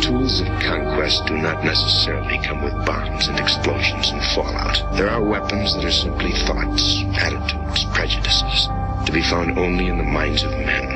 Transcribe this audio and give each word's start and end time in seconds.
Tools 0.00 0.40
of 0.40 0.46
conquest 0.62 1.26
do 1.26 1.36
not 1.36 1.64
necessarily 1.64 2.38
come 2.38 2.62
with 2.62 2.74
bombs 2.86 3.28
and 3.28 3.38
explosions 3.38 4.10
and 4.10 4.22
fallout. 4.34 4.96
There 4.96 5.10
are 5.10 5.22
weapons 5.22 5.74
that 5.74 5.84
are 5.84 5.90
simply 5.90 6.32
thoughts, 6.32 7.02
attitudes, 7.18 7.84
prejudices, 7.92 8.68
to 9.04 9.12
be 9.12 9.22
found 9.22 9.58
only 9.58 9.88
in 9.88 9.98
the 9.98 10.04
minds 10.04 10.42
of 10.42 10.50
men. 10.52 10.95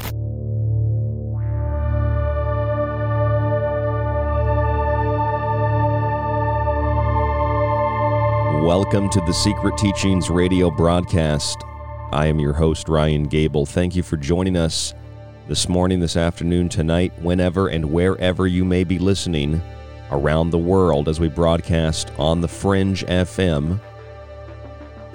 Welcome 8.61 9.09
to 9.09 9.21
the 9.21 9.33
Secret 9.33 9.75
Teachings 9.79 10.29
radio 10.29 10.69
broadcast. 10.69 11.63
I 12.11 12.27
am 12.27 12.37
your 12.37 12.53
host, 12.53 12.87
Ryan 12.87 13.23
Gable. 13.23 13.65
Thank 13.65 13.95
you 13.95 14.03
for 14.03 14.17
joining 14.17 14.55
us 14.55 14.93
this 15.47 15.67
morning, 15.67 15.99
this 15.99 16.15
afternoon, 16.15 16.69
tonight, 16.69 17.11
whenever 17.23 17.69
and 17.69 17.91
wherever 17.91 18.45
you 18.45 18.63
may 18.63 18.83
be 18.83 18.99
listening 18.99 19.59
around 20.11 20.51
the 20.51 20.59
world 20.59 21.09
as 21.09 21.19
we 21.19 21.27
broadcast 21.27 22.11
on 22.19 22.39
the 22.39 22.47
Fringe 22.47 23.03
FM. 23.07 23.81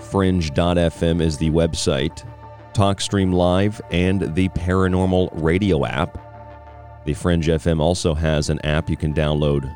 Fringe.fm 0.01 1.21
is 1.21 1.39
the 1.39 1.51
website, 1.51 2.29
TalkStream 2.73 3.33
Live, 3.33 3.81
and 3.93 4.35
the 4.35 4.49
Paranormal 4.49 5.31
Radio 5.35 5.87
app. 5.87 6.19
The 7.05 7.15
Fringe 7.15 7.47
FM 7.47 7.79
also 7.79 8.13
has 8.13 8.51
an 8.51 8.59
app 8.67 8.91
you 8.91 8.97
can 8.97 9.15
download 9.15 9.73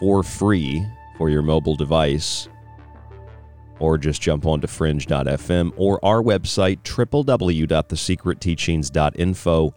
for 0.00 0.22
free 0.22 0.86
for 1.16 1.30
your 1.30 1.42
mobile 1.42 1.76
device 1.76 2.48
or 3.80 3.98
just 3.98 4.22
jump 4.22 4.46
onto 4.46 4.66
fringe.fm 4.66 5.72
or 5.76 6.02
our 6.04 6.22
website 6.22 6.80
www.thesecretteachings.info. 6.82 9.74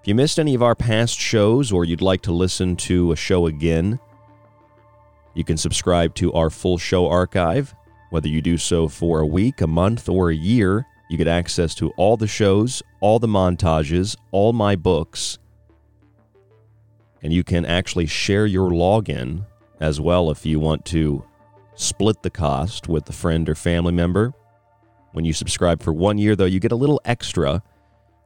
If 0.00 0.08
you 0.08 0.14
missed 0.14 0.38
any 0.38 0.54
of 0.54 0.62
our 0.62 0.74
past 0.74 1.18
shows 1.18 1.70
or 1.72 1.84
you'd 1.84 2.00
like 2.00 2.22
to 2.22 2.32
listen 2.32 2.74
to 2.76 3.12
a 3.12 3.16
show 3.16 3.46
again, 3.46 3.98
You 5.34 5.44
can 5.44 5.56
subscribe 5.56 6.14
to 6.16 6.32
our 6.32 6.50
full 6.50 6.78
show 6.78 7.08
archive, 7.08 7.74
whether 8.10 8.28
you 8.28 8.42
do 8.42 8.58
so 8.58 8.88
for 8.88 9.20
a 9.20 9.26
week, 9.26 9.60
a 9.60 9.66
month, 9.66 10.08
or 10.08 10.30
a 10.30 10.34
year. 10.34 10.86
You 11.08 11.16
get 11.16 11.28
access 11.28 11.74
to 11.76 11.90
all 11.90 12.16
the 12.16 12.26
shows, 12.26 12.82
all 13.00 13.18
the 13.18 13.28
montages, 13.28 14.16
all 14.32 14.52
my 14.52 14.76
books, 14.76 15.38
and 17.22 17.32
you 17.32 17.44
can 17.44 17.64
actually 17.64 18.06
share 18.06 18.46
your 18.46 18.70
login 18.70 19.46
as 19.80 20.00
well 20.00 20.30
if 20.30 20.46
you 20.46 20.60
want 20.60 20.84
to 20.86 21.24
split 21.74 22.22
the 22.22 22.30
cost 22.30 22.88
with 22.88 23.08
a 23.08 23.12
friend 23.12 23.48
or 23.48 23.54
family 23.54 23.92
member. 23.92 24.32
When 25.12 25.24
you 25.24 25.32
subscribe 25.32 25.82
for 25.82 25.92
one 25.92 26.18
year, 26.18 26.36
though, 26.36 26.44
you 26.44 26.60
get 26.60 26.72
a 26.72 26.76
little 26.76 27.00
extra. 27.04 27.62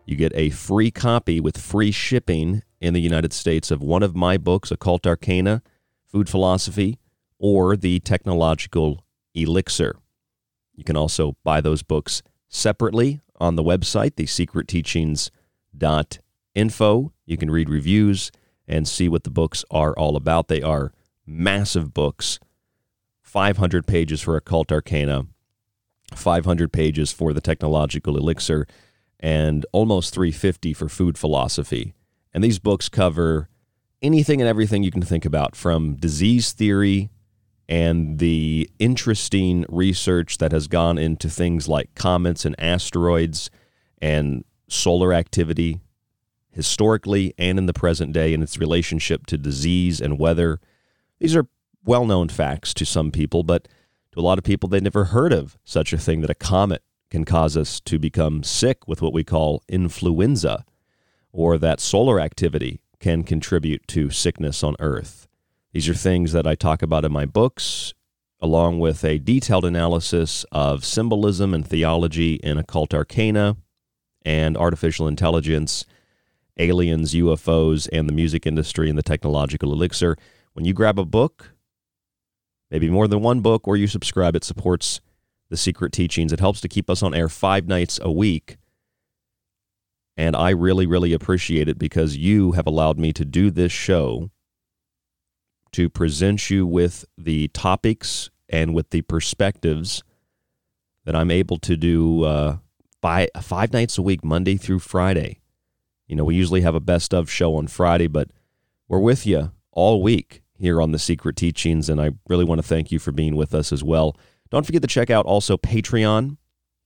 You 0.05 0.17
get 0.17 0.33
a 0.35 0.51
free 0.51 0.91
copy 0.91 1.41
with 1.41 1.57
free 1.57 1.93
shipping 1.93 2.63
in 2.81 2.93
the 2.93 3.01
United 3.01 3.33
States 3.33 3.71
of 3.71 3.81
one 3.81 4.03
of 4.03 4.15
my 4.15 4.37
books, 4.37 4.71
Occult 4.71 5.07
Arcana, 5.07 5.63
Food 6.07 6.29
Philosophy, 6.29 6.99
or 7.39 7.75
The 7.77 8.01
Technological 8.01 9.03
Elixir. 9.35 9.97
You 10.75 10.85
can 10.85 10.97
also 10.97 11.37
buy 11.45 11.61
those 11.61 11.83
books 11.83 12.23
separately 12.49 13.21
on 13.41 13.57
the 13.57 13.63
website, 13.63 14.17
thesecretteachings.info. 14.17 17.13
You 17.27 17.37
can 17.37 17.51
read 17.51 17.71
reviews 17.71 18.31
and 18.67 18.87
see 18.87 19.09
what 19.09 19.25
the 19.25 19.31
books 19.31 19.65
are 19.71 19.97
all 19.97 20.17
about. 20.17 20.49
They 20.49 20.63
are 20.63 20.93
massive 21.27 21.95
books 21.95 22.39
500 23.23 23.87
pages 23.87 24.21
for 24.21 24.37
Occult 24.37 24.71
Arcana, 24.71 25.27
500 26.15 26.73
pages 26.73 27.13
for 27.13 27.33
the 27.33 27.41
Technological 27.41 28.17
Elixir, 28.17 28.67
and 29.19 29.67
almost 29.73 30.15
350 30.15 30.73
for 30.73 30.89
Food 30.89 31.19
Philosophy. 31.19 31.95
And 32.33 32.45
these 32.45 32.59
books 32.59 32.89
cover 32.89 33.49
anything 34.03 34.41
and 34.41 34.49
everything 34.49 34.83
you 34.83 34.91
can 34.91 35.03
think 35.03 35.25
about 35.25 35.57
from 35.57 35.97
disease 35.97 36.53
theory 36.53 37.11
and 37.69 38.19
the 38.19 38.71
interesting 38.79 39.65
research 39.69 40.39
that 40.39 40.53
has 40.53 40.69
gone 40.69 40.99
into 40.99 41.31
things 41.31 41.67
like 41.67 41.95
comets 41.95 42.45
and 42.45 42.55
asteroids 42.59 43.51
and 44.01 44.45
solar 44.69 45.13
activity 45.15 45.81
historically 46.51 47.35
and 47.37 47.59
in 47.59 47.67
the 47.67 47.73
present 47.73 48.13
day 48.13 48.33
and 48.33 48.43
its 48.43 48.59
relationship 48.59 49.27
to 49.27 49.37
disease 49.37 50.01
and 50.01 50.19
weather. 50.19 50.61
These 51.25 51.37
are 51.37 51.47
well 51.87 52.05
known 52.05 52.29
facts 52.29 52.75
to 52.75 52.85
some 52.85 53.11
people, 53.11 53.45
but 53.45 53.67
to 54.13 54.21
a 54.21 54.21
lot 54.21 54.37
of 54.37 54.45
people, 54.45 54.69
they 54.69 54.79
never 54.79 55.05
heard 55.05 55.33
of 55.33 55.57
such 55.65 55.95
a 55.95 55.99
thing 55.99 56.21
that 56.21 56.29
a 56.29 56.35
comet 56.35 56.83
can 57.09 57.25
cause 57.25 57.57
us 57.57 57.81
to 57.81 57.99
become 57.99 58.43
sick 58.43 58.87
with 58.87 59.01
what 59.01 59.15
we 59.15 59.25
call 59.25 59.63
influenza, 59.67 60.67
or 61.33 61.57
that 61.57 61.81
solar 61.81 62.21
activity 62.21 62.83
can 63.01 63.23
contribute 63.25 63.89
to 63.89 64.11
sickness 64.11 64.63
on 64.63 64.77
Earth. 64.81 65.27
These 65.73 65.89
are 65.89 65.95
things 65.95 66.33
that 66.33 66.47
I 66.47 66.55
talk 66.55 66.83
about 66.83 67.07
in 67.07 67.13
my 67.13 67.25
books, 67.25 67.95
along 68.39 68.81
with 68.81 69.03
a 69.03 69.19
detailed 69.19 69.65
analysis 69.65 70.45
of 70.53 70.85
symbolism 70.85 71.55
and 71.55 71.67
theology 71.67 72.35
in 72.35 72.59
occult 72.59 72.93
arcana 72.93 73.57
and 74.27 74.59
artificial 74.59 75.09
intelligence, 75.09 75.87
aliens, 76.59 77.15
UFOs, 77.15 77.89
and 77.95 78.11
the 78.11 78.13
music 78.13 78.47
industry 78.47 78.91
and 78.91 78.99
the 78.99 79.03
technological 79.03 79.73
elixir. 79.73 80.19
When 80.55 80.65
you 80.65 80.73
grab 80.73 80.99
a 80.99 81.05
book, 81.05 81.53
maybe 82.71 82.89
more 82.89 83.09
than 83.09 83.21
one 83.21 83.41
book, 83.41 83.67
or 83.67 83.77
you 83.77 83.89
subscribe, 83.89 84.37
it 84.37 84.45
supports 84.45 85.01
the 85.51 85.57
secret 85.57 85.93
teachings. 85.93 86.33
It 86.33 86.41
helps 86.41 86.61
to 86.63 86.69
keep 86.69 86.89
us 86.89 87.03
on 87.03 87.13
air 87.13 87.29
five 87.29 87.67
nights 87.67 87.99
a 88.01 88.11
week. 88.11 88.57
And 90.17 90.37
I 90.37 90.51
really, 90.51 90.87
really 90.87 91.13
appreciate 91.13 91.69
it 91.69 91.77
because 91.77 92.17
you 92.17 92.53
have 92.53 92.69
allowed 92.69 92.99
me 92.99 93.13
to 93.15 93.25
do 93.25 93.51
this 93.51 93.73
show 93.73 94.31
to 95.73 95.91
present 95.91 96.51
you 96.51 96.65
with 96.65 97.05
the 97.19 97.49
topics 97.49 98.31
and 98.49 98.75
with 98.75 98.91
the 98.91 99.03
perspectives 99.03 100.05
that 101.05 101.17
I'm 101.17 101.33
able 101.33 101.59
to 101.59 101.77
do 101.77 102.23
uh, 102.23 102.59
five, 103.03 103.29
five 103.43 103.73
nights 103.73 103.99
a 103.99 104.03
week, 104.03 104.25
Monday 104.25 104.57
through 104.57 104.79
Friday. 104.79 105.41
You 106.07 106.15
know, 106.15 106.25
we 106.25 106.37
usually 106.37 106.61
have 106.61 106.77
a 106.77 106.81
best 106.81 107.13
of 107.13 107.29
show 107.29 107.57
on 107.57 107.67
Friday, 107.67 108.07
but 108.07 108.31
we're 108.87 109.01
with 109.01 109.27
you 109.27 109.51
all 109.73 110.01
week 110.01 110.44
here 110.59 110.81
on 110.81 110.93
the 110.93 110.99
Secret 110.99 111.37
Teachings, 111.37 111.89
and 111.89 112.01
I 112.01 112.11
really 112.29 112.45
want 112.45 112.61
to 112.61 112.67
thank 112.67 112.93
you 112.93 112.99
for 112.99 113.13
being 113.13 113.37
with 113.37 113.55
us 113.55 113.73
as 113.73 113.83
well. 113.83 114.17
Don't 114.51 114.65
forget 114.65 114.83
to 114.83 114.89
check 114.89 115.11
out 115.11 115.27
also 115.27 115.57
Patreon. 115.57 116.37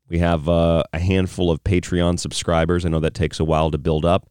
We 0.09 0.19
have 0.19 0.49
uh, 0.49 0.85
a 0.93 0.99
handful 0.99 1.51
of 1.51 1.63
Patreon 1.65 2.19
subscribers. 2.19 2.87
I 2.87 2.89
know 2.89 3.01
that 3.01 3.15
takes 3.15 3.39
a 3.39 3.45
while 3.45 3.71
to 3.71 3.79
build 3.79 4.05
up. 4.05 4.29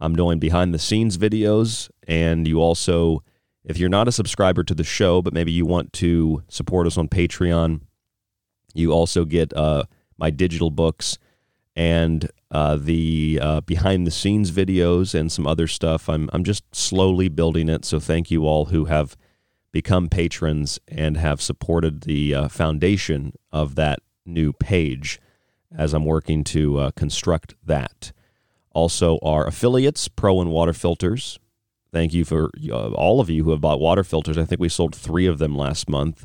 I'm 0.00 0.16
doing 0.16 0.38
behind 0.38 0.74
the 0.74 0.78
scenes 0.78 1.18
videos, 1.18 1.88
and 2.08 2.48
you 2.48 2.60
also 2.60 3.22
if 3.64 3.78
you're 3.78 3.88
not 3.88 4.08
a 4.08 4.12
subscriber 4.12 4.64
to 4.64 4.74
the 4.74 4.84
show, 4.84 5.20
but 5.22 5.34
maybe 5.34 5.52
you 5.52 5.66
want 5.66 5.92
to 5.94 6.42
support 6.48 6.86
us 6.86 6.96
on 6.96 7.08
Patreon, 7.08 7.82
you 8.74 8.92
also 8.92 9.24
get 9.24 9.54
uh, 9.54 9.84
my 10.16 10.30
digital 10.30 10.70
books 10.70 11.18
and 11.76 12.30
uh, 12.50 12.76
the 12.76 13.38
uh, 13.40 13.60
behind 13.60 14.06
the 14.06 14.10
scenes 14.10 14.50
videos 14.50 15.14
and 15.14 15.30
some 15.30 15.46
other 15.46 15.66
stuff. 15.66 16.08
I'm, 16.08 16.28
I'm 16.32 16.44
just 16.44 16.64
slowly 16.74 17.28
building 17.28 17.68
it. 17.68 17.84
So 17.84 18.00
thank 18.00 18.30
you 18.30 18.46
all 18.46 18.66
who 18.66 18.86
have 18.86 19.16
become 19.72 20.08
patrons 20.08 20.78
and 20.88 21.16
have 21.16 21.40
supported 21.40 22.02
the 22.02 22.34
uh, 22.34 22.48
foundation 22.48 23.32
of 23.52 23.76
that 23.76 24.00
new 24.26 24.52
page 24.52 25.20
as 25.76 25.94
I'm 25.94 26.04
working 26.04 26.42
to 26.44 26.78
uh, 26.78 26.90
construct 26.92 27.54
that. 27.64 28.12
Also, 28.72 29.18
our 29.22 29.46
affiliates, 29.46 30.08
Pro 30.08 30.34
One 30.34 30.50
Water 30.50 30.72
Filters, 30.72 31.38
Thank 31.92 32.14
you 32.14 32.24
for 32.24 32.50
uh, 32.70 32.90
all 32.90 33.20
of 33.20 33.28
you 33.28 33.44
who 33.44 33.50
have 33.50 33.60
bought 33.60 33.80
water 33.80 34.04
filters. 34.04 34.38
I 34.38 34.44
think 34.44 34.60
we 34.60 34.68
sold 34.68 34.94
three 34.94 35.26
of 35.26 35.38
them 35.38 35.56
last 35.56 35.88
month, 35.88 36.24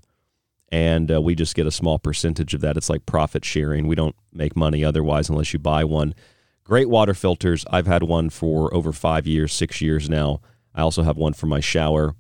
and 0.70 1.12
uh, 1.12 1.22
we 1.22 1.36
just 1.36 1.56
get 1.56 1.68
a 1.68 1.72
small 1.72 2.00
percentage 2.00 2.54
of 2.54 2.62
that. 2.62 2.78
It's 2.78 2.90
like 2.90 3.06
profit 3.06 3.46
sharing. 3.46 3.88
We 3.88 3.96
don't 3.96 4.16
make 4.34 4.56
money 4.56 4.84
otherwise 4.84 5.30
unless 5.30 5.54
you 5.54 5.60
buy 5.60 5.84
one. 5.84 6.16
Great 6.64 6.90
water 6.90 7.14
filters. 7.14 7.66
I've 7.70 7.88
had 7.88 8.04
one 8.04 8.30
for 8.30 8.74
over 8.74 8.92
five 8.92 9.28
years, 9.28 9.54
six 9.54 9.82
years 9.82 10.10
now. 10.10 10.42
I 10.74 10.82
also 10.82 11.04
have 11.04 11.18
one 11.18 11.34
for 11.34 11.46
my 11.46 11.60
shower. 11.60 12.16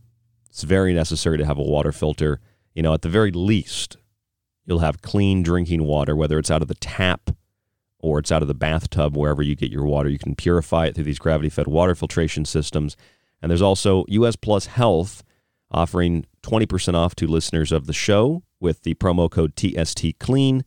It's 0.50 0.64
very 0.64 0.94
necessary 0.94 1.38
to 1.38 1.46
have 1.46 1.58
a 1.58 1.64
water 1.64 1.92
filter. 1.92 2.40
You 2.74 2.84
know, 2.84 2.94
at 2.94 3.02
the 3.02 3.10
very 3.10 3.32
least, 3.32 3.98
you'll 4.66 4.80
have 4.80 5.02
clean 5.02 5.42
drinking 5.44 5.84
water, 5.84 6.16
whether 6.16 6.38
it's 6.38 6.52
out 6.52 6.62
of 6.62 6.68
the 6.68 6.76
tap 6.76 7.32
or 8.00 8.20
it's 8.20 8.32
out 8.32 8.44
of 8.44 8.48
the 8.48 8.54
bathtub, 8.54 9.18
wherever 9.18 9.42
you 9.42 9.56
get 9.56 9.72
your 9.72 9.86
water. 9.86 10.10
You 10.10 10.20
can 10.20 10.36
purify 10.36 10.86
it 10.86 10.96
through 10.96 11.06
these 11.06 11.20
gravity 11.20 11.50
fed 11.50 11.68
water 11.68 11.96
filtration 11.96 12.46
systems. 12.46 12.96
And 13.42 13.50
there's 13.50 13.62
also 13.62 14.06
US 14.08 14.36
Plus 14.36 14.68
Health 14.68 15.24
offering 15.72 16.26
20% 16.46 16.94
off 16.94 17.16
to 17.16 17.28
listeners 17.28 17.72
of 17.72 17.88
the 17.88 17.94
show 17.94 18.44
with 18.60 18.84
the 18.84 18.94
promo 18.96 19.30
code 19.30 19.56
TST 19.56 20.20
Clean, 20.20 20.64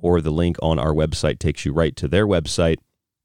or 0.00 0.20
the 0.20 0.30
link 0.30 0.56
on 0.62 0.78
our 0.78 0.92
website 0.92 1.38
takes 1.38 1.64
you 1.64 1.72
right 1.72 1.96
to 1.96 2.06
their 2.06 2.26
website. 2.26 2.76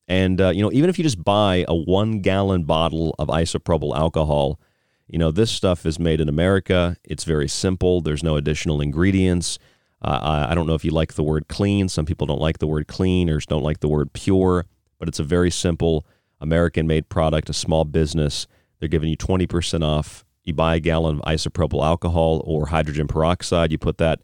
And, 0.07 0.41
uh, 0.41 0.49
you 0.49 0.61
know, 0.61 0.71
even 0.71 0.89
if 0.89 0.97
you 0.97 1.03
just 1.03 1.23
buy 1.23 1.65
a 1.67 1.75
one 1.75 2.21
gallon 2.21 2.63
bottle 2.63 3.15
of 3.19 3.27
isopropyl 3.27 3.95
alcohol, 3.95 4.59
you 5.07 5.19
know, 5.19 5.31
this 5.31 5.51
stuff 5.51 5.85
is 5.85 5.99
made 5.99 6.19
in 6.19 6.27
America. 6.27 6.97
It's 7.03 7.23
very 7.23 7.47
simple, 7.47 8.01
there's 8.01 8.23
no 8.23 8.35
additional 8.35 8.81
ingredients. 8.81 9.59
Uh, 10.01 10.47
I 10.49 10.55
don't 10.55 10.67
know 10.67 10.73
if 10.73 10.83
you 10.83 10.91
like 10.91 11.13
the 11.13 11.23
word 11.23 11.47
clean. 11.47 11.87
Some 11.87 12.05
people 12.05 12.27
don't 12.27 12.41
like 12.41 12.57
the 12.57 12.67
word 12.67 12.87
clean 12.87 13.29
or 13.29 13.39
don't 13.39 13.63
like 13.63 13.79
the 13.79 13.87
word 13.87 14.11
pure, 14.11 14.65
but 14.99 15.07
it's 15.07 15.19
a 15.19 15.23
very 15.23 15.49
simple 15.49 16.05
American 16.41 16.87
made 16.87 17.07
product, 17.07 17.49
a 17.49 17.53
small 17.53 17.85
business 17.85 18.47
they're 18.83 18.89
giving 18.89 19.07
you 19.07 19.15
20% 19.15 19.81
off. 19.81 20.25
You 20.43 20.53
buy 20.53 20.75
a 20.75 20.79
gallon 20.79 21.19
of 21.19 21.25
isopropyl 21.25 21.85
alcohol 21.85 22.43
or 22.45 22.67
hydrogen 22.67 23.07
peroxide, 23.07 23.71
you 23.71 23.77
put 23.77 23.97
that 23.97 24.21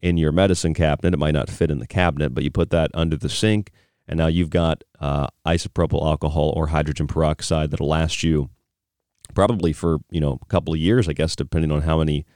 in 0.00 0.16
your 0.16 0.32
medicine 0.32 0.74
cabinet. 0.74 1.14
It 1.14 1.18
might 1.18 1.34
not 1.34 1.48
fit 1.48 1.70
in 1.70 1.78
the 1.78 1.86
cabinet, 1.86 2.34
but 2.34 2.44
you 2.44 2.50
put 2.50 2.70
that 2.70 2.90
under 2.92 3.16
the 3.16 3.28
sink, 3.28 3.70
and 4.06 4.18
now 4.18 4.26
you've 4.26 4.50
got 4.50 4.84
uh, 5.00 5.28
isopropyl 5.46 6.04
alcohol 6.04 6.52
or 6.56 6.68
hydrogen 6.68 7.06
peroxide 7.06 7.70
that'll 7.70 7.88
last 7.88 8.22
you 8.22 8.50
probably 9.34 9.72
for 9.72 9.98
you 10.10 10.20
know 10.20 10.38
a 10.42 10.46
couple 10.46 10.74
of 10.74 10.80
years, 10.80 11.08
I 11.08 11.12
guess, 11.12 11.36
depending 11.36 11.70
on 11.72 11.82
how 11.82 11.98
many 11.98 12.26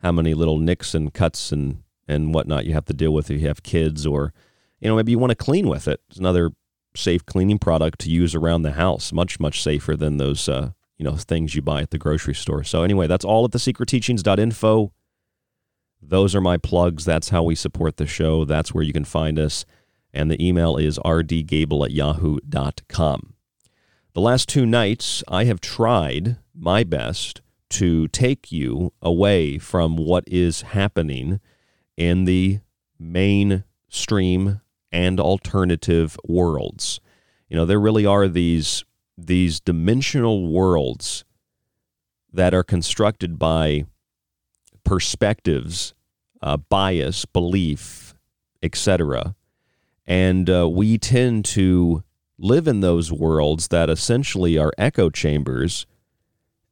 how 0.00 0.12
many 0.12 0.34
little 0.34 0.58
nicks 0.58 0.94
and 0.94 1.12
cuts 1.12 1.52
and 1.52 1.82
and 2.08 2.34
whatnot 2.34 2.64
you 2.64 2.72
have 2.72 2.86
to 2.86 2.94
deal 2.94 3.12
with 3.12 3.30
if 3.30 3.40
you 3.40 3.48
have 3.48 3.62
kids 3.62 4.06
or 4.06 4.32
you 4.80 4.88
know 4.88 4.96
maybe 4.96 5.12
you 5.12 5.18
want 5.18 5.30
to 5.30 5.36
clean 5.36 5.68
with 5.68 5.88
it. 5.88 6.00
It's 6.08 6.18
another 6.18 6.50
safe 6.96 7.24
cleaning 7.24 7.58
product 7.58 8.00
to 8.00 8.10
use 8.10 8.34
around 8.34 8.62
the 8.62 8.72
house, 8.72 9.12
much 9.12 9.38
much 9.38 9.62
safer 9.62 9.96
than 9.96 10.16
those 10.16 10.48
uh, 10.48 10.70
you 11.00 11.04
know 11.04 11.16
things 11.16 11.54
you 11.54 11.62
buy 11.62 11.80
at 11.80 11.92
the 11.92 11.98
grocery 11.98 12.34
store. 12.34 12.62
So 12.62 12.82
anyway, 12.82 13.06
that's 13.06 13.24
all 13.24 13.46
at 13.46 13.52
thesecretteachings.info. 13.52 14.92
Those 16.02 16.34
are 16.34 16.42
my 16.42 16.58
plugs. 16.58 17.06
That's 17.06 17.30
how 17.30 17.42
we 17.42 17.54
support 17.54 17.96
the 17.96 18.06
show. 18.06 18.44
That's 18.44 18.74
where 18.74 18.84
you 18.84 18.92
can 18.92 19.06
find 19.06 19.38
us. 19.38 19.64
And 20.12 20.30
the 20.30 20.46
email 20.46 20.76
is 20.76 20.98
rdgable 20.98 21.86
at 21.86 21.92
yahoo.com. 21.92 23.32
The 24.12 24.20
last 24.20 24.46
two 24.46 24.66
nights, 24.66 25.24
I 25.26 25.44
have 25.44 25.62
tried 25.62 26.36
my 26.54 26.84
best 26.84 27.40
to 27.70 28.06
take 28.08 28.52
you 28.52 28.92
away 29.00 29.56
from 29.56 29.96
what 29.96 30.24
is 30.26 30.62
happening 30.62 31.40
in 31.96 32.26
the 32.26 32.60
mainstream 32.98 34.60
and 34.92 35.18
alternative 35.18 36.18
worlds. 36.24 37.00
You 37.48 37.56
know, 37.56 37.64
there 37.64 37.80
really 37.80 38.04
are 38.04 38.28
these 38.28 38.84
these 39.26 39.60
dimensional 39.60 40.48
worlds 40.48 41.24
that 42.32 42.54
are 42.54 42.62
constructed 42.62 43.38
by 43.38 43.84
perspectives, 44.84 45.94
uh, 46.42 46.56
bias, 46.56 47.24
belief, 47.24 48.14
etc. 48.62 49.34
And 50.06 50.48
uh, 50.48 50.68
we 50.68 50.98
tend 50.98 51.44
to 51.46 52.02
live 52.38 52.66
in 52.66 52.80
those 52.80 53.12
worlds 53.12 53.68
that 53.68 53.90
essentially 53.90 54.58
are 54.58 54.72
echo 54.78 55.10
chambers. 55.10 55.86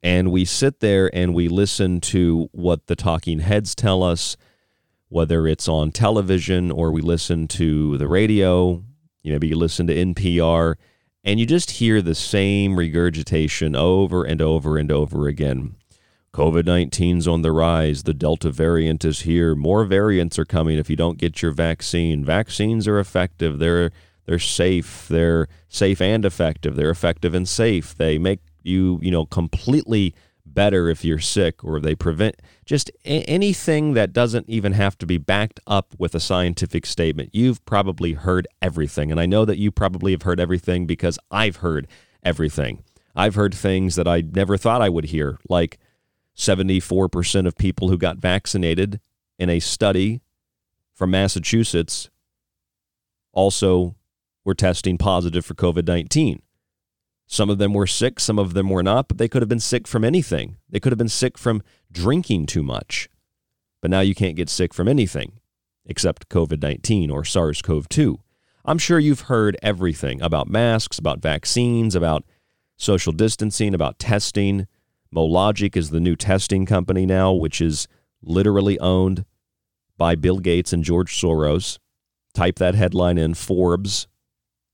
And 0.03 0.33
we 0.33 0.45
sit 0.45 0.81
there 0.81 1.11
and 1.15 1.35
we 1.35 1.49
listen 1.49 2.01
to 2.03 2.49
what 2.53 2.87
the 2.87 2.97
talking 2.97 3.41
heads 3.41 3.75
tell 3.75 4.03
us, 4.03 4.37
whether 5.09 5.47
it's 5.47 5.69
on 5.69 5.93
television 5.93 6.71
or 6.71 6.91
we 6.91 7.03
listen 7.03 7.49
to 7.49 7.99
the 7.99 8.09
radio. 8.09 8.83
You 9.23 9.33
maybe 9.33 9.49
you 9.49 9.57
listen 9.57 9.87
to 9.89 9.95
NPR 9.95 10.77
and 11.25 11.41
you 11.41 11.47
just 11.47 11.73
hear 11.73 12.01
the 12.01 12.15
same 12.15 12.77
regurgitation 12.77 13.75
over 13.75 14.25
and 14.25 14.41
over 14.41 14.79
and 14.79 14.91
over 14.91 15.27
again. 15.29 15.77
COVID 16.33 16.65
19's 16.65 17.27
on 17.27 17.43
the 17.43 17.53
rise. 17.53 18.05
The 18.05 18.15
Delta 18.15 18.51
variant 18.51 19.05
is 19.05 19.23
here. 19.23 19.55
More 19.55 19.85
variants 19.85 20.39
are 20.39 20.45
coming 20.45 20.79
if 20.79 20.89
you 20.89 20.97
don't 20.97 21.19
get 21.19 21.43
your 21.43 21.53
vaccine. 21.53 22.25
Vaccines 22.25 22.87
are 22.87 23.01
effective. 23.01 23.59
They're 23.59 23.91
they're 24.27 24.39
safe. 24.39 25.09
They're 25.09 25.49
safe 25.69 26.03
and 26.03 26.25
effective. 26.25 26.77
They're 26.77 26.91
effective 26.91 27.35
and 27.35 27.49
safe. 27.49 27.97
They 27.97 28.19
make 28.19 28.41
you, 28.63 28.99
you 29.03 29.11
know, 29.11 29.25
completely 29.25 30.15
better 30.59 30.89
if 30.89 31.05
you're 31.05 31.21
sick 31.21 31.63
or 31.63 31.79
they 31.79 31.95
prevent 31.95 32.35
just 32.67 32.91
a- 33.05 33.23
anything 33.29 33.95
that 33.95 34.13
doesn't 34.13 34.51
even 34.51 34.73
have 34.73 34.99
to 34.99 35.07
be 35.07 35.17
backed 35.17 35.61
up 35.69 35.95
with 35.99 36.17
a 36.17 36.21
scientific 36.21 36.85
statement. 36.85 37.31
You've 37.33 37.65
probably 37.65 38.15
heard 38.15 38.49
everything. 38.61 39.13
And 39.13 39.21
I 39.21 39.27
know 39.27 39.45
that 39.45 39.59
you 39.59 39.71
probably 39.71 40.11
have 40.11 40.23
heard 40.23 40.41
everything 40.41 40.85
because 40.85 41.17
I've 41.31 41.59
heard 41.59 41.87
everything. 42.25 42.83
I've 43.15 43.37
heard 43.37 43.55
things 43.55 43.95
that 43.95 44.09
I 44.09 44.21
never 44.21 44.57
thought 44.57 44.83
I 44.83 44.89
would 44.89 45.05
hear, 45.05 45.39
like 45.49 45.79
74% 46.37 47.47
of 47.47 47.57
people 47.57 47.89
who 47.89 47.97
got 47.97 48.19
vaccinated 48.19 48.99
in 49.39 49.49
a 49.49 49.61
study 49.61 50.23
from 50.93 51.13
Massachusetts 51.13 52.11
also 53.33 53.95
were 54.45 54.55
testing 54.55 54.99
positive 54.99 55.47
for 55.47 55.55
COVID 55.55 55.87
19. 55.87 56.43
Some 57.31 57.51
of 57.51 57.59
them 57.59 57.75
were 57.75 57.87
sick, 57.87 58.19
some 58.19 58.39
of 58.39 58.55
them 58.55 58.71
were 58.71 58.83
not, 58.83 59.07
but 59.07 59.19
they 59.19 59.29
could 59.29 59.43
have 59.43 59.51
been 59.51 59.61
sick 59.61 59.87
from 59.87 60.03
anything. 60.03 60.57
They 60.69 60.81
could 60.81 60.93
have 60.93 60.99
been 60.99 61.11
sick 61.11 61.37
from 61.37 61.63
drinking 61.93 62.47
too 62.47 62.63
much. 62.63 63.11
But 63.83 63.91
now 63.91 64.01
you 64.01 64.15
can't 64.15 64.35
get 64.35 64.49
sick 64.49 64.73
from 64.73 64.89
anything 64.89 65.33
except 65.85 66.31
COVID 66.31 66.63
19 66.63 67.11
or 67.11 67.25
SARS 67.25 67.61
CoV 67.61 67.89
2. 67.89 68.19
I'm 68.65 68.79
sure 68.79 68.99
you've 68.99 69.23
heard 69.23 69.59
everything 69.63 70.23
about 70.23 70.49
masks, 70.49 70.99
about 70.99 71.21
vaccines, 71.21 71.95
about 71.95 72.25
social 72.79 73.13
distancing, 73.13 73.75
about 73.75 73.99
testing. 73.99 74.67
Mologic 75.15 75.77
is 75.77 75.91
the 75.91 76.01
new 76.01 76.17
testing 76.17 76.65
company 76.65 77.05
now, 77.05 77.33
which 77.33 77.61
is 77.61 77.89
literally 78.23 78.79
owned 78.81 79.27
by 79.99 80.15
Bill 80.15 80.39
Gates 80.39 80.73
and 80.73 80.83
George 80.83 81.15
Soros. 81.15 81.79
Type 82.33 82.57
that 82.57 82.75
headline 82.75 83.19
in 83.19 83.35
Forbes, 83.35 84.07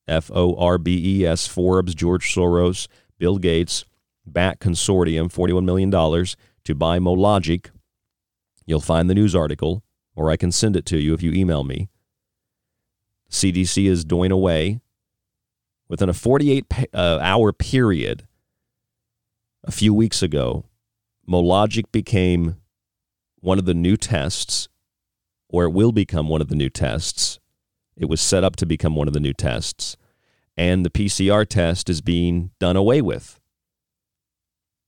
F 0.07 0.31
O 0.33 0.55
R 0.57 0.79
B 0.79 1.21
E 1.21 1.27
S, 1.27 1.47
Forbes, 1.47 1.95
George 1.95 2.35
Soros, 2.35 2.89
Bill 3.19 3.39
Gates, 3.39 3.85
back 4.27 4.61
consortium, 4.61 5.33
$41 5.33 5.65
million 5.65 5.91
to 5.91 6.75
buy 6.75 6.99
Mologic. 6.99 7.71
You'll 8.67 8.81
find 8.81 9.09
the 9.09 9.15
news 9.15 9.35
article, 9.35 9.83
or 10.15 10.31
I 10.31 10.37
can 10.37 10.53
send 10.53 10.77
it 10.77 10.87
to 10.87 10.99
you 10.99 11.15
if 11.15 11.23
you 11.23 11.33
email 11.33 11.65
me. 11.65 11.89
CDC 13.31 13.87
is 13.87 14.05
doing 14.05 14.31
away 14.31 14.81
within 15.89 16.09
a 16.09 16.15
48 16.15 16.67
uh, 16.93 17.19
hour 17.21 17.53
period 17.53 18.27
a 19.67 19.73
few 19.73 19.95
weeks 19.95 20.23
ago, 20.23 20.65
Mologic 21.29 21.91
became 21.91 22.57
one 23.41 23.59
of 23.59 23.65
the 23.65 23.75
new 23.75 23.97
tests, 23.97 24.69
or 25.49 25.65
it 25.65 25.71
will 25.71 25.93
become 25.93 26.29
one 26.29 26.41
of 26.41 26.49
the 26.49 26.55
new 26.55 26.69
tests. 26.69 27.39
It 27.97 28.07
was 28.07 28.21
set 28.21 28.45
up 28.45 28.57
to 28.57 28.67
become 28.67 28.97
one 28.97 29.09
of 29.09 29.15
the 29.15 29.21
new 29.21 29.33
tests. 29.33 29.97
And 30.57 30.85
the 30.85 30.91
PCR 30.91 31.47
test 31.47 31.91
is 31.91 32.01
being 32.01 32.51
done 32.61 32.77
away 32.77 33.03
with 33.03 33.41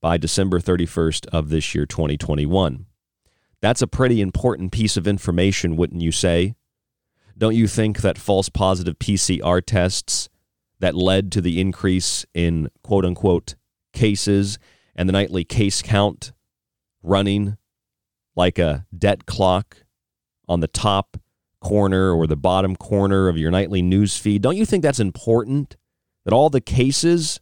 by 0.00 0.16
December 0.16 0.60
31st 0.60 1.26
of 1.28 1.48
this 1.48 1.74
year, 1.74 1.86
2021. 1.86 2.86
That's 3.60 3.82
a 3.82 3.86
pretty 3.86 4.20
important 4.20 4.70
piece 4.70 4.96
of 4.96 5.08
information, 5.08 5.76
wouldn't 5.76 6.02
you 6.02 6.12
say? 6.12 6.54
Don't 7.36 7.56
you 7.56 7.66
think 7.66 8.00
that 8.00 8.18
false 8.18 8.48
positive 8.48 8.98
PCR 8.98 9.62
tests 9.64 10.28
that 10.78 10.94
led 10.94 11.32
to 11.32 11.40
the 11.40 11.60
increase 11.60 12.24
in 12.34 12.70
quote 12.82 13.04
unquote 13.04 13.56
cases 13.92 14.58
and 14.94 15.08
the 15.08 15.12
nightly 15.12 15.44
case 15.44 15.82
count 15.82 16.32
running 17.02 17.56
like 18.34 18.58
a 18.58 18.86
debt 18.96 19.26
clock 19.26 19.78
on 20.48 20.60
the 20.60 20.68
top 20.68 21.16
corner 21.66 22.12
or 22.12 22.28
the 22.28 22.36
bottom 22.36 22.76
corner 22.76 23.26
of 23.28 23.36
your 23.36 23.50
nightly 23.50 23.82
news 23.82 24.16
feed. 24.16 24.40
Don't 24.40 24.56
you 24.56 24.64
think 24.64 24.84
that's 24.84 25.00
important? 25.00 25.76
That 26.24 26.32
all 26.32 26.48
the 26.48 26.60
cases 26.60 27.40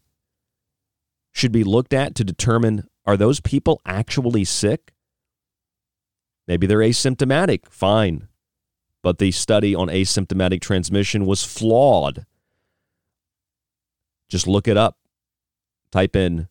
should 1.30 1.52
be 1.52 1.62
looked 1.62 1.92
at 1.92 2.14
to 2.14 2.24
determine 2.24 2.88
are 3.04 3.18
those 3.18 3.40
people 3.40 3.82
actually 3.84 4.44
sick? 4.44 4.94
Maybe 6.48 6.66
they're 6.66 6.78
asymptomatic. 6.78 7.68
Fine. 7.68 8.28
But 9.02 9.18
the 9.18 9.30
study 9.30 9.74
on 9.74 9.88
asymptomatic 9.88 10.62
transmission 10.62 11.26
was 11.26 11.44
flawed. 11.44 12.24
Just 14.30 14.46
look 14.46 14.66
it 14.66 14.78
up. 14.78 14.96
Type 15.92 16.16
in 16.16 16.48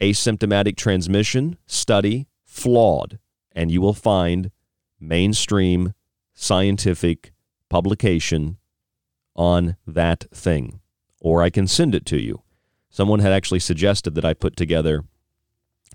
asymptomatic 0.00 0.76
transmission 0.76 1.58
study 1.66 2.28
flawed, 2.46 3.18
and 3.52 3.70
you 3.70 3.82
will 3.82 3.92
find 3.92 4.50
mainstream 4.98 5.92
scientific 6.42 7.32
publication 7.68 8.58
on 9.36 9.76
that 9.86 10.26
thing. 10.34 10.80
Or 11.20 11.42
I 11.42 11.50
can 11.50 11.68
send 11.68 11.94
it 11.94 12.04
to 12.06 12.20
you. 12.20 12.42
Someone 12.90 13.20
had 13.20 13.32
actually 13.32 13.60
suggested 13.60 14.14
that 14.16 14.24
I 14.24 14.34
put 14.34 14.56
together 14.56 15.04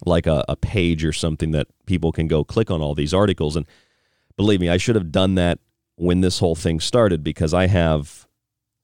like 0.05 0.25
a, 0.25 0.45
a 0.47 0.55
page 0.55 1.03
or 1.03 1.11
something 1.11 1.51
that 1.51 1.67
people 1.85 2.11
can 2.11 2.27
go 2.27 2.43
click 2.43 2.71
on 2.71 2.81
all 2.81 2.95
these 2.95 3.13
articles. 3.13 3.55
And 3.55 3.67
believe 4.37 4.61
me, 4.61 4.69
I 4.69 4.77
should 4.77 4.95
have 4.95 5.11
done 5.11 5.35
that 5.35 5.59
when 5.95 6.21
this 6.21 6.39
whole 6.39 6.55
thing 6.55 6.79
started 6.79 7.23
because 7.23 7.53
I 7.53 7.67
have 7.67 8.27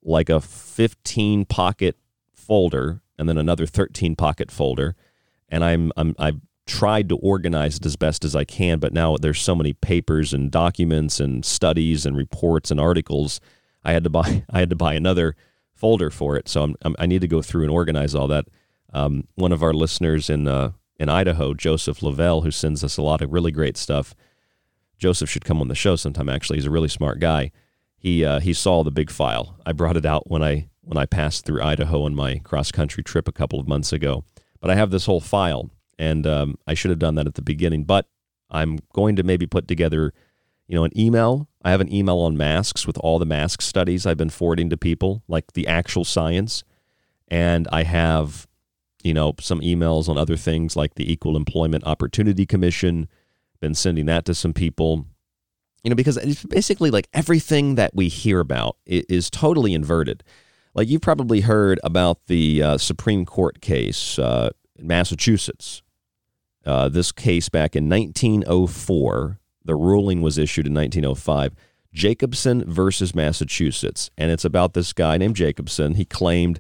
like 0.04 0.30
a 0.30 0.42
15 0.42 1.46
pocket 1.46 1.98
folder 2.34 3.02
and 3.18 3.30
then 3.30 3.38
another 3.38 3.66
13 3.66 4.16
pocket 4.16 4.52
folder 4.52 4.96
and 5.48 5.64
I'm, 5.64 5.92
I'm 5.96 6.16
I've 6.20 6.42
tried 6.66 7.10
to 7.10 7.18
organize 7.18 7.78
it 7.78 7.86
as 7.86 7.96
best 7.96 8.24
as 8.24 8.36
I 8.36 8.44
can, 8.44 8.80
but 8.80 8.94
now 8.94 9.18
there's 9.18 9.42
so 9.42 9.56
many 9.56 9.74
papers 9.74 10.34
and 10.34 10.52
documents 10.52 11.20
and 11.20 11.44
studies 11.44 12.06
and 12.06 12.16
reports 12.16 12.72
and 12.72 12.80
articles. 12.80 13.42
I 13.84 13.94
had 13.94 14.04
to 14.04 14.10
buy 14.10 14.44
I 14.50 14.60
had 14.60 14.70
to 14.70 14.76
buy 14.76 14.94
another 14.94 15.36
folder 15.74 16.10
for 16.10 16.36
it, 16.38 16.48
so 16.48 16.64
I'm, 16.64 16.76
I'm, 16.84 16.96
i 17.00 17.06
need 17.06 17.22
to 17.22 17.28
go 17.28 17.42
through 17.42 17.64
and 17.64 17.72
organize 17.72 18.16
all 18.16 18.28
that. 18.28 18.46
Um, 18.94 19.28
one 19.36 19.52
of 19.52 19.64
our 19.64 19.74
listeners 19.74 20.30
in 20.30 20.48
uh, 20.48 20.72
in 21.00 21.10
Idaho, 21.10 21.54
Joseph 21.54 22.02
Lavelle, 22.02 22.42
who 22.42 22.52
sends 22.52 22.84
us 22.84 22.98
a 22.98 23.02
lot 23.02 23.22
of 23.22 23.34
really 23.34 23.52
great 23.52 23.78
stuff. 23.78 24.16
Joseph 24.98 25.30
should 25.30 25.46
come 25.46 25.60
on 25.60 25.68
the 25.68 25.76
show 25.76 25.96
sometime. 25.96 26.30
Actually, 26.30 26.58
he's 26.58 26.66
a 26.66 26.72
really 26.72 26.88
smart 26.88 27.20
guy. 27.20 27.52
He 27.98 28.24
uh, 28.24 28.40
he 28.40 28.54
saw 28.54 28.84
the 28.84 28.92
big 28.92 29.10
file. 29.10 29.58
I 29.66 29.74
brought 29.74 29.98
it 29.98 30.06
out 30.06 30.30
when 30.30 30.44
I 30.44 30.70
when 30.82 30.98
I 30.98 31.06
passed 31.06 31.46
through 31.46 31.64
Idaho 31.64 32.04
on 32.04 32.16
my 32.16 32.38
cross 32.40 32.72
country 32.72 33.04
trip 33.04 33.28
a 33.28 33.34
couple 33.34 33.60
of 33.60 33.68
months 33.68 33.92
ago 33.92 34.24
but 34.64 34.70
I 34.70 34.76
have 34.76 34.92
this 34.92 35.08
whole 35.08 35.20
file, 35.20 35.70
and 35.98 36.26
um, 36.28 36.56
I 36.68 36.74
should 36.74 36.90
have 36.90 37.00
done 37.00 37.16
that 37.16 37.28
at 37.28 37.36
the 37.36 37.42
beginning. 37.42 37.84
But 37.84 38.08
I'm 38.50 38.80
going 38.94 39.16
to 39.16 39.24
maybe 39.24 39.46
put 39.46 39.68
together, 39.68 40.14
you 40.68 40.76
know, 40.76 40.84
an 40.84 40.98
email. 40.98 41.48
I 41.64 41.72
have 41.72 41.82
an 41.82 41.94
email 41.94 42.20
on 42.20 42.38
masks 42.38 42.86
with 42.86 42.98
all 43.00 43.20
the 43.20 43.26
mask 43.26 43.62
studies 43.62 44.06
I've 44.06 44.18
been 44.18 44.30
forwarding 44.30 44.70
to 44.70 44.78
people, 44.78 45.24
like 45.28 45.54
the 45.54 45.68
actual 45.68 46.06
science, 46.06 46.64
and 47.30 47.68
I 47.72 47.84
have, 47.84 48.48
you 49.04 49.14
know, 49.14 49.34
some 49.40 49.62
emails 49.62 50.10
on 50.10 50.18
other 50.18 50.38
things 50.38 50.76
like 50.76 50.96
the 50.96 51.12
Equal 51.12 51.38
Employment 51.38 51.86
Opportunity 51.86 52.46
Commission. 52.46 53.08
Been 53.60 53.76
sending 53.76 54.08
that 54.08 54.26
to 54.26 54.36
some 54.36 54.54
people 54.54 55.06
you 55.84 55.90
know, 55.90 55.96
because 55.96 56.18
it's 56.18 56.44
basically 56.46 56.90
like 56.90 57.10
everything 57.14 57.76
that 57.76 57.94
we 57.94 58.08
hear 58.08 58.40
about 58.40 58.78
is, 58.86 59.30
totally 59.30 59.74
inverted. 59.74 60.24
Like 60.74 60.88
you've 60.88 61.02
probably 61.02 61.42
heard 61.42 61.80
about 61.84 62.26
the 62.28 62.64
uh, 62.64 62.78
Supreme 62.78 63.26
Court 63.26 63.62
case 63.62 64.18
uh, 64.18 64.50
in 64.78 64.88
Massachusetts. 64.88 65.83
Uh, 66.66 66.90
this 66.90 67.12
case 67.12 67.50
back 67.50 67.76
in 67.76 67.90
1904, 67.90 69.40
the 69.66 69.76
ruling 69.76 70.22
was 70.22 70.38
issued 70.38 70.68
in 70.68 70.74
1905. 70.74 71.56
Jacobson 71.94 72.64
versus 72.66 73.14
Massachusetts. 73.14 74.10
And 74.18 74.32
it's 74.32 74.46
about 74.46 74.74
this 74.74 74.94
guy 74.94 75.18
named 75.18 75.36
Jacobson. 75.36 75.96
He 75.96 76.06
claimed 76.06 76.60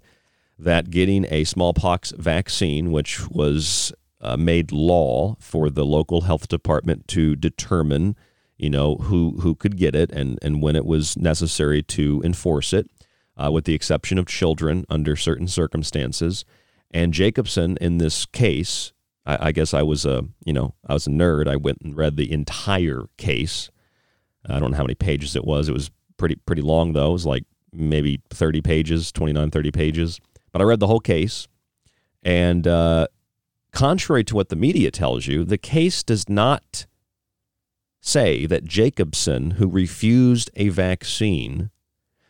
that 0.60 0.91
getting 0.91 1.25
a 1.29 1.43
smallpox 1.43 2.12
vaccine, 2.12 2.91
which 2.91 3.27
was 3.29 3.91
uh, 4.22 4.38
made 4.38 4.72
law 4.72 5.36
for 5.39 5.69
the 5.69 5.86
local 5.86 6.22
health 6.22 6.48
department 6.48 7.07
to 7.10 7.36
determine, 7.36 8.15
you 8.57 8.69
know, 8.69 8.95
who, 8.95 9.38
who 9.41 9.55
could 9.55 9.77
get 9.77 9.95
it 9.95 10.12
and, 10.12 10.38
and 10.41 10.62
when 10.62 10.75
it 10.75 10.86
was 10.86 11.17
necessary 11.17 11.81
to 11.81 12.22
enforce 12.24 12.72
it, 12.72 12.89
uh, 13.36 13.51
with 13.51 13.65
the 13.65 13.74
exception 13.74 14.17
of 14.17 14.27
children 14.27 14.86
under 14.89 15.15
certain 15.15 15.48
circumstances. 15.48 16.45
And 16.91 17.13
Jacobson, 17.13 17.77
in 17.81 17.98
this 17.98 18.25
case, 18.27 18.93
I, 19.25 19.48
I 19.48 19.51
guess 19.51 19.74
I 19.74 19.82
was 19.82 20.06
a 20.06 20.25
you 20.46 20.53
know 20.53 20.74
I 20.88 20.94
was 20.94 21.08
a 21.08 21.12
nerd. 21.12 21.48
I 21.48 21.56
went 21.56 21.80
and 21.82 21.96
read 21.96 22.18
the 22.18 22.32
entire 22.32 23.03
case. 23.18 23.70
I 24.48 24.60
don't 24.60 24.72
know 24.72 24.77
how 24.77 24.84
many 24.84 24.96
pages 24.96 25.36
it 25.36 25.46
was. 25.46 25.70
It 25.70 25.74
was 25.74 25.89
pretty 26.18 26.36
pretty 26.36 26.62
long 26.62 26.94
though. 26.94 27.10
It 27.10 27.13
was 27.13 27.25
like 27.25 27.46
maybe 27.72 28.22
30 28.30 28.62
pages, 28.62 29.12
29, 29.12 29.50
30 29.50 29.72
pages. 29.72 30.20
But 30.51 30.62
I 30.62 30.65
read 30.65 30.80
the 30.80 30.88
whole 30.88 31.00
case, 31.00 31.48
and 32.22 32.68
uh, 32.68 33.08
contrary 33.72 34.24
to 34.25 34.36
what 34.36 34.50
the 34.50 34.56
media 34.56 34.92
tells 34.92 35.25
you, 35.25 35.44
the 35.44 35.58
case 35.58 36.03
does 36.03 36.30
not 36.30 36.86
say 38.00 38.46
that 38.46 38.65
Jacobson, 38.65 39.51
who 39.51 39.68
refused 39.68 40.51
a 40.56 40.70
vaccine, 40.70 41.72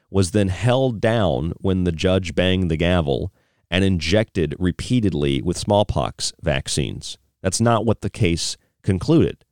was 0.09 0.31
then 0.31 0.47
held 0.49 1.01
down 1.01 1.53
when 1.59 1.83
the 1.83 1.91
judge 1.91 2.35
banged 2.35 2.69
the 2.69 2.77
gavel 2.77 3.33
and 3.73 3.83
injected 3.83 4.55
repeatedly 4.59 5.41
with 5.41 5.57
smallpox 5.57 6.31
vaccines. 6.43 7.17
That's 7.41 7.59
not 7.59 7.87
what 7.87 8.01
the 8.01 8.09
case 8.09 8.55
concluded. 8.83 9.43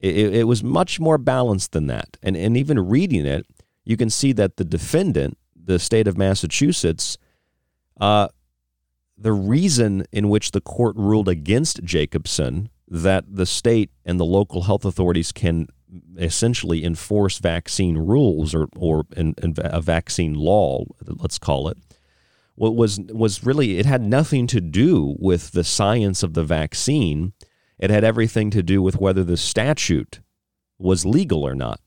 It, 0.00 0.34
it, 0.34 0.44
was 0.44 0.64
much 0.64 0.98
more 0.98 1.18
balanced 1.18 1.72
than 1.72 1.86
that. 1.88 2.16
And, 2.22 2.34
and 2.34 2.56
even 2.56 2.88
reading 2.88 3.26
it, 3.26 3.46
you 3.84 3.98
can 3.98 4.08
see 4.08 4.32
that 4.32 4.56
the 4.56 4.64
defendant, 4.64 5.36
the 5.54 5.78
state 5.78 6.08
of 6.08 6.16
Massachusetts, 6.16 7.18
uh, 8.00 8.28
the 9.18 9.34
reason 9.34 10.06
in 10.10 10.30
which 10.30 10.52
the 10.52 10.62
court 10.62 10.96
ruled 10.96 11.28
against 11.28 11.84
Jacobson 11.84 12.70
that 12.88 13.24
the 13.28 13.46
state 13.46 13.90
and 14.06 14.18
the 14.18 14.24
local 14.24 14.62
health 14.62 14.86
authorities 14.86 15.30
can 15.30 15.68
essentially 16.16 16.84
enforce 16.84 17.36
vaccine 17.36 17.98
rules 17.98 18.54
or, 18.54 18.66
or 18.76 19.04
in, 19.14 19.34
in 19.42 19.54
a 19.58 19.82
vaccine 19.82 20.32
law, 20.32 20.84
let's 21.06 21.38
call 21.38 21.68
it, 21.68 21.76
what 22.54 22.76
was 22.76 23.00
was 23.00 23.44
really 23.44 23.78
it 23.78 23.86
had 23.86 24.02
nothing 24.02 24.46
to 24.48 24.60
do 24.60 25.16
with 25.18 25.52
the 25.52 25.64
science 25.64 26.22
of 26.22 26.34
the 26.34 26.44
vaccine. 26.44 27.32
It 27.78 27.90
had 27.90 28.04
everything 28.04 28.50
to 28.50 28.62
do 28.62 28.82
with 28.82 28.98
whether 28.98 29.24
the 29.24 29.36
statute 29.36 30.20
was 30.78 31.06
legal 31.06 31.44
or 31.44 31.54
not. 31.54 31.80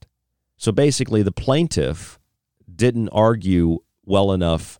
So 0.57 0.72
basically, 0.72 1.22
the 1.22 1.31
plaintiff 1.31 2.19
didn't 2.74 3.10
argue 3.10 3.79
well 4.05 4.31
enough 4.31 4.79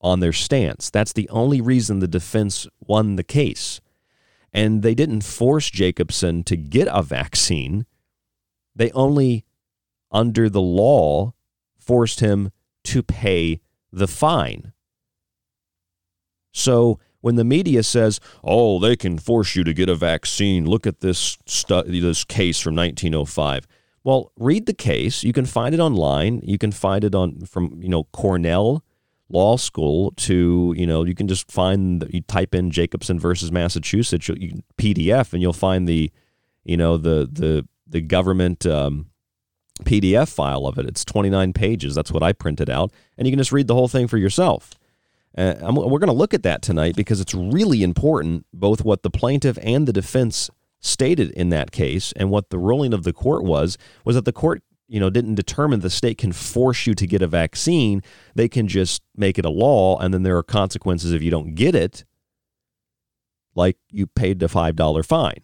on 0.00 0.20
their 0.20 0.32
stance. 0.32 0.90
That's 0.90 1.12
the 1.12 1.28
only 1.30 1.60
reason 1.60 1.98
the 1.98 2.08
defense 2.08 2.66
won 2.80 3.16
the 3.16 3.24
case. 3.24 3.80
And 4.52 4.82
they 4.82 4.94
didn't 4.94 5.22
force 5.22 5.70
Jacobson 5.70 6.44
to 6.44 6.56
get 6.56 6.88
a 6.90 7.02
vaccine. 7.02 7.86
They 8.74 8.90
only, 8.92 9.44
under 10.10 10.48
the 10.48 10.62
law, 10.62 11.34
forced 11.78 12.20
him 12.20 12.52
to 12.84 13.02
pay 13.02 13.60
the 13.92 14.08
fine. 14.08 14.72
So 16.56 16.98
when 17.20 17.36
the 17.36 17.44
media 17.44 17.82
says, 17.82 18.18
"Oh, 18.42 18.78
they 18.78 18.96
can 18.96 19.18
force 19.18 19.54
you 19.54 19.64
to 19.64 19.74
get 19.74 19.88
a 19.88 19.94
vaccine," 19.94 20.64
look 20.64 20.86
at 20.86 21.00
this 21.00 21.36
stu- 21.44 21.82
this 21.82 22.24
case 22.24 22.60
from 22.60 22.74
1905. 22.74 23.66
Well, 24.02 24.32
read 24.38 24.66
the 24.66 24.74
case. 24.74 25.22
You 25.22 25.32
can 25.32 25.46
find 25.46 25.74
it 25.74 25.80
online. 25.80 26.40
You 26.44 26.58
can 26.58 26.72
find 26.72 27.04
it 27.04 27.14
on 27.14 27.40
from 27.40 27.78
you 27.82 27.88
know 27.88 28.04
Cornell 28.04 28.82
Law 29.28 29.56
School 29.56 30.12
to 30.12 30.72
you 30.76 30.86
know 30.86 31.04
you 31.04 31.14
can 31.14 31.28
just 31.28 31.50
find 31.50 32.08
you 32.10 32.22
type 32.22 32.54
in 32.54 32.70
Jacobson 32.70 33.20
versus 33.20 33.52
Massachusetts 33.52 34.28
you, 34.28 34.62
PDF 34.78 35.32
and 35.32 35.42
you'll 35.42 35.52
find 35.52 35.86
the 35.86 36.10
you 36.64 36.76
know 36.76 36.96
the 36.96 37.28
the 37.30 37.66
the 37.86 38.00
government 38.00 38.64
um, 38.64 39.06
PDF 39.82 40.32
file 40.32 40.66
of 40.66 40.78
it. 40.78 40.86
It's 40.86 41.04
29 41.04 41.52
pages. 41.52 41.94
That's 41.94 42.12
what 42.12 42.22
I 42.22 42.32
printed 42.32 42.70
out, 42.70 42.92
and 43.18 43.26
you 43.26 43.32
can 43.32 43.38
just 43.38 43.52
read 43.52 43.66
the 43.66 43.74
whole 43.74 43.88
thing 43.88 44.06
for 44.06 44.16
yourself. 44.16 44.70
Uh, 45.36 45.54
we're 45.70 45.98
going 45.98 46.06
to 46.06 46.12
look 46.12 46.32
at 46.32 46.42
that 46.44 46.62
tonight 46.62 46.96
because 46.96 47.20
it's 47.20 47.34
really 47.34 47.82
important, 47.82 48.46
both 48.54 48.84
what 48.84 49.02
the 49.02 49.10
plaintiff 49.10 49.58
and 49.60 49.86
the 49.86 49.92
defense 49.92 50.48
stated 50.80 51.30
in 51.32 51.50
that 51.50 51.72
case 51.72 52.12
and 52.12 52.30
what 52.30 52.50
the 52.50 52.58
ruling 52.58 52.94
of 52.94 53.02
the 53.02 53.12
court 53.12 53.44
was 53.44 53.76
was 54.04 54.14
that 54.14 54.24
the 54.24 54.32
court 54.32 54.62
you 54.88 55.00
know 55.00 55.10
didn't 55.10 55.34
determine 55.34 55.80
the 55.80 55.90
state 55.90 56.16
can 56.18 56.32
force 56.32 56.86
you 56.86 56.94
to 56.94 57.06
get 57.06 57.22
a 57.22 57.26
vaccine. 57.26 58.02
They 58.34 58.48
can 58.48 58.68
just 58.68 59.02
make 59.16 59.38
it 59.38 59.44
a 59.44 59.50
law 59.50 59.98
and 59.98 60.14
then 60.14 60.22
there 60.22 60.36
are 60.36 60.42
consequences 60.42 61.12
if 61.12 61.22
you 61.22 61.30
don't 61.30 61.54
get 61.54 61.74
it 61.74 62.04
like 63.54 63.78
you 63.90 64.06
paid 64.06 64.38
the 64.38 64.46
$5 64.46 65.06
fine. 65.06 65.40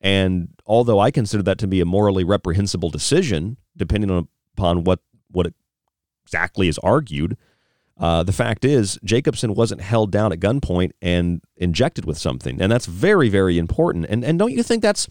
And 0.00 0.48
although 0.66 0.98
i 0.98 1.10
consider 1.10 1.42
that 1.44 1.58
to 1.58 1.66
be 1.66 1.80
a 1.80 1.84
morally 1.84 2.24
reprehensible 2.24 2.90
decision 2.90 3.56
depending 3.76 4.10
on, 4.10 4.28
upon 4.56 4.84
what 4.84 5.00
what 5.30 5.52
exactly 6.24 6.68
is 6.68 6.78
argued 6.78 7.36
uh, 8.00 8.22
the 8.22 8.32
fact 8.32 8.64
is, 8.64 8.98
Jacobson 9.04 9.54
wasn't 9.54 9.82
held 9.82 10.10
down 10.10 10.32
at 10.32 10.40
gunpoint 10.40 10.92
and 11.02 11.42
injected 11.58 12.06
with 12.06 12.16
something, 12.16 12.60
and 12.60 12.72
that's 12.72 12.86
very, 12.86 13.28
very 13.28 13.58
important. 13.58 14.06
And 14.08 14.24
and 14.24 14.38
don't 14.38 14.52
you 14.52 14.62
think 14.62 14.82
that's 14.82 15.06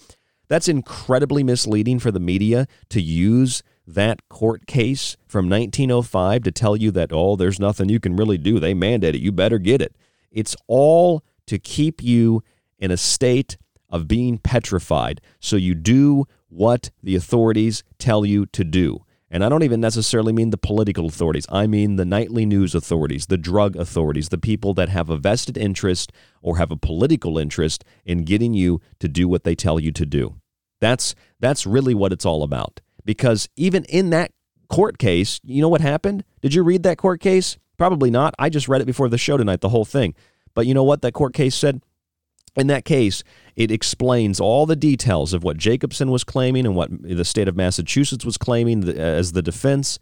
that's 0.47 0.67
incredibly 0.67 1.43
misleading 1.43 1.99
for 1.99 2.09
the 2.09 2.19
media 2.19 2.65
to 2.89 2.99
use 2.99 3.61
that 3.85 4.27
court 4.27 4.65
case 4.65 5.17
from 5.27 5.47
1905 5.47 6.43
to 6.43 6.51
tell 6.51 6.75
you 6.75 6.89
that 6.91 7.13
oh, 7.13 7.35
there's 7.35 7.59
nothing 7.59 7.89
you 7.89 7.99
can 7.99 8.15
really 8.15 8.39
do. 8.39 8.59
They 8.59 8.73
mandate 8.73 9.13
it. 9.13 9.21
You 9.21 9.31
better 9.31 9.59
get 9.59 9.83
it. 9.83 9.95
It's 10.31 10.55
all 10.65 11.23
to 11.45 11.59
keep 11.59 12.01
you 12.01 12.43
in 12.79 12.89
a 12.89 12.97
state 12.97 13.57
of 13.91 14.07
being 14.07 14.39
petrified, 14.39 15.21
so 15.39 15.57
you 15.57 15.75
do 15.75 16.25
what 16.47 16.89
the 17.03 17.15
authorities 17.15 17.83
tell 17.99 18.25
you 18.25 18.47
to 18.47 18.63
do. 18.63 19.05
And 19.31 19.43
I 19.43 19.49
don't 19.49 19.63
even 19.63 19.79
necessarily 19.79 20.33
mean 20.33 20.49
the 20.49 20.57
political 20.57 21.05
authorities. 21.05 21.45
I 21.49 21.67
mean 21.67 21.97
the 21.97 22.05
nightly 22.05 22.45
news 22.45 22.73
authorities, 22.73 23.27
the 23.27 23.37
drug 23.37 23.75
authorities, 23.75 24.29
the 24.29 24.39
people 24.39 24.73
that 24.73 24.89
have 24.89 25.09
a 25.09 25.17
vested 25.17 25.57
interest 25.57 26.11
or 26.41 26.57
have 26.57 26.71
a 26.71 26.77
political 26.77 27.37
interest 27.37 27.83
in 28.05 28.23
getting 28.23 28.53
you 28.53 28.81
to 28.99 29.07
do 29.07 29.27
what 29.27 29.43
they 29.43 29.55
tell 29.55 29.79
you 29.79 29.91
to 29.91 30.05
do. 30.05 30.35
That's 30.81 31.13
that's 31.39 31.65
really 31.65 31.93
what 31.93 32.11
it's 32.11 32.25
all 32.25 32.41
about. 32.41 32.81
Because 33.05 33.49
even 33.55 33.85
in 33.85 34.09
that 34.11 34.31
court 34.69 34.97
case, 34.97 35.39
you 35.43 35.61
know 35.61 35.69
what 35.69 35.81
happened? 35.81 36.23
Did 36.41 36.53
you 36.53 36.63
read 36.63 36.83
that 36.83 36.97
court 36.97 37.21
case? 37.21 37.57
Probably 37.77 38.09
not. 38.09 38.33
I 38.39 38.49
just 38.49 38.67
read 38.67 38.81
it 38.81 38.85
before 38.85 39.09
the 39.09 39.17
show 39.17 39.37
tonight, 39.37 39.61
the 39.61 39.69
whole 39.69 39.85
thing. 39.85 40.15
But 40.53 40.65
you 40.65 40.73
know 40.73 40.83
what 40.83 41.01
that 41.01 41.13
court 41.13 41.33
case 41.33 41.55
said? 41.55 41.81
In 42.55 42.67
that 42.67 42.85
case, 42.85 43.23
it 43.55 43.71
explains 43.71 44.39
all 44.39 44.65
the 44.65 44.75
details 44.75 45.33
of 45.33 45.43
what 45.43 45.57
Jacobson 45.57 46.11
was 46.11 46.23
claiming 46.23 46.65
and 46.65 46.75
what 46.75 46.89
the 47.01 47.25
state 47.25 47.47
of 47.47 47.55
Massachusetts 47.55 48.25
was 48.25 48.37
claiming 48.37 48.87
as 48.87 49.31
the 49.31 49.41
defense. 49.41 49.99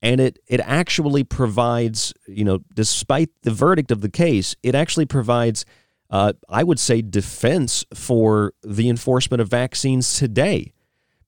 And 0.00 0.20
it, 0.20 0.38
it 0.48 0.60
actually 0.60 1.22
provides, 1.22 2.12
you 2.26 2.44
know, 2.44 2.60
despite 2.74 3.30
the 3.42 3.52
verdict 3.52 3.90
of 3.90 4.00
the 4.00 4.08
case, 4.08 4.56
it 4.62 4.74
actually 4.74 5.06
provides, 5.06 5.64
uh, 6.10 6.32
I 6.48 6.64
would 6.64 6.80
say, 6.80 7.02
defense 7.02 7.84
for 7.94 8.52
the 8.62 8.88
enforcement 8.88 9.40
of 9.40 9.48
vaccines 9.48 10.18
today. 10.18 10.72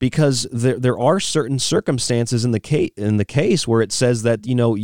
Because 0.00 0.46
there, 0.50 0.78
there 0.78 0.98
are 0.98 1.20
certain 1.20 1.58
circumstances 1.58 2.44
in 2.44 2.50
the 2.50 2.60
case 2.60 2.90
in 2.96 3.16
the 3.16 3.24
case 3.24 3.66
where 3.66 3.80
it 3.80 3.92
says 3.92 4.22
that 4.24 4.44
you 4.44 4.54
know 4.54 4.76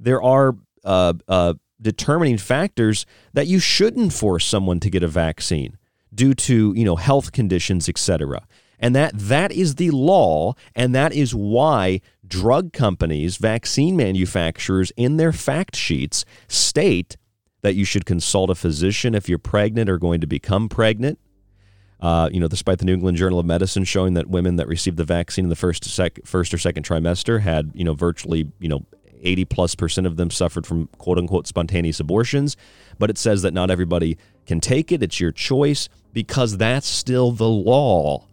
there 0.00 0.20
are 0.20 0.56
uh, 0.84 1.14
uh, 1.26 1.54
determining 1.80 2.38
factors 2.38 3.06
that 3.32 3.46
you 3.46 3.58
shouldn't 3.58 4.12
force 4.12 4.44
someone 4.44 4.80
to 4.80 4.90
get 4.90 5.02
a 5.02 5.08
vaccine 5.08 5.76
due 6.14 6.34
to 6.34 6.72
you 6.74 6.84
know 6.84 6.96
health 6.96 7.32
conditions 7.32 7.88
etc 7.88 8.46
and 8.80 8.96
that 8.96 9.12
that 9.14 9.52
is 9.52 9.74
the 9.74 9.90
law 9.90 10.54
and 10.74 10.94
that 10.94 11.12
is 11.12 11.34
why 11.34 12.00
drug 12.26 12.72
companies 12.72 13.36
vaccine 13.36 13.96
manufacturers 13.96 14.90
in 14.96 15.18
their 15.18 15.32
fact 15.32 15.76
sheets 15.76 16.24
state 16.48 17.16
that 17.62 17.74
you 17.74 17.84
should 17.84 18.06
consult 18.06 18.50
a 18.50 18.54
physician 18.54 19.14
if 19.14 19.28
you're 19.28 19.38
pregnant 19.38 19.90
or 19.90 19.98
going 19.98 20.20
to 20.20 20.26
become 20.26 20.68
pregnant. 20.68 21.18
Uh, 22.00 22.28
you 22.32 22.38
know, 22.38 22.46
despite 22.46 22.78
the 22.78 22.84
New 22.84 22.94
England 22.94 23.16
Journal 23.16 23.40
of 23.40 23.46
Medicine 23.46 23.82
showing 23.82 24.14
that 24.14 24.28
women 24.28 24.56
that 24.56 24.68
received 24.68 24.96
the 24.96 25.04
vaccine 25.04 25.46
in 25.46 25.48
the 25.48 25.56
first, 25.56 25.84
sec- 25.84 26.24
first 26.24 26.54
or 26.54 26.58
second 26.58 26.84
trimester 26.86 27.40
had, 27.40 27.72
you 27.74 27.82
know, 27.82 27.94
virtually, 27.94 28.52
you 28.60 28.68
know, 28.68 28.86
80 29.22 29.44
plus 29.46 29.74
percent 29.74 30.06
of 30.06 30.16
them 30.16 30.30
suffered 30.30 30.66
from 30.66 30.88
quote 30.98 31.18
unquote 31.18 31.46
spontaneous 31.46 32.00
abortions. 32.00 32.56
But 32.98 33.10
it 33.10 33.18
says 33.18 33.42
that 33.42 33.54
not 33.54 33.70
everybody 33.70 34.18
can 34.46 34.60
take 34.60 34.92
it. 34.92 35.02
It's 35.02 35.20
your 35.20 35.32
choice 35.32 35.88
because 36.12 36.56
that's 36.56 36.86
still 36.86 37.32
the 37.32 37.48
law. 37.48 38.26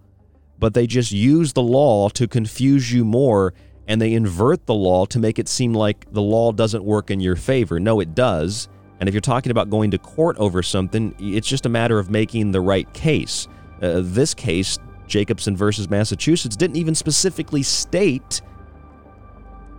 But 0.58 0.74
they 0.74 0.88
just 0.88 1.12
use 1.12 1.54
the 1.54 1.62
law 1.62 2.10
to 2.10 2.28
confuse 2.28 2.92
you 2.92 3.04
more 3.04 3.54
and 3.88 4.02
they 4.02 4.14
invert 4.14 4.66
the 4.66 4.74
law 4.74 5.06
to 5.06 5.20
make 5.20 5.38
it 5.38 5.48
seem 5.48 5.74
like 5.74 6.12
the 6.12 6.22
law 6.22 6.52
doesn't 6.52 6.84
work 6.84 7.12
in 7.12 7.20
your 7.20 7.36
favor. 7.36 7.80
No, 7.80 8.00
it 8.00 8.16
does. 8.16 8.68
And 9.00 9.10
if 9.10 9.14
you're 9.14 9.22
talking 9.22 9.52
about 9.52 9.70
going 9.70 9.92
to 9.92 9.98
court 9.98 10.38
over 10.38 10.64
something, 10.64 11.16
it's 11.20 11.48
just 11.48 11.66
a 11.66 11.70
matter 11.70 12.00
of 12.00 12.10
making 12.10 12.52
the 12.52 12.62
right 12.62 12.92
case. 12.94 13.48
Uh, 13.82 14.02
this 14.04 14.34
case, 14.34 14.80
Jacobson 15.08 15.56
versus 15.56 15.90
Massachusetts, 15.90 16.56
didn't 16.56 16.78
even 16.78 16.96
specifically 16.96 17.62
state 17.62 18.42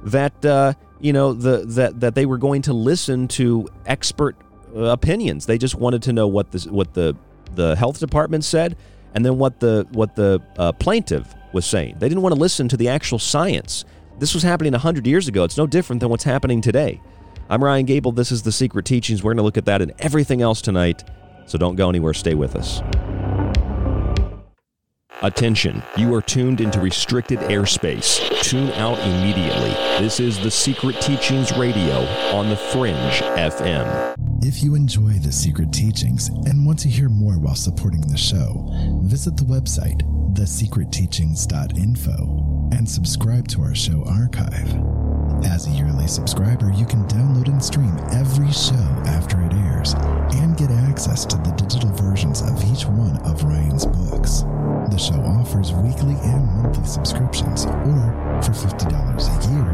that 0.05 0.45
uh, 0.45 0.75
you 1.01 1.13
know 1.13 1.33
the 1.33 1.65
that 1.67 2.01
that 2.01 2.15
they 2.15 2.27
were 2.27 2.39
going 2.39 2.63
to 2.63 2.73
listen 2.73 3.29
to 3.29 3.69
expert 3.87 4.37
uh, 4.75 4.81
opinions. 4.85 5.47
They 5.47 5.59
just 5.59 5.75
wanted 5.75 6.03
to 6.05 6.13
know 6.13 6.27
what 6.27 6.53
the 6.53 6.71
what 6.71 6.95
the 6.95 7.17
the 7.55 7.77
health 7.77 8.01
department 8.01 8.45
said, 8.45 8.77
and 9.15 9.25
then 9.25 9.39
what 9.39 9.61
the 9.61 9.87
what 9.93 10.17
the 10.17 10.43
uh, 10.59 10.73
plaintiff 10.73 11.35
was 11.53 11.67
saying. 11.67 11.97
They 11.99 12.09
didn't 12.09 12.23
want 12.23 12.35
to 12.35 12.41
listen 12.41 12.69
to 12.69 12.77
the 12.77 12.89
actual 12.89 13.19
science. 13.19 13.85
This 14.19 14.35
was 14.35 14.43
happening 14.43 14.73
hundred 14.73 15.07
years 15.07 15.29
ago. 15.29 15.45
It's 15.45 15.59
no 15.59 15.67
different 15.67 16.01
than 16.01 16.11
what's 16.11 16.25
happening 16.25 16.61
today. 16.61 17.01
I'm 17.49 17.63
Ryan 17.63 17.87
Gable. 17.87 18.13
This 18.13 18.33
is 18.33 18.43
the 18.43 18.53
Secret 18.53 18.85
Teachings. 18.87 19.23
We're 19.23 19.31
going 19.31 19.37
to 19.39 19.45
look 19.45 19.57
at 19.57 19.67
that 19.67 19.81
and 19.81 19.93
everything 20.01 20.43
else 20.43 20.61
tonight 20.61 21.05
So 21.47 21.59
don't 21.59 21.77
go 21.77 21.89
anywhere, 21.89 22.13
stay 22.13 22.35
with 22.35 22.57
us. 22.57 22.83
Attention, 25.23 25.83
you 25.97 26.15
are 26.15 26.21
tuned 26.21 26.61
into 26.61 26.79
restricted 26.79 27.39
airspace. 27.39 28.21
Tune 28.43 28.71
out 28.73 28.99
immediately. 28.99 29.71
This 29.99 30.21
is 30.21 30.39
the 30.39 30.51
Secret 30.51 31.01
Teachings 31.01 31.57
Radio 31.57 32.05
on 32.35 32.51
the 32.51 32.57
Fringe 32.57 33.23
FM. 33.39 34.15
If 34.43 34.63
you 34.63 34.75
enjoy 34.75 35.13
the 35.13 35.33
secret 35.33 35.73
teachings 35.73 36.29
and 36.29 36.67
want 36.67 36.79
to 36.81 36.91
hear 36.91 37.09
more 37.09 37.39
while 37.39 37.55
supporting 37.55 38.03
the 38.03 38.19
show, 38.19 38.69
visit 39.05 39.39
the 39.39 39.45
website 39.45 40.03
thesecretteachings.info 40.35 42.69
and 42.73 42.87
subscribe 42.87 43.49
to 43.49 43.63
our 43.63 43.75
show 43.75 44.05
archive. 44.07 44.71
As 45.45 45.67
a 45.67 45.71
yearly 45.71 46.07
subscriber, 46.07 46.73
you 46.73 46.87
can 46.87 47.05
download 47.09 47.49
and 47.49 47.63
stream 47.63 47.97
every 48.13 48.51
show 48.53 48.75
after 49.07 49.41
it 49.43 49.53
airs 49.53 49.95
and 50.41 50.57
get 50.57 50.71
access 50.71 51.25
to 51.27 51.37
the 51.37 51.53
digital 51.53 51.91
versions 51.91 52.41
of 52.43 52.65
each 52.73 52.87
one 52.87 53.17
of 53.19 53.45
Ryan's 53.45 53.87
books. 53.87 54.43
The 54.91 54.99
show 54.99 55.21
offers 55.23 55.73
weekly 55.73 56.17
and 56.23 56.47
monthly 56.57 56.87
subscriptions, 56.87 57.67
or 57.67 58.01
for 58.43 58.53
$50 58.53 58.89
a 58.89 59.37
year, 59.53 59.69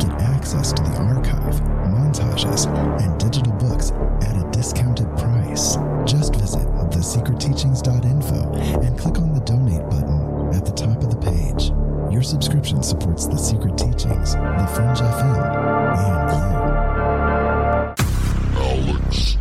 get 0.00 0.20
access 0.22 0.72
to 0.72 0.82
the 0.82 0.96
archive, 0.98 1.60
montages, 1.94 2.66
and 3.00 3.20
digital 3.20 3.52
books 3.54 3.92
at 4.22 4.36
a 4.36 4.50
discounted 4.50 5.08
price. 5.16 5.76
Just 6.04 6.34
visit 6.36 6.66
thesecretteachings.info 6.90 8.52
and 8.82 8.98
click 8.98 9.18
on 9.18 9.32
the 9.32 9.40
donate 9.40 9.82
button 9.84 9.93
Your 12.14 12.22
subscription 12.22 12.80
supports 12.80 13.26
the 13.26 13.36
secret 13.36 13.76
teachings, 13.76 14.34
the 14.34 14.70
Fringe 14.72 14.98
FM, 14.98 15.34
and 15.98 16.30
you. 18.56 18.94
Alex 18.94 19.36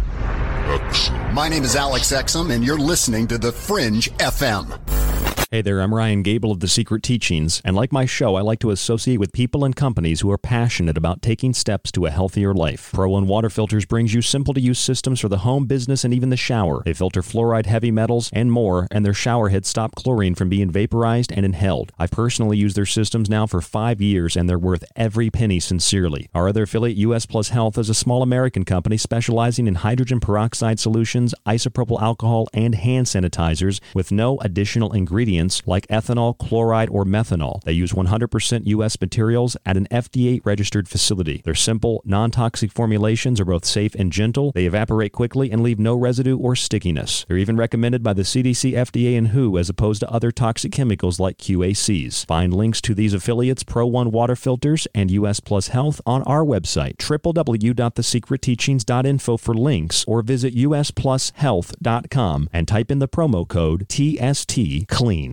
Exum. 0.66 1.34
My 1.36 1.48
name 1.48 1.64
is 1.64 1.76
Alex 1.76 2.12
Exum, 2.12 2.52
and 2.52 2.66
you're 2.66 2.80
listening 2.80 3.28
to 3.28 3.38
The 3.38 3.52
Fringe 3.52 4.10
FM. 4.18 5.13
Hey 5.54 5.62
there, 5.62 5.82
I'm 5.82 5.94
Ryan 5.94 6.24
Gable 6.24 6.52
of 6.52 6.62
The 6.62 6.68
Secret 6.68 7.04
Teachings, 7.04 7.62
and 7.64 7.76
like 7.76 7.92
my 7.92 8.08
show, 8.08 8.34
I 8.34 8.42
like 8.42 8.58
to 8.62 8.72
associate 8.72 9.20
with 9.20 9.32
people 9.32 9.64
and 9.64 9.76
companies 9.76 10.22
who 10.22 10.32
are 10.32 10.38
passionate 10.40 10.98
about 10.98 11.22
taking 11.22 11.54
steps 11.54 11.92
to 11.92 12.08
a 12.08 12.10
healthier 12.10 12.56
life. 12.56 12.90
Pro 12.92 13.10
One 13.10 13.28
Water 13.28 13.52
Filters 13.52 13.86
brings 13.86 14.16
you 14.16 14.24
simple 14.24 14.56
to 14.56 14.60
use 14.60 14.80
systems 14.80 15.20
for 15.20 15.30
the 15.30 15.38
home, 15.38 15.68
business, 15.68 16.04
and 16.04 16.12
even 16.12 16.32
the 16.32 16.38
shower. 16.38 16.82
They 16.84 16.94
filter 16.96 17.22
fluoride, 17.22 17.68
heavy 17.68 17.92
metals, 17.92 18.32
and 18.34 18.52
more, 18.52 18.88
and 18.90 19.06
their 19.06 19.14
shower 19.14 19.50
heads 19.50 19.68
stop 19.68 19.94
chlorine 19.94 20.34
from 20.34 20.50
being 20.50 20.72
vaporized 20.72 21.32
and 21.32 21.46
inhaled. 21.46 21.92
I've 22.00 22.10
personally 22.10 22.58
used 22.58 22.76
their 22.76 22.88
systems 22.88 23.30
now 23.30 23.46
for 23.46 23.62
five 23.62 24.02
years, 24.02 24.36
and 24.36 24.50
they're 24.50 24.58
worth 24.58 24.84
every 24.96 25.30
penny 25.30 25.60
sincerely. 25.60 26.32
Our 26.34 26.48
other 26.48 26.64
affiliate, 26.64 26.98
US 26.98 27.28
Plus 27.28 27.50
Health, 27.50 27.78
is 27.78 27.90
a 27.92 27.94
small 27.94 28.24
American 28.24 28.66
company 28.66 28.98
specializing 28.98 29.68
in 29.68 29.76
hydrogen 29.76 30.20
peroxide 30.20 30.80
solutions, 30.80 31.36
isopropyl 31.46 32.02
alcohol, 32.02 32.48
and 32.56 32.74
hand 32.74 33.06
sanitizers 33.06 33.80
with 33.94 34.12
no 34.12 34.40
additional 34.40 34.94
ingredients 34.94 35.43
like 35.66 35.88
ethanol, 35.88 36.38
chloride, 36.38 36.90
or 36.90 37.06
methanol. 37.06 37.62
They 37.64 37.74
use 37.74 37.94
100% 37.94 38.68
U.S. 38.68 39.02
materials 39.02 39.58
at 39.66 39.78
an 39.78 39.88
FDA 39.92 40.42
registered 40.46 40.88
facility. 40.88 41.42
Their 41.44 41.56
simple, 41.56 42.02
non 42.06 42.32
toxic 42.32 42.72
formulations 42.72 43.40
are 43.40 43.46
both 43.46 43.66
safe 43.66 43.96
and 43.96 44.12
gentle. 44.12 44.52
They 44.52 44.66
evaporate 44.66 45.12
quickly 45.12 45.52
and 45.52 45.62
leave 45.62 45.80
no 45.80 45.96
residue 45.96 46.38
or 46.38 46.56
stickiness. 46.56 47.26
They're 47.28 47.38
even 47.38 47.58
recommended 47.58 48.04
by 48.04 48.14
the 48.14 48.24
CDC, 48.24 48.74
FDA, 48.74 49.18
and 49.18 49.30
WHO 49.30 49.58
as 49.58 49.70
opposed 49.70 50.02
to 50.02 50.10
other 50.10 50.32
toxic 50.32 50.72
chemicals 50.72 51.20
like 51.20 51.38
QACs. 51.38 52.26
Find 52.26 52.54
links 52.54 52.82
to 52.82 52.94
these 52.94 53.14
affiliates, 53.14 53.64
Pro 53.64 53.86
One 53.86 54.12
Water 54.12 54.36
Filters, 54.36 54.88
and 54.94 55.10
US 55.12 55.40
Plus 55.40 55.70
Health 55.70 56.02
on 56.06 56.24
our 56.24 56.44
website, 56.44 56.98
www.thesecretteachings.info 56.98 59.38
for 59.38 59.54
links, 59.54 60.04
or 60.08 60.22
visit 60.22 60.56
usplushealth.com 60.56 62.50
and 62.54 62.68
type 62.68 62.92
in 62.92 63.00
the 63.00 63.08
promo 63.08 63.48
code 63.48 63.88
TST 63.90 64.88
CLEAN. 64.88 65.33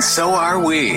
And 0.00 0.06
so 0.06 0.30
are 0.30 0.58
we. 0.58 0.92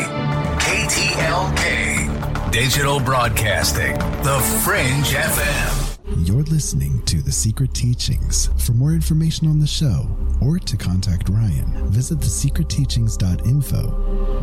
KTLK, 0.63 2.49
Digital 2.53 3.01
Broadcasting, 3.01 3.97
The 4.23 4.39
Fringe 4.63 5.11
FM. 5.11 5.97
You're 6.25 6.43
listening 6.43 7.01
to 7.07 7.21
The 7.21 7.33
Secret 7.33 7.73
Teachings. 7.73 8.49
For 8.65 8.71
more 8.71 8.93
information 8.93 9.49
on 9.49 9.59
the 9.59 9.67
show 9.67 10.07
or 10.41 10.57
to 10.57 10.77
contact 10.77 11.27
Ryan, 11.27 11.89
visit 11.89 12.19
thesecretteachings.info 12.19 13.81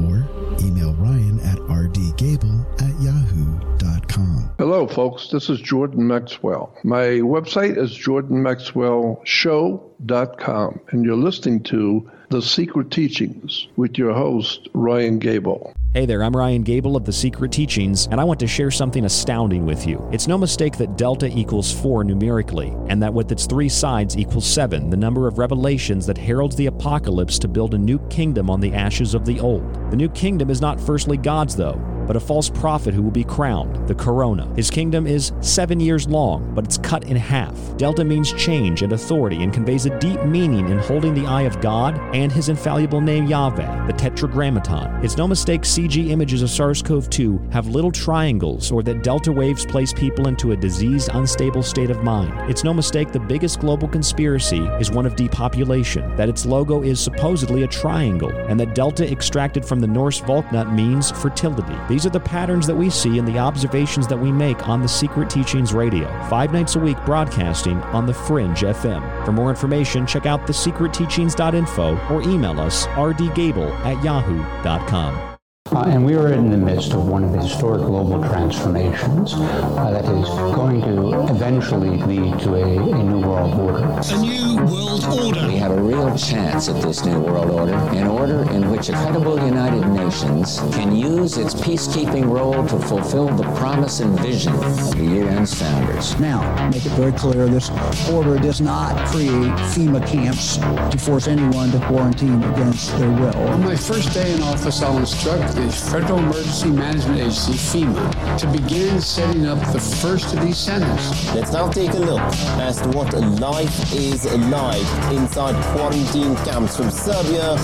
or 0.06 0.28
email 0.62 0.92
Ryan 0.92 1.40
at 1.40 1.56
rdgable 1.56 2.66
at 2.82 3.00
yahoo.com. 3.00 4.50
Hello, 4.58 4.86
folks. 4.86 5.28
This 5.28 5.48
is 5.48 5.58
Jordan 5.58 6.06
Maxwell. 6.06 6.76
My 6.84 7.22
website 7.22 7.78
is 7.78 7.96
jordanmaxwellshow.com, 7.96 10.80
and 10.90 11.02
you're 11.02 11.16
listening 11.16 11.62
to 11.62 12.10
The 12.30 12.42
Secret 12.42 12.92
Teachings 12.92 13.66
with 13.74 13.98
your 13.98 14.14
host, 14.14 14.68
Ryan 14.72 15.18
Gable. 15.18 15.72
Hey 15.92 16.06
there, 16.06 16.22
I'm 16.22 16.36
Ryan 16.36 16.62
Gable 16.62 16.94
of 16.94 17.04
The 17.04 17.12
Secret 17.12 17.50
Teachings, 17.50 18.06
and 18.12 18.20
I 18.20 18.24
want 18.24 18.38
to 18.38 18.46
share 18.46 18.70
something 18.70 19.04
astounding 19.04 19.66
with 19.66 19.88
you. 19.88 20.08
It's 20.12 20.28
no 20.28 20.38
mistake 20.38 20.76
that 20.76 20.96
delta 20.96 21.26
equals 21.26 21.72
4 21.72 22.04
numerically, 22.04 22.72
and 22.86 23.02
that 23.02 23.12
with 23.12 23.32
its 23.32 23.44
three 23.44 23.68
sides 23.68 24.16
equals 24.16 24.46
7, 24.46 24.88
the 24.88 24.96
number 24.96 25.26
of 25.26 25.38
revelations 25.38 26.06
that 26.06 26.16
heralds 26.16 26.54
the 26.54 26.66
apocalypse 26.66 27.40
to 27.40 27.48
build 27.48 27.74
a 27.74 27.78
new 27.78 27.98
kingdom 28.06 28.48
on 28.50 28.60
the 28.60 28.72
ashes 28.72 29.14
of 29.14 29.24
the 29.24 29.40
old. 29.40 29.90
The 29.90 29.96
new 29.96 30.08
kingdom 30.10 30.48
is 30.48 30.60
not 30.60 30.80
firstly 30.80 31.16
God's, 31.16 31.56
though 31.56 31.84
but 32.10 32.16
a 32.16 32.26
false 32.26 32.50
prophet 32.50 32.92
who 32.92 33.02
will 33.02 33.12
be 33.12 33.22
crowned, 33.22 33.86
the 33.86 33.94
corona. 33.94 34.52
His 34.56 34.68
kingdom 34.68 35.06
is 35.06 35.30
seven 35.40 35.78
years 35.78 36.08
long, 36.08 36.52
but 36.56 36.64
it's 36.64 36.76
cut 36.76 37.04
in 37.04 37.16
half. 37.16 37.54
Delta 37.76 38.04
means 38.04 38.32
change 38.32 38.82
and 38.82 38.92
authority 38.92 39.44
and 39.44 39.54
conveys 39.54 39.86
a 39.86 39.96
deep 40.00 40.20
meaning 40.24 40.70
in 40.70 40.78
holding 40.78 41.14
the 41.14 41.24
eye 41.24 41.42
of 41.42 41.60
God 41.60 41.96
and 42.12 42.32
his 42.32 42.48
infallible 42.48 43.00
name 43.00 43.28
Yahweh, 43.28 43.86
the 43.86 43.92
Tetragrammaton. 43.92 45.04
It's 45.04 45.16
no 45.16 45.28
mistake 45.28 45.64
CG 45.80 46.10
images 46.10 46.42
of 46.42 46.50
SARS 46.50 46.82
CoV 46.82 47.08
2 47.08 47.48
have 47.52 47.66
little 47.68 47.90
triangles 47.90 48.70
or 48.70 48.82
that 48.82 49.02
delta 49.02 49.32
waves 49.32 49.64
place 49.64 49.94
people 49.94 50.28
into 50.28 50.52
a 50.52 50.56
diseased, 50.56 51.08
unstable 51.14 51.62
state 51.62 51.88
of 51.88 52.02
mind. 52.02 52.50
It's 52.50 52.64
no 52.64 52.74
mistake 52.74 53.12
the 53.12 53.18
biggest 53.18 53.60
global 53.60 53.88
conspiracy 53.88 54.58
is 54.78 54.90
one 54.90 55.06
of 55.06 55.16
depopulation, 55.16 56.14
that 56.16 56.28
its 56.28 56.44
logo 56.44 56.82
is 56.82 57.00
supposedly 57.00 57.62
a 57.62 57.66
triangle, 57.66 58.28
and 58.28 58.60
that 58.60 58.74
delta 58.74 59.10
extracted 59.10 59.64
from 59.64 59.80
the 59.80 59.86
Norse 59.86 60.20
Valknut 60.20 60.70
means 60.74 61.12
fertility. 61.12 61.76
These 61.88 62.04
are 62.04 62.10
the 62.10 62.20
patterns 62.20 62.66
that 62.66 62.76
we 62.76 62.90
see 62.90 63.18
and 63.18 63.26
the 63.26 63.38
observations 63.38 64.06
that 64.08 64.20
we 64.20 64.30
make 64.30 64.68
on 64.68 64.82
the 64.82 64.88
Secret 64.88 65.30
Teachings 65.30 65.72
Radio, 65.72 66.08
five 66.28 66.52
nights 66.52 66.76
a 66.76 66.78
week 66.78 67.02
broadcasting 67.06 67.78
on 67.94 68.04
the 68.04 68.12
Fringe 68.12 68.60
FM. 68.60 69.24
For 69.24 69.32
more 69.32 69.48
information, 69.48 70.06
check 70.06 70.26
out 70.26 70.46
thesecretteachings.info 70.46 72.14
or 72.14 72.20
email 72.20 72.60
us 72.60 72.86
rdgable 72.88 73.70
at 73.86 74.04
yahoo.com. 74.04 75.29
Uh, 75.72 75.84
and 75.86 76.04
we 76.04 76.16
are 76.16 76.32
in 76.32 76.50
the 76.50 76.56
midst 76.56 76.92
of 76.92 77.06
one 77.06 77.22
of 77.22 77.30
the 77.30 77.38
historic 77.40 77.80
global 77.82 78.20
transformations 78.28 79.34
uh, 79.34 79.90
that 79.92 80.04
is 80.04 80.28
going 80.56 80.80
to 80.82 81.32
eventually 81.32 81.96
lead 81.98 82.36
to 82.40 82.54
a, 82.54 82.62
a, 82.62 83.02
new 83.04 83.20
world 83.20 83.54
order. 83.54 83.84
A 83.84 84.18
new 84.18 84.56
world 84.56 85.04
order. 85.04 85.46
We 85.46 85.58
have 85.58 85.70
a 85.70 85.80
real 85.80 86.16
chance 86.18 86.68
at 86.68 86.82
this 86.82 87.04
new 87.04 87.20
world 87.20 87.50
order, 87.52 87.74
an 87.74 88.08
order 88.08 88.50
in 88.50 88.68
which 88.68 88.88
a 88.88 88.92
credible 88.94 89.38
United 89.38 89.86
Nations 89.90 90.58
can 90.74 90.96
use 90.96 91.38
its 91.38 91.54
peacekeeping 91.54 92.28
role 92.28 92.66
to 92.66 92.78
fulfill 92.80 93.28
the 93.28 93.44
promise 93.54 94.00
and 94.00 94.18
vision 94.18 94.52
of 94.54 94.90
the 94.96 95.20
UN's 95.20 95.54
founders. 95.54 96.18
Now, 96.18 96.68
make 96.70 96.84
it 96.84 96.92
very 96.92 97.12
clear 97.12 97.46
this 97.46 97.70
order 98.10 98.38
does 98.38 98.60
not 98.60 98.96
create 99.06 99.54
FEMA 99.70 100.04
camps 100.04 100.56
to 100.56 100.98
force 100.98 101.28
anyone 101.28 101.70
to 101.70 101.78
quarantine 101.86 102.42
against 102.42 102.98
their 102.98 103.10
will. 103.10 103.36
On 103.50 103.60
my 103.60 103.76
first 103.76 104.12
day 104.12 104.34
in 104.34 104.42
office, 104.42 104.82
I'll 104.82 104.98
instruct 104.98 105.59
the 105.66 105.72
Federal 105.72 106.18
Emergency 106.18 106.70
Management 106.70 107.20
Agency, 107.20 107.52
FEMA, 107.52 108.38
to 108.38 108.46
begin 108.46 109.00
setting 109.00 109.46
up 109.46 109.58
the 109.72 109.80
first 109.80 110.32
of 110.34 110.40
these 110.42 110.56
centers. 110.56 111.34
Let's 111.34 111.52
now 111.52 111.68
take 111.68 111.92
a 111.92 111.98
look 111.98 112.20
as 112.60 112.80
to 112.80 112.88
what 112.90 113.12
life 113.40 113.92
is 113.92 114.24
like 114.24 115.12
inside 115.12 115.54
quarantine 115.72 116.36
camps 116.46 116.76
from 116.76 116.90
Serbia 116.90 117.56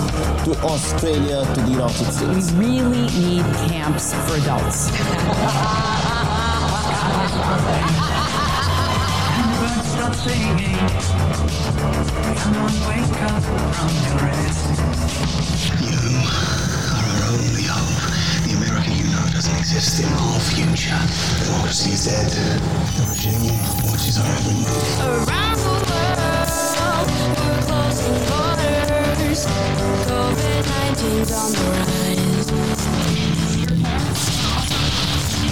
to 0.45 0.53
Australia 0.63 1.45
to 1.55 1.61
the 1.63 1.71
United 1.71 2.13
States. 2.13 2.53
We 2.53 2.81
really 2.81 3.07
need 3.19 3.45
camps 3.71 4.13
for 4.13 4.37
adults. 4.37 4.91
Come 12.37 12.57
on, 12.57 12.73
wake 12.89 13.23
up 13.23 13.43
from 13.75 13.93
your 14.07 14.19
rest. 14.23 14.67
You 15.83 16.19
are 16.19 16.61
our 16.61 16.66
only 17.39 17.65
hope. 17.69 18.03
The 18.45 18.53
America 18.57 18.91
you 18.91 19.05
know 19.13 19.25
doesn't 19.33 19.57
exist 19.59 20.01
in 20.01 20.09
our 20.13 20.41
future. 20.41 20.97
Democracy 21.45 21.91
is 21.93 22.05
dead. 22.07 22.31
The 22.97 23.05
regime 23.11 23.59
watches 23.85 24.19
our 24.19 24.27
every 24.27 24.55
move. 24.55 25.29
Around 25.29 25.59
the 25.61 25.77
world, 25.85 27.09
we're 27.37 27.63
closing 27.69 28.17
borders. 28.29 29.45
COVID-19's 30.09 31.33
on 31.33 31.53
the 31.53 31.67
rise. 31.77 32.49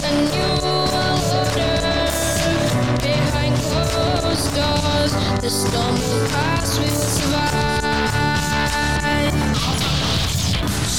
A 0.04 0.12
new 0.14 0.52
order 0.64 1.64
behind 3.00 3.54
closed 3.60 4.50
doors. 4.56 5.12
The 5.42 5.50
storm 5.50 5.94
will 5.94 6.28
pass, 6.28 6.78
we 6.78 6.84
will 6.84 6.90
survive. 6.90 7.83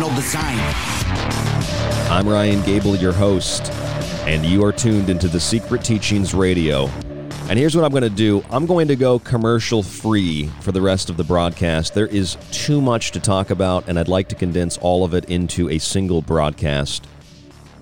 situational 0.00 0.16
design. 0.16 0.58
I'm 2.10 2.28
Ryan 2.28 2.62
Gable, 2.64 2.96
your 2.96 3.12
host, 3.12 3.70
and 4.26 4.44
you 4.44 4.64
are 4.64 4.72
tuned 4.72 5.10
into 5.10 5.28
the 5.28 5.40
Secret 5.40 5.84
Teachings 5.84 6.34
Radio. 6.34 6.86
And 7.48 7.58
here's 7.58 7.74
what 7.74 7.84
I'm 7.84 7.90
going 7.90 8.02
to 8.02 8.10
do 8.10 8.44
I'm 8.50 8.66
going 8.66 8.88
to 8.88 8.96
go 8.96 9.18
commercial 9.18 9.82
free 9.82 10.46
for 10.60 10.72
the 10.72 10.80
rest 10.80 11.10
of 11.10 11.16
the 11.16 11.24
broadcast. 11.24 11.94
There 11.94 12.06
is 12.06 12.36
too 12.50 12.80
much 12.80 13.10
to 13.12 13.20
talk 13.20 13.50
about, 13.50 13.88
and 13.88 13.98
I'd 13.98 14.08
like 14.08 14.28
to 14.28 14.34
condense 14.34 14.78
all 14.78 15.04
of 15.04 15.14
it 15.14 15.26
into 15.26 15.68
a 15.68 15.78
single 15.78 16.22
broadcast. 16.22 17.06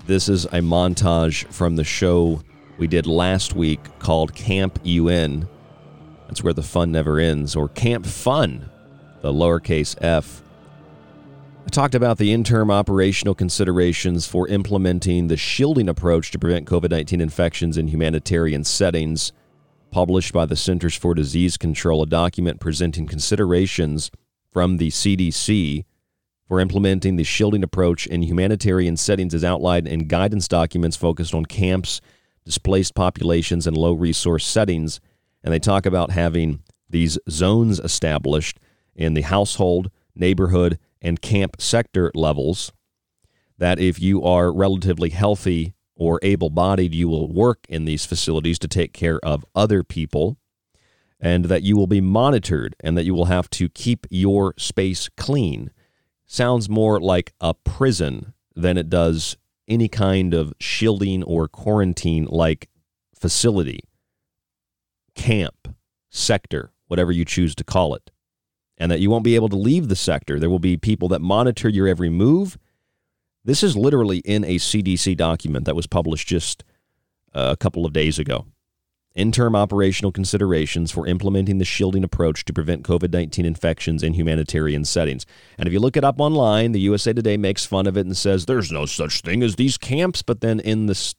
This 0.05 0.27
is 0.27 0.45
a 0.45 0.59
montage 0.59 1.45
from 1.47 1.75
the 1.75 1.83
show 1.83 2.41
we 2.77 2.87
did 2.87 3.05
last 3.05 3.55
week 3.55 3.79
called 3.99 4.33
Camp 4.33 4.79
UN. 4.83 5.47
That's 6.27 6.43
where 6.43 6.53
the 6.53 6.63
fun 6.63 6.91
never 6.91 7.19
ends, 7.19 7.55
or 7.55 7.69
Camp 7.69 8.05
Fun, 8.05 8.69
the 9.21 9.31
lowercase 9.31 9.95
f. 10.01 10.41
I 11.69 11.71
talked 11.71 11.93
about 11.93 12.17
the 12.17 12.33
interim 12.33 12.71
operational 12.71 13.35
considerations 13.35 14.25
for 14.25 14.47
implementing 14.47 15.27
the 15.27 15.37
shielding 15.37 15.87
approach 15.87 16.31
to 16.31 16.39
prevent 16.39 16.65
COVID 16.65 16.89
19 16.89 17.21
infections 17.21 17.77
in 17.77 17.89
humanitarian 17.89 18.63
settings, 18.63 19.31
published 19.91 20.33
by 20.33 20.47
the 20.47 20.55
Centers 20.55 20.95
for 20.95 21.13
Disease 21.13 21.57
Control, 21.57 22.01
a 22.01 22.07
document 22.07 22.59
presenting 22.59 23.05
considerations 23.05 24.09
from 24.51 24.77
the 24.77 24.89
CDC 24.89 25.85
for 26.47 26.59
implementing 26.59 27.17
the 27.17 27.23
shielding 27.23 27.63
approach 27.63 28.07
in 28.07 28.23
humanitarian 28.23 28.97
settings 28.97 29.35
as 29.35 29.43
outlined 29.43 29.87
in 29.87 30.07
guidance 30.07 30.47
documents 30.47 30.97
focused 30.97 31.35
on 31.35 31.45
camps, 31.45 32.01
displaced 32.45 32.95
populations, 32.95 33.67
and 33.67 33.77
low 33.77 33.93
resource 33.93 34.43
settings. 34.43 34.99
And 35.43 35.53
they 35.53 35.59
talk 35.59 35.85
about 35.85 36.09
having 36.09 36.63
these 36.89 37.19
zones 37.29 37.79
established 37.79 38.59
in 38.95 39.13
the 39.13 39.21
household, 39.21 39.91
neighborhood, 40.15 40.79
and 41.01 41.21
camp 41.21 41.61
sector 41.61 42.11
levels 42.13 42.71
that 43.57 43.79
if 43.79 43.99
you 43.99 44.23
are 44.23 44.51
relatively 44.51 45.09
healthy 45.09 45.73
or 45.95 46.19
able 46.23 46.49
bodied, 46.49 46.93
you 46.93 47.09
will 47.09 47.31
work 47.31 47.65
in 47.67 47.85
these 47.85 48.05
facilities 48.05 48.57
to 48.59 48.67
take 48.67 48.93
care 48.93 49.19
of 49.19 49.45
other 49.53 49.83
people, 49.83 50.37
and 51.19 51.45
that 51.45 51.63
you 51.63 51.75
will 51.75 51.87
be 51.87 51.99
monitored 51.99 52.75
and 52.79 52.97
that 52.97 53.03
you 53.03 53.13
will 53.13 53.25
have 53.25 53.49
to 53.49 53.67
keep 53.67 54.07
your 54.09 54.53
space 54.57 55.09
clean. 55.17 55.71
Sounds 56.25 56.69
more 56.69 57.01
like 57.01 57.33
a 57.41 57.53
prison 57.53 58.33
than 58.55 58.77
it 58.77 58.89
does 58.89 59.35
any 59.67 59.89
kind 59.89 60.33
of 60.33 60.53
shielding 60.59 61.21
or 61.23 61.47
quarantine 61.47 62.25
like 62.29 62.69
facility, 63.13 63.81
camp, 65.15 65.75
sector, 66.09 66.71
whatever 66.87 67.11
you 67.11 67.25
choose 67.25 67.53
to 67.55 67.63
call 67.63 67.93
it 67.93 68.09
and 68.79 68.91
that 68.91 68.99
you 68.99 69.09
won't 69.09 69.23
be 69.23 69.35
able 69.35 69.49
to 69.49 69.57
leave 69.57 69.89
the 69.89 69.95
sector. 69.95 70.39
There 70.39 70.49
will 70.49 70.59
be 70.59 70.77
people 70.77 71.09
that 71.09 71.21
monitor 71.21 71.67
your 71.67 71.87
every 71.87 72.09
move. 72.09 72.57
This 73.43 73.61
is 73.61 73.75
literally 73.75 74.19
in 74.19 74.43
a 74.43 74.55
CDC 74.55 75.17
document 75.17 75.65
that 75.65 75.75
was 75.75 75.87
published 75.87 76.27
just 76.27 76.63
uh, 77.33 77.49
a 77.51 77.57
couple 77.57 77.85
of 77.85 77.93
days 77.93 78.17
ago. 78.17 78.45
Interim 79.15 79.55
operational 79.55 80.11
considerations 80.11 80.91
for 80.91 81.07
implementing 81.07 81.57
the 81.57 81.65
shielding 81.65 82.03
approach 82.03 82.45
to 82.45 82.53
prevent 82.53 82.83
COVID 82.83 83.11
19 83.11 83.43
infections 83.43 84.03
in 84.03 84.13
humanitarian 84.13 84.85
settings. 84.85 85.25
And 85.57 85.67
if 85.67 85.73
you 85.73 85.79
look 85.79 85.97
it 85.97 86.03
up 86.03 86.19
online, 86.19 86.71
the 86.71 86.79
USA 86.81 87.11
Today 87.11 87.35
makes 87.35 87.65
fun 87.65 87.87
of 87.87 87.97
it 87.97 88.05
and 88.05 88.15
says 88.15 88.45
there's 88.45 88.71
no 88.71 88.85
such 88.85 89.21
thing 89.21 89.43
as 89.43 89.55
these 89.55 89.77
camps. 89.77 90.21
But 90.21 90.41
then 90.41 90.59
in 90.59 90.85
this 90.85 91.15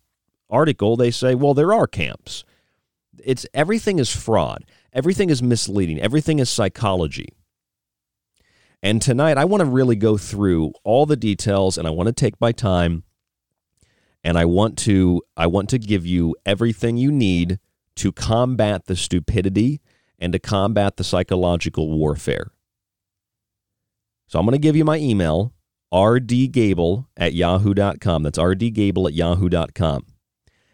article, 0.49 0.97
they 0.97 1.11
say, 1.11 1.35
well, 1.35 1.53
there 1.53 1.75
are 1.75 1.87
camps. 1.87 2.45
It's 3.23 3.45
everything 3.53 3.99
is 3.99 4.15
fraud, 4.15 4.65
everything 4.93 5.29
is 5.29 5.43
misleading, 5.43 6.01
everything 6.01 6.39
is 6.39 6.49
psychology. 6.49 7.29
And 8.83 9.03
tonight, 9.03 9.37
I 9.37 9.45
want 9.45 9.61
to 9.61 9.67
really 9.67 9.97
go 9.97 10.17
through 10.17 10.73
all 10.85 11.05
the 11.05 11.17
details 11.17 11.77
and 11.77 11.87
I 11.87 11.91
want 11.91 12.07
to 12.07 12.13
take 12.13 12.41
my 12.41 12.53
time 12.53 13.05
and 14.25 14.39
I 14.39 14.45
want 14.45 14.79
to 14.79 15.23
I 15.37 15.47
want 15.47 15.69
to 15.71 15.79
give 15.79 16.07
you 16.07 16.35
everything 16.47 16.97
you 16.97 17.13
need 17.13 17.59
to 17.97 18.13
combat 18.13 18.87
the 18.87 18.97
stupidity 18.97 19.81
and 20.19 20.33
to 20.33 20.39
combat 20.39 20.97
the 20.97 21.05
psychological 21.05 21.91
warfare. 21.91 22.53
So 24.27 24.39
I'm 24.39 24.47
going 24.47 24.53
to 24.53 24.59
give 24.59 24.77
you 24.77 24.85
my 24.85 24.97
email, 24.97 25.53
rdgable 25.93 27.07
at 27.17 27.35
yahoo.com. 27.35 28.23
That's 28.23 28.39
rdgable 28.39 29.09
at 29.09 29.15
yahoo.com. 29.15 30.07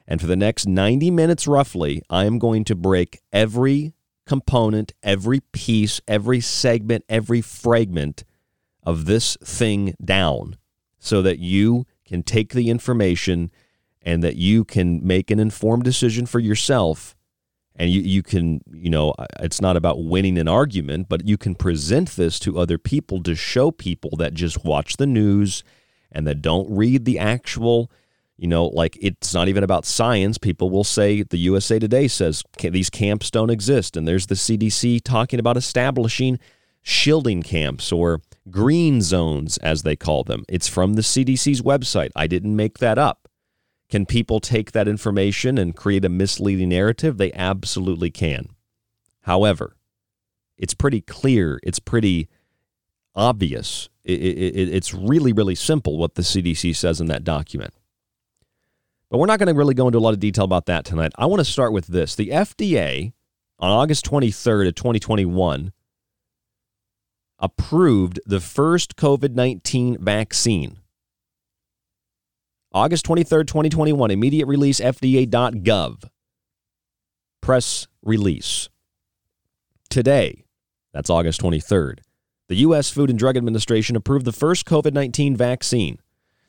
And 0.06 0.20
for 0.20 0.26
the 0.28 0.36
next 0.36 0.68
90 0.68 1.10
minutes 1.10 1.48
roughly, 1.48 2.02
I 2.08 2.26
am 2.26 2.38
going 2.38 2.64
to 2.64 2.76
break 2.76 3.20
every 3.32 3.94
component, 4.26 4.92
every 5.02 5.40
piece, 5.40 6.00
every 6.06 6.40
segment, 6.40 7.04
every 7.08 7.40
fragment 7.40 8.24
of 8.82 9.06
this 9.06 9.36
thing 9.42 9.94
down 10.04 10.56
so 10.98 11.22
that 11.22 11.38
you 11.38 11.86
can 12.04 12.22
take 12.22 12.52
the 12.52 12.70
information 12.70 13.50
and 14.02 14.22
that 14.22 14.36
you 14.36 14.64
can 14.64 15.04
make 15.04 15.30
an 15.30 15.38
informed 15.40 15.82
decision 15.84 16.26
for 16.26 16.38
yourself. 16.38 17.14
And 17.74 17.90
you, 17.90 18.00
you 18.00 18.22
can 18.22 18.60
you 18.72 18.88
know 18.88 19.14
it's 19.40 19.60
not 19.60 19.76
about 19.76 20.02
winning 20.02 20.38
an 20.38 20.48
argument 20.48 21.10
but 21.10 21.28
you 21.28 21.36
can 21.36 21.54
present 21.54 22.12
this 22.12 22.38
to 22.38 22.58
other 22.58 22.78
people 22.78 23.22
to 23.24 23.34
show 23.34 23.70
people 23.70 24.16
that 24.16 24.32
just 24.32 24.64
watch 24.64 24.96
the 24.96 25.06
news 25.06 25.62
and 26.10 26.26
that 26.26 26.40
don't 26.40 26.70
read 26.70 27.04
the 27.04 27.18
actual 27.18 27.90
you 28.36 28.46
know, 28.46 28.66
like 28.66 28.98
it's 29.00 29.32
not 29.32 29.48
even 29.48 29.64
about 29.64 29.86
science. 29.86 30.36
People 30.38 30.68
will 30.68 30.84
say 30.84 31.22
the 31.22 31.38
USA 31.38 31.78
Today 31.78 32.06
says 32.08 32.42
these 32.58 32.90
camps 32.90 33.30
don't 33.30 33.50
exist. 33.50 33.96
And 33.96 34.06
there's 34.06 34.26
the 34.26 34.34
CDC 34.34 35.02
talking 35.02 35.40
about 35.40 35.56
establishing 35.56 36.38
shielding 36.82 37.42
camps 37.42 37.90
or 37.90 38.20
green 38.50 39.00
zones, 39.02 39.56
as 39.58 39.82
they 39.82 39.96
call 39.96 40.22
them. 40.22 40.44
It's 40.48 40.68
from 40.68 40.94
the 40.94 41.02
CDC's 41.02 41.62
website. 41.62 42.10
I 42.14 42.26
didn't 42.26 42.54
make 42.54 42.78
that 42.78 42.98
up. 42.98 43.28
Can 43.88 44.04
people 44.04 44.40
take 44.40 44.72
that 44.72 44.88
information 44.88 45.58
and 45.58 45.74
create 45.74 46.04
a 46.04 46.08
misleading 46.08 46.68
narrative? 46.68 47.18
They 47.18 47.32
absolutely 47.32 48.10
can. 48.10 48.50
However, 49.22 49.76
it's 50.58 50.74
pretty 50.74 51.00
clear, 51.00 51.58
it's 51.62 51.78
pretty 51.78 52.28
obvious, 53.14 53.88
it, 54.04 54.20
it, 54.20 54.68
it's 54.68 54.94
really, 54.94 55.32
really 55.32 55.54
simple 55.54 55.96
what 55.96 56.14
the 56.14 56.22
CDC 56.22 56.74
says 56.76 57.00
in 57.00 57.06
that 57.08 57.24
document. 57.24 57.74
But 59.10 59.18
we're 59.18 59.26
not 59.26 59.38
going 59.38 59.48
to 59.48 59.54
really 59.54 59.74
go 59.74 59.86
into 59.86 59.98
a 59.98 60.00
lot 60.00 60.14
of 60.14 60.20
detail 60.20 60.44
about 60.44 60.66
that 60.66 60.84
tonight. 60.84 61.12
I 61.16 61.26
want 61.26 61.40
to 61.40 61.44
start 61.44 61.72
with 61.72 61.86
this. 61.86 62.14
The 62.14 62.28
FDA 62.28 63.12
on 63.58 63.70
August 63.70 64.04
23rd 64.06 64.68
of 64.68 64.74
2021 64.74 65.72
approved 67.38 68.20
the 68.26 68.40
first 68.40 68.96
COVID-19 68.96 70.00
vaccine. 70.00 70.78
August 72.72 73.06
23rd, 73.06 73.46
2021, 73.46 74.10
immediate 74.10 74.46
release 74.46 74.80
fda.gov. 74.80 76.04
Press 77.40 77.86
release. 78.02 78.68
Today, 79.88 80.44
that's 80.92 81.08
August 81.08 81.40
23rd, 81.40 82.00
the 82.48 82.56
U.S. 82.56 82.90
Food 82.90 83.08
and 83.08 83.18
Drug 83.18 83.36
Administration 83.36 83.96
approved 83.96 84.24
the 84.24 84.32
first 84.32 84.66
COVID 84.66 84.92
19 84.92 85.36
vaccine. 85.36 85.98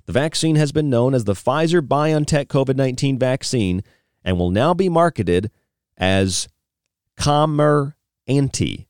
The 0.08 0.14
vaccine 0.14 0.56
has 0.56 0.72
been 0.72 0.90
known 0.90 1.14
as 1.14 1.26
the 1.26 1.34
Pfizer 1.34 1.82
BioNTech 1.82 2.46
COVID 2.46 2.78
19 2.78 3.20
vaccine 3.20 3.84
and 4.24 4.40
will 4.40 4.52
now 4.52 4.74
be 4.74 4.88
marketed 4.88 5.52
as 5.98 6.48
Comirnaty. 7.18 8.88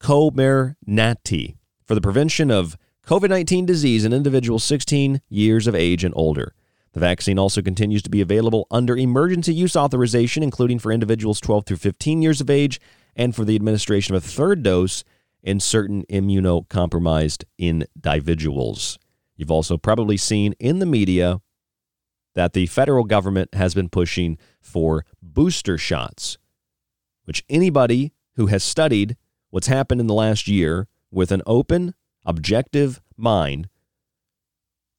Comirnaty 0.00 1.56
for 1.84 1.94
the 1.94 2.00
prevention 2.00 2.50
of 2.50 2.78
COVID 3.06 3.28
19 3.28 3.66
disease 3.66 4.06
in 4.06 4.14
individuals 4.14 4.64
16 4.64 5.20
years 5.28 5.66
of 5.66 5.74
age 5.74 6.02
and 6.02 6.14
older. 6.16 6.54
The 6.94 7.00
vaccine 7.00 7.38
also 7.38 7.60
continues 7.60 8.02
to 8.04 8.10
be 8.10 8.22
available 8.22 8.66
under 8.70 8.96
emergency 8.96 9.52
use 9.52 9.76
authorization, 9.76 10.42
including 10.42 10.78
for 10.78 10.92
individuals 10.92 11.42
12 11.42 11.66
through 11.66 11.76
15 11.76 12.22
years 12.22 12.40
of 12.40 12.48
age 12.48 12.80
and 13.14 13.36
for 13.36 13.44
the 13.44 13.54
administration 13.54 14.14
of 14.14 14.24
a 14.24 14.26
third 14.26 14.62
dose 14.62 15.04
in 15.42 15.60
certain 15.60 16.06
immunocompromised 16.06 17.44
individuals. 17.58 18.98
You've 19.36 19.50
also 19.50 19.76
probably 19.76 20.16
seen 20.16 20.54
in 20.58 20.78
the 20.78 20.86
media 20.86 21.40
that 22.34 22.52
the 22.52 22.66
federal 22.66 23.04
government 23.04 23.54
has 23.54 23.74
been 23.74 23.88
pushing 23.88 24.38
for 24.60 25.04
booster 25.22 25.78
shots, 25.78 26.38
which 27.24 27.44
anybody 27.48 28.12
who 28.36 28.46
has 28.46 28.62
studied 28.62 29.16
what's 29.50 29.66
happened 29.68 30.00
in 30.00 30.06
the 30.06 30.14
last 30.14 30.48
year 30.48 30.88
with 31.10 31.32
an 31.32 31.42
open, 31.46 31.94
objective 32.24 33.00
mind 33.16 33.68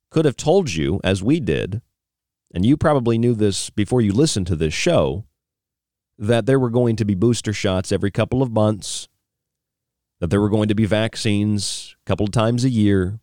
could 0.09 0.25
have 0.25 0.37
told 0.37 0.73
you, 0.73 0.99
as 1.03 1.21
we 1.21 1.39
did, 1.39 1.81
and 2.53 2.65
you 2.65 2.77
probably 2.77 3.17
knew 3.17 3.35
this 3.35 3.69
before 3.69 4.01
you 4.01 4.13
listened 4.13 4.47
to 4.47 4.55
this 4.55 4.73
show, 4.73 5.25
that 6.17 6.45
there 6.45 6.59
were 6.59 6.69
going 6.69 6.95
to 6.95 7.05
be 7.05 7.13
booster 7.13 7.53
shots 7.53 7.91
every 7.91 8.09
couple 8.09 8.41
of 8.41 8.51
months, 8.51 9.07
that 10.19 10.29
there 10.29 10.41
were 10.41 10.49
going 10.49 10.69
to 10.69 10.75
be 10.75 10.85
vaccines 10.85 11.95
a 12.03 12.07
couple 12.07 12.25
of 12.25 12.31
times 12.31 12.63
a 12.63 12.69
year, 12.69 13.19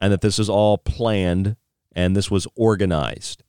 and 0.00 0.12
that 0.12 0.20
this 0.20 0.38
is 0.38 0.48
all 0.48 0.78
planned 0.78 1.56
and 1.92 2.16
this 2.16 2.30
was 2.30 2.46
organized. 2.54 3.42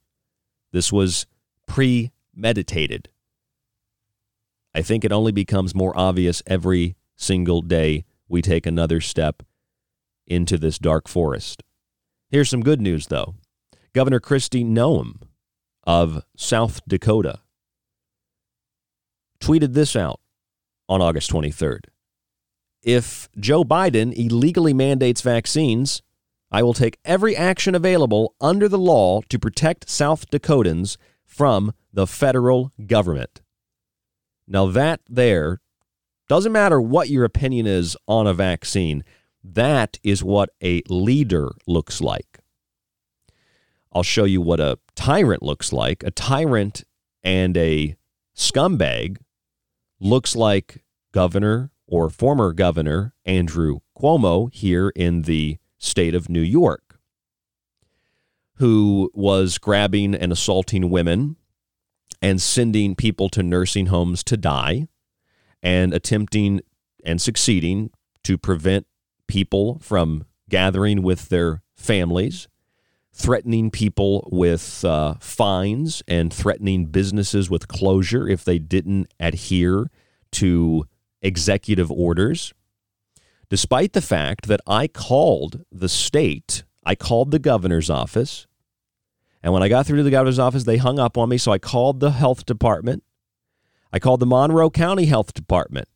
This 0.71 0.91
was 0.91 1.25
premeditated. 1.67 3.09
I 4.73 4.81
think 4.81 5.03
it 5.03 5.11
only 5.11 5.31
becomes 5.31 5.75
more 5.75 5.97
obvious 5.97 6.41
every 6.47 6.95
single 7.15 7.61
day 7.61 8.05
we 8.27 8.41
take 8.41 8.65
another 8.65 9.01
step 9.01 9.43
into 10.25 10.57
this 10.57 10.79
dark 10.79 11.07
forest. 11.07 11.63
Here's 12.29 12.49
some 12.49 12.61
good 12.61 12.81
news, 12.81 13.07
though. 13.07 13.35
Governor 13.93 14.21
Kristi 14.21 14.65
Noem 14.65 15.21
of 15.83 16.23
South 16.37 16.79
Dakota 16.87 17.39
tweeted 19.41 19.73
this 19.73 19.95
out 19.95 20.21
on 20.87 21.01
August 21.01 21.29
23rd. 21.31 21.85
If 22.83 23.29
Joe 23.37 23.63
Biden 23.63 24.13
illegally 24.13 24.73
mandates 24.73 25.21
vaccines, 25.21 26.01
I 26.51 26.63
will 26.63 26.73
take 26.73 26.99
every 27.05 27.35
action 27.35 27.75
available 27.75 28.35
under 28.41 28.67
the 28.67 28.77
law 28.77 29.21
to 29.29 29.39
protect 29.39 29.89
South 29.89 30.29
Dakotans 30.29 30.97
from 31.25 31.73
the 31.93 32.05
federal 32.05 32.73
government. 32.85 33.41
Now, 34.47 34.65
that 34.67 34.99
there 35.07 35.61
doesn't 36.27 36.51
matter 36.51 36.81
what 36.81 37.09
your 37.09 37.23
opinion 37.23 37.67
is 37.67 37.95
on 38.07 38.27
a 38.27 38.33
vaccine, 38.33 39.03
that 39.43 39.97
is 40.03 40.23
what 40.23 40.49
a 40.61 40.81
leader 40.89 41.51
looks 41.65 42.01
like. 42.01 42.39
I'll 43.93 44.03
show 44.03 44.25
you 44.25 44.41
what 44.41 44.59
a 44.59 44.77
tyrant 44.95 45.43
looks 45.43 45.73
like. 45.73 46.03
A 46.03 46.11
tyrant 46.11 46.83
and 47.23 47.57
a 47.57 47.95
scumbag 48.35 49.17
looks 49.99 50.35
like 50.35 50.83
Governor 51.11 51.71
or 51.87 52.09
former 52.09 52.53
Governor 52.53 53.13
Andrew 53.25 53.79
Cuomo 53.97 54.53
here 54.53 54.89
in 54.95 55.23
the 55.23 55.57
state 55.81 56.15
of 56.15 56.29
New 56.29 56.41
York, 56.41 56.99
who 58.55 59.11
was 59.13 59.57
grabbing 59.57 60.15
and 60.15 60.31
assaulting 60.31 60.89
women 60.89 61.35
and 62.21 62.41
sending 62.41 62.95
people 62.95 63.27
to 63.29 63.43
nursing 63.43 63.87
homes 63.87 64.23
to 64.23 64.37
die 64.37 64.87
and 65.61 65.93
attempting 65.93 66.61
and 67.03 67.21
succeeding 67.21 67.89
to 68.23 68.37
prevent 68.37 68.85
people 69.27 69.79
from 69.79 70.23
gathering 70.47 71.01
with 71.01 71.29
their 71.29 71.61
families 71.75 72.47
threatening 73.13 73.69
people 73.69 74.27
with 74.31 74.85
uh, 74.85 75.15
fines 75.19 76.01
and 76.07 76.33
threatening 76.33 76.85
businesses 76.85 77.49
with 77.49 77.67
closure 77.67 78.27
if 78.27 78.45
they 78.45 78.57
didn't 78.57 79.13
adhere 79.19 79.87
to 80.31 80.85
executive 81.21 81.91
orders, 81.91 82.53
despite 83.51 83.91
the 83.91 84.01
fact 84.01 84.47
that 84.47 84.61
I 84.65 84.87
called 84.87 85.65
the 85.69 85.89
state, 85.89 86.63
I 86.85 86.95
called 86.95 87.31
the 87.31 87.37
governor's 87.37 87.89
office. 87.89 88.47
And 89.43 89.51
when 89.51 89.61
I 89.61 89.67
got 89.67 89.85
through 89.85 89.97
to 89.97 90.03
the 90.03 90.09
governor's 90.09 90.39
office, 90.39 90.63
they 90.63 90.77
hung 90.77 90.99
up 90.99 91.17
on 91.17 91.27
me. 91.27 91.37
So 91.37 91.51
I 91.51 91.59
called 91.59 91.99
the 91.99 92.11
health 92.11 92.45
department. 92.45 93.03
I 93.91 93.99
called 93.99 94.21
the 94.21 94.25
Monroe 94.25 94.69
County 94.69 95.05
Health 95.05 95.33
Department. 95.33 95.89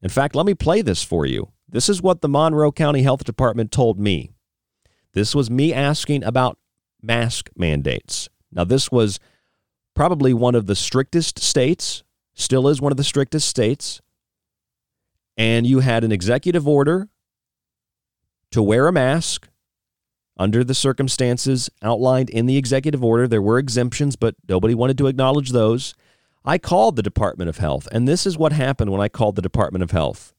In 0.00 0.10
fact, 0.10 0.36
let 0.36 0.46
me 0.46 0.54
play 0.54 0.80
this 0.80 1.02
for 1.02 1.26
you. 1.26 1.50
This 1.68 1.88
is 1.88 2.00
what 2.00 2.20
the 2.20 2.28
Monroe 2.28 2.70
County 2.70 3.02
Health 3.02 3.24
Department 3.24 3.72
told 3.72 3.98
me. 3.98 4.30
This 5.12 5.34
was 5.34 5.50
me 5.50 5.74
asking 5.74 6.22
about 6.22 6.56
mask 7.02 7.50
mandates. 7.56 8.28
Now, 8.52 8.62
this 8.62 8.92
was 8.92 9.18
probably 9.92 10.32
one 10.32 10.54
of 10.54 10.66
the 10.66 10.76
strictest 10.76 11.40
states, 11.40 12.04
still 12.32 12.68
is 12.68 12.80
one 12.80 12.92
of 12.92 12.96
the 12.96 13.02
strictest 13.02 13.48
states. 13.48 14.00
And 15.36 15.66
you 15.66 15.80
had 15.80 16.04
an 16.04 16.12
executive 16.12 16.68
order 16.68 17.08
to 18.52 18.62
wear 18.62 18.86
a 18.86 18.92
mask 18.92 19.48
under 20.36 20.62
the 20.62 20.74
circumstances 20.74 21.70
outlined 21.82 22.30
in 22.30 22.46
the 22.46 22.56
executive 22.56 23.02
order. 23.02 23.26
There 23.26 23.42
were 23.42 23.58
exemptions, 23.58 24.16
but 24.16 24.36
nobody 24.48 24.74
wanted 24.74 24.98
to 24.98 25.06
acknowledge 25.06 25.50
those. 25.50 25.94
I 26.44 26.58
called 26.58 26.96
the 26.96 27.02
Department 27.02 27.48
of 27.48 27.58
Health, 27.58 27.88
and 27.90 28.06
this 28.06 28.26
is 28.26 28.36
what 28.36 28.52
happened 28.52 28.90
when 28.90 29.00
I 29.00 29.08
called 29.08 29.34
the 29.34 29.42
Department 29.42 29.82
of 29.82 29.92
Health. 29.92 30.34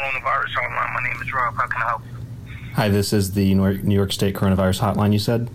Coronavirus 0.00 0.54
hotline. 0.54 0.94
My 0.94 1.02
name 1.02 1.22
is 1.22 1.32
Rob. 1.32 1.54
How 1.54 1.66
can 1.66 1.82
I 1.82 1.88
help 1.88 2.02
you? 2.02 2.72
Hi, 2.74 2.88
this 2.88 3.12
is 3.12 3.32
the 3.34 3.54
New 3.54 3.94
York 3.94 4.12
State 4.12 4.34
Coronavirus 4.34 4.80
Hotline, 4.80 5.12
you 5.12 5.18
said? 5.18 5.50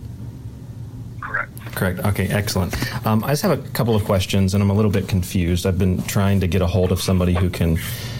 Correct. 1.74 2.00
Okay, 2.00 2.28
excellent. 2.28 2.74
Um, 3.06 3.22
I 3.24 3.28
just 3.28 3.42
have 3.42 3.52
a 3.52 3.68
couple 3.70 3.94
of 3.94 4.04
questions, 4.04 4.54
and 4.54 4.62
I'm 4.62 4.70
a 4.70 4.74
little 4.74 4.90
bit 4.90 5.08
confused. 5.08 5.66
I've 5.66 5.78
been 5.78 6.02
trying 6.02 6.40
to 6.40 6.46
get 6.46 6.62
a 6.62 6.66
hold 6.66 6.92
of 6.92 7.00
somebody 7.00 7.34
who 7.34 7.48
can 7.50 7.78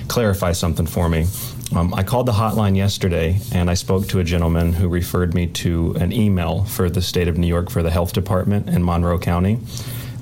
clarify 0.09 0.53
something 0.53 0.87
for 0.87 1.09
me. 1.09 1.27
Um, 1.75 1.95
I 1.95 2.03
called 2.03 2.27
the 2.27 2.33
hotline 2.33 2.77
yesterday, 2.77 3.39
and 3.53 3.71
I 3.71 3.75
spoke 3.75 4.09
to 4.09 4.19
a 4.19 4.25
gentleman 4.25 4.73
who 4.73 4.89
referred 4.89 5.35
me 5.35 5.47
to 5.49 5.95
an 6.01 6.13
email 6.13 6.65
for 6.65 6.91
the 6.91 7.03
state 7.03 7.29
of 7.29 7.39
New 7.39 7.47
York 7.47 7.71
for 7.71 7.83
the 7.83 7.91
health 7.91 8.13
department 8.13 8.69
in 8.69 8.85
Monroe 8.85 9.19
County. 9.19 9.61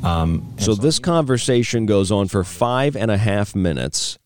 Um, 0.02 0.54
so 0.58 0.74
this 0.74 0.98
conversation 0.98 1.86
goes 1.86 2.12
on 2.12 2.28
for 2.28 2.44
five 2.44 2.96
and 2.96 3.10
a 3.10 3.16
half 3.16 3.54
minutes. 3.54 4.18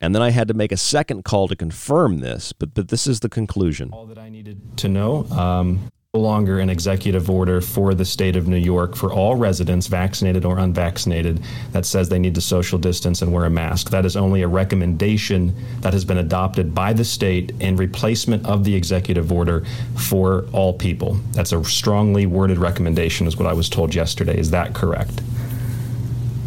And 0.00 0.14
then 0.14 0.20
I 0.20 0.30
had 0.30 0.48
to 0.48 0.54
make 0.54 0.72
a 0.72 0.76
second 0.76 1.24
call 1.24 1.48
to 1.48 1.56
confirm 1.56 2.18
this, 2.18 2.52
but, 2.52 2.74
but 2.74 2.88
this 2.88 3.06
is 3.06 3.20
the 3.20 3.30
conclusion. 3.30 3.90
All 3.92 4.04
that 4.06 4.18
I 4.18 4.28
needed 4.28 4.76
to 4.78 4.88
know. 4.88 5.24
Um, 5.30 5.90
longer 6.16 6.58
an 6.58 6.70
executive 6.70 7.28
order 7.30 7.60
for 7.60 7.94
the 7.94 8.04
state 8.04 8.36
of 8.36 8.48
New 8.48 8.56
York 8.56 8.96
for 8.96 9.12
all 9.12 9.36
residents, 9.36 9.86
vaccinated 9.86 10.44
or 10.44 10.58
unvaccinated, 10.58 11.42
that 11.72 11.84
says 11.84 12.08
they 12.08 12.18
need 12.18 12.34
to 12.34 12.40
social 12.40 12.78
distance 12.78 13.22
and 13.22 13.32
wear 13.32 13.44
a 13.44 13.50
mask. 13.50 13.90
That 13.90 14.04
is 14.04 14.16
only 14.16 14.42
a 14.42 14.48
recommendation 14.48 15.54
that 15.80 15.92
has 15.92 16.04
been 16.04 16.18
adopted 16.18 16.74
by 16.74 16.92
the 16.92 17.04
state 17.04 17.52
in 17.60 17.76
replacement 17.76 18.46
of 18.46 18.64
the 18.64 18.74
executive 18.74 19.30
order 19.30 19.64
for 19.96 20.46
all 20.52 20.72
people. 20.72 21.14
That's 21.32 21.52
a 21.52 21.62
strongly 21.64 22.26
worded 22.26 22.58
recommendation, 22.58 23.26
is 23.26 23.36
what 23.36 23.46
I 23.46 23.52
was 23.52 23.68
told 23.68 23.94
yesterday. 23.94 24.38
Is 24.38 24.50
that 24.50 24.74
correct? 24.74 25.22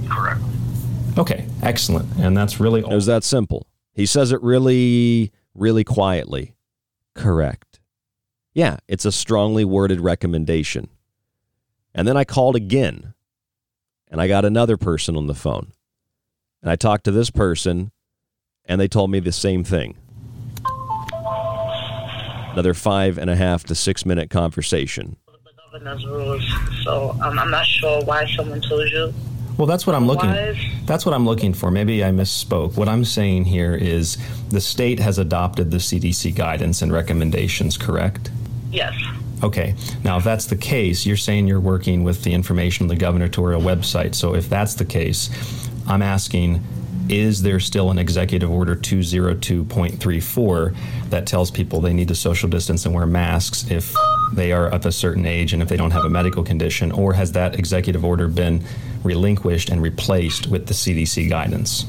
Correct. 0.10 0.42
Okay, 1.18 1.46
excellent. 1.62 2.08
And 2.18 2.36
that's 2.36 2.60
really 2.60 2.82
all. 2.82 2.92
It 2.92 2.96
was 2.96 3.06
that 3.06 3.24
simple. 3.24 3.68
He 3.94 4.06
says 4.06 4.32
it 4.32 4.42
really, 4.42 5.32
really 5.54 5.84
quietly. 5.84 6.56
Correct. 7.14 7.69
Yeah, 8.60 8.76
it's 8.90 9.06
a 9.06 9.12
strongly 9.14 9.64
worded 9.64 10.02
recommendation. 10.02 10.90
And 11.96 12.06
then 12.06 12.18
I 12.18 12.26
called 12.26 12.58
again 12.58 13.14
and 14.12 14.20
I 14.20 14.28
got 14.28 14.44
another 14.44 14.76
person 14.76 15.16
on 15.16 15.28
the 15.28 15.34
phone. 15.34 15.72
And 16.62 16.70
I 16.70 16.76
talked 16.76 17.06
to 17.06 17.12
this 17.12 17.30
person 17.30 17.94
and 18.66 18.82
they 18.82 18.90
told 18.90 19.12
me 19.12 19.22
the 19.22 19.32
same 19.32 19.64
thing. 19.64 19.96
Another 22.52 22.74
five 22.74 23.18
and 23.18 23.30
a 23.30 23.38
half 23.38 23.64
to 23.64 23.76
six 23.76 24.06
minute 24.06 24.30
conversation. 24.30 25.16
Governor's 25.72 26.06
rules, 26.06 26.46
so 26.84 27.12
um, 27.24 27.40
I'm 27.40 27.52
not 27.52 27.66
sure 27.66 28.04
why 28.04 28.30
someone 28.36 28.60
told 28.60 28.90
you 28.90 29.14
well, 29.58 29.68
that's 29.68 29.86
what 29.86 29.94
I'm 29.94 30.08
looking. 30.08 30.32
That's 30.86 31.06
what 31.06 31.14
I'm 31.14 31.26
looking 31.26 31.54
for. 31.54 31.70
Maybe 31.70 32.02
I 32.02 32.12
misspoke. 32.12 32.78
What 32.78 32.88
I'm 32.88 33.04
saying 33.04 33.44
here 33.44 33.76
is 33.76 34.18
the 34.52 34.62
state 34.62 35.00
has 35.00 35.18
adopted 35.18 35.70
the 35.70 35.80
CDC 35.80 36.34
guidance 36.34 36.82
and 36.82 36.94
recommendations. 36.94 37.78
Correct? 37.78 38.32
Yes. 38.72 38.94
Okay. 39.44 39.76
Now, 40.04 40.18
if 40.18 40.24
that's 40.24 40.46
the 40.46 40.58
case, 40.58 41.06
you're 41.06 41.18
saying 41.18 41.48
you're 41.48 41.60
working 41.60 42.04
with 42.04 42.24
the 42.24 42.34
information 42.34 42.86
on 42.86 42.88
the 42.88 42.96
gubernatorial 42.96 43.62
website. 43.62 44.16
So, 44.16 44.36
if 44.36 44.50
that's 44.50 44.76
the 44.76 44.86
case, 44.86 45.30
I'm 45.88 46.02
asking 46.02 46.64
is 47.10 47.42
there 47.42 47.60
still 47.60 47.90
an 47.90 47.98
executive 47.98 48.52
order 48.52 48.76
202.34 48.76 50.76
that 51.10 51.26
tells 51.26 51.50
people 51.50 51.82
they 51.82 51.92
need 51.92 52.10
to 52.10 52.16
social 52.16 52.48
distance 52.48 52.86
and 52.86 52.94
wear 52.94 53.08
masks 53.08 53.72
if 53.72 53.96
they 54.32 54.52
are 54.52 54.68
of 54.68 54.86
a 54.86 54.92
certain 54.92 55.26
age 55.26 55.54
and 55.54 55.64
if 55.64 55.70
they 55.70 55.78
don't 55.78 55.92
have 55.92 56.06
a 56.06 56.10
medical 56.10 56.44
condition? 56.44 56.92
Or 56.92 57.14
has 57.14 57.32
that 57.32 57.58
executive 57.58 58.06
order 58.06 58.28
been 58.28 58.64
relinquished 59.04 59.72
and 59.72 59.82
replaced 59.82 60.46
with 60.48 60.68
the 60.68 60.76
CDC 60.76 61.30
guidance? 61.30 61.88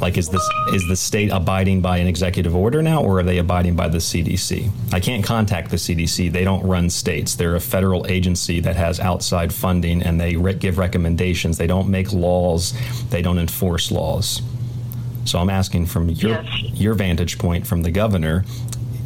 Like, 0.00 0.16
is 0.16 0.28
this 0.28 0.46
is 0.72 0.86
the 0.88 0.96
state 0.96 1.30
abiding 1.30 1.80
by 1.80 1.98
an 1.98 2.06
executive 2.06 2.56
order 2.56 2.82
now, 2.82 3.02
or 3.02 3.20
are 3.20 3.22
they 3.22 3.38
abiding 3.38 3.76
by 3.76 3.88
the 3.88 3.98
CDC? 3.98 4.70
I 4.92 5.00
can't 5.00 5.24
contact 5.24 5.70
the 5.70 5.76
CDC; 5.76 6.32
they 6.32 6.44
don't 6.44 6.64
run 6.64 6.88
states. 6.90 7.34
They're 7.34 7.56
a 7.56 7.60
federal 7.60 8.06
agency 8.06 8.60
that 8.60 8.76
has 8.76 8.98
outside 9.00 9.52
funding, 9.52 10.02
and 10.02 10.20
they 10.20 10.36
re- 10.36 10.54
give 10.54 10.78
recommendations. 10.78 11.58
They 11.58 11.66
don't 11.66 11.88
make 11.88 12.12
laws. 12.12 12.72
They 13.10 13.22
don't 13.22 13.38
enforce 13.38 13.90
laws. 13.90 14.42
So 15.24 15.38
I'm 15.38 15.50
asking 15.50 15.86
from 15.86 16.08
your 16.08 16.42
your 16.72 16.94
vantage 16.94 17.38
point, 17.38 17.66
from 17.66 17.82
the 17.82 17.90
governor, 17.90 18.44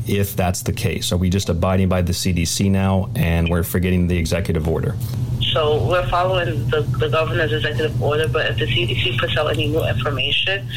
if 0.07 0.37
that's 0.37 0.63
the 0.63 0.73
case. 0.73 1.13
Are 1.13 1.17
we 1.17 1.31
just 1.31 1.49
abiding 1.49 1.89
by 1.89 2.03
the 2.03 2.13
CDC 2.13 2.71
now, 2.71 3.11
and 3.15 3.49
we're 3.49 3.63
forgetting 3.63 4.07
the 4.09 4.17
executive 4.17 4.69
order? 4.69 4.97
So 5.53 5.87
we're 5.87 6.09
following 6.09 6.69
the, 6.69 6.83
the 6.99 7.09
governor's 7.09 7.53
executive 7.53 8.01
order, 8.03 8.29
but 8.29 8.51
if 8.51 8.59
the 8.59 8.67
CDC 8.67 9.19
puts 9.19 9.37
out 9.37 9.47
any 9.53 9.69
new 9.69 9.85
information, 9.87 10.69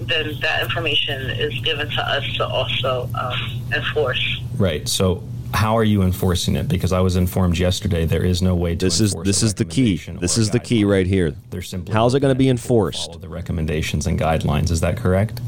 then 0.00 0.32
that 0.40 0.62
information 0.62 1.30
is 1.30 1.58
given 1.60 1.88
to 1.90 2.00
us 2.00 2.24
to 2.36 2.46
also 2.46 3.08
um, 3.14 3.62
enforce. 3.74 4.40
Right. 4.56 4.88
So 4.88 5.22
how 5.52 5.76
are 5.76 5.84
you 5.84 6.02
enforcing 6.02 6.56
it? 6.56 6.68
Because 6.68 6.92
I 6.92 7.00
was 7.00 7.16
informed 7.16 7.58
yesterday 7.58 8.04
there 8.06 8.24
is 8.24 8.42
no 8.42 8.54
way 8.54 8.74
to 8.74 8.84
This 8.86 9.00
is 9.00 9.12
enforce 9.12 9.26
this 9.26 9.42
a 9.42 9.46
is 9.46 9.54
the 9.54 9.64
key. 9.64 9.96
This 9.96 10.36
is 10.36 10.50
the 10.50 10.58
key 10.60 10.84
right 10.84 11.06
here. 11.06 11.34
They're 11.50 11.62
simply 11.62 11.94
How's 11.94 12.14
it 12.14 12.20
going 12.20 12.34
to 12.34 12.38
be 12.38 12.48
enforced? 12.48 13.06
follow 13.06 13.18
the 13.18 13.28
recommendations 13.28 14.06
and 14.06 14.18
guidelines. 14.18 14.70
Is 14.70 14.80
that 14.80 14.96
correct? 14.96 15.40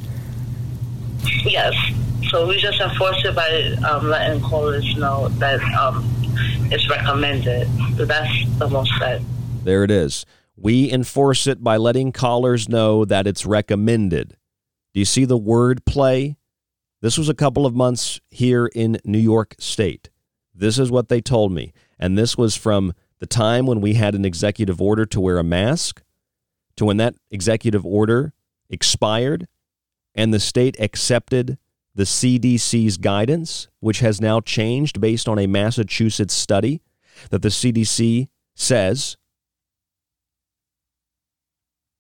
Yes. 1.44 1.74
So 2.30 2.46
we 2.46 2.58
just 2.58 2.80
enforce 2.80 3.24
it 3.24 3.34
by 3.34 3.76
um, 3.88 4.08
letting 4.08 4.40
callers 4.40 4.96
know 4.96 5.28
that 5.28 5.60
um, 5.74 6.04
it's 6.70 6.88
recommended. 6.88 7.68
So 7.96 8.04
that's 8.04 8.58
the 8.58 8.68
most 8.68 8.92
that. 8.98 9.20
There 9.64 9.84
it 9.84 9.90
is. 9.90 10.26
We 10.56 10.90
enforce 10.90 11.46
it 11.46 11.62
by 11.62 11.76
letting 11.76 12.12
callers 12.12 12.68
know 12.68 13.04
that 13.04 13.26
it's 13.26 13.46
recommended. 13.46 14.36
Do 14.94 15.00
you 15.00 15.04
see 15.04 15.24
the 15.24 15.36
word 15.36 15.84
play? 15.84 16.36
This 17.02 17.18
was 17.18 17.28
a 17.28 17.34
couple 17.34 17.66
of 17.66 17.74
months 17.74 18.20
here 18.30 18.66
in 18.66 18.98
New 19.04 19.18
York 19.18 19.54
State. 19.58 20.10
This 20.54 20.78
is 20.78 20.90
what 20.90 21.08
they 21.08 21.20
told 21.20 21.52
me. 21.52 21.72
And 21.98 22.16
this 22.16 22.38
was 22.38 22.56
from 22.56 22.94
the 23.18 23.26
time 23.26 23.66
when 23.66 23.80
we 23.80 23.94
had 23.94 24.14
an 24.14 24.24
executive 24.24 24.80
order 24.80 25.06
to 25.06 25.20
wear 25.20 25.38
a 25.38 25.44
mask 25.44 26.02
to 26.76 26.84
when 26.84 26.96
that 26.96 27.14
executive 27.30 27.84
order 27.84 28.32
expired 28.68 29.46
and 30.14 30.32
the 30.32 30.40
state 30.40 30.76
accepted 30.80 31.58
the 31.96 32.04
CDC's 32.04 32.98
guidance, 32.98 33.68
which 33.80 34.00
has 34.00 34.20
now 34.20 34.38
changed 34.40 35.00
based 35.00 35.28
on 35.28 35.38
a 35.38 35.46
Massachusetts 35.46 36.34
study 36.34 36.82
that 37.30 37.40
the 37.40 37.48
CDC 37.48 38.28
says 38.54 39.16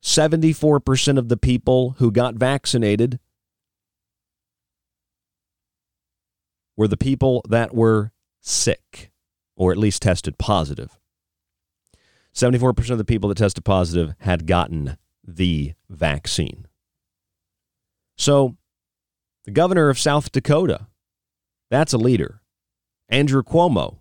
74% 0.02 1.18
of 1.18 1.30
the 1.30 1.38
people 1.38 1.96
who 1.98 2.12
got 2.12 2.34
vaccinated 2.34 3.18
were 6.76 6.86
the 6.86 6.98
people 6.98 7.42
that 7.48 7.74
were 7.74 8.12
sick 8.42 9.10
or 9.56 9.72
at 9.72 9.78
least 9.78 10.02
tested 10.02 10.36
positive. 10.36 10.98
74% 12.34 12.90
of 12.90 12.98
the 12.98 13.04
people 13.04 13.30
that 13.30 13.38
tested 13.38 13.64
positive 13.64 14.14
had 14.18 14.46
gotten 14.46 14.98
the 15.26 15.72
vaccine. 15.88 16.66
So, 18.18 18.58
the 19.46 19.52
governor 19.52 19.88
of 19.88 19.98
South 19.98 20.32
Dakota, 20.32 20.88
that's 21.70 21.92
a 21.92 21.98
leader. 21.98 22.42
Andrew 23.08 23.42
Cuomo, 23.42 24.00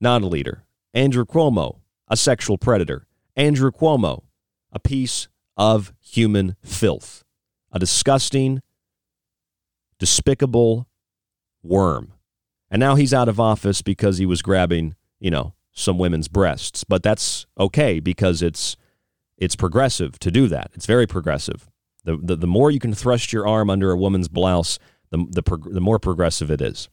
not 0.00 0.22
a 0.22 0.26
leader. 0.26 0.64
Andrew 0.94 1.24
Cuomo, 1.24 1.80
a 2.08 2.16
sexual 2.16 2.58
predator. 2.58 3.06
Andrew 3.36 3.70
Cuomo, 3.70 4.22
a 4.72 4.80
piece 4.80 5.28
of 5.56 5.92
human 6.00 6.56
filth, 6.64 7.24
a 7.70 7.78
disgusting, 7.78 8.62
despicable 9.98 10.88
worm. 11.62 12.14
And 12.70 12.80
now 12.80 12.94
he's 12.94 13.12
out 13.12 13.28
of 13.28 13.38
office 13.38 13.82
because 13.82 14.16
he 14.16 14.24
was 14.24 14.40
grabbing, 14.40 14.94
you 15.18 15.30
know, 15.30 15.52
some 15.72 15.98
women's 15.98 16.28
breasts. 16.28 16.84
But 16.84 17.02
that's 17.02 17.46
okay 17.58 18.00
because 18.00 18.42
it's 18.42 18.76
it's 19.36 19.56
progressive 19.56 20.18
to 20.20 20.30
do 20.30 20.48
that. 20.48 20.70
It's 20.74 20.86
very 20.86 21.06
progressive. 21.06 21.68
The 22.04 22.18
the, 22.20 22.36
the 22.36 22.46
more 22.46 22.70
you 22.70 22.78
can 22.78 22.94
thrust 22.94 23.32
your 23.32 23.46
arm 23.46 23.70
under 23.70 23.90
a 23.90 23.96
woman's 23.96 24.28
blouse, 24.28 24.78
the 25.10 25.26
the, 25.30 25.42
prog- 25.42 25.72
the 25.72 25.80
more 25.80 25.98
progressive 25.98 26.50
it 26.50 26.60
is. 26.60 26.88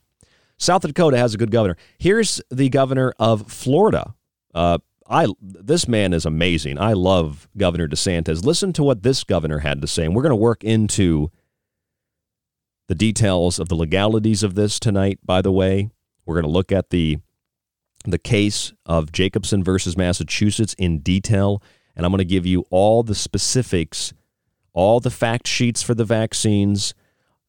South 0.58 0.82
Dakota 0.82 1.18
has 1.18 1.34
a 1.34 1.38
good 1.38 1.52
governor. 1.52 1.78
Here's 2.00 2.42
the 2.50 2.70
governor 2.70 3.14
of 3.20 3.52
Florida. 3.52 4.16
Uh, 4.54 4.80
I 5.10 5.28
this 5.42 5.88
man 5.88 6.14
is 6.14 6.26
amazing. 6.26 6.80
I 6.80 6.94
love 6.94 7.48
Governor 7.56 7.88
DeSantis. 7.88 8.44
Listen 8.44 8.74
to 8.74 8.84
what 8.84 9.04
this 9.04 9.24
governor 9.24 9.60
had 9.60 9.82
to 9.82 9.88
say, 9.88 10.06
and 10.06 10.16
we're 10.16 10.24
going 10.24 10.32
to 10.32 10.36
work 10.36 10.64
into 10.64 11.32
the 12.88 12.96
details 12.96 13.60
of 13.60 13.70
the 13.70 13.76
legalities 13.76 14.44
of 14.44 14.56
this 14.56 14.80
tonight. 14.80 15.20
By 15.24 15.42
the 15.42 15.52
way, 15.52 15.90
we're 16.26 16.36
going 16.36 16.46
to 16.46 16.52
look 16.52 16.72
at 16.72 16.90
the 16.90 17.20
the 18.06 18.18
case 18.18 18.74
of 18.86 19.12
Jacobson 19.12 19.64
versus 19.64 19.98
Massachusetts 19.98 20.76
in 20.78 21.00
detail, 21.00 21.62
and 21.96 22.06
I'm 22.06 22.12
going 22.12 22.20
to 22.20 22.26
give 22.26 22.46
you 22.46 22.66
all 22.70 23.04
the 23.04 23.16
specifics, 23.16 24.14
all 24.78 25.00
the 25.00 25.10
fact 25.10 25.48
sheets 25.48 25.82
for 25.82 25.96
the 25.96 26.06
vaccines, 26.06 26.94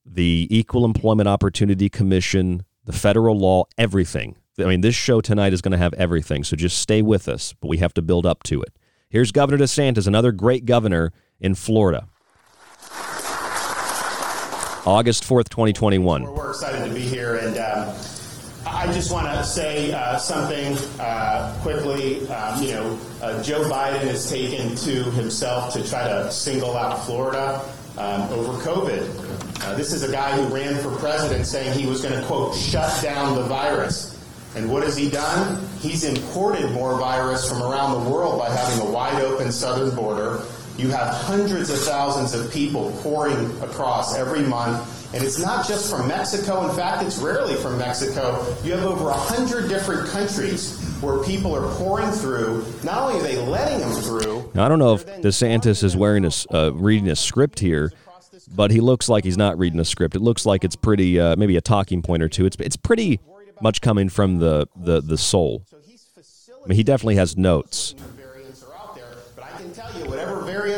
the 0.07 0.49
Equal 0.51 0.87
Employment 0.87 1.29
Opportunity 1.29 1.91
Commission, 1.91 2.65
the 2.87 2.93
federal 2.95 3.39
law, 3.39 3.65
everything. 3.77 4.35
I 4.59 4.65
mean, 4.65 4.81
this 4.81 4.95
show 4.95 5.21
tonight 5.21 5.53
is 5.53 5.61
going 5.61 5.73
to 5.73 5.79
have 5.79 5.93
everything, 5.95 6.43
so 6.43 6.57
just 6.57 6.79
stay 6.79 7.03
with 7.03 7.29
us, 7.29 7.53
but 7.61 7.69
we 7.69 7.77
have 7.77 7.93
to 7.95 8.03
build 8.03 8.25
up 8.25 8.45
to 8.45 8.63
it. 8.63 8.75
Here's 9.11 9.31
Governor 9.31 9.63
DeSantis, 9.63 10.07
another 10.07 10.33
great 10.33 10.65
governor 10.65 11.13
in 11.39 11.55
Florida. 11.55 12.09
August 14.87 15.23
4th, 15.25 15.51
2021. 15.51 16.23
We're 16.23 16.49
excited 16.49 16.89
to 16.89 16.95
be 16.95 17.03
here, 17.03 17.37
and 17.37 17.59
um, 17.59 17.95
I 18.67 18.93
just 18.93 19.13
want 19.13 19.27
to 19.27 19.45
say 19.45 19.93
uh, 19.93 20.19
something 20.19 20.77
uh, 21.01 21.57
quickly. 21.63 22.29
Um, 22.29 22.63
you 22.63 22.73
know, 22.73 22.99
uh, 23.23 23.43
Joe 23.43 23.63
Biden 23.65 24.03
has 24.03 24.29
taken 24.29 24.75
to 24.77 25.05
himself 25.13 25.73
to 25.75 25.89
try 25.89 26.07
to 26.07 26.31
single 26.31 26.77
out 26.77 27.05
Florida 27.05 27.63
um, 27.97 28.23
over 28.33 28.53
COVID. 28.63 29.65
Uh, 29.65 29.75
this 29.75 29.93
is 29.93 30.03
a 30.03 30.13
guy 30.13 30.37
who 30.37 30.55
ran 30.55 30.77
for 30.83 30.95
president 30.97 31.47
saying 31.47 31.79
he 31.79 31.87
was 31.87 32.01
going 32.01 32.19
to, 32.19 32.27
quote, 32.27 32.55
shut 32.55 33.03
down 33.03 33.35
the 33.37 33.45
virus. 33.45 34.15
And 34.55 34.71
what 34.71 34.83
has 34.83 34.97
he 34.97 35.11
done? 35.11 35.67
He's 35.81 36.05
imported 36.05 36.71
more 36.73 36.99
virus 36.99 37.49
from 37.49 37.63
around 37.63 38.03
the 38.03 38.11
world 38.11 38.39
by 38.39 38.51
having 38.51 38.87
a 38.87 38.91
wide 38.91 39.23
open 39.23 39.53
southern 39.53 39.95
border. 39.95 40.43
You 40.79 40.89
have 40.91 41.13
hundreds 41.13 41.71
of 41.71 41.79
thousands 41.81 42.33
of 42.35 42.53
people 42.53 42.93
pouring 43.03 43.47
across 43.63 44.15
every 44.17 44.43
month. 44.43 44.95
And 45.13 45.25
it's 45.25 45.39
not 45.39 45.67
just 45.67 45.91
from 45.91 46.07
Mexico. 46.07 46.69
In 46.69 46.77
fact, 46.77 47.03
it's 47.03 47.19
rarely 47.19 47.57
from 47.57 47.79
Mexico. 47.79 48.47
You 48.63 48.73
have 48.73 48.85
over 48.85 49.07
100 49.07 49.69
different 49.69 50.09
countries 50.09 50.79
where 51.01 51.23
people 51.25 51.55
are 51.55 51.75
pouring 51.77 52.11
through. 52.13 52.65
Not 52.85 53.03
only 53.03 53.19
are 53.19 53.23
they 53.23 53.39
letting 53.39 53.81
them 53.81 53.93
through, 54.03 54.51
Now, 54.55 54.67
I 54.67 54.69
don't 54.69 54.79
know 54.79 54.95
if 54.95 55.05
DeSantis 55.07 55.83
is 55.83 55.97
wearing 55.97 56.25
a, 56.25 56.31
uh, 56.55 56.71
reading 56.71 57.09
a 57.09 57.17
script 57.17 57.59
here, 57.59 57.93
but 58.55 58.71
he 58.71 58.81
looks 58.81 59.09
like 59.09 59.25
he's 59.25 59.39
not 59.39 59.59
reading 59.59 59.81
a 59.81 59.85
script. 59.85 60.15
It 60.15 60.21
looks 60.21 60.47
like 60.47 60.63
it's 60.63 60.77
pretty, 60.77 61.19
uh, 61.19 61.37
maybe 61.37 61.57
a 61.57 61.61
talking 61.61 62.03
point 62.03 62.23
or 62.23 62.29
two. 62.29 62.47
It's 62.47 62.57
it's 62.61 62.77
pretty 62.77 63.19
much 63.61 63.81
coming 63.81 64.09
from 64.09 64.39
the 64.39 64.69
the 64.77 65.01
the 65.01 65.19
soul. 65.19 65.65
I 65.73 66.69
mean, 66.69 66.77
he 66.77 66.83
definitely 66.85 67.17
has 67.17 67.37
notes. 67.37 67.95
I 69.43 69.51
can 69.63 69.73
tell 69.73 69.99
you, 69.99 70.05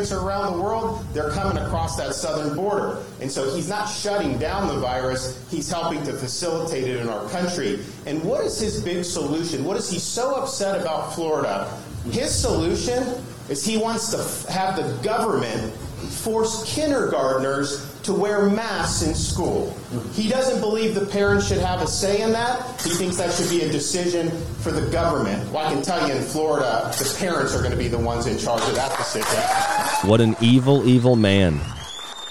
are 0.09 0.27
around 0.27 0.53
the 0.53 0.63
world, 0.63 1.05
they're 1.13 1.31
coming 1.31 1.63
across 1.63 1.97
that 1.97 2.15
southern 2.15 2.57
border. 2.57 3.03
And 3.21 3.31
so 3.31 3.55
he's 3.55 3.69
not 3.69 3.87
shutting 3.87 4.39
down 4.39 4.67
the 4.69 4.81
virus, 4.81 5.45
he's 5.51 5.71
helping 5.71 6.03
to 6.05 6.13
facilitate 6.15 6.85
it 6.85 6.97
in 7.01 7.09
our 7.09 7.29
country. 7.29 7.81
And 8.07 8.23
what 8.25 8.45
is 8.45 8.59
his 8.59 8.83
big 8.83 9.05
solution? 9.05 9.65
What 9.65 9.77
is 9.77 9.91
he 9.91 9.99
so 9.99 10.35
upset 10.37 10.81
about 10.81 11.15
Florida? 11.15 11.71
His 12.11 12.35
solution 12.35 13.23
is 13.51 13.65
he 13.65 13.77
wants 13.77 14.11
to 14.13 14.19
f- 14.19 14.47
have 14.47 14.77
the 14.77 15.03
government 15.03 15.73
force 15.75 16.65
kindergartners 16.75 17.90
to 18.05 18.13
wear 18.13 18.49
masks 18.49 19.03
in 19.03 19.15
school. 19.15 19.77
He 20.13 20.29
doesn't 20.29 20.61
believe 20.61 20.95
the 20.95 21.07
parents 21.07 21.47
should 21.47 21.59
have 21.59 21.83
a 21.83 21.87
say 21.87 22.23
in 22.23 22.33
that. 22.33 22.81
He 22.81 22.91
thinks 22.91 23.17
that 23.17 23.33
should 23.33 23.51
be 23.51 23.63
a 23.63 23.71
decision 23.71 24.31
for 24.61 24.71
the 24.71 24.91
government. 24.91 25.51
Well, 25.53 25.67
I 25.67 25.73
can 25.73 25.83
tell 25.83 26.09
you 26.09 26.15
in 26.15 26.23
Florida, 26.23 26.91
the 26.99 27.17
parents 27.19 27.55
are 27.55 27.59
going 27.59 27.73
to 27.73 27.77
be 27.77 27.89
the 27.89 27.99
ones 27.99 28.27
in 28.27 28.39
charge 28.39 28.63
of 28.63 28.75
that 28.75 28.97
decision. 28.97 30.09
What 30.09 30.21
an 30.21 30.37
evil, 30.41 30.89
evil 30.89 31.17
man. 31.17 31.61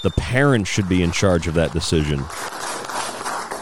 The 0.02 0.10
parents 0.10 0.70
should 0.70 0.88
be 0.88 1.02
in 1.02 1.12
charge 1.12 1.46
of 1.46 1.54
that 1.54 1.72
decision. 1.72 2.20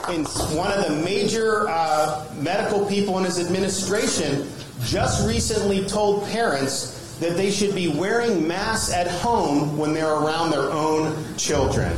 And 0.09 0.27
one 0.57 0.73
of 0.73 0.87
the 0.87 1.03
major 1.05 1.69
uh, 1.69 2.25
medical 2.37 2.87
people 2.87 3.19
in 3.19 3.25
his 3.25 3.39
administration 3.39 4.49
just 4.85 5.27
recently 5.27 5.85
told 5.87 6.25
parents 6.29 6.98
that 7.21 7.37
they 7.37 7.51
should 7.51 7.75
be 7.75 7.89
wearing 7.89 8.47
masks 8.47 8.93
at 8.93 9.09
home 9.09 9.77
when 9.77 9.93
they're 9.93 10.13
around 10.13 10.51
their 10.51 10.71
own 10.71 11.15
children. 11.37 11.97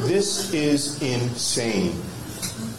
This 0.00 0.52
is 0.52 1.00
insane. 1.02 2.00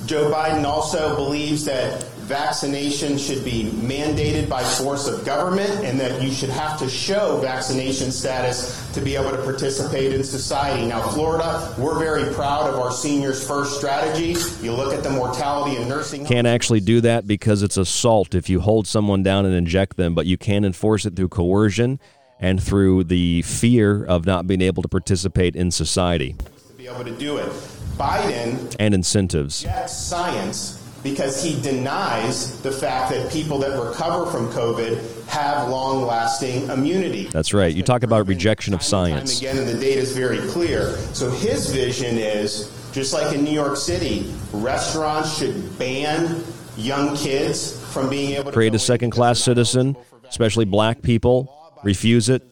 Joe 0.05 0.31
Biden 0.31 0.65
also 0.65 1.15
believes 1.15 1.63
that 1.65 2.05
vaccination 2.33 3.15
should 3.15 3.45
be 3.45 3.65
mandated 3.65 4.49
by 4.49 4.63
force 4.63 5.07
of 5.07 5.23
government 5.23 5.69
and 5.85 5.99
that 5.99 6.19
you 6.19 6.31
should 6.31 6.49
have 6.49 6.79
to 6.79 6.89
show 6.89 7.37
vaccination 7.37 8.11
status 8.11 8.91
to 8.91 9.01
be 9.01 9.15
able 9.15 9.29
to 9.29 9.37
participate 9.43 10.11
in 10.11 10.23
society. 10.23 10.83
Now, 10.87 11.03
Florida, 11.09 11.75
we're 11.77 11.99
very 11.99 12.33
proud 12.33 12.67
of 12.67 12.79
our 12.79 12.91
seniors 12.91 13.47
first 13.47 13.77
strategy. 13.77 14.35
You 14.65 14.73
look 14.73 14.95
at 14.95 15.03
the 15.03 15.11
mortality 15.11 15.79
in 15.79 15.87
nursing 15.87 16.25
Can't 16.25 16.47
actually 16.47 16.79
do 16.79 17.01
that 17.01 17.27
because 17.27 17.61
it's 17.61 17.77
assault 17.77 18.33
if 18.33 18.49
you 18.49 18.61
hold 18.61 18.87
someone 18.87 19.21
down 19.21 19.45
and 19.45 19.53
inject 19.53 19.95
them, 19.95 20.15
but 20.15 20.25
you 20.25 20.35
can 20.35 20.65
enforce 20.65 21.05
it 21.05 21.15
through 21.15 21.29
coercion 21.29 21.99
and 22.39 22.61
through 22.61 23.03
the 23.03 23.43
fear 23.43 24.03
of 24.03 24.25
not 24.25 24.47
being 24.47 24.61
able 24.61 24.81
to 24.81 24.89
participate 24.89 25.55
in 25.55 25.69
society 25.69 26.35
to 26.67 26.73
be 26.73 26.87
able 26.87 27.03
to 27.03 27.15
do 27.15 27.37
it. 27.37 27.49
Biden 27.95 28.75
and 28.79 28.95
incentives. 28.95 29.67
science 29.87 30.82
because 31.03 31.43
he 31.43 31.59
denies 31.61 32.61
the 32.61 32.71
fact 32.71 33.11
that 33.11 33.31
people 33.31 33.59
that 33.59 33.77
recover 33.79 34.25
from 34.31 34.49
COVID 34.49 35.27
have 35.27 35.69
long 35.69 36.03
lasting 36.05 36.69
immunity. 36.69 37.27
That's 37.27 37.53
right. 37.53 37.73
You 37.73 37.83
talk 37.83 38.03
about 38.03 38.27
rejection 38.27 38.73
of 38.73 38.79
Time 38.79 38.89
science. 38.89 39.39
again, 39.39 39.57
and 39.57 39.67
the 39.67 39.73
data 39.73 39.99
is 39.99 40.15
very 40.15 40.39
clear. 40.49 40.95
So 41.13 41.29
his 41.29 41.71
vision 41.71 42.17
is 42.17 42.71
just 42.93 43.13
like 43.13 43.35
in 43.35 43.43
New 43.43 43.51
York 43.51 43.75
City, 43.75 44.33
restaurants 44.53 45.37
should 45.37 45.77
ban 45.77 46.43
young 46.77 47.15
kids 47.15 47.83
from 47.93 48.09
being 48.09 48.31
able 48.31 48.45
to 48.45 48.51
Create 48.51 48.73
a 48.73 48.79
second 48.79 49.11
class 49.11 49.39
citizen, 49.39 49.97
especially 50.27 50.65
black 50.65 51.01
people. 51.01 51.73
Refuse 51.83 52.29
it. 52.29 52.43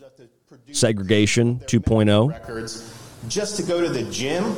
Segregation 0.74 1.60
oh. 1.62 1.66
2.0. 1.66 2.30
records 2.30 2.92
just 3.28 3.56
to 3.58 3.64
go 3.64 3.82
to 3.82 3.90
the 3.90 4.04
gym 4.12 4.56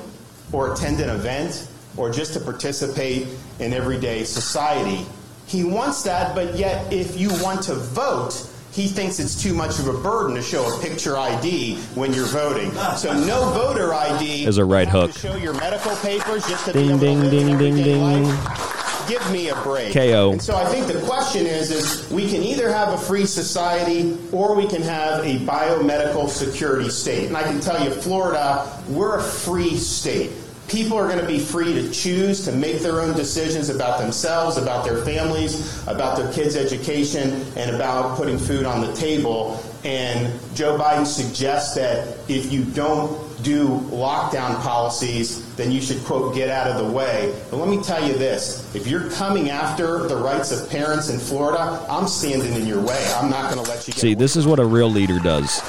or 0.52 0.74
attend 0.74 1.00
an 1.00 1.10
event 1.10 1.68
or 1.98 2.10
just 2.12 2.34
to 2.34 2.40
participate 2.40 3.28
in 3.60 3.74
everyday 3.74 4.24
society. 4.24 5.06
He 5.46 5.64
wants 5.64 6.04
that, 6.04 6.34
but 6.36 6.56
yet 6.56 6.92
if 6.92 7.20
you 7.20 7.30
want 7.44 7.64
to 7.64 7.76
vote, 7.76 8.50
he 8.72 8.88
thinks 8.88 9.20
it's 9.20 9.40
too 9.40 9.54
much 9.54 9.78
of 9.78 9.88
a 9.88 9.94
burden 9.94 10.36
to 10.36 10.42
show 10.42 10.66
a 10.76 10.82
picture 10.82 11.16
ID 11.16 11.76
when 11.94 12.12
you're 12.14 12.26
voting. 12.26 12.72
So 12.98 13.14
no 13.14 13.52
voter 13.52 13.94
ID. 13.94 14.46
Is 14.46 14.58
a 14.58 14.66
right 14.66 14.88
hook. 14.88 15.12
Show 15.14 15.36
your 15.36 15.54
medical 15.54 15.96
papers 15.98 16.48
just 16.48 16.66
to 16.66 16.74
be 16.74 16.80
Ding, 16.88 16.90
able 16.90 17.00
to 17.00 17.06
ding, 17.06 17.20
live 17.20 17.32
ding, 17.32 17.50
an 17.52 17.58
ding, 17.60 17.72
everyday 17.74 17.94
ding. 17.94 18.24
life. 18.24 19.08
Give 19.08 19.32
me 19.34 19.50
a 19.50 19.56
break. 19.64 19.94
KO. 19.94 20.32
And 20.32 20.42
so 20.42 20.56
I 20.56 20.64
think 20.66 20.88
the 20.88 21.00
question 21.02 21.46
is, 21.46 21.70
is 21.72 22.10
we 22.10 22.28
can 22.30 22.42
either 22.42 22.72
have 22.72 22.94
a 22.94 22.98
free 22.98 23.26
society 23.26 24.18
or 24.32 24.56
we 24.56 24.66
can 24.66 24.82
have 24.82 25.20
a 25.26 25.38
biomedical 25.40 26.30
security 26.30 26.90
state. 26.90 27.28
And 27.28 27.36
I 27.36 27.44
can 27.44 27.60
tell 27.60 27.84
you, 27.84 27.92
Florida, 27.92 28.66
we're 28.90 29.20
a 29.20 29.22
free 29.22 29.76
state. 29.76 30.32
People 30.74 30.98
are 30.98 31.08
going 31.08 31.20
to 31.20 31.28
be 31.28 31.38
free 31.38 31.72
to 31.72 31.92
choose 31.92 32.44
to 32.46 32.52
make 32.52 32.80
their 32.80 33.00
own 33.00 33.16
decisions 33.16 33.70
about 33.70 34.00
themselves, 34.00 34.58
about 34.58 34.84
their 34.84 35.06
families, 35.06 35.86
about 35.86 36.18
their 36.18 36.34
kids' 36.34 36.56
education, 36.56 37.46
and 37.56 37.76
about 37.76 38.18
putting 38.18 38.40
food 38.40 38.66
on 38.66 38.82
the 38.82 38.92
table. 38.94 39.64
And 39.84 40.34
Joe 40.56 40.76
Biden 40.76 41.06
suggests 41.06 41.76
that 41.76 42.18
if 42.28 42.52
you 42.52 42.64
don't 42.64 43.44
do 43.44 43.68
lockdown 43.92 44.60
policies, 44.64 45.56
then 45.58 45.72
you 45.72 45.80
should, 45.80 46.04
quote, 46.06 46.34
get 46.34 46.50
out 46.50 46.66
of 46.66 46.84
the 46.84 46.92
way. 46.92 47.32
But 47.52 47.58
let 47.58 47.70
me 47.70 47.80
tell 47.84 48.04
you 48.04 48.16
this 48.16 48.74
if 48.74 48.88
you're 48.88 49.12
coming 49.12 49.52
after 49.52 50.08
the 50.08 50.16
rights 50.16 50.52
of 50.52 50.68
parents 50.72 51.08
in 51.08 51.20
Florida, 51.20 51.86
I'm 51.88 52.08
standing 52.08 52.52
in 52.54 52.66
your 52.66 52.82
way. 52.82 53.14
I'm 53.18 53.30
not 53.30 53.54
going 53.54 53.64
to 53.64 53.70
let 53.70 53.88
you 53.88 53.94
See, 53.94 54.16
this 54.16 54.36
is 54.36 54.48
what 54.48 54.60
a 54.60 54.66
real 54.66 54.90
leader 54.90 55.20
does. 55.20 55.62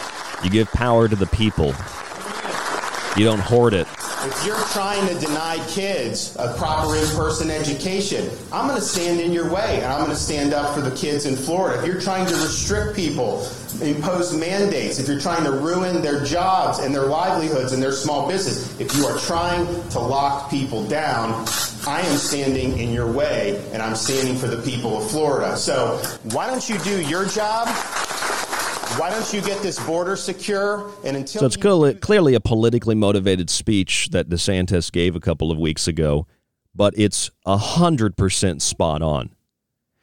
You 0.42 0.48
give 0.48 0.72
power 0.72 1.08
to 1.08 1.16
the 1.16 1.26
people. 1.26 1.74
You 3.18 3.24
don't 3.26 3.40
hoard 3.40 3.74
it. 3.74 3.86
If 4.26 4.46
you're 4.46 4.64
trying 4.68 5.06
to 5.08 5.14
deny 5.20 5.62
kids 5.68 6.34
a 6.36 6.54
proper 6.54 6.96
in-person 6.96 7.50
education, 7.50 8.30
I'm 8.50 8.66
going 8.66 8.80
to 8.80 8.86
stand 8.86 9.20
in 9.20 9.32
your 9.32 9.52
way 9.52 9.82
and 9.82 9.84
I'm 9.84 9.98
going 9.98 10.16
to 10.16 10.16
stand 10.16 10.54
up 10.54 10.74
for 10.74 10.80
the 10.80 10.96
kids 10.96 11.26
in 11.26 11.36
Florida. 11.36 11.78
If 11.78 11.86
you're 11.86 12.00
trying 12.00 12.26
to 12.28 12.34
restrict 12.36 12.96
people, 12.96 13.46
impose 13.82 14.34
mandates, 14.34 14.98
if 14.98 15.08
you're 15.08 15.20
trying 15.20 15.44
to 15.44 15.52
ruin 15.52 16.00
their 16.00 16.24
jobs 16.24 16.78
and 16.78 16.94
their 16.94 17.04
livelihoods 17.04 17.72
and 17.72 17.82
their 17.82 17.92
small 17.92 18.26
business, 18.26 18.80
if 18.80 18.96
you 18.96 19.04
are 19.04 19.18
trying 19.18 19.66
to 19.90 19.98
lock 19.98 20.48
people 20.50 20.88
down, 20.88 21.46
I 21.86 22.00
am 22.00 22.16
standing 22.16 22.78
in 22.78 22.94
your 22.94 23.12
way 23.12 23.62
and 23.74 23.82
I'm 23.82 23.94
standing 23.94 24.36
for 24.36 24.46
the 24.46 24.62
people 24.62 24.96
of 24.96 25.10
Florida. 25.10 25.54
So 25.54 25.98
why 26.32 26.46
don't 26.46 26.66
you 26.66 26.78
do 26.78 27.02
your 27.02 27.26
job? 27.26 27.68
Why 28.96 29.10
don't 29.10 29.32
you 29.32 29.42
get 29.42 29.60
this 29.60 29.84
border 29.84 30.14
secure? 30.14 30.88
And 31.04 31.16
until 31.16 31.40
So 31.40 31.46
it's 31.46 31.56
clearly, 31.56 31.94
clearly 31.94 32.34
a 32.34 32.40
politically 32.40 32.94
motivated 32.94 33.50
speech 33.50 34.10
that 34.12 34.28
DeSantis 34.28 34.92
gave 34.92 35.16
a 35.16 35.20
couple 35.20 35.50
of 35.50 35.58
weeks 35.58 35.88
ago, 35.88 36.28
but 36.76 36.94
it's 36.96 37.28
100% 37.44 38.62
spot 38.62 39.02
on. 39.02 39.34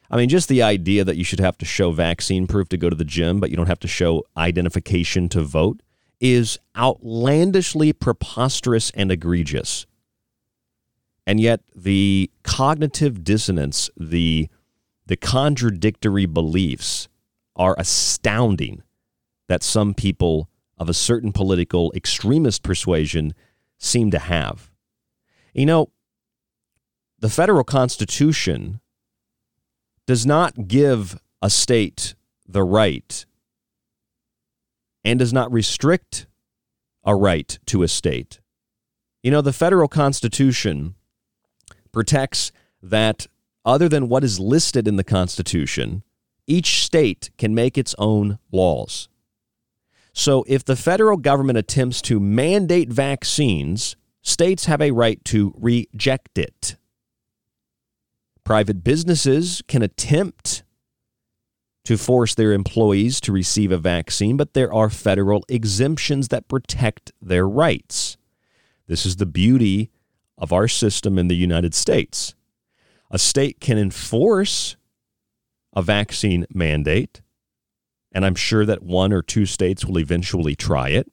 I 0.09 0.17
mean, 0.17 0.27
just 0.27 0.49
the 0.49 0.61
idea 0.61 1.05
that 1.05 1.15
you 1.15 1.23
should 1.23 1.39
have 1.39 1.57
to 1.59 1.65
show 1.65 1.91
vaccine 1.91 2.47
proof 2.47 2.67
to 2.69 2.77
go 2.77 2.89
to 2.89 2.95
the 2.95 3.05
gym, 3.05 3.39
but 3.39 3.49
you 3.49 3.55
don't 3.55 3.67
have 3.67 3.79
to 3.79 3.87
show 3.87 4.23
identification 4.35 5.29
to 5.29 5.41
vote 5.41 5.81
is 6.19 6.59
outlandishly 6.77 7.93
preposterous 7.93 8.91
and 8.91 9.09
egregious. 9.09 9.85
And 11.25 11.39
yet, 11.39 11.61
the 11.73 12.29
cognitive 12.43 13.23
dissonance, 13.23 13.89
the, 13.95 14.49
the 15.05 15.15
contradictory 15.15 16.25
beliefs 16.25 17.07
are 17.55 17.75
astounding 17.77 18.83
that 19.47 19.63
some 19.63 19.93
people 19.93 20.49
of 20.77 20.89
a 20.89 20.93
certain 20.93 21.31
political 21.31 21.91
extremist 21.95 22.63
persuasion 22.63 23.33
seem 23.77 24.11
to 24.11 24.19
have. 24.19 24.71
You 25.53 25.65
know, 25.65 25.91
the 27.19 27.29
federal 27.29 27.63
constitution 27.63 28.79
does 30.07 30.25
not 30.25 30.67
give 30.67 31.19
a 31.41 31.49
state 31.49 32.15
the 32.47 32.63
right 32.63 33.25
and 35.03 35.19
does 35.19 35.33
not 35.33 35.51
restrict 35.51 36.27
a 37.03 37.15
right 37.15 37.59
to 37.65 37.83
a 37.83 37.87
state. 37.87 38.39
You 39.23 39.31
know, 39.31 39.41
the 39.41 39.53
federal 39.53 39.87
constitution 39.87 40.95
protects 41.91 42.51
that 42.81 43.27
other 43.63 43.87
than 43.87 44.09
what 44.09 44.23
is 44.23 44.39
listed 44.39 44.87
in 44.87 44.95
the 44.95 45.03
constitution, 45.03 46.03
each 46.47 46.83
state 46.83 47.31
can 47.37 47.55
make 47.55 47.77
its 47.77 47.95
own 47.97 48.39
laws. 48.51 49.07
So 50.13 50.43
if 50.47 50.65
the 50.65 50.75
federal 50.75 51.17
government 51.17 51.57
attempts 51.57 52.01
to 52.03 52.19
mandate 52.19 52.89
vaccines, 52.89 53.95
states 54.21 54.65
have 54.65 54.81
a 54.81 54.91
right 54.91 55.23
to 55.25 55.53
reject 55.57 56.37
it. 56.37 56.75
Private 58.43 58.83
businesses 58.83 59.61
can 59.67 59.81
attempt 59.81 60.63
to 61.85 61.97
force 61.97 62.35
their 62.35 62.53
employees 62.53 63.19
to 63.21 63.31
receive 63.31 63.71
a 63.71 63.77
vaccine, 63.77 64.37
but 64.37 64.53
there 64.53 64.73
are 64.73 64.89
federal 64.89 65.43
exemptions 65.47 66.27
that 66.27 66.47
protect 66.47 67.11
their 67.21 67.47
rights. 67.47 68.17
This 68.87 69.05
is 69.05 69.15
the 69.15 69.25
beauty 69.25 69.89
of 70.37 70.51
our 70.51 70.67
system 70.67 71.17
in 71.17 71.27
the 71.27 71.35
United 71.35 71.73
States. 71.73 72.35
A 73.09 73.17
state 73.17 73.59
can 73.59 73.77
enforce 73.77 74.75
a 75.73 75.81
vaccine 75.81 76.45
mandate, 76.53 77.21
and 78.11 78.25
I'm 78.25 78.35
sure 78.35 78.65
that 78.65 78.83
one 78.83 79.13
or 79.13 79.21
two 79.21 79.45
states 79.45 79.85
will 79.85 79.99
eventually 79.99 80.55
try 80.55 80.89
it, 80.89 81.11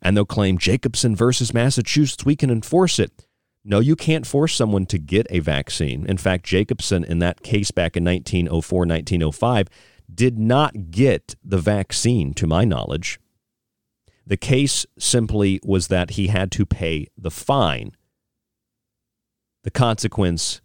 and 0.00 0.16
they'll 0.16 0.24
claim 0.24 0.58
Jacobson 0.58 1.14
versus 1.14 1.54
Massachusetts, 1.54 2.24
we 2.24 2.36
can 2.36 2.50
enforce 2.50 2.98
it. 2.98 3.26
No, 3.64 3.78
you 3.78 3.94
can't 3.94 4.26
force 4.26 4.54
someone 4.54 4.86
to 4.86 4.98
get 4.98 5.26
a 5.30 5.38
vaccine. 5.38 6.04
In 6.06 6.16
fact, 6.16 6.44
Jacobson, 6.44 7.04
in 7.04 7.20
that 7.20 7.42
case 7.42 7.70
back 7.70 7.96
in 7.96 8.04
1904, 8.04 8.78
1905, 8.80 9.68
did 10.12 10.38
not 10.38 10.90
get 10.90 11.36
the 11.44 11.58
vaccine, 11.58 12.34
to 12.34 12.46
my 12.46 12.64
knowledge. 12.64 13.20
The 14.26 14.36
case 14.36 14.86
simply 14.98 15.60
was 15.64 15.88
that 15.88 16.10
he 16.10 16.28
had 16.28 16.50
to 16.52 16.66
pay 16.66 17.06
the 17.16 17.30
fine, 17.30 17.92
the 19.62 19.70
consequence 19.70 20.60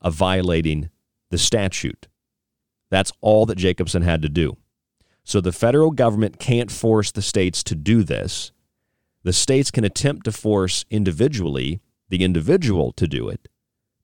of 0.00 0.14
violating 0.14 0.90
the 1.30 1.38
statute. 1.38 2.08
That's 2.90 3.12
all 3.20 3.46
that 3.46 3.58
Jacobson 3.58 4.02
had 4.02 4.22
to 4.22 4.28
do. 4.28 4.56
So 5.24 5.40
the 5.40 5.52
federal 5.52 5.90
government 5.90 6.38
can't 6.38 6.70
force 6.70 7.10
the 7.12 7.22
states 7.22 7.62
to 7.64 7.74
do 7.74 8.02
this. 8.02 8.50
The 9.24 9.32
states 9.32 9.70
can 9.70 9.84
attempt 9.84 10.24
to 10.24 10.32
force 10.32 10.84
individually 10.90 11.80
the 12.08 12.24
individual 12.24 12.92
to 12.92 13.06
do 13.06 13.28
it, 13.28 13.48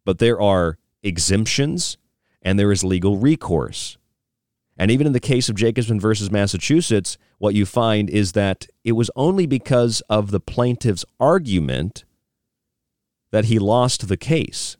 but 0.05 0.18
there 0.18 0.39
are 0.41 0.76
exemptions 1.03 1.97
and 2.43 2.59
there 2.59 2.72
is 2.72 2.85
legal 2.85 3.16
recourse. 3.16 3.97
And 4.76 4.91
even 4.91 5.07
in 5.07 5.12
the 5.12 5.20
case 5.20 5.49
of 5.49 5.55
Jacobson 5.55 6.01
versus 6.01 6.30
Massachusetts, 6.30 7.16
what 7.39 7.55
you 7.55 7.64
find 7.64 8.11
is 8.11 8.32
that 8.32 8.66
it 8.82 8.93
was 8.93 9.11
only 9.16 9.47
because 9.47 10.03
of 10.11 10.30
the 10.30 10.41
plaintiff's 10.41 11.05
argument 11.20 12.05
that 13.30 13.47
he 13.47 13.59
lost 13.59 14.09
the 14.09 14.16
case. 14.16 14.76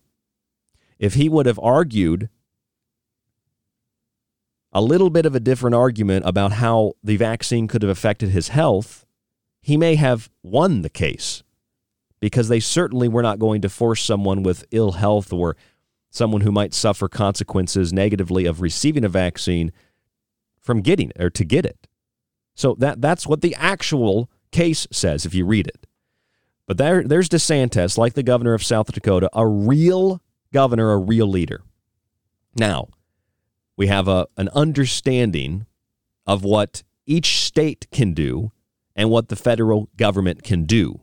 If 0.99 1.15
he 1.15 1.29
would 1.29 1.47
have 1.47 1.61
argued 1.61 2.29
a 4.75 4.83
little 4.83 5.09
bit 5.09 5.25
of 5.25 5.35
a 5.35 5.41
different 5.41 5.75
argument 5.75 6.27
about 6.27 6.53
how 6.53 6.95
the 7.03 7.17
vaccine 7.17 7.69
could 7.69 7.83
have 7.83 7.91
affected 7.91 8.31
his 8.31 8.49
health, 8.49 9.07
he 9.63 9.77
may 9.77 9.95
have 9.95 10.29
won 10.43 10.83
the 10.83 10.91
case 10.91 11.43
because 12.21 12.49
they 12.49 12.61
certainly 12.61 13.07
were 13.07 13.23
not 13.23 13.39
going 13.39 13.63
to 13.63 13.69
force 13.69 14.03
someone 14.03 14.43
with 14.43 14.65
ill 14.73 14.93
health 14.93 15.33
or 15.33 15.57
someone 16.11 16.41
who 16.41 16.53
might 16.53 16.75
suffer 16.75 17.09
consequences 17.09 17.93
negatively 17.93 18.47
of 18.47 18.61
receiving 18.61 19.05
a 19.05 19.09
vaccine 19.09 19.73
from 20.61 20.81
getting 20.81 21.13
or 21.19 21.31
to 21.31 21.45
get 21.45 21.65
it. 21.65 21.87
So 22.55 22.75
that 22.79 23.01
that's 23.01 23.27
what 23.27 23.43
the 23.43 23.55
actual 23.57 24.31
case 24.51 24.87
says 24.91 25.27
if 25.27 25.35
you 25.35 25.45
read 25.45 25.67
it. 25.67 25.87
But 26.67 26.79
there 26.79 27.03
there's 27.03 27.29
DeSantis, 27.29 27.99
like 27.99 28.15
the 28.15 28.23
governor 28.23 28.55
of 28.55 28.65
South 28.65 28.91
Dakota, 28.93 29.29
a 29.35 29.47
real 29.47 30.23
governor, 30.53 30.93
a 30.93 30.99
real 30.99 31.27
leader. 31.27 31.63
Now, 32.57 32.89
we 33.77 33.87
have 33.89 34.09
a 34.09 34.27
an 34.37 34.49
understanding 34.55 35.67
of 36.27 36.45
what 36.45 36.83
each 37.07 37.41
state 37.41 37.87
can 37.91 38.15
do 38.15 38.53
and 38.97 39.11
what 39.11 39.29
the 39.29 39.37
federal 39.37 39.89
government 39.97 40.43
can 40.43 40.65
do. 40.65 41.01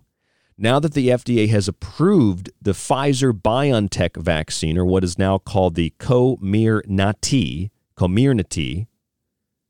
Now 0.57 0.79
that 0.79 0.93
the 0.93 1.09
FDA 1.09 1.49
has 1.49 1.67
approved 1.67 2.51
the 2.61 2.73
Pfizer 2.73 3.31
BioNTech 3.33 4.21
vaccine, 4.21 4.77
or 4.77 4.85
what 4.85 5.03
is 5.03 5.17
now 5.17 5.37
called 5.37 5.75
the 5.75 5.93
Comirnaty, 5.99 7.71
Comirnaty, 7.97 8.87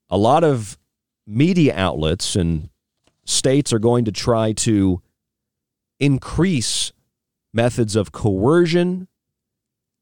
a 0.10 0.18
lot 0.18 0.43
of 0.43 0.78
media 1.26 1.74
outlets 1.76 2.36
and 2.36 2.70
states 3.24 3.72
are 3.72 3.80
going 3.80 4.04
to 4.06 4.12
try 4.12 4.52
to 4.52 5.02
increase 5.99 6.91
methods 7.54 7.95
of 7.95 8.12
coercion, 8.12 9.08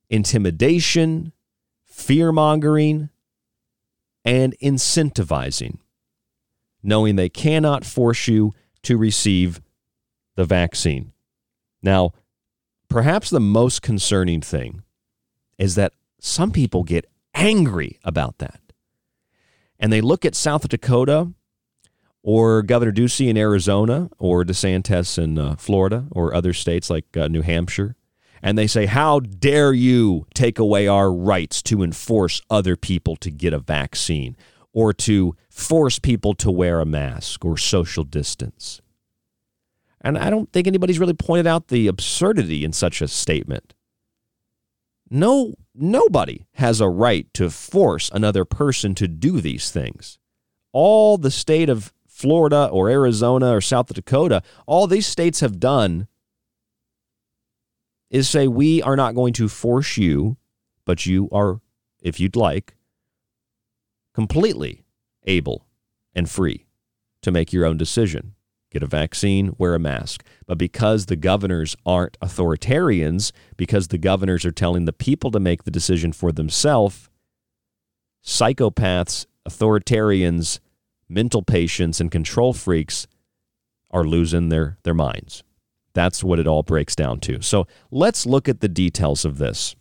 intimidation, 0.09 1.33
fear 1.99 2.31
mongering, 2.31 3.09
and 4.25 4.55
incentivizing, 4.61 5.77
knowing 6.81 7.15
they 7.15 7.29
cannot 7.29 7.85
force 7.85 8.27
you 8.27 8.53
to 8.83 8.97
receive 8.97 9.61
the 10.35 10.45
vaccine. 10.45 11.11
Now, 11.81 12.13
perhaps 12.89 13.29
the 13.29 13.39
most 13.39 13.81
concerning 13.81 14.41
thing 14.41 14.83
is 15.57 15.75
that 15.75 15.93
some 16.19 16.51
people 16.51 16.83
get 16.83 17.05
angry 17.33 17.99
about 18.03 18.37
that. 18.39 18.61
And 19.79 19.91
they 19.93 20.01
look 20.01 20.25
at 20.25 20.35
South 20.35 20.67
Dakota 20.67 21.31
or 22.21 22.61
Governor 22.61 22.91
Ducey 22.91 23.29
in 23.29 23.37
Arizona 23.37 24.09
or 24.17 24.43
DeSantis 24.43 25.21
in 25.21 25.37
uh, 25.37 25.55
Florida 25.55 26.05
or 26.11 26.33
other 26.33 26.53
states 26.53 26.89
like 26.89 27.15
uh, 27.15 27.27
New 27.27 27.41
Hampshire, 27.41 27.95
and 28.41 28.57
they 28.57 28.67
say, 28.67 28.85
How 28.85 29.19
dare 29.19 29.73
you 29.73 30.25
take 30.33 30.59
away 30.59 30.87
our 30.87 31.11
rights 31.11 31.61
to 31.63 31.83
enforce 31.83 32.41
other 32.49 32.75
people 32.75 33.15
to 33.17 33.31
get 33.31 33.53
a 33.53 33.59
vaccine 33.59 34.35
or 34.73 34.93
to 34.93 35.35
force 35.49 35.99
people 35.99 36.33
to 36.35 36.51
wear 36.51 36.79
a 36.79 36.85
mask 36.85 37.43
or 37.43 37.57
social 37.57 38.03
distance? 38.03 38.81
And 40.01 40.17
I 40.17 40.29
don't 40.29 40.51
think 40.51 40.67
anybody's 40.67 40.99
really 40.99 41.13
pointed 41.13 41.47
out 41.47 41.67
the 41.67 41.87
absurdity 41.87 42.63
in 42.63 42.71
such 42.71 43.01
a 43.01 43.07
statement. 43.07 43.73
No, 45.09 45.55
nobody 45.73 46.45
has 46.53 46.79
a 46.79 46.87
right 46.87 47.31
to 47.33 47.49
force 47.49 48.09
another 48.13 48.45
person 48.45 48.95
to 48.95 49.07
do 49.07 49.41
these 49.41 49.71
things. 49.71 50.19
All 50.71 51.17
the 51.17 51.31
state 51.31 51.67
of 51.67 51.91
Florida 52.07 52.69
or 52.71 52.89
Arizona 52.89 53.55
or 53.55 53.61
South 53.61 53.87
Dakota, 53.87 54.43
all 54.67 54.87
these 54.87 55.07
states 55.07 55.39
have 55.39 55.59
done 55.59 56.07
is 58.09 58.27
say, 58.27 58.47
we 58.47 58.81
are 58.81 58.95
not 58.95 59.15
going 59.15 59.33
to 59.33 59.47
force 59.47 59.97
you, 59.97 60.37
but 60.85 61.05
you 61.05 61.29
are, 61.31 61.61
if 62.01 62.19
you'd 62.19 62.35
like, 62.35 62.75
completely 64.13 64.83
able 65.25 65.65
and 66.15 66.29
free 66.29 66.65
to 67.21 67.31
make 67.31 67.53
your 67.53 67.65
own 67.65 67.77
decision 67.77 68.35
get 68.71 68.83
a 68.83 68.87
vaccine, 68.87 69.55
wear 69.57 69.73
a 69.73 69.79
mask. 69.79 70.23
But 70.45 70.57
because 70.57 71.07
the 71.07 71.15
governors 71.15 71.75
aren't 71.85 72.19
authoritarians, 72.19 73.31
because 73.57 73.87
the 73.87 73.97
governors 73.97 74.45
are 74.45 74.51
telling 74.51 74.85
the 74.85 74.93
people 74.93 75.31
to 75.31 75.39
make 75.39 75.63
the 75.63 75.71
decision 75.71 76.11
for 76.11 76.31
themselves, 76.31 77.09
psychopaths, 78.23 79.25
authoritarians, 79.47 80.59
mental 81.07 81.41
patients, 81.41 81.99
and 81.99 82.11
control 82.11 82.53
freaks 82.53 83.07
are 83.91 84.03
losing 84.03 84.49
their, 84.49 84.77
their 84.83 84.93
minds. 84.93 85.43
That's 85.93 86.23
what 86.23 86.39
it 86.39 86.47
all 86.47 86.63
breaks 86.63 86.95
down 86.95 87.19
to. 87.21 87.41
So 87.41 87.67
let's 87.91 88.25
look 88.25 88.47
at 88.47 88.61
the 88.61 88.67
details 88.67 89.25
of 89.25 89.37
this 89.37 89.75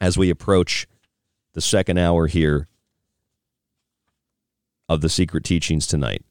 as 0.00 0.18
we 0.18 0.30
approach 0.30 0.86
the 1.52 1.60
second 1.60 1.98
hour 1.98 2.26
here 2.26 2.68
of 4.88 5.00
the 5.00 5.08
secret 5.08 5.44
teachings 5.44 5.86
tonight. 5.86 6.24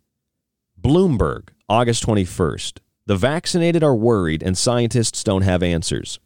Bloomberg, 0.80 1.50
August 1.68 2.06
21st. 2.06 2.80
The 3.06 3.16
vaccinated 3.16 3.84
are 3.84 3.96
worried 3.96 4.44
and 4.44 4.58
scientists 4.58 5.24
don't 5.24 5.42
have 5.42 5.64
answers. 5.64 6.20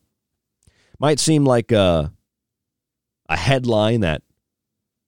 Might 1.00 1.20
seem 1.20 1.46
like 1.46 1.72
a, 1.72 2.12
a 3.30 3.38
headline 3.38 4.02
that 4.02 4.22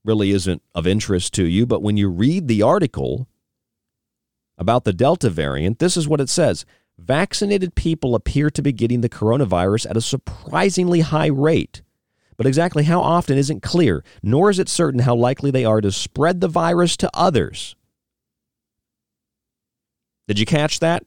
really 0.03 0.32
isn't 0.32 0.61
of 0.74 0.88
interest 0.88 1.34
to 1.34 1.45
you, 1.45 1.66
but 1.66 1.82
when 1.82 1.97
you 1.97 2.09
read 2.09 2.47
the 2.47 2.61
article 2.61 3.28
about 4.57 4.84
the 4.84 4.93
Delta 4.93 5.30
variant, 5.30 5.80
this 5.80 5.97
is 5.97 6.07
what 6.07 6.22
it 6.22 6.30
says 6.30 6.66
Vaccinated 6.98 7.76
people 7.76 8.16
appear 8.16 8.50
to 8.50 8.62
be 8.62 8.72
getting 8.72 9.02
the 9.02 9.10
coronavirus 9.10 9.89
at 9.89 9.98
a 9.98 10.02
surprisingly 10.02 11.02
high 11.02 11.28
rate. 11.28 11.82
But 12.38 12.48
exactly 12.48 12.84
how 12.84 13.02
often 13.02 13.38
isn't 13.38 13.62
clear, 13.62 14.04
nor 14.24 14.50
is 14.50 14.60
it 14.60 14.70
certain 14.70 15.02
how 15.02 15.16
likely 15.16 15.52
they 15.52 15.66
are 15.66 15.82
to 15.82 15.91
spread 15.91 16.41
the 16.41 16.48
virus 16.48 16.98
to 16.98 17.10
others. 17.14 17.76
Did 20.28 20.39
you 20.39 20.46
catch 20.46 20.80
that? 20.80 21.04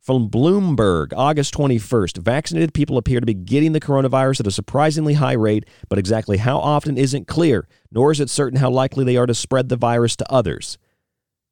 From 0.00 0.30
Bloomberg, 0.30 1.12
August 1.14 1.54
21st, 1.54 2.18
vaccinated 2.18 2.72
people 2.72 2.96
appear 2.96 3.20
to 3.20 3.26
be 3.26 3.34
getting 3.34 3.72
the 3.72 3.80
coronavirus 3.80 4.40
at 4.40 4.46
a 4.46 4.50
surprisingly 4.50 5.14
high 5.14 5.34
rate, 5.34 5.68
but 5.88 5.98
exactly 5.98 6.38
how 6.38 6.58
often 6.58 6.96
isn't 6.96 7.26
clear, 7.26 7.68
nor 7.92 8.10
is 8.10 8.20
it 8.20 8.30
certain 8.30 8.58
how 8.58 8.70
likely 8.70 9.04
they 9.04 9.16
are 9.16 9.26
to 9.26 9.34
spread 9.34 9.68
the 9.68 9.76
virus 9.76 10.16
to 10.16 10.32
others. 10.32 10.78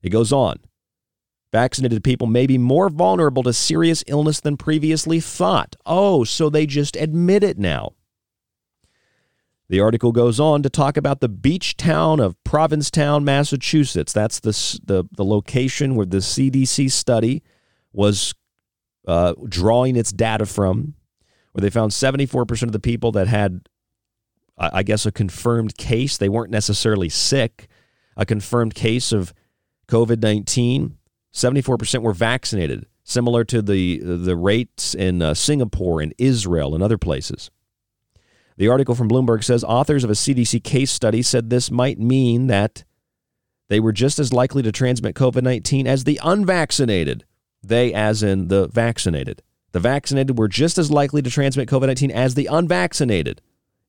It 0.03 0.11
goes 0.11 0.33
on. 0.33 0.57
Vaccinated 1.57 2.05
people 2.05 2.27
may 2.27 2.47
be 2.47 2.59
more 2.59 2.91
vulnerable 2.91 3.43
to 3.43 3.51
serious 3.51 4.05
illness 4.09 4.41
than 4.41 4.59
previously 4.59 5.21
thought. 5.21 5.75
Oh, 5.87 6.23
so 6.23 6.51
they 6.51 6.67
just 6.67 6.97
admit 6.97 7.43
it 7.43 7.57
now. 7.57 7.95
The 9.71 9.81
article 9.81 10.13
goes 10.13 10.39
on 10.39 10.63
to 10.65 10.69
talk 10.69 10.99
about 10.99 11.21
the 11.21 11.31
beach 11.31 11.79
town 11.79 12.21
of 12.21 12.37
Provincetown, 12.45 13.25
Massachusetts. 13.25 14.13
That's 14.13 14.39
the, 14.39 14.51
the, 14.85 15.05
the 15.17 15.25
location 15.25 15.95
where 15.95 16.05
the 16.05 16.19
CDC 16.19 16.91
study 16.91 17.43
was 17.91 18.35
uh, 19.09 19.33
drawing 19.49 19.97
its 19.97 20.13
data 20.13 20.45
from, 20.45 20.93
where 21.53 21.63
they 21.63 21.71
found 21.71 21.93
74% 21.93 22.65
of 22.65 22.73
the 22.73 22.79
people 22.79 23.13
that 23.13 23.29
had, 23.29 23.67
I 24.59 24.83
guess, 24.83 25.07
a 25.07 25.11
confirmed 25.11 25.79
case, 25.79 26.19
they 26.19 26.29
weren't 26.29 26.51
necessarily 26.51 27.09
sick, 27.09 27.69
a 28.15 28.27
confirmed 28.27 28.75
case 28.75 29.11
of 29.11 29.33
COVID 29.89 30.21
19, 30.21 30.99
74% 31.37 32.01
were 32.01 32.14
vaccinated, 32.14 32.87
similar 33.05 33.45
to 33.45 33.61
the, 33.61 33.99
the 33.99 34.34
rates 34.34 34.95
in 34.95 35.20
uh, 35.20 35.34
Singapore 35.34 36.01
and 36.01 36.14
Israel 36.16 36.74
and 36.74 36.82
other 36.82 36.97
places. 36.97 37.51
The 38.57 38.68
article 38.68 38.95
from 38.95 39.11
Bloomberg 39.11 39.45
says 39.45 39.62
authors 39.62 40.03
of 40.03 40.09
a 40.09 40.14
CDC 40.14 40.64
case 40.64 40.91
study 40.91 41.20
said 41.20 41.51
this 41.51 41.70
might 41.70 41.99
mean 41.99 42.47
that 42.47 42.84
they 43.68 43.80
were 43.80 43.93
just 43.93 44.18
as 44.18 44.32
likely 44.32 44.62
to 44.62 44.72
transmit 44.72 45.14
COVID 45.14 45.43
19 45.43 45.87
as 45.87 46.05
the 46.05 46.18
unvaccinated. 46.22 47.26
They, 47.62 47.93
as 47.93 48.22
in 48.22 48.49
the 48.49 48.68
vaccinated. 48.68 49.43
The 49.72 49.80
vaccinated 49.80 50.39
were 50.39 50.49
just 50.49 50.78
as 50.78 50.91
likely 50.91 51.20
to 51.20 51.28
transmit 51.28 51.68
COVID 51.68 51.89
19 51.89 52.11
as 52.11 52.34
the 52.34 52.47
unvaccinated. 52.47 53.43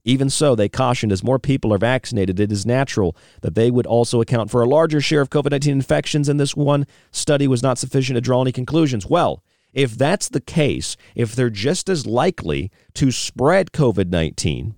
Even 0.08 0.30
so, 0.30 0.56
they 0.56 0.70
cautioned 0.70 1.12
as 1.12 1.22
more 1.22 1.38
people 1.38 1.74
are 1.74 1.78
vaccinated, 1.78 2.40
it 2.40 2.50
is 2.50 2.66
natural 2.66 3.14
that 3.42 3.56
they 3.56 3.70
would 3.70 3.86
also 3.86 4.22
account 4.22 4.50
for 4.50 4.62
a 4.62 4.66
larger 4.66 5.02
share 5.02 5.20
of 5.20 5.30
COVID 5.30 5.52
19 5.52 5.74
infections, 5.74 6.30
and 6.30 6.40
this 6.40 6.56
one 6.56 6.88
study 7.12 7.46
was 7.46 7.62
not 7.62 7.78
sufficient 7.78 8.16
to 8.16 8.22
draw 8.22 8.42
any 8.42 8.54
conclusions. 8.54 9.06
Well, 9.06 9.44
if 9.74 9.98
that's 9.98 10.30
the 10.30 10.40
case, 10.40 10.96
if 11.14 11.36
they're 11.36 11.50
just 11.50 11.90
as 11.90 12.08
likely 12.08 12.72
to 12.94 13.12
spread 13.12 13.74
COVID 13.74 14.10
19, 14.10 14.76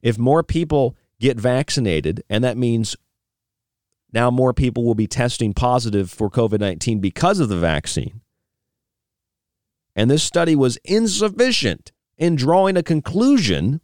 if 0.00 0.16
more 0.18 0.42
people 0.42 0.96
get 1.20 1.38
vaccinated, 1.38 2.24
and 2.30 2.42
that 2.42 2.56
means 2.56 2.96
now 4.10 4.30
more 4.30 4.54
people 4.54 4.86
will 4.86 4.94
be 4.94 5.06
testing 5.06 5.52
positive 5.52 6.10
for 6.10 6.30
COVID 6.30 6.60
19 6.60 6.98
because 6.98 7.40
of 7.40 7.50
the 7.50 7.58
vaccine, 7.58 8.22
and 9.94 10.10
this 10.10 10.22
study 10.22 10.56
was 10.56 10.78
insufficient 10.82 11.92
in 12.20 12.36
drawing 12.36 12.76
a 12.76 12.82
conclusion, 12.84 13.80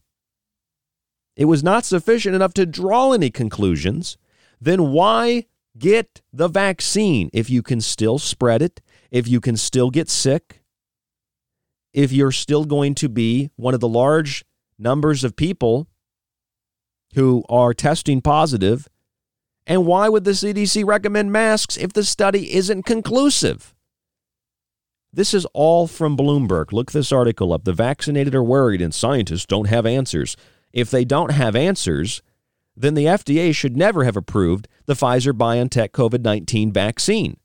it 1.34 1.46
was 1.46 1.64
not 1.64 1.84
sufficient 1.84 2.36
enough 2.36 2.54
to 2.54 2.64
draw 2.64 3.12
any 3.12 3.30
conclusions, 3.30 4.16
then 4.60 4.92
why 4.92 5.46
get 5.76 6.22
the 6.32 6.46
vaccine 6.46 7.28
if 7.32 7.50
you 7.50 7.62
can 7.62 7.80
still 7.80 8.18
spread 8.18 8.62
it 8.62 8.80
if 9.10 9.26
you 9.26 9.40
can 9.40 9.56
still 9.56 9.90
get 9.90 10.08
sick, 10.08 10.62
if 11.92 12.12
you're 12.12 12.30
still 12.30 12.64
going 12.64 12.94
to 12.94 13.08
be 13.08 13.50
one 13.56 13.74
of 13.74 13.80
the 13.80 13.88
large 13.88 14.44
numbers 14.78 15.24
of 15.24 15.34
people 15.34 15.88
who 17.14 17.44
are 17.48 17.74
testing 17.74 18.20
positive? 18.20 18.86
and 19.66 19.84
why 19.84 20.08
would 20.08 20.24
the 20.24 20.30
CDC 20.30 20.86
recommend 20.86 21.32
masks 21.32 21.76
if 21.76 21.92
the 21.92 22.04
study 22.04 22.54
isn't 22.54 22.84
conclusive? 22.84 23.74
This 25.16 25.32
is 25.32 25.46
all 25.54 25.86
from 25.86 26.14
Bloomberg. 26.14 26.72
Look 26.72 26.92
this 26.92 27.10
article 27.10 27.54
up. 27.54 27.64
The 27.64 27.72
vaccinated 27.72 28.34
are 28.34 28.42
worried 28.42 28.82
and 28.82 28.92
scientists 28.92 29.46
don't 29.46 29.68
have 29.68 29.86
answers. 29.86 30.36
If 30.74 30.90
they 30.90 31.06
don't 31.06 31.30
have 31.30 31.56
answers, 31.56 32.20
then 32.76 32.92
the 32.92 33.06
FDA 33.06 33.54
should 33.54 33.78
never 33.78 34.04
have 34.04 34.14
approved 34.14 34.68
the 34.84 34.92
Pfizer 34.92 35.32
BioNTech 35.32 35.92
COVID 35.92 36.20
19 36.20 36.70
vaccine. 36.70 37.38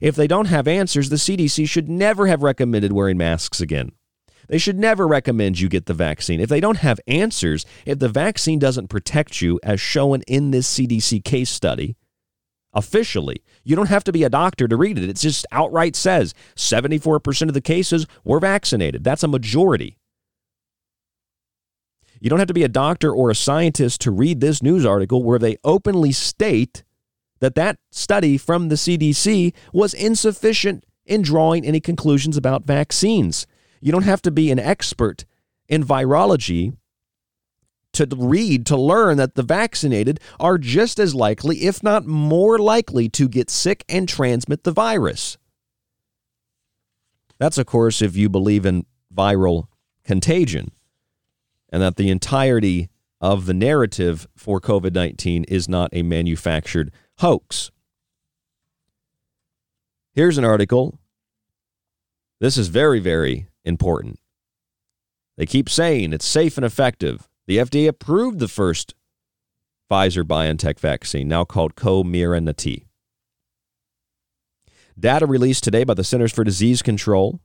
If 0.00 0.16
they 0.16 0.26
don't 0.26 0.46
have 0.46 0.66
answers, 0.66 1.10
the 1.10 1.16
CDC 1.16 1.68
should 1.68 1.90
never 1.90 2.26
have 2.26 2.42
recommended 2.42 2.94
wearing 2.94 3.18
masks 3.18 3.60
again. 3.60 3.92
They 4.48 4.56
should 4.56 4.78
never 4.78 5.06
recommend 5.06 5.60
you 5.60 5.68
get 5.68 5.84
the 5.84 5.92
vaccine. 5.92 6.40
If 6.40 6.48
they 6.48 6.58
don't 6.58 6.78
have 6.78 7.00
answers, 7.06 7.66
if 7.84 7.98
the 7.98 8.08
vaccine 8.08 8.58
doesn't 8.58 8.88
protect 8.88 9.42
you, 9.42 9.60
as 9.62 9.78
shown 9.78 10.22
in 10.22 10.52
this 10.52 10.72
CDC 10.72 11.22
case 11.22 11.50
study, 11.50 11.96
officially, 12.72 13.42
you 13.64 13.76
don't 13.76 13.88
have 13.88 14.04
to 14.04 14.12
be 14.12 14.24
a 14.24 14.30
doctor 14.30 14.68
to 14.68 14.76
read 14.76 14.98
it. 14.98 15.08
It 15.08 15.16
just 15.16 15.46
outright 15.52 15.96
says 15.96 16.34
74% 16.56 17.48
of 17.48 17.54
the 17.54 17.60
cases 17.60 18.06
were 18.24 18.40
vaccinated. 18.40 19.04
That's 19.04 19.22
a 19.22 19.28
majority. 19.28 19.96
You 22.20 22.28
don't 22.28 22.38
have 22.38 22.48
to 22.48 22.54
be 22.54 22.64
a 22.64 22.68
doctor 22.68 23.12
or 23.12 23.30
a 23.30 23.34
scientist 23.34 24.02
to 24.02 24.10
read 24.10 24.40
this 24.40 24.62
news 24.62 24.84
article 24.84 25.22
where 25.22 25.38
they 25.38 25.56
openly 25.64 26.12
state 26.12 26.84
that 27.40 27.54
that 27.54 27.78
study 27.90 28.36
from 28.36 28.68
the 28.68 28.74
CDC 28.74 29.54
was 29.72 29.94
insufficient 29.94 30.84
in 31.06 31.22
drawing 31.22 31.64
any 31.64 31.80
conclusions 31.80 32.36
about 32.36 32.66
vaccines. 32.66 33.46
You 33.80 33.90
don't 33.90 34.02
have 34.04 34.20
to 34.22 34.30
be 34.30 34.50
an 34.50 34.58
expert 34.58 35.24
in 35.66 35.82
virology 35.82 36.76
to 37.92 38.06
read 38.16 38.66
to 38.66 38.76
learn 38.76 39.16
that 39.16 39.34
the 39.34 39.42
vaccinated 39.42 40.20
are 40.38 40.58
just 40.58 40.98
as 40.98 41.14
likely, 41.14 41.64
if 41.64 41.82
not 41.82 42.06
more 42.06 42.58
likely, 42.58 43.08
to 43.10 43.28
get 43.28 43.50
sick 43.50 43.84
and 43.88 44.08
transmit 44.08 44.64
the 44.64 44.72
virus. 44.72 45.36
That's, 47.38 47.58
of 47.58 47.66
course, 47.66 48.02
if 48.02 48.16
you 48.16 48.28
believe 48.28 48.66
in 48.66 48.86
viral 49.14 49.66
contagion 50.04 50.72
and 51.70 51.82
that 51.82 51.96
the 51.96 52.10
entirety 52.10 52.90
of 53.20 53.46
the 53.46 53.54
narrative 53.54 54.26
for 54.36 54.60
COVID 54.60 54.94
19 54.94 55.44
is 55.44 55.68
not 55.68 55.90
a 55.92 56.02
manufactured 56.02 56.92
hoax. 57.18 57.70
Here's 60.12 60.38
an 60.38 60.44
article. 60.44 60.98
This 62.40 62.56
is 62.56 62.68
very, 62.68 63.00
very 63.00 63.48
important. 63.64 64.18
They 65.36 65.46
keep 65.46 65.68
saying 65.68 66.12
it's 66.12 66.26
safe 66.26 66.58
and 66.58 66.66
effective. 66.66 67.28
The 67.46 67.58
FDA 67.58 67.88
approved 67.88 68.38
the 68.38 68.48
first 68.48 68.94
Pfizer 69.90 70.22
BioNTech 70.22 70.78
vaccine, 70.78 71.28
now 71.28 71.44
called 71.44 71.74
Comirnaty. 71.74 72.84
Data 74.98 75.26
released 75.26 75.64
today 75.64 75.84
by 75.84 75.94
the 75.94 76.04
Centers 76.04 76.32
for 76.32 76.44
Disease 76.44 76.82
Control. 76.82 77.40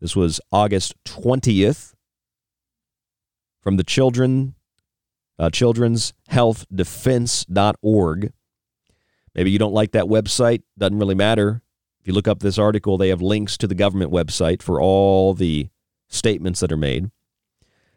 This 0.00 0.16
was 0.16 0.40
August 0.50 0.94
20th 1.04 1.94
from 3.60 3.76
the 3.76 3.84
Children 3.84 4.54
uh, 5.38 5.50
Children's. 5.50 6.12
Maybe 9.34 9.50
you 9.50 9.58
don't 9.58 9.72
like 9.72 9.92
that 9.92 10.04
website, 10.04 10.62
doesn't 10.78 10.98
really 10.98 11.14
matter. 11.14 11.62
If 12.00 12.06
you 12.06 12.12
look 12.12 12.28
up 12.28 12.40
this 12.40 12.58
article, 12.58 12.98
they 12.98 13.08
have 13.08 13.22
links 13.22 13.56
to 13.58 13.66
the 13.66 13.74
government 13.74 14.12
website 14.12 14.62
for 14.62 14.80
all 14.80 15.34
the 15.34 15.68
statements 16.08 16.60
that 16.60 16.72
are 16.72 16.76
made. 16.76 17.10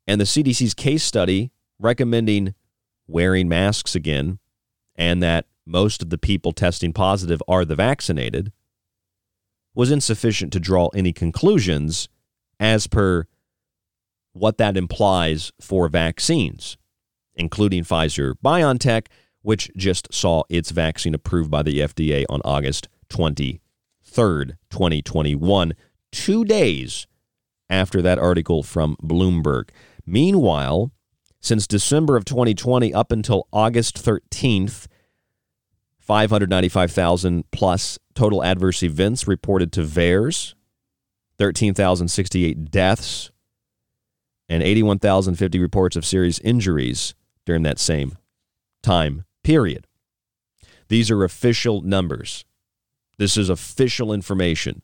And 0.07 0.21
the 0.21 0.25
CDC's 0.25 0.75
case 0.75 1.05
study 1.05 1.53
recommending 1.79 2.55
wearing 3.07 3.49
masks 3.49 3.95
again 3.95 4.39
and 4.97 5.23
that 5.23 5.47
most 5.67 6.03
of 6.03 6.11
the 6.11 6.19
people 6.19 6.53
testing 6.53 6.93
positive 6.93 7.43
are 7.49 7.65
the 7.65 7.77
vaccinated 7.77 8.53
was 9.75 9.91
insufficient 9.91 10.53
to 10.53 10.61
draw 10.61 10.89
any 10.89 11.13
conclusions 11.13 12.09
as 12.61 12.87
per 12.87 13.27
what 14.33 14.59
that 14.59 14.77
implies 14.77 15.53
for 15.61 15.89
vaccines, 15.89 16.77
including 17.35 17.85
Pfizer 17.85 18.35
BioNTech, 18.45 19.07
which 19.43 19.71
just 19.77 20.13
saw 20.13 20.43
its 20.49 20.71
vaccine 20.71 21.15
approved 21.15 21.51
by 21.51 21.63
the 21.63 21.81
FDA 21.81 22.25
on 22.29 22.41
August 22.45 22.89
23rd, 23.09 23.59
2021, 24.71 25.75
two 26.13 26.45
days 26.45 27.07
after 27.69 28.03
that 28.03 28.19
article 28.19 28.63
from 28.63 28.97
Bloomberg. 29.03 29.71
Meanwhile, 30.07 30.93
since 31.41 31.67
December 31.67 32.17
of 32.17 32.25
2020 32.25 32.95
up 32.95 33.13
until 33.13 33.49
August 33.53 33.97
13th, 33.97 34.87
595,000 35.99 37.51
plus 37.51 37.99
total 38.15 38.43
adverse 38.43 38.83
events 38.83 39.27
reported 39.27 39.73
to 39.73 39.83
VAERS, 39.83 40.55
13,068 41.39 42.71
deaths, 42.71 43.31
and 44.49 44.63
81,050 44.63 45.59
reports 45.59 45.97
of 45.97 46.05
serious 46.05 46.39
injuries 46.41 47.15
during 47.47 47.63
that 47.63 47.79
same 47.79 48.19
time 48.83 49.25
period. 49.43 49.87
These 50.89 51.11
are 51.11 51.25
official 51.25 51.81
numbers. 51.81 52.45
This 53.19 53.37
is 53.37 53.49
official 53.49 54.13
information. 54.13 54.83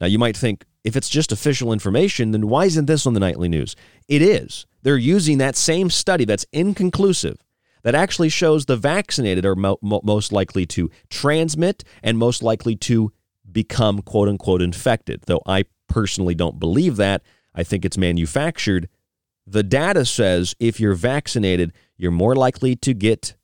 Now, 0.00 0.06
you 0.06 0.18
might 0.18 0.36
think 0.36 0.64
if 0.84 0.96
it's 0.96 1.08
just 1.08 1.32
official 1.32 1.72
information, 1.72 2.30
then 2.30 2.48
why 2.48 2.64
isn't 2.64 2.86
this 2.86 3.06
on 3.06 3.14
the 3.14 3.20
nightly 3.20 3.48
news? 3.48 3.76
It 4.08 4.22
is. 4.22 4.66
They're 4.82 4.96
using 4.96 5.38
that 5.38 5.56
same 5.56 5.90
study 5.90 6.24
that's 6.24 6.46
inconclusive 6.52 7.38
that 7.82 7.94
actually 7.94 8.28
shows 8.28 8.66
the 8.66 8.76
vaccinated 8.76 9.44
are 9.44 9.56
mo- 9.56 9.78
mo- 9.82 10.00
most 10.02 10.32
likely 10.32 10.66
to 10.66 10.90
transmit 11.08 11.84
and 12.02 12.18
most 12.18 12.42
likely 12.42 12.76
to 12.76 13.12
become 13.50 14.02
quote 14.02 14.28
unquote 14.28 14.62
infected. 14.62 15.22
Though 15.26 15.42
I 15.46 15.64
personally 15.88 16.34
don't 16.34 16.58
believe 16.58 16.96
that. 16.96 17.22
I 17.54 17.64
think 17.64 17.84
it's 17.84 17.98
manufactured. 17.98 18.88
The 19.46 19.62
data 19.62 20.04
says 20.04 20.54
if 20.60 20.78
you're 20.78 20.94
vaccinated, 20.94 21.72
you're 21.96 22.12
more 22.12 22.36
likely 22.36 22.76
to 22.76 22.94
get 22.94 23.34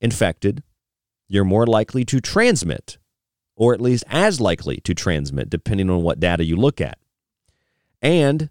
infected, 0.00 0.62
you're 1.28 1.44
more 1.44 1.66
likely 1.66 2.04
to 2.06 2.20
transmit, 2.20 2.98
or 3.56 3.74
at 3.74 3.80
least 3.80 4.04
as 4.08 4.40
likely 4.40 4.76
to 4.78 4.94
transmit, 4.94 5.50
depending 5.50 5.90
on 5.90 6.02
what 6.02 6.20
data 6.20 6.44
you 6.44 6.56
look 6.56 6.80
at. 6.80 6.98
And 8.02 8.50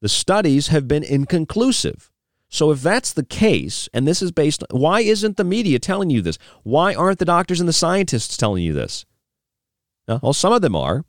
the 0.00 0.08
studies 0.08 0.68
have 0.68 0.88
been 0.88 1.04
inconclusive. 1.04 2.10
So 2.48 2.70
if 2.70 2.80
that's 2.80 3.12
the 3.12 3.24
case, 3.24 3.88
and 3.92 4.06
this 4.06 4.22
is 4.22 4.32
based 4.32 4.64
why 4.70 5.00
isn't 5.00 5.36
the 5.36 5.44
media 5.44 5.78
telling 5.78 6.10
you 6.10 6.22
this? 6.22 6.38
Why 6.62 6.94
aren't 6.94 7.18
the 7.18 7.24
doctors 7.24 7.60
and 7.60 7.68
the 7.68 7.72
scientists 7.72 8.36
telling 8.36 8.62
you 8.62 8.72
this? 8.72 9.04
Well, 10.06 10.32
some 10.32 10.52
of 10.52 10.62
them 10.62 10.76
are. 10.76 11.04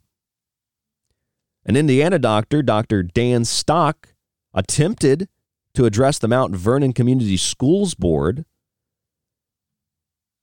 An 1.64 1.76
Indiana 1.76 2.18
doctor, 2.18 2.62
Dr. 2.62 3.02
Dan 3.02 3.44
Stock, 3.44 4.14
attempted 4.52 5.28
to 5.74 5.84
address 5.84 6.18
the 6.18 6.28
Mount 6.28 6.56
Vernon 6.56 6.92
Community 6.92 7.36
Schools 7.36 7.94
Board 7.94 8.44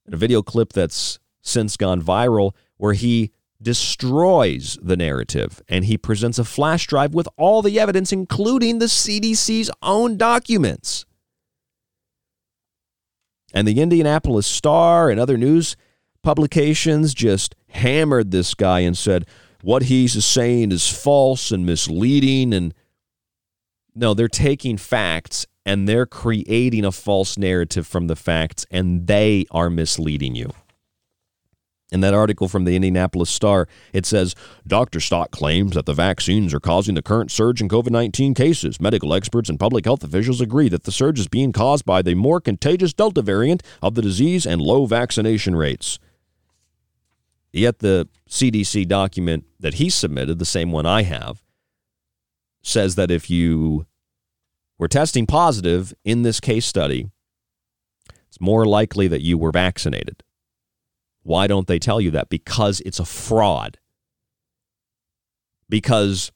in 0.06 0.14
a 0.14 0.16
video 0.16 0.40
clip 0.40 0.72
that's 0.72 1.18
since 1.42 1.76
gone 1.76 2.00
viral 2.00 2.52
where 2.76 2.92
he 2.92 3.32
destroys 3.60 4.78
the 4.82 4.96
narrative 4.96 5.62
and 5.68 5.86
he 5.86 5.96
presents 5.96 6.38
a 6.38 6.44
flash 6.44 6.86
drive 6.86 7.14
with 7.14 7.28
all 7.36 7.62
the 7.62 7.80
evidence, 7.80 8.12
including 8.12 8.78
the 8.78 8.86
CDC's 8.86 9.70
own 9.82 10.16
documents. 10.16 11.06
And 13.54 13.66
the 13.66 13.80
Indianapolis 13.80 14.46
Star 14.46 15.08
and 15.08 15.18
other 15.18 15.38
news 15.38 15.76
publications 16.22 17.14
just 17.14 17.54
hammered 17.68 18.30
this 18.30 18.52
guy 18.54 18.80
and 18.80 18.96
said, 18.96 19.26
what 19.62 19.84
he's 19.84 20.22
saying 20.24 20.70
is 20.70 20.88
false 20.88 21.50
and 21.50 21.64
misleading. 21.64 22.52
And 22.52 22.74
no, 23.94 24.14
they're 24.14 24.28
taking 24.28 24.76
facts 24.76 25.46
and 25.64 25.88
they're 25.88 26.06
creating 26.06 26.84
a 26.84 26.92
false 26.92 27.36
narrative 27.36 27.86
from 27.86 28.06
the 28.06 28.14
facts, 28.14 28.64
and 28.70 29.08
they 29.08 29.44
are 29.50 29.68
misleading 29.68 30.36
you. 30.36 30.50
In 31.92 32.00
that 32.00 32.14
article 32.14 32.48
from 32.48 32.64
the 32.64 32.74
Indianapolis 32.74 33.30
Star, 33.30 33.68
it 33.92 34.06
says 34.06 34.34
Dr. 34.66 34.98
Stock 34.98 35.30
claims 35.30 35.74
that 35.76 35.86
the 35.86 35.94
vaccines 35.94 36.52
are 36.52 36.58
causing 36.58 36.96
the 36.96 37.02
current 37.02 37.30
surge 37.30 37.60
in 37.60 37.68
COVID 37.68 37.90
19 37.90 38.34
cases. 38.34 38.80
Medical 38.80 39.14
experts 39.14 39.48
and 39.48 39.58
public 39.58 39.84
health 39.84 40.02
officials 40.02 40.40
agree 40.40 40.68
that 40.68 40.82
the 40.82 40.90
surge 40.90 41.20
is 41.20 41.28
being 41.28 41.52
caused 41.52 41.84
by 41.84 42.02
the 42.02 42.14
more 42.14 42.40
contagious 42.40 42.92
Delta 42.92 43.22
variant 43.22 43.62
of 43.82 43.94
the 43.94 44.02
disease 44.02 44.44
and 44.46 44.60
low 44.60 44.86
vaccination 44.86 45.54
rates. 45.54 46.00
Yet 47.52 47.78
the 47.78 48.08
CDC 48.28 48.88
document 48.88 49.44
that 49.60 49.74
he 49.74 49.88
submitted, 49.88 50.40
the 50.40 50.44
same 50.44 50.72
one 50.72 50.86
I 50.86 51.02
have, 51.02 51.42
says 52.62 52.96
that 52.96 53.12
if 53.12 53.30
you 53.30 53.86
were 54.76 54.88
testing 54.88 55.24
positive 55.24 55.94
in 56.04 56.22
this 56.22 56.40
case 56.40 56.66
study, 56.66 57.10
it's 58.28 58.40
more 58.40 58.66
likely 58.66 59.06
that 59.06 59.22
you 59.22 59.38
were 59.38 59.52
vaccinated. 59.52 60.24
Why 61.26 61.48
don't 61.48 61.66
they 61.66 61.80
tell 61.80 62.00
you 62.00 62.12
that? 62.12 62.28
Because 62.28 62.80
it's 62.86 63.00
a 63.00 63.04
fraud. 63.04 63.78
Because, 65.68 66.30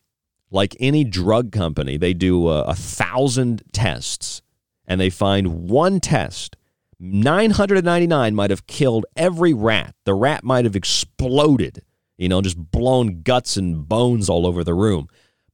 like 0.50 0.76
any 0.80 1.04
drug 1.04 1.52
company, 1.52 1.96
they 1.96 2.12
do 2.12 2.48
a, 2.48 2.62
a 2.62 2.74
thousand 2.74 3.62
tests 3.72 4.42
and 4.84 5.00
they 5.00 5.08
find 5.08 5.68
one 5.68 6.00
test 6.00 6.56
999 6.98 8.34
might 8.34 8.50
have 8.50 8.66
killed 8.66 9.06
every 9.16 9.54
rat. 9.54 9.94
The 10.04 10.12
rat 10.12 10.42
might 10.42 10.64
have 10.64 10.74
exploded, 10.74 11.82
you 12.18 12.28
know, 12.28 12.42
just 12.42 12.58
blown 12.58 13.22
guts 13.22 13.56
and 13.56 13.88
bones 13.88 14.28
all 14.28 14.44
over 14.44 14.64
the 14.64 14.74
room. 14.74 15.08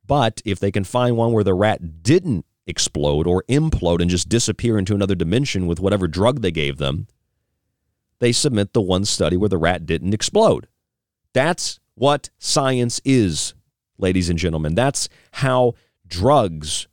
But 0.07 0.41
if 0.47 0.59
they 0.59 0.73
can 0.73 0.85
find 0.85 1.17
one 1.17 1.33
where 1.33 1.45
the 1.45 1.55
rat 1.55 2.03
didn't 2.03 2.47
explode 2.67 3.27
or 3.27 3.45
implode 3.51 4.01
and 4.01 4.11
just 4.11 4.31
disappear 4.31 4.79
into 4.79 4.95
another 4.95 5.15
dimension 5.15 5.67
with 5.67 5.79
whatever 5.79 6.09
drug 6.09 6.41
they 6.41 6.51
gave 6.51 6.79
them, 6.79 7.07
they 8.19 8.33
submit 8.33 8.73
the 8.73 8.81
one 8.81 9.05
study 9.05 9.37
where 9.37 9.49
the 9.49 9.59
rat 9.59 9.87
didn't 9.87 10.15
explode. 10.15 10.69
That's 11.33 11.81
what 11.95 12.31
science 12.39 13.01
is, 13.05 13.55
ladies 13.99 14.31
and 14.31 14.39
gentlemen. 14.39 14.75
That's 14.75 15.09
how 15.33 15.75
drugs 16.07 16.89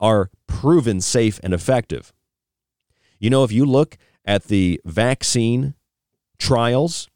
are 0.00 0.30
proven 0.46 1.00
safe 1.00 1.40
and 1.42 1.52
effective. 1.52 2.12
You 3.18 3.30
know, 3.30 3.44
if 3.44 3.52
you 3.52 3.64
look 3.64 3.96
at 4.24 4.44
the 4.44 4.80
vaccine 4.84 5.74
trials, 6.38 7.08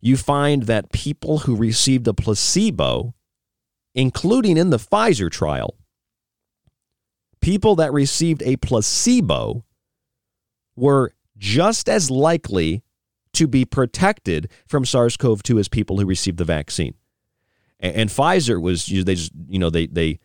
you 0.00 0.16
find 0.16 0.64
that 0.64 0.92
people 0.92 1.38
who 1.38 1.56
received 1.56 2.06
a 2.08 2.14
placebo, 2.14 3.14
including 3.94 4.56
in 4.56 4.70
the 4.70 4.78
Pfizer 4.78 5.30
trial, 5.30 5.76
people 7.40 7.76
that 7.76 7.92
received 7.92 8.42
a 8.42 8.56
placebo 8.56 9.64
were 10.76 11.12
just 11.38 11.88
as 11.88 12.10
likely 12.10 12.82
to 13.32 13.46
be 13.46 13.64
protected 13.64 14.48
from 14.66 14.84
SARS-CoV-2 14.84 15.58
as 15.58 15.68
people 15.68 15.98
who 15.98 16.06
received 16.06 16.38
the 16.38 16.44
vaccine. 16.44 16.94
And, 17.80 17.96
and 17.96 18.10
Pfizer 18.10 18.60
was 18.60 18.86
they 18.86 19.14
just 19.14 19.32
you 19.48 19.58
know 19.58 19.70
they 19.70 19.86
they 19.86 20.20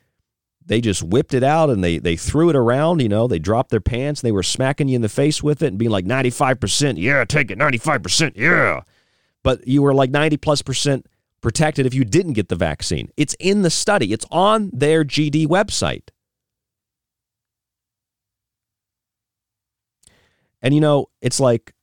they 0.67 0.81
just 0.81 1.01
whipped 1.01 1.33
it 1.33 1.43
out 1.43 1.69
and 1.69 1.83
they 1.83 1.97
they 1.97 2.15
threw 2.15 2.49
it 2.49 2.55
around, 2.55 3.01
you 3.01 3.09
know, 3.09 3.27
they 3.27 3.39
dropped 3.39 3.71
their 3.71 3.81
pants, 3.81 4.21
and 4.21 4.27
they 4.27 4.31
were 4.33 4.43
smacking 4.43 4.87
you 4.87 4.95
in 4.95 5.01
the 5.01 5.09
face 5.09 5.41
with 5.41 5.63
it 5.63 5.67
and 5.67 5.77
being 5.77 5.91
like 5.91 6.05
95%, 6.05 6.95
yeah, 6.97 7.23
take 7.25 7.49
it, 7.49 7.57
95%, 7.57 8.33
yeah. 8.35 8.81
But 9.43 9.67
you 9.67 9.81
were 9.81 9.93
like 9.93 10.11
90 10.11 10.37
plus 10.37 10.61
percent 10.61 11.07
protected 11.41 11.85
if 11.85 11.93
you 11.93 12.03
didn't 12.03 12.33
get 12.33 12.49
the 12.49 12.55
vaccine. 12.55 13.09
It's 13.15 13.35
in 13.39 13.61
the 13.61 13.69
study. 13.69 14.11
It's 14.11 14.25
on 14.31 14.69
their 14.73 15.05
GD 15.05 15.47
website. 15.47 16.09
And 20.61 20.73
you 20.73 20.81
know, 20.81 21.07
it's 21.21 21.39
like, 21.39 21.73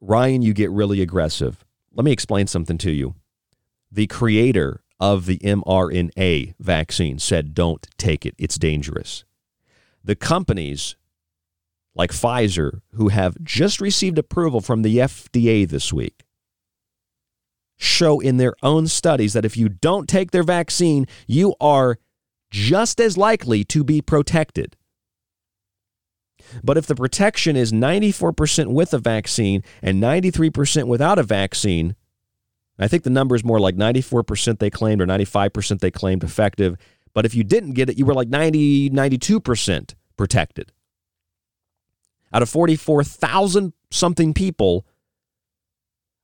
Ryan, 0.00 0.42
you 0.42 0.52
get 0.52 0.70
really 0.70 1.00
aggressive. 1.00 1.64
Let 1.94 2.04
me 2.04 2.12
explain 2.12 2.46
something 2.46 2.78
to 2.78 2.90
you. 2.90 3.14
The 3.90 4.06
creator 4.06 4.82
of 4.98 5.26
the 5.26 5.38
mRNA 5.38 6.54
vaccine 6.58 7.18
said, 7.18 7.54
don't 7.54 7.86
take 7.98 8.24
it, 8.24 8.34
it's 8.38 8.56
dangerous. 8.56 9.24
The 10.04 10.16
companies 10.16 10.96
like 11.94 12.10
Pfizer, 12.10 12.80
who 12.94 13.08
have 13.08 13.36
just 13.42 13.80
received 13.80 14.18
approval 14.18 14.60
from 14.60 14.82
the 14.82 14.98
FDA 14.98 15.68
this 15.68 15.92
week, 15.92 16.24
show 17.76 18.20
in 18.20 18.36
their 18.36 18.54
own 18.62 18.86
studies 18.86 19.32
that 19.32 19.44
if 19.44 19.56
you 19.56 19.68
don't 19.68 20.08
take 20.08 20.30
their 20.30 20.42
vaccine, 20.42 21.06
you 21.26 21.54
are 21.60 21.98
just 22.50 23.00
as 23.00 23.18
likely 23.18 23.64
to 23.64 23.82
be 23.84 24.00
protected. 24.00 24.76
But 26.62 26.76
if 26.76 26.86
the 26.86 26.94
protection 26.94 27.56
is 27.56 27.72
94% 27.72 28.72
with 28.72 28.94
a 28.94 28.98
vaccine 28.98 29.62
and 29.82 30.02
93% 30.02 30.86
without 30.86 31.18
a 31.18 31.22
vaccine, 31.22 31.96
I 32.78 32.88
think 32.88 33.02
the 33.02 33.10
number 33.10 33.34
is 33.34 33.44
more 33.44 33.60
like 33.60 33.76
94% 33.76 34.58
they 34.58 34.70
claimed 34.70 35.00
or 35.00 35.06
95% 35.06 35.80
they 35.80 35.90
claimed 35.90 36.24
effective. 36.24 36.76
But 37.14 37.26
if 37.26 37.34
you 37.34 37.44
didn't 37.44 37.72
get 37.72 37.90
it, 37.90 37.98
you 37.98 38.06
were 38.06 38.14
like 38.14 38.28
90, 38.28 38.90
92% 38.90 39.94
protected. 40.16 40.72
Out 42.32 42.42
of 42.42 42.48
44,000 42.48 43.72
something 43.90 44.32
people, 44.32 44.86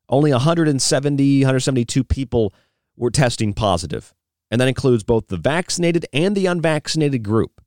only 0.09 0.33
170, 0.33 1.41
172 1.43 2.05
people 2.05 2.55
were 2.97 3.11
testing 3.11 3.53
positive. 3.53 4.15
And 4.51 4.61
that 4.61 4.69
includes 4.69 5.05
both 5.05 5.29
the 5.29 5.37
vaccinated 5.37 6.07
and 6.13 6.35
the 6.35 6.47
unvaccinated 6.47 7.23
group. 7.23 7.61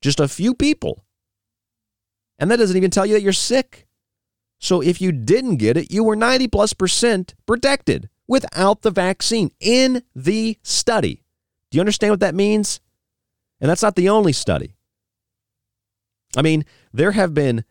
Just 0.00 0.20
a 0.20 0.28
few 0.28 0.54
people. 0.54 1.04
And 2.38 2.50
that 2.50 2.58
doesn't 2.58 2.76
even 2.76 2.90
tell 2.90 3.06
you 3.06 3.14
that 3.14 3.22
you're 3.22 3.32
sick. 3.32 3.86
So 4.58 4.80
if 4.80 5.00
you 5.00 5.12
didn't 5.12 5.56
get 5.56 5.76
it, 5.76 5.92
you 5.92 6.04
were 6.04 6.16
90 6.16 6.48
plus 6.48 6.72
percent 6.72 7.34
protected 7.46 8.08
without 8.26 8.82
the 8.82 8.90
vaccine 8.90 9.50
in 9.60 10.02
the 10.14 10.58
study. 10.62 11.22
Do 11.70 11.76
you 11.76 11.80
understand 11.80 12.12
what 12.12 12.20
that 12.20 12.34
means? 12.34 12.80
And 13.60 13.68
that's 13.70 13.82
not 13.82 13.96
the 13.96 14.08
only 14.08 14.32
study. 14.32 14.74
I 16.36 16.42
mean, 16.42 16.64
there 16.92 17.12
have 17.12 17.34
been 17.34 17.64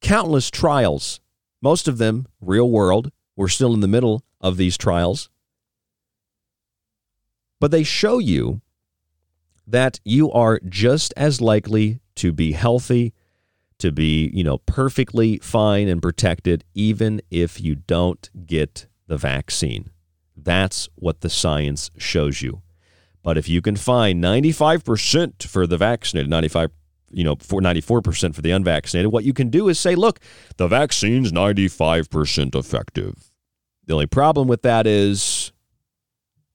countless 0.00 0.50
trials, 0.50 1.20
most 1.60 1.88
of 1.88 1.98
them 1.98 2.26
real 2.40 2.70
world. 2.70 3.10
We're 3.36 3.48
still 3.48 3.74
in 3.74 3.80
the 3.80 3.88
middle 3.88 4.24
of 4.40 4.56
these 4.56 4.76
trials. 4.76 5.28
But 7.60 7.70
they 7.70 7.82
show 7.82 8.18
you 8.18 8.60
that 9.66 10.00
you 10.04 10.30
are 10.32 10.60
just 10.66 11.12
as 11.16 11.40
likely 11.40 12.00
to 12.16 12.32
be 12.32 12.52
healthy 12.52 13.12
to 13.78 13.92
be, 13.92 14.30
you 14.34 14.44
know, 14.44 14.58
perfectly 14.58 15.38
fine 15.38 15.88
and 15.88 16.02
protected 16.02 16.64
even 16.74 17.20
if 17.30 17.60
you 17.60 17.74
don't 17.74 18.28
get 18.46 18.86
the 19.06 19.16
vaccine. 19.16 19.90
That's 20.36 20.88
what 20.94 21.20
the 21.20 21.30
science 21.30 21.90
shows 21.96 22.42
you. 22.42 22.62
But 23.22 23.36
if 23.38 23.48
you 23.48 23.60
can 23.60 23.76
find 23.76 24.22
95% 24.22 25.44
for 25.44 25.66
the 25.66 25.76
vaccinated, 25.76 26.30
95 26.30 26.70
you 27.10 27.24
know, 27.24 27.36
for 27.40 27.60
94% 27.60 28.34
for 28.34 28.42
the 28.42 28.50
unvaccinated. 28.50 29.12
What 29.12 29.24
you 29.24 29.32
can 29.32 29.48
do 29.48 29.68
is 29.68 29.78
say, 29.78 29.94
look, 29.94 30.20
the 30.56 30.68
vaccine's 30.68 31.32
95% 31.32 32.54
effective. 32.54 33.30
The 33.86 33.94
only 33.94 34.06
problem 34.06 34.48
with 34.48 34.62
that 34.62 34.86
is 34.86 35.52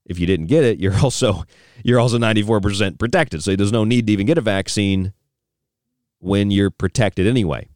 if 0.05 0.19
you 0.19 0.27
didn't 0.27 0.47
get 0.47 0.63
it, 0.63 0.79
you're 0.79 0.97
also 1.03 1.43
you're 1.83 1.99
also 1.99 2.17
94% 2.17 2.99
protected. 2.99 3.43
So 3.43 3.55
there's 3.55 3.71
no 3.71 3.83
need 3.83 4.07
to 4.07 4.13
even 4.13 4.27
get 4.27 4.37
a 4.37 4.41
vaccine 4.41 5.13
when 6.23 6.51
you're 6.51 6.71
protected 6.71 7.27
anyway. 7.27 7.67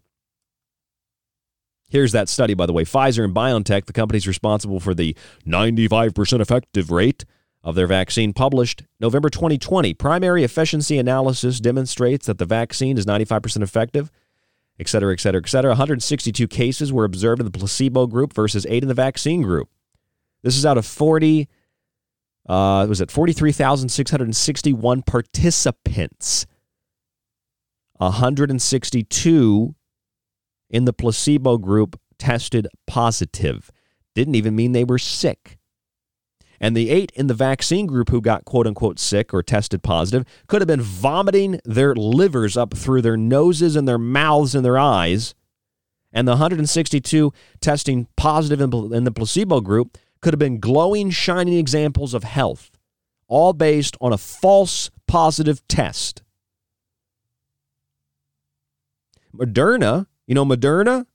Here's 1.90 2.12
that 2.14 2.30
study, 2.30 2.54
by 2.54 2.66
the 2.66 2.74
way. 2.74 2.84
Pfizer 2.84 3.24
and 3.24 3.36
BioNTech, 3.36 3.86
the 3.86 3.94
companies 3.94 4.28
responsible 4.28 4.80
for 4.80 4.94
the 4.94 5.16
95% 5.46 6.42
effective 6.42 6.92
rate 6.92 7.26
of 7.64 7.76
their 7.76 7.88
vaccine, 7.88 8.34
published 8.34 8.84
November 9.00 9.30
2020. 9.30 9.94
Primary 9.94 10.44
efficacy 10.44 10.98
analysis 10.98 11.60
demonstrates 11.60 12.26
that 12.28 12.38
the 12.38 12.46
vaccine 12.46 12.98
is 12.98 13.06
95% 13.06 13.62
effective, 13.62 14.12
et 14.80 14.88
cetera, 14.88 15.14
et 15.14 15.20
cetera, 15.20 15.42
et 15.42 15.50
cetera. 15.50 15.72
162 15.72 16.48
cases 16.48 16.92
were 16.92 17.06
observed 17.06 17.42
in 17.42 17.46
the 17.46 17.58
placebo 17.58 18.08
group 18.08 18.34
versus 18.34 18.66
eight 18.70 18.84
in 18.84 18.90
the 18.90 18.94
vaccine 18.94 19.42
group. 19.42 19.70
This 20.44 20.58
is 20.58 20.66
out 20.66 20.78
of 20.78 20.86
40, 20.86 21.48
uh, 22.48 22.86
was 22.88 23.02
it 23.02 23.12
43,661 23.12 25.02
participants. 25.04 26.46
162 27.98 29.76
in 30.70 30.86
the 30.86 30.94
placebo 30.94 31.58
group 31.58 32.00
tested 32.18 32.68
positive. 32.86 33.72
Didn't 34.16 34.36
even 34.36 34.56
mean 34.56 34.72
they 34.72 34.84
were 34.84 34.98
sick. 34.98 35.58
And 36.60 36.76
the 36.76 36.90
eight 36.90 37.12
in 37.16 37.28
the 37.28 37.34
vaccine 37.34 37.86
group 37.86 38.10
who 38.10 38.20
got 38.20 38.46
quote 38.46 38.66
unquote 38.66 39.00
sick 39.00 39.34
or 39.34 39.44
tested 39.44 39.84
positive 39.84 40.26
could 40.48 40.62
have 40.62 40.68
been 40.68 40.82
vomiting 40.82 41.60
their 41.66 41.94
livers 41.94 42.58
up 42.58 42.76
through 42.76 43.04
their 43.04 43.18
noses 43.18 43.76
and 43.76 43.88
their 43.88 44.00
mouths 44.00 44.56
and 44.56 44.66
their 44.66 44.80
eyes. 44.80 45.36
And 46.12 46.28
the 46.28 46.34
162 46.34 47.32
testing 47.62 48.08
positive 48.16 48.60
in 48.60 49.04
the 49.04 49.12
placebo 49.12 49.62
group 49.62 49.98
could 50.22 50.34
have 50.34 50.40
been 50.40 50.60
glowing, 50.60 51.12
shining 51.12 51.58
examples 51.58 52.16
of 52.16 52.24
health, 52.24 52.72
all 53.28 53.54
based 53.54 53.96
on 54.02 54.14
a 54.14 54.18
false 54.18 54.90
positive 55.08 55.68
test. 55.68 56.24
Moderna 59.38 60.08
you 60.28 60.36
know, 60.36 60.46
Moderna, 60.46 61.06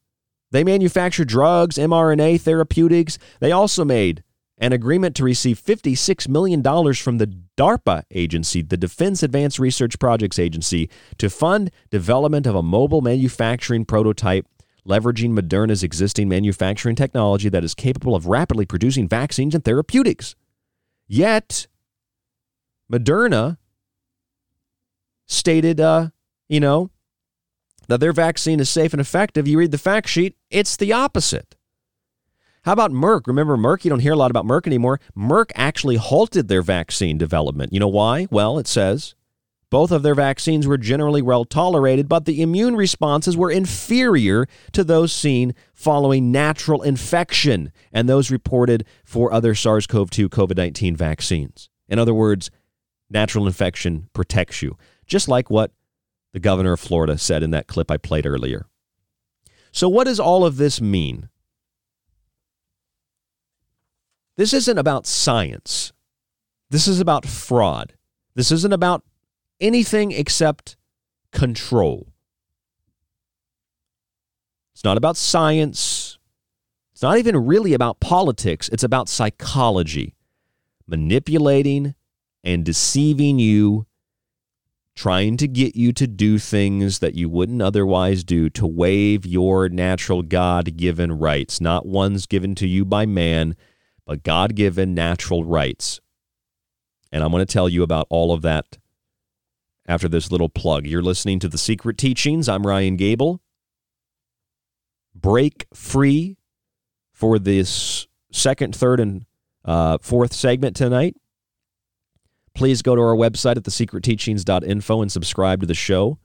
they 0.51 0.64
manufacture 0.64 1.25
drugs, 1.25 1.77
mRNA 1.77 2.41
therapeutics. 2.41 3.18
They 3.41 3.53
also 3.53 3.85
made 3.85 4.25
an 4.59 4.73
agreement 4.73 5.14
to 5.16 5.25
receive 5.25 5.62
$56 5.62 6.29
million 6.29 6.62
from 6.95 7.18
the 7.18 7.35
DARPA 7.57 8.05
agency, 8.11 8.62
the 8.62 8.77
Defense 8.77 9.23
Advanced 9.23 9.59
Research 9.59 9.99
Projects 9.99 10.39
Agency, 10.39 10.89
to 11.18 11.29
fund 11.29 11.70
development 11.91 12.47
of 12.47 12.55
a 12.55 12.62
mobile 12.62 13.03
manufacturing 13.03 13.85
prototype 13.85 14.47
leveraging 14.87 15.39
Moderna's 15.39 15.83
existing 15.83 16.29
manufacturing 16.29 16.97
technology 16.97 17.49
that 17.49 17.62
is 17.62 17.75
capable 17.75 18.14
of 18.16 18.27
rapidly 18.27 18.66
producing 18.66 19.09
vaccines 19.09 19.55
and 19.55 19.64
therapeutics. 19.64 20.35
Yet, 21.07 21.66
Moderna 22.91 23.59
stated, 25.27 25.81
uh, 25.81 26.09
you 26.49 26.61
know, 26.61 26.91
that 27.93 28.01
their 28.01 28.14
vaccine 28.14 28.59
is 28.59 28.70
safe 28.70 28.95
and 28.95 29.01
effective, 29.03 29.47
you 29.47 29.59
read 29.59 29.70
the 29.70 29.76
fact 29.76 30.09
sheet, 30.09 30.34
it's 30.49 30.78
the 30.78 30.95
opposite. 30.95 31.57
How 32.64 32.72
about 32.72 32.90
Merck? 32.90 33.26
Remember 33.26 33.55
Merck? 33.59 33.84
You 33.84 33.90
don't 33.90 34.01
hear 34.01 34.14
a 34.14 34.16
lot 34.16 34.30
about 34.30 34.47
Merck 34.47 34.66
anymore. 34.66 34.99
Merck 35.14 35.51
actually 35.55 35.97
halted 35.97 36.49
their 36.49 36.62
vaccine 36.62 37.18
development. 37.18 37.70
You 37.70 37.80
know 37.80 37.88
why? 37.88 38.28
Well, 38.30 38.59
it 38.59 38.66
says 38.66 39.14
both 39.68 39.90
of 39.90 40.03
their 40.03 40.14
vaccines 40.14 40.66
were 40.66 40.78
generally 40.78 41.20
well 41.20 41.45
tolerated, 41.45 42.09
but 42.09 42.24
the 42.24 42.40
immune 42.40 42.76
responses 42.76 43.36
were 43.36 43.51
inferior 43.51 44.47
to 44.72 44.84
those 44.84 45.12
seen 45.12 45.55
following 45.74 46.32
natural 46.32 46.80
infection 46.80 47.72
and 47.93 48.09
those 48.09 48.30
reported 48.30 48.86
for 49.05 49.30
other 49.34 49.55
SARS 49.55 49.86
CoV 49.86 50.09
2 50.09 50.30
COVID 50.30 50.57
19 50.57 50.97
vaccines. 50.97 51.68
In 51.90 51.99
other 51.99 52.14
words, 52.14 52.51
natural 53.11 53.47
infection 53.47 54.09
protects 54.14 54.62
you, 54.62 54.78
just 55.07 55.28
like 55.28 55.51
what 55.51 55.72
the 56.33 56.41
governor 56.41 56.72
of 56.72 56.80
Florida 56.80 57.18
said 57.18 57.43
in 57.43 57.51
that 57.51 57.66
clip 57.66 57.91
I 57.91 57.97
played 57.97 58.26
earlier. 58.26 58.66
So, 59.70 59.89
what 59.89 60.05
does 60.05 60.20
all 60.20 60.45
of 60.45 60.57
this 60.57 60.80
mean? 60.80 61.28
This 64.37 64.53
isn't 64.53 64.78
about 64.78 65.07
science. 65.07 65.93
This 66.70 66.89
is 66.89 67.01
about 67.01 67.26
fraud. 67.26 67.95
This 68.35 68.51
isn't 68.51 68.72
about 68.72 69.05
anything 69.61 70.11
except 70.12 70.76
control. 71.33 72.09
It's 74.74 74.85
not 74.85 74.97
about 74.97 75.16
science. 75.16 76.18
It's 76.93 77.03
not 77.03 77.18
even 77.18 77.47
really 77.47 77.74
about 77.74 78.01
politics. 78.01 78.68
It's 78.72 78.83
about 78.83 79.09
psychology, 79.09 80.14
manipulating 80.87 81.95
and 82.43 82.64
deceiving 82.64 83.39
you 83.39 83.87
trying 84.95 85.36
to 85.38 85.49
get 85.49 85.74
you 85.74 85.93
to 85.93 86.07
do 86.07 86.38
things 86.38 86.99
that 86.99 87.14
you 87.14 87.28
wouldn't 87.28 87.62
otherwise 87.62 88.24
do 88.24 88.51
to 88.51 88.66
waive 88.66 89.24
your 89.24 89.68
natural 89.68 90.22
God 90.22 90.76
given 90.76 91.12
rights, 91.12 91.61
not 91.61 91.86
ones 91.86 92.26
given 92.26 92.55
to 92.57 92.66
you 92.66 92.84
by 92.84 93.07
man, 93.07 93.57
but 94.07 94.22
God 94.22 94.55
given 94.55 94.95
natural 94.95 95.45
rights. 95.45 96.01
And 97.11 97.22
I'm 97.22 97.30
going 97.30 97.45
to 97.45 97.53
tell 97.53 97.68
you 97.68 97.82
about 97.82 98.07
all 98.11 98.32
of 98.32 98.43
that 98.43 98.78
after 99.86 100.09
this 100.09 100.30
little 100.30 100.49
plug. 100.49 100.86
You're 100.86 101.03
listening 101.03 101.38
to 101.40 101.49
The 101.49 101.59
Secret 101.59 101.99
Teachings. 101.99 102.49
I'm 102.49 102.66
Ryan 102.66 102.97
Gable. 102.97 103.40
Break 105.14 105.66
free 105.74 106.36
for 107.12 107.38
this 107.38 108.07
second, 108.32 108.74
third, 108.74 109.01
and 109.01 109.24
uh, 109.64 109.99
fourth 110.01 110.32
segment 110.32 110.76
tonight. 110.76 111.16
Please 112.55 112.82
go 112.82 112.94
to 112.94 113.03
our 113.03 113.16
website 113.16 113.57
at 113.57 113.64
thesecretteachings.info 113.64 115.03
and 115.03 115.11
subscribe 115.11 115.61
to 115.61 115.66
the 115.66 115.74
show. 115.74 116.18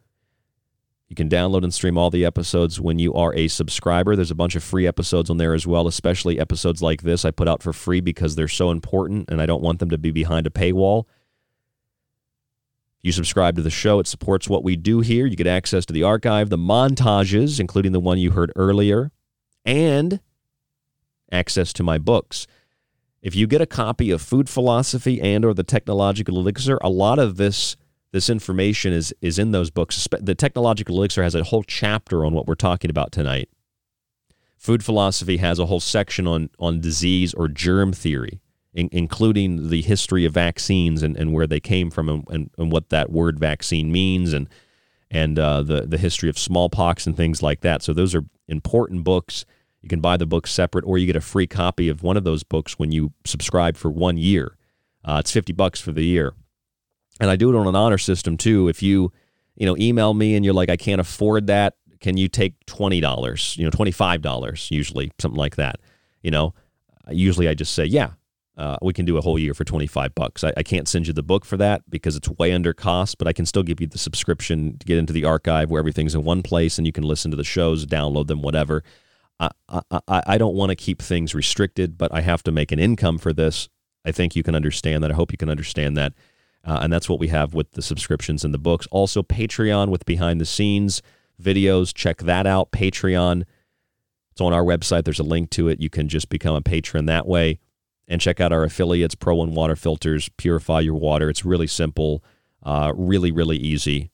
You 1.08 1.16
can 1.16 1.30
download 1.30 1.64
and 1.64 1.74
stream 1.74 1.98
all 1.98 2.10
the 2.10 2.26
episodes 2.26 2.82
when 2.82 3.00
you 3.00 3.14
are 3.14 3.34
a 3.34 3.48
subscriber. 3.48 4.16
There's 4.16 4.32
a 4.32 4.36
bunch 4.36 4.56
of 4.56 4.64
free 4.64 4.86
episodes 4.86 5.30
on 5.30 5.38
there 5.38 5.54
as 5.54 5.66
well, 5.66 5.88
especially 5.88 6.38
episodes 6.38 6.82
like 6.82 7.02
this 7.02 7.24
I 7.24 7.32
put 7.32 7.48
out 7.48 7.64
for 7.64 7.72
free 7.72 8.02
because 8.02 8.36
they're 8.36 8.50
so 8.50 8.72
important 8.72 9.30
and 9.30 9.42
I 9.42 9.46
don't 9.46 9.64
want 9.64 9.80
them 9.80 9.90
to 9.92 9.98
be 9.98 10.12
behind 10.12 10.48
a 10.48 10.50
paywall. 10.50 11.06
You 13.02 13.14
subscribe 13.14 13.56
to 13.56 13.62
the 13.62 13.70
show, 13.70 14.00
it 14.00 14.08
supports 14.08 14.50
what 14.50 14.66
we 14.66 14.76
do 14.76 15.00
here. 15.00 15.26
You 15.26 15.38
get 15.38 15.48
access 15.48 15.86
to 15.86 15.94
the 15.94 16.04
archive, 16.04 16.50
the 16.50 16.58
montages, 16.58 17.58
including 17.58 17.94
the 17.94 18.02
one 18.02 18.18
you 18.18 18.32
heard 18.32 18.52
earlier, 18.58 19.12
and 19.64 20.20
access 21.32 21.72
to 21.74 21.84
my 21.84 21.98
books. 21.98 22.48
If 23.22 23.36
you 23.36 23.48
get 23.48 23.62
a 23.62 23.66
copy 23.66 24.12
of 24.12 24.22
Food 24.22 24.50
Philosophy 24.50 25.20
and 25.20 25.44
or 25.44 25.54
the 25.54 25.64
Technological 25.64 26.38
Elixir, 26.38 26.78
a 26.82 26.90
lot 26.90 27.20
of 27.20 27.38
this 27.38 27.76
this 28.12 28.30
information 28.30 28.94
is 28.94 29.14
is 29.22 29.38
in 29.40 29.52
those 29.52 29.70
books. 29.70 30.08
The 30.20 30.36
Technological 30.36 30.98
Elixir 30.98 31.24
has 31.24 31.36
a 31.36 31.44
whole 31.44 31.64
chapter 31.64 32.26
on 32.26 32.34
what 32.34 32.48
we're 32.48 32.56
talking 32.56 32.90
about 32.90 33.12
tonight. 33.12 33.50
Food 34.58 34.84
Philosophy 34.84 35.38
has 35.38 35.60
a 35.60 35.66
whole 35.66 35.80
section 35.80 36.28
on 36.28 36.50
on 36.60 36.80
disease 36.80 37.34
or 37.34 37.48
germ 37.48 37.92
theory, 37.92 38.40
in, 38.74 38.90
including 38.92 39.70
the 39.70 39.82
history 39.82 40.26
of 40.26 40.34
vaccines 40.34 41.04
and, 41.04 41.18
and 41.18 41.34
where 41.34 41.48
they 41.48 41.60
came 41.60 41.90
from 41.90 42.10
and, 42.10 42.24
and, 42.30 42.50
and 42.58 42.72
what 42.72 42.90
that 42.90 43.12
word 43.12 43.40
vaccine 43.40 43.92
means 43.92 44.32
and 44.32 44.48
and 45.10 45.40
uh, 45.40 45.64
the 45.64 45.82
the 45.82 45.98
history 45.98 46.30
of 46.30 46.38
smallpox 46.38 47.08
and 47.08 47.18
things 47.18 47.42
like 47.42 47.62
that. 47.62 47.82
So 47.82 47.94
those 47.94 48.14
are 48.14 48.26
important 48.48 49.04
books 49.04 49.46
you 49.82 49.90
can 49.90 50.02
buy 50.02 50.18
the 50.18 50.26
book 50.26 50.48
separate, 50.48 50.86
or 50.86 50.98
you 50.98 51.06
get 51.06 51.16
a 51.16 51.22
free 51.22 51.48
copy 51.48 51.90
of 51.90 52.04
one 52.04 52.18
of 52.18 52.24
those 52.24 52.44
books 52.44 52.80
when 52.80 52.92
you 52.92 53.14
subscribe 53.26 53.78
for 53.78 53.90
one 53.90 54.18
year. 54.18 54.58
Uh, 55.04 55.18
it's 55.20 55.32
fifty 55.32 55.54
bucks 55.54 55.80
for 55.80 55.92
the 55.92 56.04
year, 56.04 56.34
and 57.20 57.30
I 57.30 57.36
do 57.36 57.54
it 57.54 57.58
on 57.58 57.68
an 57.68 57.76
honor 57.76 57.98
system 57.98 58.38
too. 58.38 58.68
If 58.68 58.82
you, 58.82 59.12
you 59.56 59.66
know, 59.66 59.78
email 59.78 60.14
me 60.14 60.36
and 60.36 60.44
you're 60.44 60.54
like, 60.54 60.70
I 60.70 60.78
can't 60.78 61.02
afford 61.02 61.48
that, 61.48 61.76
can 62.02 62.18
you 62.18 62.28
take 62.28 62.54
twenty 62.66 63.00
dollars? 63.00 63.56
You 63.58 63.66
know, 63.66 63.72
twenty 63.72 63.92
five 63.92 64.22
dollars 64.22 64.70
usually, 64.72 65.12
something 65.20 65.40
like 65.40 65.56
that. 65.56 65.80
You 66.22 66.32
know, 66.32 66.54
usually 67.10 67.48
I 67.48 67.54
just 67.54 67.74
say, 67.74 67.86
yeah, 67.86 68.12
uh, 68.58 68.76
we 68.82 68.92
can 68.92 69.06
do 69.06 69.18
a 69.18 69.22
whole 69.22 69.38
year 69.38 69.54
for 69.54 69.64
25 69.64 70.16
bucks. 70.16 70.44
I, 70.44 70.52
I, 70.58 70.64
can't 70.64 70.88
send 70.88 71.06
you 71.06 71.14
the 71.14 71.22
book 71.22 71.46
for 71.46 71.58
that 71.58 71.88
because 71.92 72.16
it's 72.16 72.28
way 72.28 72.52
under 72.54 72.74
cost, 72.74 73.20
but 73.20 73.28
I 73.28 73.34
can 73.34 73.46
still 73.46 73.62
give 73.62 73.80
you 73.80 73.86
the 73.86 74.00
subscription 74.00 74.78
to 74.80 74.86
get 74.86 74.98
into 74.98 75.14
the 75.14 75.26
archive 75.26 75.70
where 75.70 75.80
everything's 75.80 76.16
in 76.16 76.24
one 76.24 76.42
place 76.42 76.80
and 76.80 76.88
you 76.88 76.92
can 76.92 77.04
listen 77.04 77.30
to 77.30 77.38
the 77.38 77.44
shows, 77.44 77.86
download 77.86 78.26
them, 78.26 78.42
whatever. 78.42 78.84
I, 79.40 79.52
I, 79.70 80.02
I 80.08 80.38
don't 80.38 80.56
want 80.56 80.70
to 80.72 80.76
keep 80.76 81.02
things 81.02 81.36
restricted, 81.36 81.98
but 81.98 82.14
I 82.14 82.22
have 82.22 82.44
to 82.44 82.52
make 82.52 82.72
an 82.72 82.80
income 82.80 83.18
for 83.18 83.34
this. 83.34 83.70
I 84.06 84.12
think 84.12 84.36
you 84.36 84.44
can 84.44 84.56
understand 84.56 85.04
that. 85.04 85.12
I 85.12 85.16
hope 85.16 85.32
you 85.32 85.38
can 85.38 85.50
understand 85.50 85.98
that. 85.98 86.14
Uh, 86.66 86.80
and 86.82 86.92
that's 86.92 87.10
what 87.10 87.20
we 87.20 87.28
have 87.30 87.54
with 87.54 87.72
the 87.74 87.82
subscriptions 87.82 88.44
and 88.44 88.54
the 88.54 88.58
books. 88.58 88.88
Also, 88.92 89.24
Patreon 89.24 89.90
with 89.90 90.06
behind 90.06 90.42
the 90.42 90.46
scenes 90.46 91.02
videos. 91.42 91.94
Check 91.94 92.20
that 92.20 92.48
out. 92.48 92.72
Patreon. 92.72 93.44
It's 94.32 94.42
on 94.42 94.54
our 94.54 94.64
website. 94.64 95.04
There's 95.06 95.20
a 95.20 95.24
link 95.24 95.50
to 95.52 95.68
it. 95.68 95.82
You 95.82 95.90
can 95.90 96.10
just 96.10 96.30
become 96.30 96.56
a 96.56 96.62
patron 96.62 97.06
that 97.06 97.28
way. 97.28 97.60
And 98.08 98.22
check 98.22 98.40
out 98.40 98.52
our 98.54 98.64
affiliates, 98.64 99.16
Pro 99.16 99.36
One 99.36 99.54
Water 99.54 99.76
Filters. 99.76 100.30
Purify 100.38 100.80
your 100.82 100.96
water. 100.96 101.30
It's 101.30 101.46
really 101.46 101.68
simple, 101.68 102.24
uh, 102.64 102.94
really, 102.96 103.32
really 103.32 103.58
easy. 103.58 104.12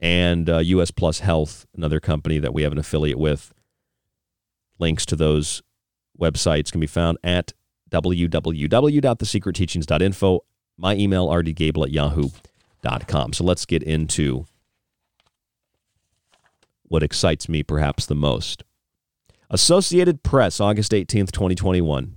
and 0.00 0.50
uh, 0.50 0.58
US 0.58 0.90
Plus 0.90 1.20
Health, 1.20 1.66
another 1.76 2.00
company 2.00 2.38
that 2.38 2.52
we 2.52 2.62
have 2.62 2.72
an 2.72 2.78
affiliate 2.78 3.18
with. 3.18 3.52
Links 4.82 5.06
to 5.06 5.16
those 5.16 5.62
websites 6.20 6.70
can 6.72 6.80
be 6.80 6.88
found 6.88 7.18
at 7.22 7.52
www.thesecretteachings.info. 7.92 10.40
My 10.76 10.96
email, 10.96 11.28
rdgable 11.28 11.84
at 11.84 11.92
yahoo.com. 11.92 13.32
So 13.32 13.44
let's 13.44 13.64
get 13.64 13.84
into 13.84 14.46
what 16.82 17.04
excites 17.04 17.48
me 17.48 17.62
perhaps 17.62 18.06
the 18.06 18.16
most. 18.16 18.64
Associated 19.50 20.24
Press, 20.24 20.58
August 20.58 20.90
18th, 20.90 21.30
2021. 21.30 22.16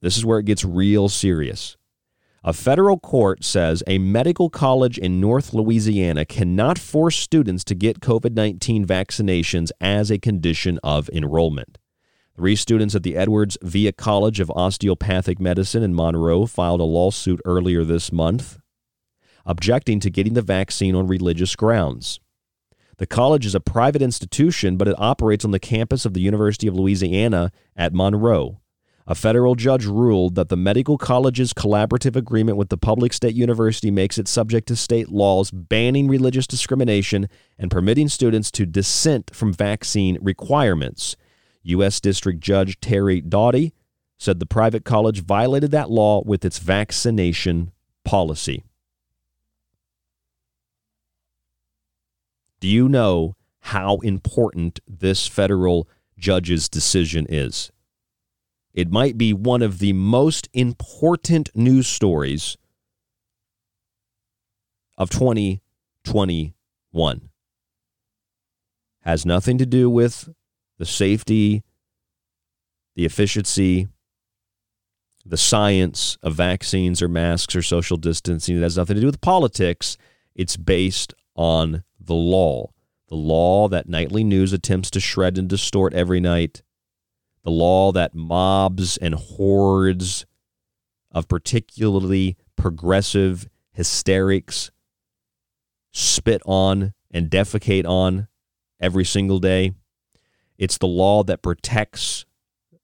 This 0.00 0.16
is 0.16 0.24
where 0.24 0.38
it 0.38 0.46
gets 0.46 0.64
real 0.64 1.10
serious. 1.10 1.76
A 2.44 2.52
federal 2.52 2.98
court 2.98 3.44
says 3.44 3.84
a 3.86 3.98
medical 3.98 4.50
college 4.50 4.98
in 4.98 5.20
North 5.20 5.54
Louisiana 5.54 6.24
cannot 6.24 6.76
force 6.76 7.16
students 7.16 7.62
to 7.64 7.76
get 7.76 8.00
COVID 8.00 8.34
19 8.34 8.84
vaccinations 8.84 9.70
as 9.80 10.10
a 10.10 10.18
condition 10.18 10.80
of 10.82 11.08
enrollment. 11.10 11.78
Three 12.34 12.56
students 12.56 12.96
at 12.96 13.04
the 13.04 13.16
Edwards 13.16 13.58
Via 13.62 13.92
College 13.92 14.40
of 14.40 14.50
Osteopathic 14.50 15.38
Medicine 15.38 15.84
in 15.84 15.94
Monroe 15.94 16.46
filed 16.46 16.80
a 16.80 16.84
lawsuit 16.84 17.40
earlier 17.44 17.84
this 17.84 18.10
month 18.10 18.58
objecting 19.46 20.00
to 20.00 20.10
getting 20.10 20.34
the 20.34 20.42
vaccine 20.42 20.94
on 20.94 21.06
religious 21.06 21.54
grounds. 21.54 22.18
The 22.98 23.06
college 23.06 23.46
is 23.46 23.54
a 23.54 23.60
private 23.60 24.02
institution, 24.02 24.76
but 24.76 24.88
it 24.88 24.98
operates 24.98 25.44
on 25.44 25.50
the 25.50 25.58
campus 25.58 26.04
of 26.04 26.14
the 26.14 26.20
University 26.20 26.66
of 26.66 26.74
Louisiana 26.74 27.50
at 27.76 27.92
Monroe. 27.92 28.61
A 29.06 29.14
federal 29.16 29.56
judge 29.56 29.84
ruled 29.84 30.36
that 30.36 30.48
the 30.48 30.56
medical 30.56 30.96
college's 30.96 31.52
collaborative 31.52 32.14
agreement 32.14 32.56
with 32.56 32.68
the 32.68 32.76
public 32.76 33.12
state 33.12 33.34
university 33.34 33.90
makes 33.90 34.16
it 34.16 34.28
subject 34.28 34.68
to 34.68 34.76
state 34.76 35.08
laws 35.08 35.50
banning 35.50 36.06
religious 36.06 36.46
discrimination 36.46 37.28
and 37.58 37.70
permitting 37.70 38.08
students 38.08 38.50
to 38.52 38.64
dissent 38.64 39.34
from 39.34 39.52
vaccine 39.52 40.18
requirements. 40.22 41.16
U.S. 41.64 42.00
District 42.00 42.40
Judge 42.40 42.78
Terry 42.80 43.20
Doughty 43.20 43.72
said 44.18 44.38
the 44.38 44.46
private 44.46 44.84
college 44.84 45.24
violated 45.24 45.72
that 45.72 45.90
law 45.90 46.22
with 46.24 46.44
its 46.44 46.58
vaccination 46.58 47.72
policy. 48.04 48.62
Do 52.60 52.68
you 52.68 52.88
know 52.88 53.34
how 53.58 53.96
important 53.96 54.78
this 54.86 55.26
federal 55.26 55.88
judge's 56.16 56.68
decision 56.68 57.26
is? 57.28 57.72
It 58.74 58.90
might 58.90 59.18
be 59.18 59.32
one 59.32 59.62
of 59.62 59.78
the 59.78 59.92
most 59.92 60.48
important 60.52 61.50
news 61.54 61.86
stories 61.86 62.56
of 64.96 65.10
2021. 65.10 67.28
Has 69.00 69.26
nothing 69.26 69.58
to 69.58 69.66
do 69.66 69.90
with 69.90 70.28
the 70.78 70.86
safety, 70.86 71.62
the 72.94 73.04
efficiency, 73.04 73.88
the 75.24 75.36
science 75.36 76.18
of 76.22 76.34
vaccines 76.34 77.02
or 77.02 77.08
masks 77.08 77.54
or 77.54 77.62
social 77.62 77.96
distancing. 77.96 78.56
It 78.56 78.62
has 78.62 78.76
nothing 78.76 78.96
to 78.96 79.00
do 79.00 79.06
with 79.06 79.20
politics. 79.20 79.96
It's 80.34 80.56
based 80.56 81.14
on 81.34 81.84
the 82.00 82.14
law. 82.14 82.70
The 83.08 83.16
law 83.16 83.68
that 83.68 83.88
nightly 83.88 84.24
news 84.24 84.52
attempts 84.52 84.90
to 84.92 85.00
shred 85.00 85.36
and 85.36 85.48
distort 85.48 85.94
every 85.94 86.20
night. 86.20 86.62
The 87.44 87.50
law 87.50 87.92
that 87.92 88.14
mobs 88.14 88.96
and 88.96 89.14
hordes 89.14 90.26
of 91.10 91.28
particularly 91.28 92.36
progressive 92.56 93.48
hysterics 93.72 94.70
spit 95.92 96.42
on 96.46 96.94
and 97.10 97.30
defecate 97.30 97.86
on 97.86 98.28
every 98.80 99.04
single 99.04 99.38
day. 99.38 99.72
It's 100.58 100.78
the 100.78 100.86
law 100.86 101.22
that 101.24 101.42
protects 101.42 102.24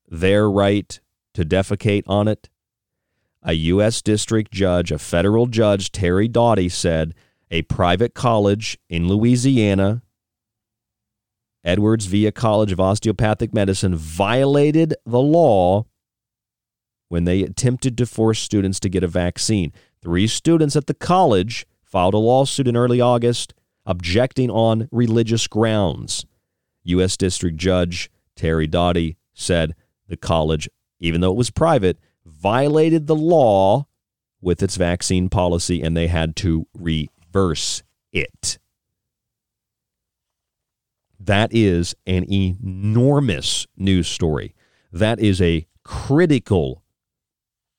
their 0.09 0.51
right 0.51 0.99
to 1.35 1.45
defecate 1.45 2.03
on 2.07 2.29
it. 2.29 2.49
A 3.43 3.53
U.S. 3.53 4.03
District 4.03 4.51
Judge, 4.53 4.91
a 4.91 4.99
federal 4.99 5.47
judge, 5.47 5.93
Terry 5.93 6.29
Doughty, 6.29 6.69
said 6.69 7.15
a 7.51 7.63
private 7.63 8.15
college 8.15 8.79
in 8.89 9.09
Louisiana, 9.09 10.03
Edwards 11.69 12.07
Via 12.07 12.33
College 12.33 12.73
of 12.73 12.81
Osteopathic 12.81 13.53
Medicine, 13.53 13.95
violated 13.95 14.95
the 15.05 15.21
law 15.21 15.85
when 17.11 17.25
they 17.25 17.43
attempted 17.43 17.99
to 17.99 18.07
force 18.07 18.41
students 18.41 18.81
to 18.81 18.89
get 18.89 19.05
a 19.05 19.09
vaccine. 19.09 19.71
Three 20.01 20.27
students 20.27 20.77
at 20.77 20.87
the 20.87 20.95
college 20.95 21.67
filed 21.85 22.15
a 22.15 22.19
lawsuit 22.19 22.69
in 22.69 22.75
early 22.75 23.03
August 23.03 23.53
objecting 23.85 24.51
on 24.51 24.89
religious 24.91 25.47
grounds. 25.47 26.25
U.S. 26.85 27.19
District 27.19 27.59
Judge 27.59 28.11
Terry 28.35 28.67
Doughty 28.67 29.19
said 29.35 29.75
the 30.07 30.17
college, 30.17 30.71
even 31.01 31.21
though 31.21 31.33
it 31.33 31.37
was 31.37 31.51
private, 31.51 31.99
violated 32.25 33.07
the 33.07 33.15
law 33.15 33.87
with 34.41 34.63
its 34.63 34.77
vaccine 34.77 35.29
policy 35.29 35.83
and 35.83 35.95
they 35.95 36.07
had 36.07 36.35
to 36.37 36.67
reverse 36.73 37.83
it. 38.11 38.59
That 41.29 41.53
is 41.53 41.95
an 42.07 42.25
enormous 42.33 43.67
news 43.77 44.09
story. 44.09 44.55
That 44.91 45.21
is 45.21 45.43
a 45.43 45.67
critical 45.85 46.83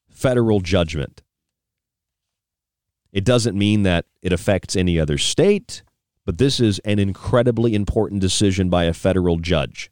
federal 0.07 0.59
judgment. 0.59 1.23
It 3.11 3.25
doesn't 3.25 3.57
mean 3.57 3.81
that 3.81 4.05
it 4.21 4.31
affects 4.31 4.75
any 4.75 4.99
other 4.99 5.17
state, 5.17 5.81
but 6.27 6.37
this 6.37 6.59
is 6.59 6.77
an 6.85 6.99
incredibly 6.99 7.73
important 7.73 8.21
decision 8.21 8.69
by 8.69 8.83
a 8.83 8.93
federal 8.93 9.37
judge. 9.39 9.89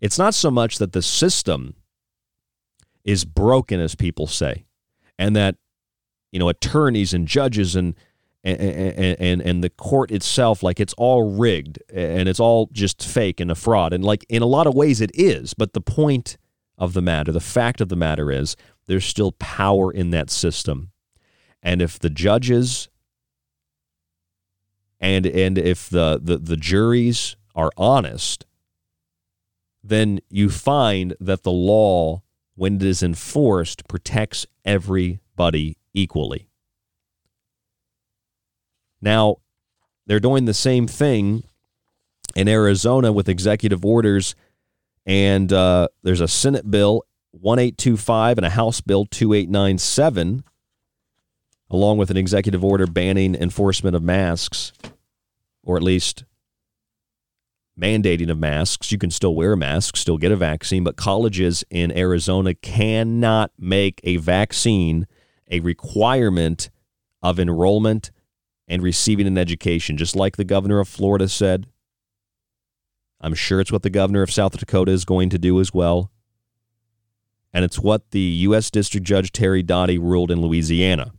It's 0.00 0.18
not 0.18 0.34
so 0.34 0.50
much 0.50 0.78
that 0.78 0.92
the 0.92 1.02
system 1.02 1.76
is 3.04 3.24
broken, 3.24 3.78
as 3.78 3.94
people 3.94 4.26
say, 4.26 4.66
and 5.16 5.36
that 5.36 5.54
you 6.32 6.40
know 6.40 6.48
attorneys 6.48 7.14
and 7.14 7.28
judges 7.28 7.76
and 7.76 7.94
and, 8.48 9.16
and 9.20 9.42
and 9.42 9.64
the 9.64 9.70
court 9.70 10.10
itself 10.10 10.62
like 10.62 10.80
it's 10.80 10.94
all 10.94 11.36
rigged 11.36 11.78
and 11.92 12.28
it's 12.28 12.40
all 12.40 12.68
just 12.72 13.06
fake 13.06 13.40
and 13.40 13.50
a 13.50 13.54
fraud 13.54 13.92
and 13.92 14.04
like 14.04 14.24
in 14.28 14.42
a 14.42 14.46
lot 14.46 14.66
of 14.66 14.74
ways 14.74 15.00
it 15.00 15.10
is 15.14 15.54
but 15.54 15.72
the 15.72 15.80
point 15.80 16.36
of 16.76 16.92
the 16.94 17.02
matter 17.02 17.32
the 17.32 17.40
fact 17.40 17.80
of 17.80 17.88
the 17.88 17.96
matter 17.96 18.30
is 18.30 18.56
there's 18.86 19.04
still 19.04 19.32
power 19.32 19.92
in 19.92 20.10
that 20.10 20.30
system 20.30 20.90
and 21.62 21.82
if 21.82 21.98
the 21.98 22.10
judges 22.10 22.88
and 25.00 25.26
and 25.26 25.58
if 25.58 25.88
the, 25.88 26.20
the, 26.22 26.38
the 26.38 26.56
juries 26.56 27.36
are 27.54 27.70
honest, 27.76 28.46
then 29.82 30.20
you 30.28 30.50
find 30.50 31.14
that 31.20 31.42
the 31.42 31.52
law, 31.52 32.22
when 32.54 32.76
it 32.76 32.82
is 32.82 33.02
enforced, 33.02 33.86
protects 33.88 34.46
everybody 34.64 35.76
equally. 35.94 36.47
Now, 39.00 39.36
they're 40.06 40.20
doing 40.20 40.44
the 40.44 40.54
same 40.54 40.86
thing 40.86 41.44
in 42.34 42.48
Arizona 42.48 43.12
with 43.12 43.28
executive 43.28 43.84
orders, 43.84 44.34
and 45.06 45.52
uh, 45.52 45.88
there's 46.02 46.20
a 46.20 46.28
Senate 46.28 46.70
bill 46.70 47.04
1825 47.32 48.38
and 48.38 48.46
a 48.46 48.50
House 48.50 48.80
bill 48.80 49.04
2897 49.06 50.44
along 51.70 51.98
with 51.98 52.10
an 52.10 52.16
executive 52.16 52.64
order 52.64 52.86
banning 52.86 53.34
enforcement 53.34 53.94
of 53.94 54.02
masks, 54.02 54.72
or 55.62 55.76
at 55.76 55.82
least 55.82 56.24
mandating 57.78 58.30
of 58.30 58.38
masks. 58.38 58.90
You 58.90 58.98
can 58.98 59.10
still 59.10 59.34
wear 59.34 59.52
a 59.52 59.56
mask, 59.56 59.96
still 59.96 60.18
get 60.18 60.32
a 60.32 60.36
vaccine, 60.36 60.82
but 60.82 60.96
colleges 60.96 61.64
in 61.70 61.96
Arizona 61.96 62.54
cannot 62.54 63.52
make 63.58 64.00
a 64.02 64.16
vaccine 64.16 65.06
a 65.50 65.60
requirement 65.60 66.70
of 67.22 67.38
enrollment 67.38 68.10
and 68.68 68.82
receiving 68.82 69.26
an 69.26 69.38
education, 69.38 69.96
just 69.96 70.14
like 70.14 70.36
the 70.36 70.44
governor 70.44 70.78
of 70.78 70.88
Florida 70.88 71.28
said. 71.28 71.66
I'm 73.20 73.34
sure 73.34 73.60
it's 73.60 73.72
what 73.72 73.82
the 73.82 73.90
governor 73.90 74.22
of 74.22 74.30
South 74.30 74.56
Dakota 74.56 74.92
is 74.92 75.04
going 75.04 75.30
to 75.30 75.38
do 75.38 75.58
as 75.58 75.72
well. 75.74 76.12
And 77.52 77.64
it's 77.64 77.78
what 77.78 78.10
the 78.10 78.20
U.S. 78.20 78.70
District 78.70 79.06
Judge 79.06 79.32
Terry 79.32 79.62
Doughty 79.62 79.98
ruled 79.98 80.30
in 80.30 80.42
Louisiana. 80.42 81.12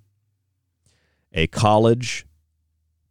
A 1.34 1.47
college 1.47 2.26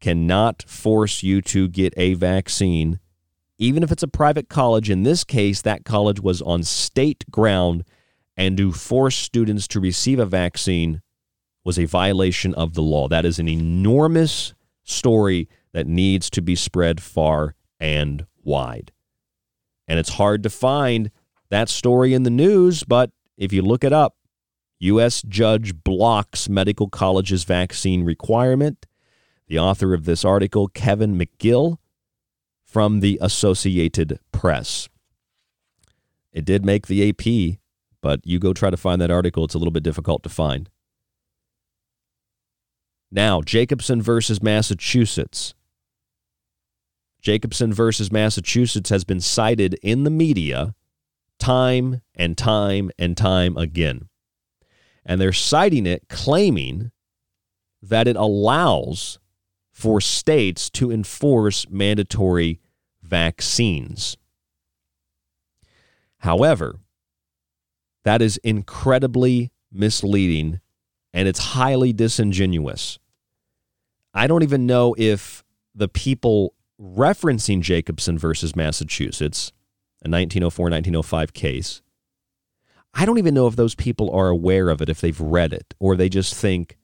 cannot 0.01 0.63
force 0.69 1.23
you 1.23 1.43
to 1.43 1.69
get 1.69 1.93
a 1.97 2.15
vaccine, 2.15 3.01
even 3.59 3.83
if 3.83 3.91
it's 3.91 4.05
a 4.05 4.09
private 4.09 4.49
college. 4.49 4.89
In 4.89 5.03
this 5.03 5.25
case, 5.25 5.61
that 5.63 5.85
college 5.85 6.21
was 6.21 6.41
on 6.41 6.63
state 6.63 7.25
ground, 7.31 7.85
and 8.37 8.57
to 8.57 8.71
force 8.71 9.17
students 9.17 9.67
to 9.69 9.81
receive 9.81 10.21
a 10.21 10.27
vaccine 10.27 11.03
was 11.69 11.79
a 11.79 11.85
violation 11.85 12.55
of 12.55 12.73
the 12.73 12.81
law. 12.81 13.09
That 13.09 13.27
is 13.27 13.39
an 13.39 13.47
enormous 13.47 14.55
story 14.85 15.51
that 15.75 15.87
needs 15.87 16.31
to 16.31 16.41
be 16.41 16.55
spread 16.55 16.99
far 16.99 17.57
and 17.79 18.25
wide. 18.43 18.91
And 19.87 19.99
it's 19.99 20.15
hard 20.15 20.43
to 20.45 20.49
find 20.49 21.11
that 21.51 21.69
story 21.69 22.15
in 22.15 22.23
the 22.23 22.31
news, 22.31 22.85
but 22.85 23.11
if 23.37 23.53
you 23.53 23.61
look 23.61 23.85
it 23.85 23.93
up, 23.93 24.17
U.S. 24.79 25.21
judge 25.21 25.75
blocks 25.85 26.49
medical 26.49 26.89
college's 26.89 27.45
vaccine 27.45 28.03
requirement. 28.03 28.87
The 29.47 29.59
author 29.59 29.93
of 29.93 30.07
this 30.07 30.25
article, 30.25 30.69
Kevin 30.69 31.19
McGill, 31.19 31.77
from 32.65 33.01
the 33.01 33.19
Associated 33.21 34.21
Press. 34.33 34.89
It 36.33 36.47
did 36.47 36.65
make 36.65 36.87
the 36.87 37.11
AP, 37.11 37.59
but 38.01 38.27
you 38.27 38.39
go 38.39 38.55
try 38.55 38.71
to 38.71 38.79
find 38.79 39.03
that 39.03 39.11
article, 39.11 39.45
it's 39.45 39.55
a 39.55 39.59
little 39.59 39.71
bit 39.71 39.83
difficult 39.83 40.23
to 40.23 40.31
find. 40.31 40.71
Now, 43.11 43.41
Jacobson 43.41 44.03
versus 44.03 44.43
Massachusetts. 44.43 45.55
Jacobson 47.21 47.73
versus 47.73 48.13
Massachusetts 48.13 48.91
has 48.91 49.05
been 49.05 49.21
cited 49.21 49.79
in 49.83 50.05
the 50.05 50.11
media 50.11 50.75
time 51.39 52.03
and 52.15 52.37
time 52.37 52.91
and 52.99 53.17
time 53.17 53.57
again. 53.57 54.09
And 55.05 55.21
they're 55.21 55.33
citing 55.33 55.87
it, 55.87 56.09
claiming 56.09 56.91
that 57.81 58.07
it 58.07 58.17
allows 58.17 59.19
for 59.73 60.01
states 60.01 60.69
to 60.71 60.91
enforce 60.91 61.69
mandatory 61.71 62.61
vaccines. 63.03 64.17
However, 66.19 66.81
that 68.05 68.21
is 68.21 68.39
incredibly 68.39 69.51
misleading 69.73 70.61
and 71.13 71.29
it's 71.29 71.39
highly 71.39 71.93
disingenuous. 71.93 72.99
I 74.15 74.27
don't 74.27 74.43
even 74.43 74.67
know 74.67 74.95
if 74.99 75.45
the 75.75 75.89
people 75.89 76.55
referencing 76.81 77.61
Jacobson 77.61 78.19
versus 78.19 78.55
Massachusetts, 78.55 79.53
a 80.05 80.09
1904 80.09 80.65
1905 80.65 81.33
case, 81.33 81.83
I 82.95 83.05
don't 83.05 83.19
even 83.19 83.35
know 83.35 83.47
if 83.47 83.57
those 83.57 83.75
people 83.75 84.11
are 84.11 84.29
aware 84.29 84.71
of 84.71 84.81
it, 84.81 84.89
if 84.89 85.01
they've 85.01 85.21
read 85.21 85.53
it, 85.53 85.75
or 85.79 85.97
they 85.97 86.09
just 86.09 86.35
think 86.35 86.77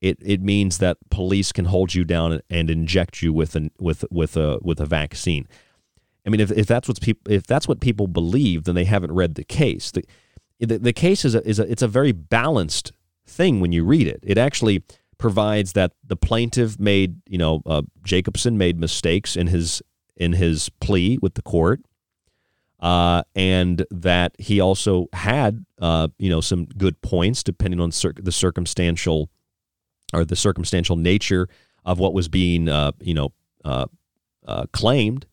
it, 0.00 0.18
it 0.20 0.40
means 0.42 0.78
that 0.78 0.96
police 1.10 1.52
can 1.52 1.66
hold 1.66 1.94
you 1.94 2.04
down 2.04 2.40
and 2.50 2.70
inject 2.70 3.22
you 3.22 3.32
with, 3.32 3.54
an, 3.54 3.70
with, 3.78 4.04
with, 4.10 4.36
a, 4.36 4.58
with 4.62 4.80
a 4.80 4.86
vaccine. 4.86 5.46
I 6.26 6.30
mean, 6.30 6.40
if, 6.40 6.50
if 6.52 6.66
that's 6.66 6.88
what's 6.88 7.00
people 7.00 7.32
if 7.32 7.46
that's 7.46 7.66
what 7.66 7.80
people 7.80 8.06
believe, 8.06 8.64
then 8.64 8.74
they 8.74 8.84
haven't 8.84 9.12
read 9.12 9.34
the 9.34 9.44
case. 9.44 9.90
The, 9.90 10.04
the, 10.60 10.78
the 10.78 10.92
case 10.92 11.24
is 11.24 11.34
a, 11.34 11.46
is 11.46 11.58
a 11.58 11.70
it's 11.70 11.82
a 11.82 11.88
very 11.88 12.12
balanced 12.12 12.92
thing 13.26 13.60
when 13.60 13.72
you 13.72 13.84
read 13.84 14.06
it. 14.06 14.20
It 14.22 14.38
actually 14.38 14.82
provides 15.18 15.72
that 15.74 15.92
the 16.04 16.16
plaintiff 16.16 16.78
made 16.78 17.16
you 17.28 17.38
know 17.38 17.62
uh, 17.66 17.82
Jacobson 18.04 18.58
made 18.58 18.78
mistakes 18.78 19.36
in 19.36 19.48
his 19.48 19.82
in 20.16 20.34
his 20.34 20.68
plea 20.80 21.18
with 21.22 21.34
the 21.34 21.42
court, 21.42 21.80
uh, 22.80 23.22
and 23.34 23.86
that 23.90 24.34
he 24.38 24.60
also 24.60 25.06
had 25.12 25.64
uh, 25.80 26.08
you 26.18 26.30
know 26.30 26.40
some 26.40 26.66
good 26.66 27.00
points 27.02 27.42
depending 27.42 27.80
on 27.80 27.92
cir- 27.92 28.14
the 28.16 28.32
circumstantial 28.32 29.30
or 30.12 30.24
the 30.24 30.36
circumstantial 30.36 30.96
nature 30.96 31.48
of 31.84 31.98
what 31.98 32.14
was 32.14 32.28
being 32.28 32.68
uh, 32.68 32.92
you 33.00 33.14
know 33.14 33.32
uh, 33.64 33.86
uh, 34.46 34.66
claimed 34.72 35.26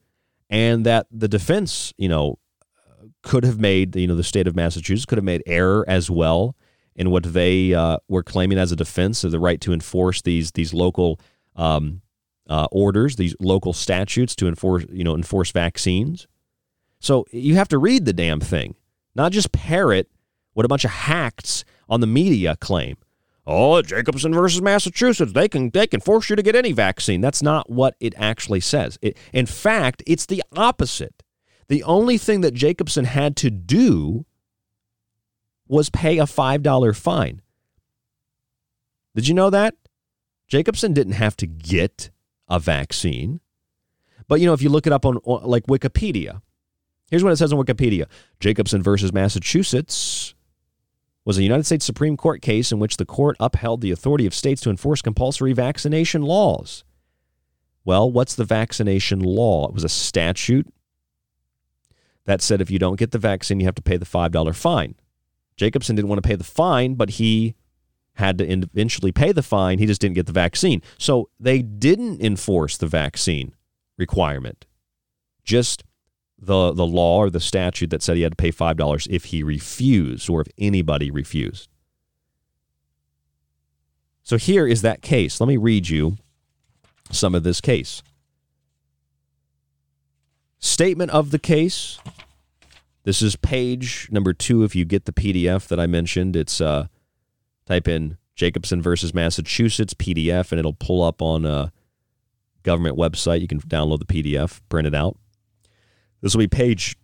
and 0.49 0.85
that 0.85 1.07
the 1.11 1.27
defense, 1.27 1.93
you 1.97 2.09
know, 2.09 2.39
could 3.21 3.43
have 3.43 3.59
made, 3.59 3.95
you 3.95 4.07
know, 4.07 4.15
the 4.15 4.23
state 4.23 4.47
of 4.47 4.55
Massachusetts 4.55 5.05
could 5.05 5.17
have 5.17 5.25
made 5.25 5.43
error 5.45 5.85
as 5.87 6.09
well 6.09 6.55
in 6.99 7.09
what 7.09 7.23
they 7.23 7.73
uh, 7.73 7.97
were 8.09 8.21
claiming 8.21 8.57
as 8.57 8.73
a 8.73 8.75
defense 8.75 9.23
of 9.23 9.31
the 9.31 9.39
right 9.39 9.61
to 9.61 9.71
enforce 9.71 10.21
these 10.21 10.51
these 10.51 10.73
local 10.73 11.19
um, 11.55 12.01
uh, 12.49 12.67
orders, 12.71 13.15
these 13.15 13.35
local 13.39 13.71
statutes 13.71 14.35
to 14.35 14.47
enforce, 14.47 14.85
you 14.91 15.05
know, 15.05 15.15
enforce 15.15 15.51
vaccines. 15.51 16.27
So 16.99 17.25
you 17.31 17.55
have 17.55 17.69
to 17.69 17.77
read 17.77 18.03
the 18.03 18.11
damn 18.11 18.41
thing, 18.41 18.75
not 19.15 19.31
just 19.31 19.53
parrot 19.53 20.11
what 20.53 20.65
a 20.65 20.67
bunch 20.67 20.83
of 20.83 20.91
hacks 20.91 21.63
on 21.87 22.01
the 22.01 22.07
media 22.07 22.57
claim. 22.57 22.97
Oh, 23.47 23.81
Jacobson 23.81 24.33
versus 24.33 24.61
Massachusetts, 24.61 25.31
they 25.31 25.47
can 25.47 25.69
they 25.69 25.87
can 25.87 26.01
force 26.01 26.29
you 26.29 26.35
to 26.35 26.43
get 26.43 26.55
any 26.55 26.73
vaccine. 26.73 27.21
That's 27.21 27.41
not 27.41 27.69
what 27.69 27.95
it 28.01 28.13
actually 28.17 28.59
says. 28.59 28.99
It, 29.01 29.17
in 29.31 29.45
fact, 29.45 30.03
it's 30.05 30.25
the 30.25 30.43
opposite. 30.53 31.23
The 31.69 31.81
only 31.83 32.17
thing 32.17 32.41
that 32.41 32.53
Jacobson 32.53 33.05
had 33.05 33.37
to 33.37 33.49
do 33.49 34.25
was 35.69 35.89
pay 35.89 36.17
a 36.17 36.23
$5 36.23 36.95
fine. 36.97 37.41
Did 39.15 39.27
you 39.27 39.33
know 39.33 39.49
that? 39.49 39.75
Jacobson 40.47 40.93
didn't 40.93 41.13
have 41.13 41.37
to 41.37 41.47
get 41.47 42.09
a 42.47 42.59
vaccine. 42.59 43.39
But 44.27 44.39
you 44.39 44.47
know, 44.47 44.53
if 44.53 44.61
you 44.61 44.69
look 44.69 44.87
it 44.87 44.93
up 44.93 45.05
on 45.05 45.19
like 45.25 45.67
Wikipedia, 45.67 46.41
here's 47.09 47.23
what 47.23 47.31
it 47.31 47.37
says 47.37 47.53
on 47.53 47.63
Wikipedia. 47.63 48.05
Jacobson 48.39 48.81
versus 48.81 49.13
Massachusetts 49.13 50.33
was 51.25 51.37
a 51.37 51.43
United 51.43 51.65
States 51.65 51.85
Supreme 51.85 52.17
Court 52.17 52.41
case 52.41 52.71
in 52.71 52.79
which 52.79 52.97
the 52.97 53.05
court 53.05 53.37
upheld 53.39 53.81
the 53.81 53.91
authority 53.91 54.25
of 54.25 54.33
states 54.33 54.61
to 54.61 54.69
enforce 54.69 55.01
compulsory 55.01 55.53
vaccination 55.53 56.23
laws. 56.23 56.83
Well, 57.85 58.11
what's 58.11 58.35
the 58.35 58.45
vaccination 58.45 59.19
law? 59.19 59.67
It 59.67 59.73
was 59.73 59.83
a 59.83 59.89
statute 59.89 60.67
that 62.25 62.41
said 62.41 62.61
if 62.61 62.71
you 62.71 62.79
don't 62.79 62.99
get 62.99 63.11
the 63.11 63.17
vaccine, 63.17 63.59
you 63.59 63.65
have 63.65 63.75
to 63.75 63.81
pay 63.81 63.97
the 63.97 64.05
$5 64.05 64.55
fine. 64.55 64.95
Jacobson 65.59 65.93
didn't 65.95 66.07
want 66.07 66.23
to 66.23 66.27
pay 66.27 66.35
the 66.35 66.43
fine, 66.45 66.95
but 66.95 67.11
he 67.11 67.53
had 68.13 68.37
to 68.37 68.49
eventually 68.49 69.11
pay 69.11 69.33
the 69.33 69.43
fine. 69.43 69.77
He 69.77 69.85
just 69.85 69.99
didn't 69.99 70.15
get 70.15 70.25
the 70.25 70.31
vaccine. 70.31 70.81
So 70.97 71.29
they 71.37 71.61
didn't 71.61 72.21
enforce 72.21 72.77
the 72.77 72.87
vaccine 72.87 73.53
requirement. 73.97 74.65
Just 75.43 75.83
the 76.41 76.71
the 76.71 76.85
law 76.85 77.17
or 77.17 77.29
the 77.29 77.41
statute 77.41 77.89
that 77.89 78.01
said 78.01 78.15
he 78.15 78.21
had 78.21 78.31
to 78.31 78.37
pay 78.37 78.51
five 78.51 78.77
dollars 78.77 79.05
if 79.09 79.25
he 79.25 79.43
refused 79.43 80.29
or 80.29 80.39
if 80.39 80.47
anybody 80.57 81.11
refused. 81.11 81.67
So 84.23 84.37
here 84.37 84.65
is 84.65 84.81
that 84.81 85.01
case. 85.01 85.41
Let 85.41 85.47
me 85.47 85.57
read 85.57 85.89
you 85.89 86.15
some 87.11 87.35
of 87.35 87.43
this 87.43 87.59
case. 87.59 88.01
Statement 90.59 91.11
of 91.11 91.31
the 91.31 91.39
case. 91.39 91.99
This 93.03 93.21
is 93.21 93.35
page 93.35 94.07
number 94.11 94.33
two. 94.33 94.63
If 94.63 94.75
you 94.75 94.85
get 94.85 95.05
the 95.05 95.13
PDF 95.13 95.67
that 95.67 95.79
I 95.79 95.87
mentioned, 95.87 96.35
it's 96.35 96.59
uh, 96.59 96.87
type 97.65 97.87
in 97.87 98.17
Jacobson 98.35 98.81
versus 98.81 99.13
Massachusetts 99.13 99.93
PDF, 99.93 100.51
and 100.51 100.59
it'll 100.59 100.73
pull 100.73 101.03
up 101.03 101.21
on 101.21 101.45
a 101.45 101.71
government 102.63 102.97
website. 102.97 103.41
You 103.41 103.47
can 103.47 103.61
download 103.61 103.99
the 103.99 104.05
PDF, 104.05 104.61
print 104.69 104.87
it 104.87 104.95
out. 104.95 105.17
This 106.21 106.33
will 106.33 106.39
be 106.39 106.47
page 106.47 106.97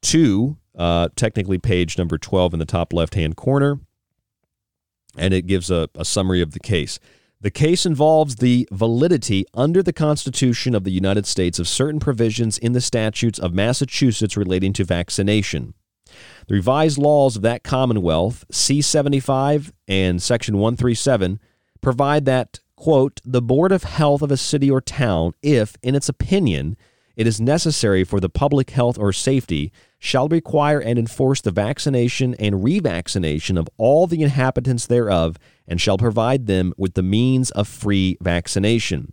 two, 0.00 0.56
uh, 0.76 1.08
technically 1.16 1.58
page 1.58 1.98
number 1.98 2.18
12 2.18 2.54
in 2.54 2.58
the 2.58 2.64
top 2.64 2.92
left 2.92 3.14
hand 3.14 3.36
corner. 3.36 3.80
And 5.18 5.32
it 5.32 5.46
gives 5.46 5.70
a, 5.70 5.88
a 5.94 6.04
summary 6.04 6.42
of 6.42 6.52
the 6.52 6.60
case. 6.60 6.98
The 7.46 7.52
case 7.52 7.86
involves 7.86 8.34
the 8.34 8.68
validity 8.72 9.46
under 9.54 9.80
the 9.80 9.92
Constitution 9.92 10.74
of 10.74 10.82
the 10.82 10.90
United 10.90 11.26
States 11.26 11.60
of 11.60 11.68
certain 11.68 12.00
provisions 12.00 12.58
in 12.58 12.72
the 12.72 12.80
statutes 12.80 13.38
of 13.38 13.54
Massachusetts 13.54 14.36
relating 14.36 14.72
to 14.72 14.84
vaccination. 14.84 15.74
The 16.48 16.56
revised 16.56 16.98
laws 16.98 17.36
of 17.36 17.42
that 17.42 17.62
Commonwealth, 17.62 18.44
C 18.50 18.82
75 18.82 19.72
and 19.86 20.20
Section 20.20 20.58
137, 20.58 21.38
provide 21.80 22.24
that, 22.24 22.58
quote, 22.74 23.20
the 23.24 23.40
Board 23.40 23.70
of 23.70 23.84
Health 23.84 24.22
of 24.22 24.32
a 24.32 24.36
city 24.36 24.68
or 24.68 24.80
town, 24.80 25.32
if, 25.40 25.76
in 25.84 25.94
its 25.94 26.08
opinion, 26.08 26.76
it 27.14 27.28
is 27.28 27.40
necessary 27.40 28.02
for 28.02 28.18
the 28.18 28.28
public 28.28 28.70
health 28.70 28.98
or 28.98 29.12
safety, 29.12 29.70
shall 30.00 30.26
require 30.26 30.80
and 30.80 30.98
enforce 30.98 31.40
the 31.40 31.52
vaccination 31.52 32.34
and 32.40 32.56
revaccination 32.56 33.56
of 33.56 33.68
all 33.76 34.08
the 34.08 34.22
inhabitants 34.22 34.86
thereof, 34.86 35.38
and 35.68 35.80
shall 35.80 35.98
provide 35.98 36.46
them 36.46 36.72
with 36.76 36.94
the 36.94 37.02
means 37.02 37.50
of 37.52 37.68
free 37.68 38.16
vaccination. 38.20 39.12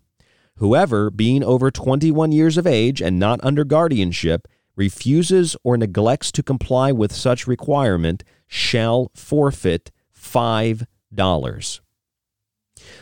Whoever, 0.57 1.09
being 1.09 1.43
over 1.43 1.71
21 1.71 2.31
years 2.31 2.57
of 2.57 2.67
age 2.67 3.01
and 3.01 3.19
not 3.19 3.39
under 3.43 3.63
guardianship, 3.63 4.47
refuses 4.75 5.55
or 5.63 5.77
neglects 5.77 6.31
to 6.31 6.43
comply 6.43 6.91
with 6.91 7.11
such 7.11 7.47
requirement 7.47 8.23
shall 8.47 9.11
forfeit 9.15 9.91
$5. 10.15 10.87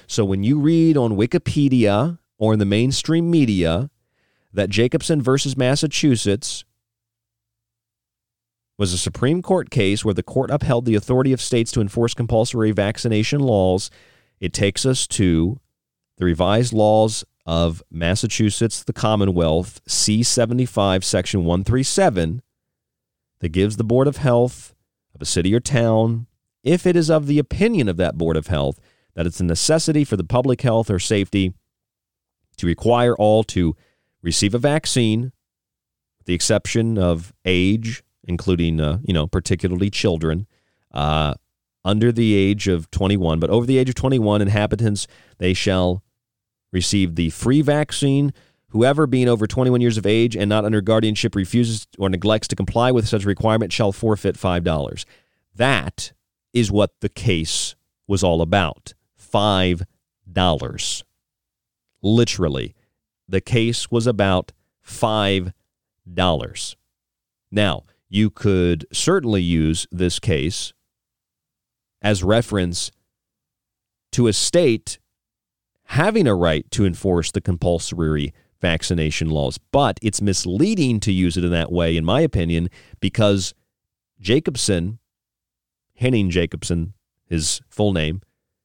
So 0.08 0.26
when 0.26 0.44
you 0.44 0.60
read 0.60 0.98
on 0.98 1.18
Wikipedia 1.18 2.20
or 2.38 2.54
in 2.54 2.60
the 2.60 2.66
mainstream 2.66 3.30
media 3.30 3.90
that 4.54 4.70
Jacobson 4.70 5.22
versus 5.22 5.56
Massachusetts 5.56 6.64
was 8.82 8.94
a 8.94 8.98
Supreme 8.98 9.44
Court 9.44 9.70
case 9.70 10.04
where 10.04 10.16
the 10.16 10.24
court 10.24 10.50
upheld 10.50 10.86
the 10.86 10.96
authority 10.96 11.32
of 11.34 11.40
states 11.40 11.72
to 11.72 11.82
enforce 11.82 12.16
compulsory 12.16 12.72
vaccination 12.72 13.40
laws. 13.40 13.92
It 14.40 14.54
takes 14.54 14.88
us 14.88 15.06
to 15.10 15.60
the 16.18 16.26
revised 16.26 16.74
laws 16.74 17.24
of 17.46 17.84
Massachusetts, 17.92 18.84
the 18.84 18.92
Commonwealth, 18.92 19.82
C75, 19.88 21.04
Section 21.04 21.46
137, 21.46 22.42
that 23.42 23.50
gives 23.50 23.78
the 23.78 23.84
Board 23.84 24.08
of 24.08 24.18
Health 24.18 24.74
of 25.14 25.22
a 25.22 25.26
city 25.26 25.54
or 25.54 25.60
town, 25.60 26.26
if 26.64 26.88
it 26.88 26.96
is 26.96 27.12
of 27.12 27.28
the 27.28 27.38
opinion 27.38 27.88
of 27.88 27.98
that 27.98 28.18
Board 28.18 28.36
of 28.36 28.48
Health 28.48 28.80
that 29.14 29.28
it's 29.28 29.40
a 29.40 29.44
necessity 29.44 30.04
for 30.04 30.18
the 30.18 30.24
public 30.24 30.62
health 30.62 30.90
or 30.90 30.98
safety 30.98 31.54
to 32.58 32.66
require 32.66 33.14
all 33.14 33.44
to 33.44 33.76
receive 34.24 34.56
a 34.56 34.60
vaccine, 34.60 35.34
with 36.18 36.26
the 36.26 36.34
exception 36.34 36.98
of 36.98 37.32
age, 37.46 38.04
including, 38.28 38.80
uh, 38.80 39.00
you 39.04 39.14
know, 39.14 39.28
particularly 39.28 39.90
children, 39.90 40.48
uh, 40.94 41.34
under 41.84 42.12
the 42.12 42.36
age 42.36 42.68
of 42.68 42.92
21, 42.92 43.40
but 43.40 43.50
over 43.50 43.66
the 43.66 43.78
age 43.78 43.90
of 43.90 43.96
21, 43.96 44.42
inhabitants, 44.42 45.08
they 45.40 45.54
shall 45.54 46.04
receive 46.72 47.16
the 47.16 47.30
free 47.32 47.62
vaccine. 47.62 48.34
Whoever 48.70 49.08
being 49.08 49.28
over 49.28 49.48
21 49.48 49.82
years 49.82 49.98
of 49.98 50.06
age 50.06 50.38
and 50.38 50.48
not 50.48 50.64
under 50.64 50.80
guardianship 50.80 51.36
refuses 51.36 51.88
or 51.98 52.10
neglects 52.10 52.48
to 52.50 52.56
comply 52.56 52.92
with 52.92 53.08
such 53.08 53.26
requirement 53.26 53.74
shall 53.74 53.92
forfeit 53.92 54.38
$5. 54.38 55.06
That 55.56 56.14
is 56.54 56.72
what 56.72 56.92
the 57.02 57.10
case 57.10 57.76
was 58.08 58.24
all 58.24 58.42
about. 58.42 58.94
$5. 59.20 61.04
Literally. 62.02 62.76
The 63.28 63.42
case 63.42 63.92
was 63.92 64.08
about 64.08 64.52
$5. 64.86 65.54
Now, 67.52 67.84
you 68.12 68.30
could 68.30 68.86
certainly 68.92 69.42
use 69.42 69.88
this 69.90 70.20
case 70.20 70.74
as 72.02 72.24
reference 72.24 72.92
to 74.12 74.28
a 74.28 74.34
state 74.34 75.00
having 75.86 76.28
a 76.28 76.36
right 76.36 76.70
to 76.72 76.86
enforce 76.86 77.32
the 77.32 77.40
compulsory 77.40 78.34
vaccination 78.60 79.30
laws. 79.30 79.58
But 79.58 79.98
it's 80.02 80.22
misleading 80.22 81.00
to 81.02 81.12
use 81.14 81.38
it 81.38 81.46
in 81.46 81.52
that 81.52 81.72
way, 81.72 81.96
in 81.96 82.04
my 82.04 82.20
opinion, 82.20 82.70
because 83.00 83.54
Jacobson, 84.20 85.00
Henning 85.96 86.30
Jacobson, 86.30 86.94
his 87.28 87.62
full 87.70 87.94
name, 87.94 88.22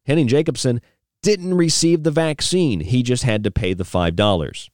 Henning 0.06 0.26
Jacobson, 0.26 0.80
didn't 1.22 1.54
receive 1.54 2.02
the 2.02 2.10
vaccine. 2.10 2.80
He 2.80 3.04
just 3.04 3.22
had 3.22 3.44
to 3.44 3.52
pay 3.52 3.74
the 3.74 3.84
$5. 3.84 4.68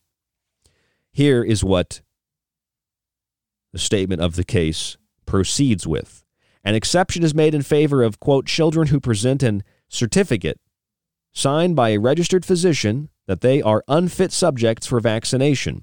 Here 1.12 1.44
is 1.44 1.62
what 1.62 2.00
the 3.72 3.78
statement 3.78 4.20
of 4.20 4.36
the 4.36 4.44
case 4.44 4.96
proceeds 5.26 5.86
with. 5.86 6.24
An 6.64 6.74
exception 6.74 7.24
is 7.24 7.34
made 7.34 7.54
in 7.54 7.62
favor 7.62 8.02
of, 8.02 8.20
quote, 8.20 8.46
children 8.46 8.88
who 8.88 9.00
present 9.00 9.42
an 9.42 9.62
certificate 9.88 10.60
signed 11.32 11.74
by 11.74 11.90
a 11.90 11.98
registered 11.98 12.44
physician 12.44 13.08
that 13.26 13.40
they 13.40 13.62
are 13.62 13.84
unfit 13.88 14.32
subjects 14.32 14.86
for 14.86 15.00
vaccination. 15.00 15.82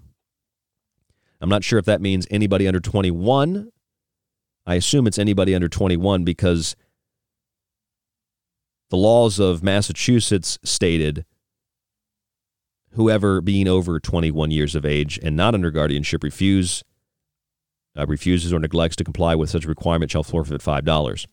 I'm 1.42 1.50
not 1.50 1.64
sure 1.64 1.80
if 1.80 1.86
that 1.86 2.02
means 2.02 2.28
anybody 2.30 2.68
under 2.68 2.80
21. 2.80 3.72
I 4.66 4.76
assume 4.76 5.08
it's 5.08 5.18
anybody 5.18 5.56
under 5.56 5.70
21 5.70 6.24
because 6.24 6.76
the 8.90 8.98
laws 8.98 9.40
of 9.40 9.64
Massachusetts 9.64 10.60
stated 10.64 11.26
whoever 12.94 13.40
being 13.42 13.68
over 13.68 14.00
21 14.00 14.52
years 14.52 14.76
of 14.76 14.86
age 14.86 15.20
and 15.22 15.36
not 15.36 15.54
under 15.54 15.72
guardianship 15.72 16.24
refuse 16.24 16.84
uh, 18.00 18.06
refuses 18.08 18.54
or 18.54 18.60
neglects 18.60 18.96
to 18.98 19.04
comply 19.04 19.36
with 19.36 19.50
such 19.50 19.66
a 19.66 19.68
requirement 19.68 20.12
shall 20.12 20.24
forfeit 20.24 20.62
$5. 20.62 21.26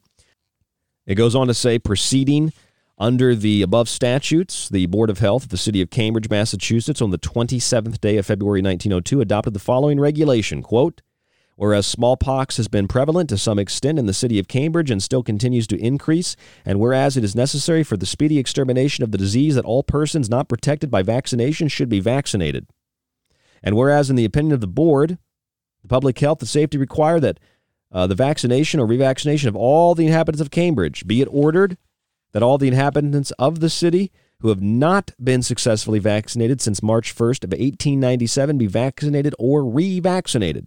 It 1.06 1.14
goes 1.14 1.34
on 1.34 1.46
to 1.46 1.54
say 1.54 1.78
proceeding 1.78 2.52
under 2.98 3.34
the 3.34 3.62
above 3.62 3.88
statutes, 3.88 4.68
the 4.68 4.86
Board 4.86 5.10
of 5.10 5.18
Health 5.18 5.44
of 5.44 5.48
the 5.50 5.56
City 5.56 5.82
of 5.82 5.90
Cambridge, 5.90 6.30
Massachusetts, 6.30 7.02
on 7.02 7.10
the 7.10 7.18
27th 7.18 8.00
day 8.00 8.16
of 8.16 8.26
February 8.26 8.62
1902, 8.62 9.20
adopted 9.20 9.52
the 9.52 9.60
following 9.60 10.00
regulation 10.00 10.62
quote, 10.62 11.02
Whereas 11.56 11.86
smallpox 11.86 12.58
has 12.58 12.68
been 12.68 12.86
prevalent 12.86 13.30
to 13.30 13.38
some 13.38 13.58
extent 13.58 13.98
in 13.98 14.04
the 14.04 14.12
city 14.12 14.38
of 14.38 14.46
Cambridge 14.46 14.90
and 14.90 15.02
still 15.02 15.22
continues 15.22 15.66
to 15.68 15.78
increase, 15.78 16.36
and 16.66 16.78
whereas 16.78 17.16
it 17.16 17.24
is 17.24 17.34
necessary 17.34 17.82
for 17.82 17.96
the 17.96 18.04
speedy 18.04 18.38
extermination 18.38 19.02
of 19.02 19.10
the 19.10 19.18
disease 19.18 19.54
that 19.54 19.64
all 19.64 19.82
persons 19.82 20.28
not 20.28 20.50
protected 20.50 20.90
by 20.90 21.02
vaccination 21.02 21.68
should 21.68 21.88
be 21.88 21.98
vaccinated. 21.98 22.66
And 23.62 23.74
whereas, 23.74 24.10
in 24.10 24.16
the 24.16 24.26
opinion 24.26 24.52
of 24.52 24.60
the 24.60 24.66
board, 24.66 25.18
the 25.86 25.94
public 25.94 26.18
health 26.18 26.40
and 26.40 26.48
safety 26.48 26.76
require 26.76 27.20
that 27.20 27.38
uh, 27.92 28.08
the 28.08 28.14
vaccination 28.16 28.80
or 28.80 28.86
revaccination 28.86 29.46
of 29.46 29.54
all 29.54 29.94
the 29.94 30.06
inhabitants 30.06 30.40
of 30.40 30.50
Cambridge 30.50 31.06
be 31.06 31.20
it 31.20 31.28
ordered 31.30 31.78
that 32.32 32.42
all 32.42 32.58
the 32.58 32.66
inhabitants 32.66 33.30
of 33.38 33.60
the 33.60 33.70
city 33.70 34.10
who 34.40 34.48
have 34.48 34.60
not 34.60 35.12
been 35.22 35.42
successfully 35.42 36.00
vaccinated 36.00 36.60
since 36.60 36.82
March 36.82 37.14
1st 37.14 37.44
of 37.44 37.50
1897 37.50 38.58
be 38.58 38.66
vaccinated 38.66 39.34
or 39.38 39.62
revaccinated. 39.62 40.66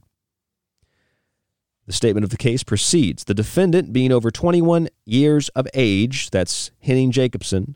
The 1.85 1.93
statement 1.93 2.23
of 2.23 2.29
the 2.29 2.37
case 2.37 2.63
proceeds. 2.63 3.25
The 3.25 3.33
defendant, 3.33 3.91
being 3.91 4.11
over 4.11 4.31
21 4.31 4.87
years 5.05 5.49
of 5.49 5.67
age, 5.73 6.29
that's 6.29 6.71
Henning 6.79 7.11
Jacobson, 7.11 7.75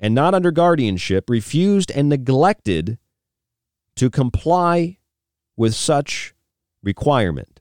and 0.00 0.14
not 0.14 0.34
under 0.34 0.50
guardianship, 0.50 1.30
refused 1.30 1.90
and 1.92 2.08
neglected 2.08 2.98
to 3.96 4.10
comply 4.10 4.98
with 5.56 5.74
such 5.74 6.34
requirement. 6.82 7.60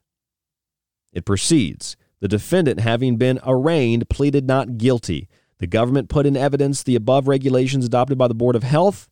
It 1.11 1.25
proceeds. 1.25 1.95
The 2.19 2.27
defendant, 2.27 2.79
having 2.79 3.17
been 3.17 3.39
arraigned, 3.45 4.09
pleaded 4.09 4.47
not 4.47 4.77
guilty. 4.77 5.27
The 5.59 5.67
government 5.67 6.09
put 6.09 6.25
in 6.25 6.35
evidence 6.35 6.83
the 6.83 6.95
above 6.95 7.27
regulations 7.27 7.85
adopted 7.85 8.17
by 8.17 8.27
the 8.27 8.33
Board 8.33 8.55
of 8.55 8.63
Health 8.63 9.09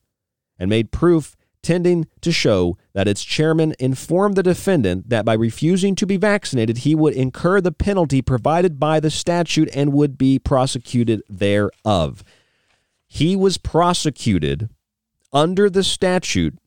and 0.58 0.70
made 0.70 0.92
proof 0.92 1.36
tending 1.64 2.08
to 2.22 2.32
show 2.32 2.78
that 2.94 3.08
its 3.08 3.24
chairman 3.24 3.74
informed 3.80 4.36
the 4.36 4.44
defendant 4.44 5.10
that 5.10 5.26
by 5.26 5.34
refusing 5.34 5.96
to 5.96 6.08
be 6.08 6.18
vaccinated, 6.18 6.80
he 6.80 6.96
would 6.96 7.14
incur 7.14 7.62
the 7.62 7.72
penalty 7.72 8.22
provided 8.22 8.80
by 8.80 9.00
the 9.00 9.12
statute 9.12 9.70
and 9.74 9.94
would 9.94 10.18
be 10.18 10.40
prosecuted 10.40 11.22
thereof. 11.30 12.24
He 13.08 13.36
was 13.36 13.58
prosecuted 13.58 14.70
under 15.32 15.70
the 15.70 15.84
statute 15.84 16.58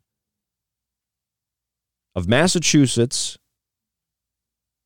of 2.15 2.29
Massachusetts 2.29 3.39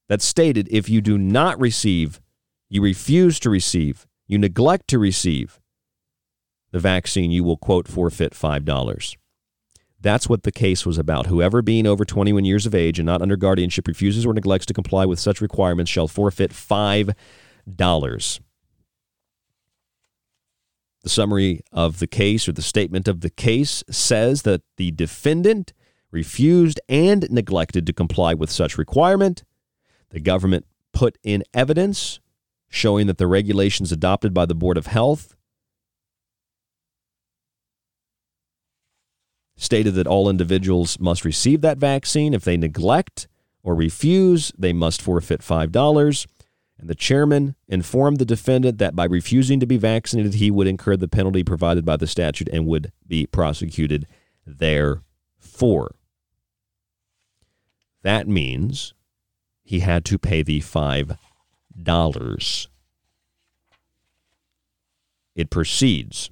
that 0.08 0.22
stated 0.22 0.68
if 0.70 0.88
you 0.88 1.00
do 1.00 1.18
not 1.18 1.60
receive, 1.60 2.20
you 2.68 2.82
refuse 2.82 3.38
to 3.40 3.50
receive, 3.50 4.06
you 4.26 4.38
neglect 4.38 4.88
to 4.88 4.98
receive 4.98 5.60
the 6.70 6.78
vaccine, 6.78 7.30
you 7.30 7.44
will, 7.44 7.56
quote, 7.56 7.88
forfeit 7.88 8.32
$5. 8.32 9.16
That's 10.00 10.28
what 10.28 10.42
the 10.44 10.52
case 10.52 10.86
was 10.86 10.98
about. 10.98 11.26
Whoever 11.26 11.62
being 11.62 11.86
over 11.86 12.04
21 12.04 12.44
years 12.44 12.66
of 12.66 12.74
age 12.74 12.98
and 12.98 13.06
not 13.06 13.22
under 13.22 13.36
guardianship 13.36 13.88
refuses 13.88 14.24
or 14.24 14.34
neglects 14.34 14.66
to 14.66 14.74
comply 14.74 15.06
with 15.06 15.18
such 15.18 15.40
requirements 15.40 15.90
shall 15.90 16.08
forfeit 16.08 16.52
$5. 16.52 17.14
The 21.02 21.08
summary 21.08 21.60
of 21.72 21.98
the 21.98 22.06
case 22.06 22.48
or 22.48 22.52
the 22.52 22.62
statement 22.62 23.08
of 23.08 23.22
the 23.22 23.30
case 23.30 23.82
says 23.90 24.42
that 24.42 24.62
the 24.76 24.90
defendant 24.90 25.72
refused 26.10 26.80
and 26.88 27.28
neglected 27.30 27.86
to 27.86 27.92
comply 27.92 28.34
with 28.34 28.50
such 28.50 28.78
requirement. 28.78 29.44
The 30.10 30.20
government 30.20 30.66
put 30.92 31.18
in 31.22 31.44
evidence 31.52 32.20
showing 32.68 33.06
that 33.06 33.18
the 33.18 33.26
regulations 33.26 33.92
adopted 33.92 34.32
by 34.34 34.46
the 34.46 34.54
Board 34.54 34.76
of 34.76 34.86
Health 34.86 35.34
stated 39.56 39.94
that 39.94 40.06
all 40.06 40.30
individuals 40.30 40.98
must 41.00 41.24
receive 41.24 41.60
that 41.62 41.78
vaccine. 41.78 42.32
If 42.32 42.44
they 42.44 42.56
neglect 42.56 43.26
or 43.62 43.74
refuse, 43.74 44.52
they 44.56 44.72
must 44.72 45.02
forfeit 45.02 45.40
$5. 45.40 46.26
And 46.78 46.88
the 46.88 46.94
chairman 46.94 47.56
informed 47.66 48.18
the 48.18 48.24
defendant 48.24 48.78
that 48.78 48.94
by 48.94 49.04
refusing 49.04 49.58
to 49.58 49.66
be 49.66 49.76
vaccinated, 49.76 50.34
he 50.34 50.50
would 50.50 50.68
incur 50.68 50.96
the 50.96 51.08
penalty 51.08 51.42
provided 51.42 51.84
by 51.84 51.96
the 51.96 52.06
statute 52.06 52.48
and 52.52 52.66
would 52.66 52.92
be 53.06 53.26
prosecuted 53.26 54.06
therefor. 54.46 55.90
That 58.08 58.26
means 58.26 58.94
he 59.62 59.80
had 59.80 60.06
to 60.06 60.16
pay 60.16 60.42
the 60.42 60.60
$5. 60.60 61.18
It 65.34 65.50
proceeds. 65.50 66.30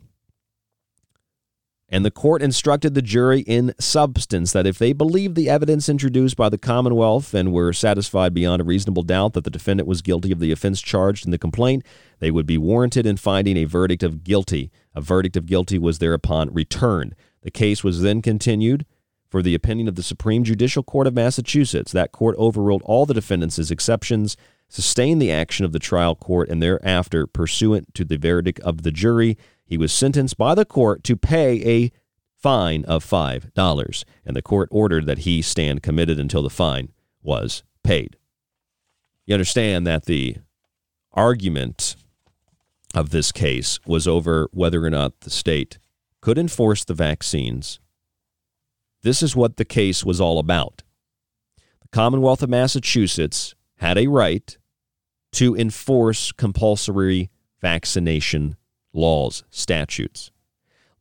And 1.90 2.02
the 2.02 2.10
court 2.10 2.40
instructed 2.40 2.94
the 2.94 3.02
jury 3.02 3.40
in 3.40 3.74
substance 3.78 4.54
that 4.54 4.66
if 4.66 4.78
they 4.78 4.94
believed 4.94 5.34
the 5.34 5.50
evidence 5.50 5.90
introduced 5.90 6.34
by 6.38 6.48
the 6.48 6.56
Commonwealth 6.56 7.34
and 7.34 7.52
were 7.52 7.74
satisfied 7.74 8.32
beyond 8.32 8.62
a 8.62 8.64
reasonable 8.64 9.02
doubt 9.02 9.34
that 9.34 9.44
the 9.44 9.50
defendant 9.50 9.86
was 9.86 10.00
guilty 10.00 10.32
of 10.32 10.38
the 10.40 10.52
offense 10.52 10.80
charged 10.80 11.26
in 11.26 11.30
the 11.30 11.36
complaint, 11.36 11.84
they 12.20 12.30
would 12.30 12.46
be 12.46 12.56
warranted 12.56 13.04
in 13.04 13.18
finding 13.18 13.58
a 13.58 13.64
verdict 13.64 14.02
of 14.02 14.24
guilty. 14.24 14.70
A 14.94 15.02
verdict 15.02 15.36
of 15.36 15.44
guilty 15.44 15.78
was 15.78 15.98
thereupon 15.98 16.54
returned. 16.54 17.14
The 17.42 17.50
case 17.50 17.84
was 17.84 18.00
then 18.00 18.22
continued 18.22 18.86
for 19.28 19.42
the 19.42 19.54
opinion 19.54 19.88
of 19.88 19.94
the 19.94 20.02
Supreme 20.02 20.44
Judicial 20.44 20.82
Court 20.82 21.06
of 21.06 21.14
Massachusetts. 21.14 21.92
That 21.92 22.12
court 22.12 22.36
overruled 22.38 22.82
all 22.84 23.06
the 23.06 23.14
defendants' 23.14 23.70
exceptions, 23.70 24.36
sustained 24.68 25.20
the 25.20 25.32
action 25.32 25.64
of 25.64 25.72
the 25.72 25.78
trial 25.78 26.14
court, 26.14 26.48
and 26.48 26.62
thereafter, 26.62 27.26
pursuant 27.26 27.94
to 27.94 28.04
the 28.04 28.16
verdict 28.16 28.60
of 28.60 28.82
the 28.82 28.92
jury, 28.92 29.36
he 29.64 29.76
was 29.76 29.92
sentenced 29.92 30.38
by 30.38 30.54
the 30.54 30.64
court 30.64 31.02
to 31.04 31.16
pay 31.16 31.62
a 31.64 31.92
fine 32.36 32.84
of 32.84 33.04
$5, 33.04 34.04
and 34.24 34.36
the 34.36 34.42
court 34.42 34.68
ordered 34.70 35.06
that 35.06 35.18
he 35.18 35.42
stand 35.42 35.82
committed 35.82 36.20
until 36.20 36.42
the 36.42 36.50
fine 36.50 36.92
was 37.22 37.64
paid. 37.82 38.16
You 39.24 39.34
understand 39.34 39.86
that 39.86 40.04
the 40.04 40.36
argument 41.12 41.96
of 42.94 43.10
this 43.10 43.32
case 43.32 43.80
was 43.86 44.06
over 44.06 44.48
whether 44.52 44.84
or 44.84 44.90
not 44.90 45.20
the 45.20 45.30
state 45.30 45.78
could 46.20 46.38
enforce 46.38 46.84
the 46.84 46.94
vaccines. 46.94 47.80
This 49.06 49.22
is 49.22 49.36
what 49.36 49.56
the 49.56 49.64
case 49.64 50.04
was 50.04 50.20
all 50.20 50.40
about. 50.40 50.82
The 51.80 51.86
Commonwealth 51.92 52.42
of 52.42 52.50
Massachusetts 52.50 53.54
had 53.76 53.96
a 53.96 54.08
right 54.08 54.58
to 55.30 55.54
enforce 55.54 56.32
compulsory 56.32 57.30
vaccination 57.60 58.56
laws, 58.92 59.44
statutes. 59.48 60.32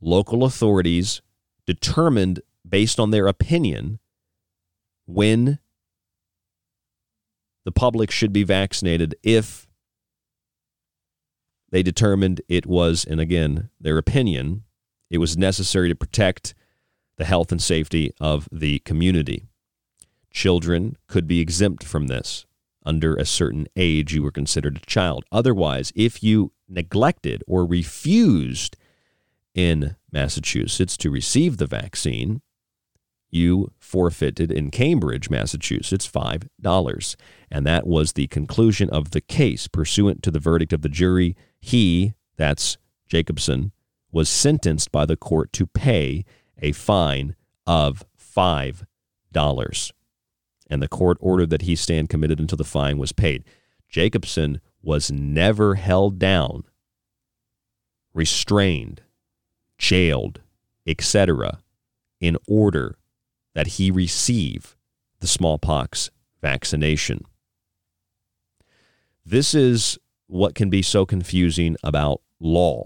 local 0.00 0.44
authorities 0.44 1.20
determined 1.66 2.42
based 2.68 3.00
on 3.00 3.10
their 3.10 3.26
opinion 3.26 3.98
when 5.06 5.58
the 7.64 7.72
public 7.72 8.12
should 8.12 8.32
be 8.32 8.44
vaccinated 8.44 9.16
if 9.24 9.66
they 11.72 11.82
determined 11.82 12.40
it 12.48 12.66
was, 12.66 13.04
and 13.04 13.20
again, 13.20 13.68
their 13.80 13.98
opinion, 13.98 14.62
it 15.10 15.18
was 15.18 15.36
necessary 15.36 15.88
to 15.88 15.96
protect 15.96 16.54
the 17.16 17.24
health 17.24 17.50
and 17.52 17.62
safety 17.62 18.12
of 18.20 18.48
the 18.52 18.78
community. 18.80 19.44
Children 20.30 20.96
could 21.06 21.26
be 21.26 21.40
exempt 21.40 21.84
from 21.84 22.08
this. 22.08 22.46
Under 22.84 23.16
a 23.16 23.24
certain 23.24 23.66
age, 23.74 24.14
you 24.14 24.22
were 24.22 24.30
considered 24.30 24.76
a 24.76 24.86
child. 24.86 25.24
Otherwise, 25.32 25.92
if 25.96 26.22
you 26.22 26.52
neglected 26.68 27.42
or 27.46 27.66
refused 27.66 28.76
in 29.54 29.96
Massachusetts 30.12 30.96
to 30.98 31.10
receive 31.10 31.56
the 31.56 31.66
vaccine, 31.66 32.42
you 33.30 33.72
forfeited 33.78 34.52
in 34.52 34.70
Cambridge, 34.70 35.30
Massachusetts, 35.30 36.08
$5. 36.08 37.16
And 37.50 37.66
that 37.66 37.86
was 37.86 38.12
the 38.12 38.26
conclusion 38.28 38.88
of 38.90 39.10
the 39.10 39.20
case. 39.20 39.66
Pursuant 39.68 40.22
to 40.22 40.30
the 40.30 40.38
verdict 40.38 40.72
of 40.72 40.82
the 40.82 40.88
jury, 40.88 41.36
he, 41.60 42.14
that's 42.36 42.76
Jacobson, 43.08 43.72
was 44.12 44.28
sentenced 44.28 44.92
by 44.92 45.06
the 45.06 45.16
court 45.16 45.52
to 45.54 45.66
pay 45.66 46.24
a 46.60 46.72
fine 46.72 47.34
of 47.66 48.04
$5. 48.18 49.92
And 50.68 50.82
the 50.82 50.88
court 50.88 51.18
ordered 51.20 51.50
that 51.50 51.62
he 51.62 51.76
stand 51.76 52.08
committed 52.08 52.40
until 52.40 52.56
the 52.56 52.64
fine 52.64 52.98
was 52.98 53.12
paid. 53.12 53.44
Jacobson 53.88 54.60
was 54.82 55.10
never 55.10 55.76
held 55.76 56.18
down, 56.18 56.64
restrained, 58.12 59.02
jailed, 59.78 60.40
etc., 60.86 61.58
in 62.20 62.36
order 62.48 62.96
that 63.54 63.66
he 63.66 63.90
receive 63.90 64.76
the 65.20 65.26
smallpox 65.26 66.10
vaccination. 66.40 67.24
This 69.24 69.54
is 69.54 69.98
what 70.28 70.54
can 70.54 70.70
be 70.70 70.82
so 70.82 71.04
confusing 71.04 71.76
about 71.82 72.20
law. 72.38 72.84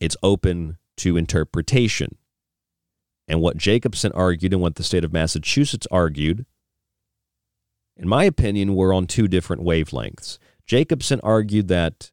It's 0.00 0.16
open 0.22 0.78
to 0.98 1.16
interpretation. 1.16 2.16
And 3.30 3.40
what 3.40 3.56
Jacobson 3.56 4.10
argued 4.10 4.52
and 4.52 4.60
what 4.60 4.74
the 4.74 4.82
state 4.82 5.04
of 5.04 5.12
Massachusetts 5.12 5.86
argued, 5.88 6.46
in 7.96 8.08
my 8.08 8.24
opinion, 8.24 8.74
were 8.74 8.92
on 8.92 9.06
two 9.06 9.28
different 9.28 9.62
wavelengths. 9.62 10.38
Jacobson 10.66 11.20
argued 11.22 11.68
that 11.68 12.10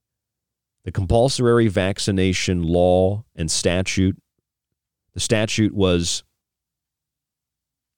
the 0.86 0.92
compulsory 0.92 1.70
vaccination 1.70 2.62
law 2.62 3.24
and 3.36 3.50
statute, 3.50 4.16
the 5.16 5.20
statute 5.20 5.74
was 5.74 6.24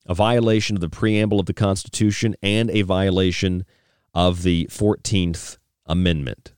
a 0.06 0.16
violation 0.16 0.78
of 0.78 0.82
the 0.82 0.88
preamble 0.88 1.42
of 1.42 1.46
the 1.46 1.54
Constitution 1.54 2.38
and 2.42 2.72
a 2.72 2.84
violation 2.84 3.66
of 4.14 4.44
the 4.44 4.66
14th 4.72 5.58
Amendment. 5.86 6.54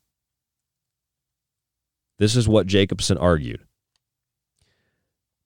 This 2.19 2.35
is 2.35 2.47
what 2.47 2.67
Jacobson 2.67 3.17
argued. 3.17 3.65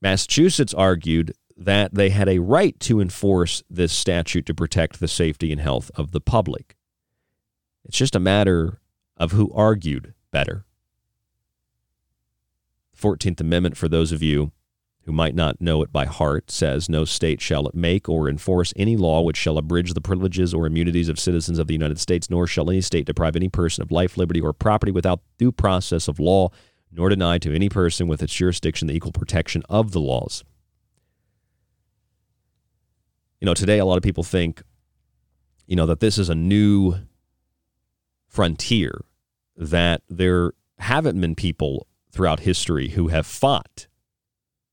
Massachusetts 0.06 0.72
argued 0.72 1.34
that 1.58 1.96
they 1.96 2.12
had 2.12 2.30
a 2.30 2.38
right 2.38 2.80
to 2.80 3.02
enforce 3.02 3.64
this 3.72 3.92
statute 3.92 4.46
to 4.46 4.54
protect 4.54 5.00
the 5.00 5.08
safety 5.08 5.52
and 5.52 5.60
health 5.60 5.90
of 5.96 6.12
the 6.12 6.22
public. 6.22 6.76
It's 7.86 7.98
just 7.98 8.16
a 8.16 8.20
matter 8.20 8.80
of 9.18 9.32
who 9.32 9.52
argued 9.52 10.14
better. 10.30 10.64
14th 12.96 13.42
Amendment, 13.42 13.78
for 13.78 13.88
those 13.88 14.12
of 14.12 14.22
you 14.22 14.52
who 15.06 15.12
might 15.12 15.34
not 15.34 15.60
know 15.60 15.82
it 15.82 15.92
by 15.92 16.06
heart, 16.06 16.52
says 16.52 16.88
no 16.88 17.04
state 17.04 17.42
shall 17.42 17.72
make 17.74 18.08
or 18.08 18.30
enforce 18.30 18.74
any 18.76 18.96
law 18.96 19.22
which 19.22 19.38
shall 19.38 19.58
abridge 19.58 19.96
the 19.96 20.02
privileges 20.02 20.54
or 20.54 20.68
immunities 20.68 21.10
of 21.10 21.18
citizens 21.18 21.58
of 21.58 21.66
the 21.66 21.74
United 21.74 22.00
States, 22.00 22.30
nor 22.30 22.46
shall 22.46 22.70
any 22.70 22.82
state 22.82 23.08
deprive 23.08 23.36
any 23.36 23.50
person 23.50 23.82
of 23.82 23.92
life, 23.92 24.18
liberty, 24.18 24.40
or 24.40 24.54
property 24.54 24.92
without 24.92 25.22
due 25.40 25.52
process 25.52 26.08
of 26.08 26.20
law, 26.20 26.52
nor 26.96 27.10
deny 27.10 27.38
to 27.38 27.54
any 27.54 27.68
person 27.68 28.08
with 28.08 28.24
its 28.24 28.34
jurisdiction 28.34 28.88
the 28.88 28.96
equal 28.96 29.12
protection 29.12 29.62
of 29.70 29.92
the 29.92 30.00
laws. 30.00 30.44
You 33.42 33.46
know, 33.46 33.54
today 33.54 33.80
a 33.80 33.86
lot 33.86 33.98
of 33.98 34.04
people 34.04 34.24
think, 34.24 34.64
you 35.68 35.76
know, 35.76 35.86
that 35.86 36.00
this 36.00 36.18
is 36.18 36.30
a 36.30 36.36
new 36.36 36.96
frontier, 38.28 39.04
that 39.58 40.02
there 40.10 40.54
haven't 40.80 41.20
been 41.20 41.36
people 41.36 41.88
throughout 42.12 42.42
history 42.42 42.90
who 42.90 43.10
have 43.10 43.28
fought 43.28 43.88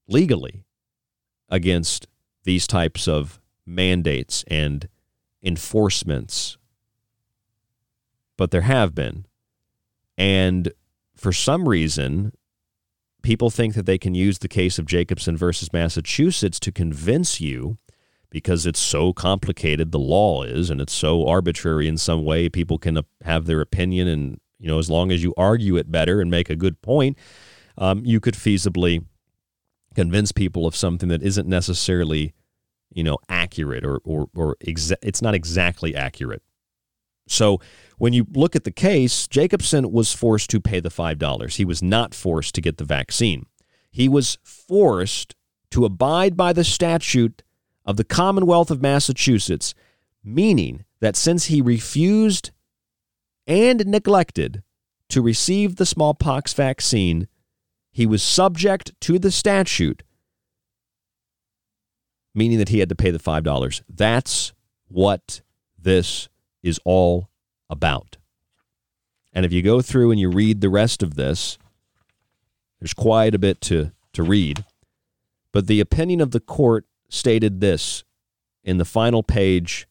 legally 0.07 0.65
against 1.49 2.07
these 2.45 2.67
types 2.67 3.09
of 3.09 3.41
mandates 3.67 4.45
and 4.47 4.89
enforcements. 5.43 6.57
But 8.37 8.53
there 8.53 8.63
have 8.63 8.95
been. 8.95 9.27
And 10.17 10.73
for 11.23 11.33
some 11.33 11.69
reason, 11.69 12.33
people 13.23 13.51
think 13.51 13.75
that 13.75 13.87
they 13.87 13.99
can 13.99 14.15
use 14.15 14.39
the 14.39 14.49
case 14.49 14.79
of 14.79 14.87
Jacobson 14.87 15.37
versus 15.37 15.73
Massachusetts 15.73 16.59
to 16.61 16.73
convince 16.73 17.41
you 17.41 17.79
because 18.31 18.67
it's 18.67 18.81
so 18.81 19.13
complicated 19.13 19.93
the 19.93 19.99
law 19.99 20.43
is 20.43 20.71
and 20.71 20.81
it's 20.81 20.93
so 20.93 21.27
arbitrary 21.27 21.87
in 21.87 21.97
some 21.97 22.25
way 22.25 22.49
people 22.49 22.79
can 22.79 22.99
have 23.23 23.45
their 23.45 23.61
opinion 23.61 24.09
and 24.09 24.41
you 24.59 24.67
know 24.67 24.79
as 24.79 24.89
long 24.89 25.13
as 25.13 25.23
you 25.23 25.35
argue 25.37 25.77
it 25.77 25.93
better 25.93 26.21
and 26.21 26.31
make 26.31 26.49
a 26.49 26.57
good 26.57 26.81
point 26.81 27.17
um, 27.79 28.03
you 28.05 28.21
could 28.21 28.35
feasibly 28.35 29.05
convince 29.95 30.33
people 30.33 30.67
of 30.67 30.75
something 30.75 31.09
that 31.09 31.23
isn't 31.23 31.49
necessarily, 31.49 32.35
you 32.91 33.05
know, 33.05 33.19
accurate 33.29 33.85
or 33.85 34.01
or 34.05 34.29
or 34.35 34.57
exa- 34.65 34.97
it's 35.03 35.23
not 35.23 35.35
exactly 35.35 35.95
accurate. 35.95 36.43
So 37.27 37.61
when 37.99 38.13
you 38.13 38.27
look 38.33 38.57
at 38.57 38.65
the 38.65 38.71
case, 38.73 39.27
Jacobson 39.29 39.91
was 39.93 40.13
forced 40.13 40.51
to 40.51 40.61
pay 40.61 40.81
the 40.81 40.91
five 40.91 41.19
dollars. 41.19 41.57
He 41.57 41.65
was 41.65 41.83
not 41.83 42.15
forced 42.15 42.55
to 42.57 42.61
get 42.61 42.79
the 42.79 42.85
vaccine. 42.85 43.47
He 43.91 44.09
was 44.09 44.39
forced 44.43 45.35
to 45.71 45.85
abide 45.85 46.37
by 46.37 46.53
the 46.53 46.65
statute 46.65 47.43
of 47.85 47.97
the 47.97 48.05
Commonwealth 48.05 48.71
of 48.71 48.83
Massachusetts, 48.83 49.75
meaning 50.23 50.85
that 51.01 51.17
since 51.17 51.47
he 51.47 51.61
refused 51.61 52.51
and 53.47 53.87
neglected 53.87 54.63
to 55.09 55.21
receive 55.21 55.77
the 55.77 55.87
smallpox 55.87 56.53
vaccine, 56.55 57.29
he 57.91 58.07
was 58.07 58.23
subject 58.23 58.99
to 59.03 59.19
the 59.19 59.31
statute, 59.31 60.03
meaning 62.35 62.59
that 62.59 62.71
he 62.71 62.79
had 62.79 62.89
to 62.89 62.95
pay 62.95 63.11
the 63.11 63.19
$5. 63.19 63.83
That's 63.89 64.53
what 64.89 65.43
this 65.79 66.29
is 66.63 66.81
all 66.85 67.29
about. 67.69 68.17
And 69.33 69.47
if 69.47 69.53
you 69.53 69.63
go 69.63 69.81
through 69.81 70.11
and 70.11 70.21
you 70.21 70.31
read 70.31 70.61
the 70.61 70.69
rest 70.69 71.03
of 71.03 71.15
this, 71.15 71.59
there's 72.81 72.95
quite 72.95 73.35
a 73.35 73.39
bit 73.39 73.61
to, 73.63 73.93
to 74.13 74.23
read. 74.23 74.65
But 75.53 75.67
the 75.67 75.81
opinion 75.81 76.21
of 76.21 76.33
the 76.33 76.41
court 76.41 76.87
stated 77.09 77.61
this 77.61 78.05
in 78.65 78.79
the 78.79 78.85
final 78.85 79.23
page 79.23 79.87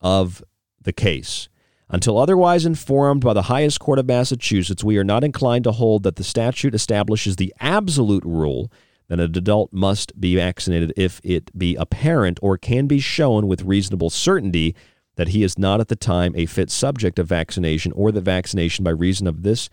of 0.00 0.42
the 0.80 0.92
case. 0.92 1.48
Until 1.88 2.18
otherwise 2.18 2.64
informed 2.64 3.22
by 3.22 3.32
the 3.32 3.42
highest 3.42 3.80
court 3.80 3.98
of 3.98 4.06
Massachusetts, 4.06 4.84
we 4.84 4.96
are 4.96 5.04
not 5.04 5.24
inclined 5.24 5.64
to 5.64 5.72
hold 5.72 6.04
that 6.04 6.16
the 6.16 6.24
statute 6.24 6.74
establishes 6.74 7.36
the 7.36 7.52
absolute 7.58 8.24
rule 8.24 8.70
that 9.08 9.18
an 9.18 9.36
adult 9.36 9.72
must 9.72 10.18
be 10.20 10.36
vaccinated 10.36 10.92
if 10.96 11.20
it 11.24 11.56
be 11.58 11.74
apparent 11.74 12.38
or 12.42 12.56
can 12.56 12.86
be 12.86 13.00
shown 13.00 13.48
with 13.48 13.64
reasonable 13.64 14.08
certainty 14.08 14.74
that 15.20 15.28
he 15.28 15.42
is 15.42 15.58
not 15.58 15.80
at 15.80 15.88
the 15.88 15.96
time 15.96 16.32
a 16.34 16.46
fit 16.46 16.70
subject 16.70 17.18
of 17.18 17.26
vaccination 17.26 17.92
or 17.92 18.10
that 18.10 18.22
vaccination 18.22 18.82
by 18.82 18.90
reason 18.90 19.26
of 19.26 19.42
this 19.42 19.68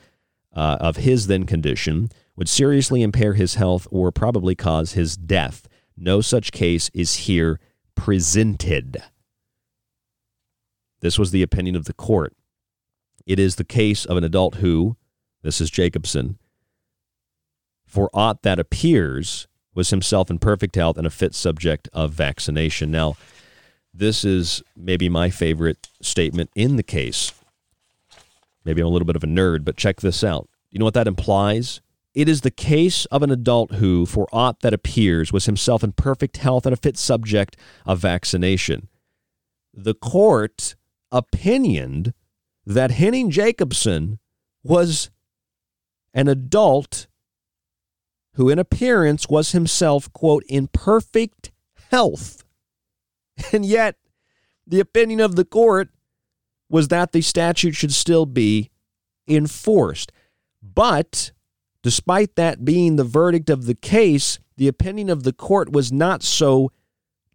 uh, 0.53 0.75
of 0.81 0.97
his 0.97 1.27
then 1.27 1.45
condition 1.45 2.09
would 2.35 2.49
seriously 2.49 3.01
impair 3.01 3.33
his 3.33 3.55
health 3.55 3.87
or 3.89 4.11
probably 4.11 4.55
cause 4.55 4.91
his 4.91 5.15
death. 5.15 5.69
No 5.95 6.19
such 6.19 6.51
case 6.51 6.91
is 6.93 7.13
here 7.13 7.61
presented. 7.95 9.01
This 10.99 11.17
was 11.17 11.31
the 11.31 11.43
opinion 11.43 11.77
of 11.77 11.85
the 11.85 11.93
court. 11.93 12.33
It 13.25 13.39
is 13.39 13.55
the 13.55 13.63
case 13.63 14.03
of 14.03 14.17
an 14.17 14.25
adult 14.25 14.55
who, 14.55 14.97
this 15.43 15.61
is 15.61 15.69
Jacobson, 15.69 16.37
for 17.85 18.09
aught 18.13 18.43
that 18.43 18.59
appears, 18.59 19.47
was 19.73 19.91
himself 19.91 20.29
in 20.29 20.39
perfect 20.39 20.75
health 20.75 20.97
and 20.97 21.07
a 21.07 21.09
fit 21.09 21.33
subject 21.33 21.87
of 21.93 22.11
vaccination. 22.11 22.91
Now, 22.91 23.15
this 23.97 24.23
is 24.23 24.61
maybe 24.75 25.09
my 25.09 25.29
favorite 25.29 25.89
statement 26.01 26.51
in 26.55 26.75
the 26.75 26.83
case. 26.83 27.33
Maybe 28.63 28.81
I'm 28.81 28.87
a 28.87 28.91
little 28.91 29.05
bit 29.05 29.15
of 29.15 29.23
a 29.23 29.27
nerd, 29.27 29.65
but 29.65 29.77
check 29.77 30.01
this 30.01 30.23
out. 30.23 30.47
You 30.71 30.79
know 30.79 30.85
what 30.85 30.93
that 30.93 31.07
implies? 31.07 31.81
It 32.13 32.29
is 32.29 32.41
the 32.41 32.51
case 32.51 33.05
of 33.05 33.23
an 33.23 33.31
adult 33.31 33.73
who, 33.73 34.05
for 34.05 34.27
aught 34.31 34.61
that 34.61 34.73
appears, 34.73 35.31
was 35.31 35.45
himself 35.45 35.83
in 35.83 35.93
perfect 35.93 36.37
health 36.37 36.65
and 36.65 36.73
a 36.73 36.77
fit 36.77 36.97
subject 36.97 37.57
of 37.85 37.99
vaccination. 37.99 38.87
The 39.73 39.93
court 39.93 40.75
opinioned 41.11 42.13
that 42.65 42.91
Henning 42.91 43.31
Jacobson 43.31 44.19
was 44.63 45.09
an 46.13 46.27
adult 46.27 47.07
who 48.33 48.49
in 48.49 48.59
appearance 48.59 49.27
was 49.29 49.53
himself, 49.53 50.11
quote, 50.13 50.43
in 50.47 50.67
perfect 50.67 51.51
health. 51.89 52.43
And 53.53 53.65
yet, 53.65 53.95
the 54.65 54.79
opinion 54.79 55.19
of 55.19 55.35
the 55.35 55.45
court 55.45 55.89
was 56.69 56.89
that 56.89 57.11
the 57.11 57.21
statute 57.21 57.75
should 57.75 57.93
still 57.93 58.25
be 58.25 58.71
enforced. 59.27 60.11
But 60.61 61.31
despite 61.83 62.35
that 62.35 62.65
being 62.65 62.95
the 62.95 63.03
verdict 63.03 63.49
of 63.49 63.65
the 63.65 63.75
case, 63.75 64.39
the 64.57 64.67
opinion 64.67 65.09
of 65.09 65.23
the 65.23 65.33
court 65.33 65.71
was 65.71 65.91
not 65.91 66.23
so 66.23 66.71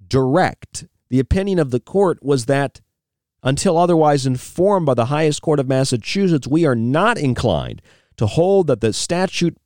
direct. 0.07 0.87
The 1.09 1.21
opinion 1.21 1.59
of 1.59 1.71
the 1.71 1.81
court 1.81 2.23
was 2.23 2.47
that 2.47 2.81
until 3.43 3.79
otherwise 3.79 4.27
informed 4.27 4.87
by 4.87 4.95
the 4.95 5.07
highest 5.07 5.43
court 5.43 5.59
of 5.59 5.69
Massachusetts, 5.69 6.47
we 6.47 6.67
are 6.67 6.75
not 6.75 7.19
inclined 7.19 7.83
to 8.17 8.27
hold 8.27 8.67
that 8.67 8.81
the 8.81 8.93
statute 8.93 9.57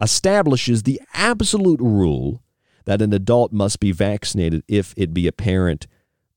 establishes 0.00 0.82
the 0.82 1.00
absolute 1.12 1.80
rule 1.80 2.42
that 2.84 3.02
an 3.02 3.12
adult 3.12 3.52
must 3.52 3.80
be 3.80 3.92
vaccinated 3.92 4.62
if 4.68 4.94
it 4.96 5.14
be 5.14 5.26
apparent 5.26 5.86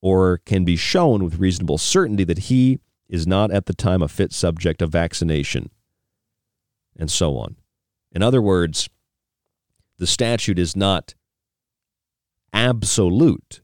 or 0.01 0.39
can 0.39 0.65
be 0.65 0.75
shown 0.75 1.23
with 1.23 1.39
reasonable 1.39 1.77
certainty 1.77 2.23
that 2.23 2.39
he 2.39 2.79
is 3.07 3.25
not 3.25 3.51
at 3.51 3.67
the 3.67 3.73
time 3.73 4.01
a 4.01 4.07
fit 4.07 4.33
subject 4.33 4.81
of 4.81 4.91
vaccination, 4.91 5.69
and 6.97 7.09
so 7.09 7.37
on. 7.37 7.55
In 8.11 8.21
other 8.21 8.41
words, 8.41 8.89
the 9.97 10.07
statute 10.07 10.59
is 10.59 10.75
not 10.75 11.13
absolute, 12.51 13.61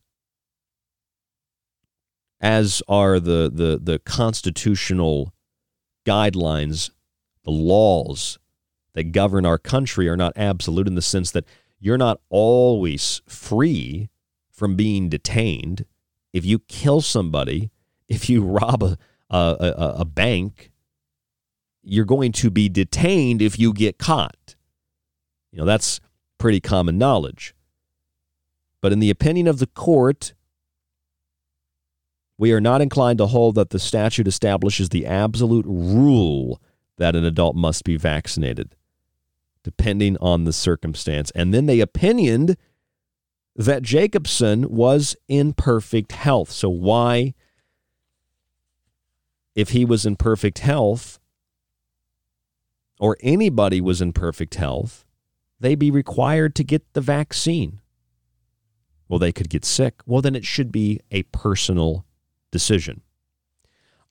as 2.40 2.82
are 2.88 3.20
the, 3.20 3.52
the, 3.54 3.80
the 3.82 4.00
constitutional 4.00 5.34
guidelines, 6.06 6.90
the 7.44 7.52
laws 7.52 8.40
that 8.94 9.12
govern 9.12 9.46
our 9.46 9.58
country 9.58 10.08
are 10.08 10.18
not 10.18 10.34
absolute 10.36 10.88
in 10.88 10.96
the 10.96 11.02
sense 11.02 11.32
that 11.32 11.46
you're 11.80 11.98
not 11.98 12.20
always 12.30 13.22
free 13.28 14.10
from 14.52 14.76
being 14.76 15.10
detained. 15.10 15.86
If 16.34 16.46
you 16.46 16.60
kill 16.60 17.02
somebody, 17.02 17.72
if 18.08 18.30
you 18.30 18.44
rob 18.44 18.84
a, 18.84 18.98
a, 19.30 19.38
a, 19.60 19.96
a 20.00 20.06
bank, 20.06 20.72
you're 21.84 22.06
going 22.06 22.32
to 22.34 22.50
be 22.50 22.70
detained 22.70 23.42
if 23.42 23.58
you 23.58 23.74
get 23.74 23.98
caught. 23.98 24.56
You 25.52 25.60
know, 25.60 25.66
that's 25.66 26.00
pretty 26.38 26.60
common 26.60 26.98
knowledge. 26.98 27.56
But 28.82 28.94
in 28.94 29.00
the 29.00 29.10
opinion 29.10 29.48
of 29.48 29.60
the 29.60 29.68
court, 29.68 30.34
we 32.38 32.54
are 32.54 32.62
not 32.62 32.82
inclined 32.82 33.18
to 33.18 33.28
hold 33.28 33.56
that 33.56 33.72
the 33.72 33.80
statute 33.80 34.28
establishes 34.28 34.90
the 34.90 35.06
absolute 35.06 35.66
rule 35.68 36.62
that 36.98 37.16
an 37.16 37.26
adult 37.26 37.56
must 37.56 37.84
be 37.84 37.98
vaccinated, 37.98 38.76
depending 39.64 40.18
on 40.18 40.44
the 40.44 40.54
circumstance. 40.54 41.32
And 41.32 41.54
then 41.54 41.66
they 41.66 41.80
opinioned 41.80 42.56
that 43.56 43.84
Jacobson 43.84 44.70
was 44.70 45.16
in 45.28 45.54
perfect 45.54 46.14
health. 46.14 46.52
So, 46.52 46.70
why, 46.70 47.34
if 49.56 49.70
he 49.70 49.84
was 49.84 50.06
in 50.06 50.16
perfect 50.16 50.60
health, 50.60 51.20
or 53.00 53.18
anybody 53.22 53.82
was 53.82 54.02
in 54.02 54.14
perfect 54.14 54.56
health, 54.56 55.06
they 55.60 55.76
be 55.76 55.92
required 55.92 56.56
to 56.56 56.64
get 56.64 56.94
the 56.94 57.02
vaccine? 57.02 57.82
Well, 59.08 59.20
they 59.20 59.32
could 59.32 59.50
get 59.50 59.66
sick. 59.66 60.02
Well, 60.06 60.22
then 60.22 60.36
it 60.36 60.46
should 60.46 60.72
be 60.72 61.00
a 61.12 61.24
personal 61.24 62.06
decision. 62.52 63.02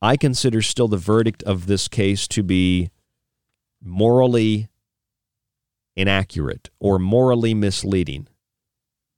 I 0.00 0.16
consider 0.16 0.62
still 0.62 0.88
the 0.88 0.96
verdict 0.96 1.42
of 1.44 1.66
this 1.66 1.88
case 1.88 2.28
to 2.28 2.42
be 2.42 2.90
morally 3.80 4.67
inaccurate 5.98 6.70
or 6.78 6.98
morally 6.98 7.52
misleading, 7.52 8.28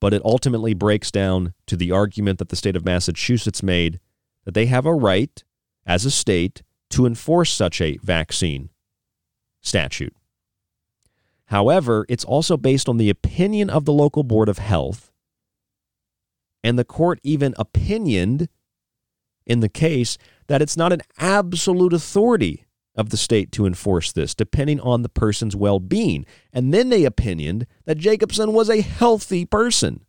but 0.01 0.15
it 0.15 0.23
ultimately 0.25 0.73
breaks 0.73 1.11
down 1.11 1.53
to 1.67 1.77
the 1.77 1.93
argument 1.93 2.39
that 2.39 2.49
the 2.49 2.57
state 2.57 2.75
of 2.75 2.85
Massachusetts 2.85 3.63
made 3.63 4.01
that 4.45 4.55
they 4.55 4.67
have 4.67 4.87
a 4.87 4.95
right 4.95 5.45
as 5.87 6.05
a 6.05 6.11
state 6.11 6.63
to 6.89 7.07
enforce 7.07 7.53
such 7.53 7.81
a 7.81 7.99
vaccine 7.99 8.71
statute. 9.61 10.17
However, 11.47 12.07
it's 12.09 12.25
also 12.25 12.57
based 12.57 12.89
on 12.89 12.97
the 12.97 13.11
opinion 13.11 13.69
of 13.69 13.85
the 13.85 13.93
local 13.93 14.23
board 14.23 14.49
of 14.49 14.59
health, 14.59 15.13
and 16.65 16.79
the 16.79 16.85
court 16.85 17.21
even 17.23 17.55
opinioned 17.59 18.49
in 19.47 19.61
the 19.61 19.69
case 19.69 20.17
that 20.47 20.63
it's 20.63 20.77
not 20.77 20.93
an 20.93 21.03
absolute 21.19 21.93
authority 21.93 22.65
of 22.95 23.11
the 23.11 23.17
state 23.17 23.53
to 23.53 23.67
enforce 23.67 24.13
this, 24.13 24.35
depending 24.35 24.81
on 24.81 25.03
the 25.03 25.09
person's 25.09 25.57
well 25.57 25.79
being. 25.79 26.27
And 26.53 26.75
then 26.75 26.89
they 26.89 27.05
opinioned 27.05 27.67
that 27.85 27.99
Jacobson 27.99 28.53
was 28.53 28.69
a 28.69 28.81
healthy 28.81 29.45
person. 29.45 30.05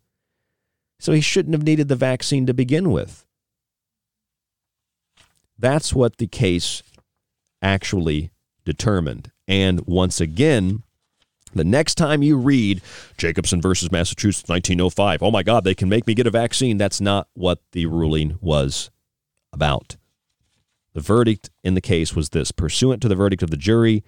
So 0.98 1.12
he 1.12 1.20
shouldn't 1.20 1.54
have 1.54 1.64
needed 1.64 1.88
the 1.88 1.96
vaccine 1.96 2.46
to 2.46 2.54
begin 2.54 2.90
with. 2.90 3.26
That's 5.58 5.94
what 5.94 6.18
the 6.18 6.26
case 6.26 6.82
actually 7.60 8.30
determined. 8.64 9.30
And 9.46 9.80
once 9.86 10.20
again, 10.20 10.82
the 11.54 11.64
next 11.64 11.96
time 11.96 12.22
you 12.22 12.36
read 12.36 12.80
Jacobson 13.18 13.60
versus 13.60 13.92
Massachusetts 13.92 14.48
1905, 14.48 15.22
oh 15.22 15.30
my 15.30 15.42
God, 15.42 15.64
they 15.64 15.74
can 15.74 15.88
make 15.88 16.06
me 16.06 16.14
get 16.14 16.26
a 16.26 16.30
vaccine, 16.30 16.78
that's 16.78 17.00
not 17.00 17.28
what 17.34 17.60
the 17.72 17.86
ruling 17.86 18.38
was 18.40 18.90
about. 19.52 19.96
The 20.94 21.00
verdict 21.00 21.50
in 21.62 21.74
the 21.74 21.80
case 21.80 22.14
was 22.14 22.30
this 22.30 22.52
pursuant 22.52 23.00
to 23.02 23.08
the 23.08 23.14
verdict 23.14 23.42
of 23.42 23.50
the 23.50 23.56
jury, 23.56 24.04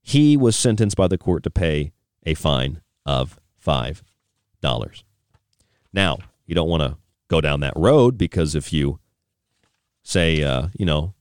he 0.00 0.36
was 0.36 0.56
sentenced 0.56 0.96
by 0.96 1.06
the 1.06 1.18
court 1.18 1.42
to 1.42 1.50
pay 1.50 1.92
a 2.24 2.34
fine 2.34 2.80
of 3.04 3.38
$5. 3.64 4.02
Now, 5.92 6.18
you 6.46 6.54
don't 6.54 6.68
want 6.68 6.82
to 6.82 6.96
go 7.28 7.40
down 7.40 7.60
that 7.60 7.74
road 7.76 8.16
because 8.16 8.54
if 8.54 8.72
you 8.72 9.00
say, 10.02 10.42
uh, 10.42 10.68
you 10.78 10.86
know, 10.86 11.14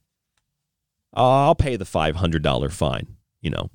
I'll 1.14 1.56
pay 1.56 1.76
the 1.76 1.86
$500 1.86 2.72
fine, 2.72 3.18
you 3.42 3.50
know, 3.50 3.70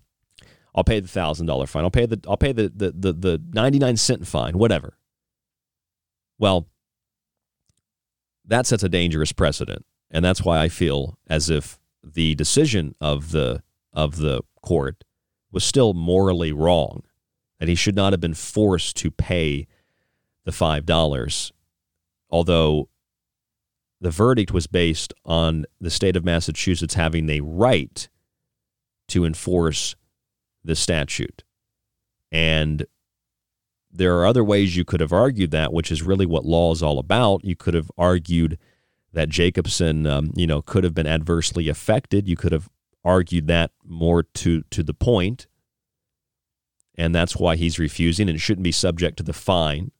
I'll 0.74 0.84
pay 0.84 1.00
the 1.00 1.08
$1,000 1.08 1.68
fine, 1.68 1.84
I'll 1.84 1.90
pay 1.90 2.06
the, 2.06 2.20
I'll 2.26 2.36
pay 2.36 2.52
the, 2.52 2.72
the, 2.74 2.92
the, 2.92 3.12
the 3.12 3.42
99 3.52 3.96
cent 3.98 4.26
fine, 4.26 4.56
whatever. 4.56 4.96
Well, 6.38 6.68
that 8.46 8.66
sets 8.66 8.82
a 8.82 8.88
dangerous 8.88 9.32
precedent. 9.32 9.84
And 10.12 10.24
that's 10.24 10.42
why 10.42 10.60
I 10.60 10.68
feel 10.68 11.18
as 11.26 11.48
if 11.50 11.80
the 12.04 12.34
decision 12.34 12.94
of 13.00 13.32
the 13.32 13.62
of 13.92 14.18
the 14.18 14.42
court 14.62 15.04
was 15.50 15.64
still 15.64 15.94
morally 15.94 16.52
wrong, 16.52 17.02
that 17.58 17.68
he 17.68 17.74
should 17.74 17.96
not 17.96 18.12
have 18.12 18.20
been 18.20 18.34
forced 18.34 18.96
to 18.96 19.10
pay 19.10 19.66
the 20.44 20.52
five 20.52 20.84
dollars, 20.86 21.52
although 22.30 22.88
the 24.00 24.10
verdict 24.10 24.52
was 24.52 24.66
based 24.66 25.14
on 25.24 25.64
the 25.80 25.90
state 25.90 26.16
of 26.16 26.24
Massachusetts 26.24 26.94
having 26.94 27.26
the 27.26 27.40
right 27.40 28.08
to 29.08 29.24
enforce 29.24 29.94
the 30.64 30.74
statute. 30.74 31.44
And 32.30 32.86
there 33.92 34.18
are 34.18 34.26
other 34.26 34.42
ways 34.42 34.76
you 34.76 34.84
could 34.84 35.00
have 35.00 35.12
argued 35.12 35.50
that, 35.52 35.72
which 35.72 35.92
is 35.92 36.02
really 36.02 36.26
what 36.26 36.44
law 36.44 36.72
is 36.72 36.82
all 36.82 36.98
about. 36.98 37.44
You 37.44 37.54
could 37.54 37.74
have 37.74 37.90
argued 37.96 38.58
that 39.12 39.28
Jacobson, 39.28 40.06
um, 40.06 40.32
you 40.34 40.46
know, 40.46 40.62
could 40.62 40.84
have 40.84 40.94
been 40.94 41.06
adversely 41.06 41.68
affected. 41.68 42.28
You 42.28 42.36
could 42.36 42.52
have 42.52 42.68
argued 43.04 43.46
that 43.48 43.72
more 43.84 44.22
to 44.22 44.62
to 44.70 44.82
the 44.82 44.94
point, 44.94 45.46
and 46.96 47.14
that's 47.14 47.36
why 47.36 47.56
he's 47.56 47.78
refusing 47.78 48.28
and 48.28 48.40
shouldn't 48.40 48.64
be 48.64 48.72
subject 48.72 49.16
to 49.18 49.22
the 49.22 49.32
fine. 49.32 49.90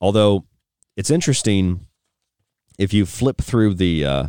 Although 0.00 0.46
it's 0.96 1.10
interesting, 1.10 1.86
if 2.78 2.92
you 2.92 3.04
flip 3.04 3.40
through 3.40 3.74
the 3.74 4.04
uh, 4.04 4.26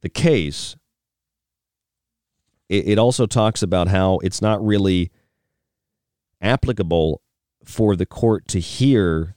the 0.00 0.08
case, 0.08 0.76
it, 2.68 2.88
it 2.88 2.98
also 2.98 3.26
talks 3.26 3.62
about 3.62 3.88
how 3.88 4.18
it's 4.18 4.40
not 4.40 4.64
really 4.64 5.10
applicable 6.40 7.20
for 7.64 7.96
the 7.96 8.06
court 8.06 8.46
to 8.48 8.60
hear 8.60 9.34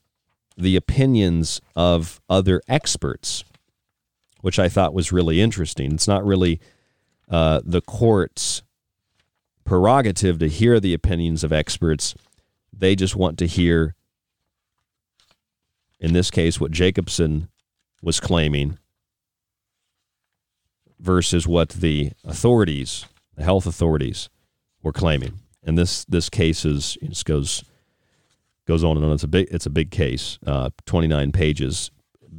the 0.58 0.76
opinions 0.76 1.62
of 1.76 2.22
other 2.30 2.62
experts, 2.68 3.44
which 4.42 4.60
I 4.60 4.70
thought 4.70 4.94
was 4.94 5.12
really 5.12 5.42
interesting. 5.42 5.94
It's 5.94 6.08
not 6.08 6.26
really 6.26 6.60
uh, 7.30 7.62
the 7.64 7.82
court's 7.82 8.64
prerogative 9.66 10.40
to 10.40 10.48
hear 10.48 10.80
the 10.80 10.94
opinions 10.94 11.44
of 11.44 11.54
experts. 11.54 12.16
They 12.74 12.96
just 12.96 13.16
want 13.16 13.38
to 13.40 13.48
hear, 13.48 13.96
in 16.00 16.14
this 16.14 16.32
case, 16.32 16.60
what 16.60 16.72
Jacobson 16.72 17.48
was 18.02 18.20
claiming 18.20 18.78
versus 21.00 21.48
what 21.48 21.70
the 21.70 22.12
authorities, 22.24 23.06
the 23.36 23.44
health 23.44 23.66
authorities, 23.66 24.30
were 24.84 24.92
claiming. 24.94 25.40
And 25.64 25.78
this 25.78 26.06
this 26.06 26.30
case 26.30 26.66
is 26.66 26.98
it 27.02 27.22
goes 27.26 27.64
goes 28.68 28.84
on 28.84 28.98
and 28.98 29.06
on. 29.06 29.14
It's 29.14 29.24
a 29.24 29.28
big 29.28 29.48
it's 29.52 29.66
a 29.66 29.72
big 29.72 29.92
case, 29.92 30.40
uh, 30.46 30.70
29 30.86 31.32
pages, 31.32 31.92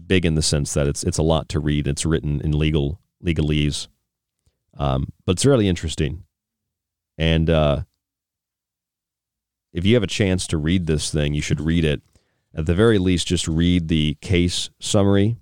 big 0.06 0.24
in 0.24 0.34
the 0.34 0.42
sense 0.42 0.74
that 0.74 0.86
it's 0.86 1.02
it's 1.04 1.18
a 1.18 1.22
lot 1.22 1.48
to 1.50 1.60
read. 1.60 1.86
It's 1.86 2.06
written 2.06 2.40
in 2.40 2.58
legal 2.58 3.00
legalese, 3.24 3.88
um, 4.78 5.08
but 5.26 5.32
it's 5.32 5.46
really 5.46 5.68
interesting. 5.68 6.24
And 7.18 7.50
uh, 7.50 7.82
if 9.72 9.84
you 9.84 9.94
have 9.94 10.02
a 10.02 10.08
chance 10.08 10.46
to 10.48 10.58
read 10.58 10.86
this 10.86 11.10
thing, 11.10 11.34
you 11.34 11.42
should 11.42 11.60
read 11.60 11.84
it. 11.84 12.02
At 12.54 12.66
the 12.66 12.74
very 12.74 12.98
least, 12.98 13.26
just 13.26 13.48
read 13.48 13.88
the 13.88 14.16
case 14.20 14.70
summary. 14.78 15.36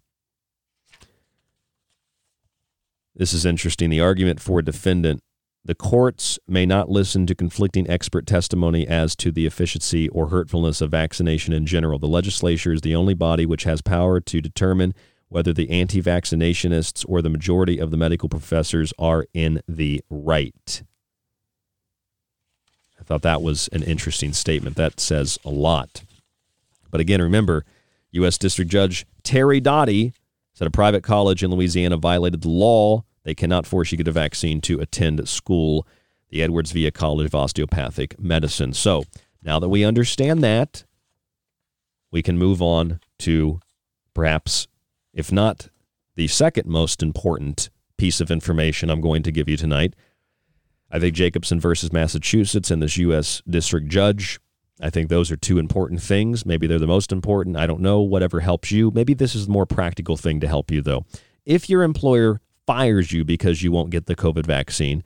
This 3.14 3.32
is 3.32 3.44
interesting. 3.44 3.90
The 3.90 4.00
argument 4.00 4.40
for 4.40 4.62
defendant 4.62 5.22
the 5.64 5.74
courts 5.74 6.38
may 6.48 6.64
not 6.64 6.90
listen 6.90 7.26
to 7.26 7.34
conflicting 7.34 7.88
expert 7.88 8.26
testimony 8.26 8.86
as 8.86 9.14
to 9.16 9.30
the 9.30 9.46
efficiency 9.46 10.08
or 10.08 10.28
hurtfulness 10.28 10.80
of 10.80 10.90
vaccination 10.90 11.52
in 11.52 11.66
general. 11.66 11.98
The 11.98 12.06
legislature 12.06 12.72
is 12.72 12.80
the 12.80 12.94
only 12.94 13.14
body 13.14 13.44
which 13.44 13.64
has 13.64 13.82
power 13.82 14.20
to 14.20 14.40
determine 14.40 14.94
whether 15.28 15.52
the 15.52 15.70
anti 15.70 16.00
vaccinationists 16.00 17.04
or 17.04 17.20
the 17.20 17.28
majority 17.28 17.78
of 17.78 17.90
the 17.90 17.96
medical 17.96 18.28
professors 18.28 18.92
are 18.98 19.26
in 19.34 19.60
the 19.68 20.02
right. 20.08 20.82
I 22.98 23.02
thought 23.02 23.22
that 23.22 23.42
was 23.42 23.68
an 23.68 23.82
interesting 23.82 24.32
statement. 24.32 24.76
That 24.76 24.98
says 24.98 25.38
a 25.44 25.50
lot. 25.50 26.04
But 26.90 27.00
again, 27.00 27.22
remember, 27.22 27.64
U.S. 28.12 28.38
District 28.38 28.70
Judge 28.70 29.06
Terry 29.22 29.60
Doughty 29.60 30.14
said 30.54 30.66
a 30.66 30.70
private 30.70 31.02
college 31.02 31.42
in 31.42 31.50
Louisiana 31.50 31.96
violated 31.96 32.42
the 32.42 32.48
law 32.48 33.04
they 33.24 33.34
cannot 33.34 33.66
force 33.66 33.92
you 33.92 33.98
to 33.98 34.04
get 34.04 34.08
a 34.08 34.12
vaccine 34.12 34.60
to 34.62 34.80
attend 34.80 35.28
school, 35.28 35.86
the 36.30 36.42
Edwards 36.42 36.72
Via 36.72 36.90
College 36.90 37.26
of 37.26 37.34
Osteopathic 37.34 38.18
Medicine. 38.18 38.72
So 38.72 39.04
now 39.42 39.58
that 39.58 39.68
we 39.68 39.84
understand 39.84 40.42
that, 40.42 40.84
we 42.10 42.22
can 42.22 42.38
move 42.38 42.60
on 42.60 43.00
to 43.20 43.60
perhaps, 44.14 44.68
if 45.12 45.30
not 45.30 45.68
the 46.16 46.28
second 46.28 46.66
most 46.66 47.02
important 47.02 47.70
piece 47.96 48.20
of 48.20 48.30
information 48.30 48.90
I'm 48.90 49.00
going 49.00 49.22
to 49.22 49.32
give 49.32 49.48
you 49.48 49.56
tonight. 49.56 49.94
I 50.90 50.98
think 50.98 51.14
Jacobson 51.14 51.60
versus 51.60 51.92
Massachusetts 51.92 52.70
and 52.70 52.82
this 52.82 52.96
U.S. 52.96 53.42
District 53.48 53.88
Judge. 53.88 54.40
I 54.80 54.90
think 54.90 55.08
those 55.08 55.30
are 55.30 55.36
two 55.36 55.58
important 55.58 56.02
things. 56.02 56.46
Maybe 56.46 56.66
they're 56.66 56.78
the 56.78 56.86
most 56.86 57.12
important. 57.12 57.56
I 57.56 57.66
don't 57.66 57.80
know. 57.80 58.00
Whatever 58.00 58.40
helps 58.40 58.72
you. 58.72 58.90
Maybe 58.90 59.14
this 59.14 59.34
is 59.34 59.46
the 59.46 59.52
more 59.52 59.66
practical 59.66 60.16
thing 60.16 60.40
to 60.40 60.48
help 60.48 60.70
you, 60.70 60.80
though. 60.80 61.04
If 61.44 61.68
your 61.68 61.82
employer 61.82 62.40
fires 62.70 63.10
you 63.10 63.24
because 63.24 63.64
you 63.64 63.72
won't 63.72 63.90
get 63.90 64.06
the 64.06 64.14
COVID 64.14 64.46
vaccine, 64.46 65.02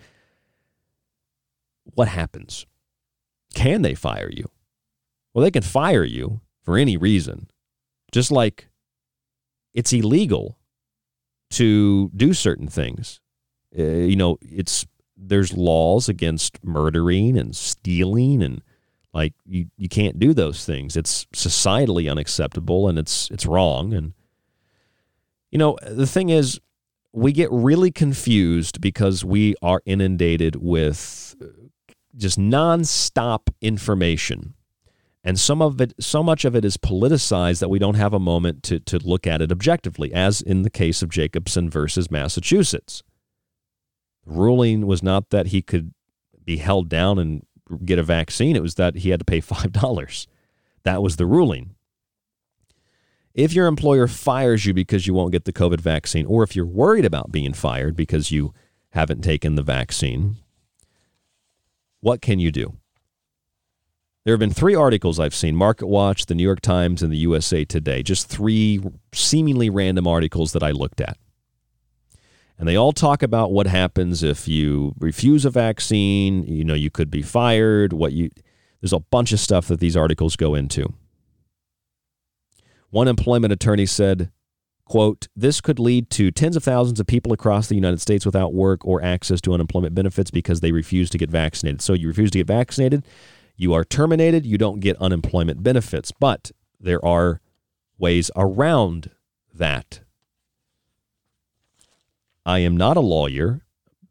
what 1.94 2.08
happens? 2.08 2.66
Can 3.54 3.80
they 3.80 3.94
fire 3.94 4.28
you? 4.30 4.50
Well, 5.32 5.42
they 5.42 5.50
can 5.50 5.62
fire 5.62 6.04
you 6.04 6.42
for 6.62 6.76
any 6.76 6.98
reason, 6.98 7.48
just 8.12 8.30
like 8.30 8.68
it's 9.72 9.94
illegal 9.94 10.58
to 11.52 12.10
do 12.14 12.34
certain 12.34 12.68
things. 12.68 13.20
Uh, 13.76 13.82
you 13.82 14.16
know, 14.16 14.36
it's 14.42 14.84
there's 15.16 15.56
laws 15.56 16.06
against 16.06 16.62
murdering 16.62 17.38
and 17.38 17.56
stealing 17.56 18.42
and 18.42 18.60
like 19.14 19.32
you, 19.46 19.68
you 19.78 19.88
can't 19.88 20.18
do 20.18 20.34
those 20.34 20.66
things. 20.66 20.98
It's 20.98 21.24
societally 21.32 22.10
unacceptable 22.10 22.88
and 22.88 22.98
it's 22.98 23.30
it's 23.30 23.46
wrong 23.46 23.94
and 23.94 24.12
you 25.50 25.56
know, 25.56 25.78
the 25.86 26.06
thing 26.06 26.28
is 26.28 26.60
we 27.14 27.30
get 27.30 27.48
really 27.52 27.92
confused 27.92 28.80
because 28.80 29.24
we 29.24 29.54
are 29.62 29.80
inundated 29.86 30.56
with 30.56 31.36
just 32.16 32.38
nonstop 32.38 33.48
information. 33.60 34.54
And 35.22 35.38
some 35.38 35.62
of 35.62 35.80
it, 35.80 35.94
so 36.00 36.22
much 36.22 36.44
of 36.44 36.56
it 36.56 36.64
is 36.64 36.76
politicized 36.76 37.60
that 37.60 37.70
we 37.70 37.78
don't 37.78 37.94
have 37.94 38.12
a 38.12 38.18
moment 38.18 38.64
to, 38.64 38.80
to 38.80 38.98
look 38.98 39.28
at 39.28 39.40
it 39.40 39.52
objectively, 39.52 40.12
as 40.12 40.42
in 40.42 40.62
the 40.62 40.70
case 40.70 41.02
of 41.02 41.08
Jacobson 41.08 41.70
versus 41.70 42.10
Massachusetts. 42.10 43.04
The 44.26 44.32
ruling 44.32 44.86
was 44.86 45.02
not 45.02 45.30
that 45.30 45.46
he 45.46 45.62
could 45.62 45.94
be 46.44 46.56
held 46.56 46.88
down 46.88 47.18
and 47.20 47.46
get 47.84 47.98
a 47.98 48.02
vaccine, 48.02 48.56
it 48.56 48.62
was 48.62 48.74
that 48.74 48.96
he 48.96 49.10
had 49.10 49.20
to 49.20 49.24
pay 49.24 49.40
$5. 49.40 50.26
That 50.82 51.02
was 51.02 51.16
the 51.16 51.26
ruling. 51.26 51.73
If 53.34 53.52
your 53.52 53.66
employer 53.66 54.06
fires 54.06 54.64
you 54.64 54.72
because 54.72 55.06
you 55.06 55.14
won't 55.14 55.32
get 55.32 55.44
the 55.44 55.52
COVID 55.52 55.80
vaccine, 55.80 56.24
or 56.26 56.44
if 56.44 56.54
you're 56.54 56.64
worried 56.64 57.04
about 57.04 57.32
being 57.32 57.52
fired 57.52 57.96
because 57.96 58.30
you 58.30 58.54
haven't 58.90 59.22
taken 59.22 59.56
the 59.56 59.62
vaccine, 59.62 60.36
what 62.00 62.20
can 62.20 62.38
you 62.38 62.52
do? 62.52 62.76
There 64.24 64.32
have 64.32 64.40
been 64.40 64.54
three 64.54 64.74
articles 64.74 65.18
I've 65.18 65.34
seen 65.34 65.56
Market 65.56 65.86
Watch, 65.86 66.26
the 66.26 66.34
New 66.34 66.44
York 66.44 66.60
Times, 66.60 67.02
and 67.02 67.12
the 67.12 67.18
USA 67.18 67.64
Today. 67.64 68.02
Just 68.02 68.28
three 68.28 68.80
seemingly 69.12 69.68
random 69.68 70.06
articles 70.06 70.52
that 70.52 70.62
I 70.62 70.70
looked 70.70 71.00
at. 71.00 71.18
And 72.56 72.68
they 72.68 72.76
all 72.76 72.92
talk 72.92 73.22
about 73.22 73.50
what 73.50 73.66
happens 73.66 74.22
if 74.22 74.46
you 74.46 74.94
refuse 74.98 75.44
a 75.44 75.50
vaccine. 75.50 76.44
You 76.44 76.64
know, 76.64 76.74
you 76.74 76.88
could 76.88 77.10
be 77.10 77.20
fired. 77.20 77.92
What 77.92 78.12
you 78.12 78.30
there's 78.80 78.92
a 78.92 79.00
bunch 79.00 79.32
of 79.32 79.40
stuff 79.40 79.66
that 79.68 79.80
these 79.80 79.96
articles 79.96 80.36
go 80.36 80.54
into. 80.54 80.94
One 82.94 83.08
employment 83.08 83.52
attorney 83.52 83.86
said, 83.86 84.30
quote, 84.84 85.26
this 85.34 85.60
could 85.60 85.80
lead 85.80 86.10
to 86.10 86.30
tens 86.30 86.54
of 86.54 86.62
thousands 86.62 87.00
of 87.00 87.08
people 87.08 87.32
across 87.32 87.66
the 87.66 87.74
United 87.74 88.00
States 88.00 88.24
without 88.24 88.54
work 88.54 88.86
or 88.86 89.02
access 89.02 89.40
to 89.40 89.52
unemployment 89.52 89.96
benefits 89.96 90.30
because 90.30 90.60
they 90.60 90.70
refuse 90.70 91.10
to 91.10 91.18
get 91.18 91.28
vaccinated. 91.28 91.82
So 91.82 91.94
you 91.94 92.06
refuse 92.06 92.30
to 92.30 92.38
get 92.38 92.46
vaccinated, 92.46 93.04
you 93.56 93.74
are 93.74 93.84
terminated, 93.84 94.46
you 94.46 94.58
don't 94.58 94.78
get 94.78 94.96
unemployment 94.98 95.64
benefits. 95.64 96.12
But 96.12 96.52
there 96.78 97.04
are 97.04 97.40
ways 97.98 98.30
around 98.36 99.10
that. 99.52 100.02
I 102.46 102.60
am 102.60 102.76
not 102.76 102.96
a 102.96 103.00
lawyer, 103.00 103.62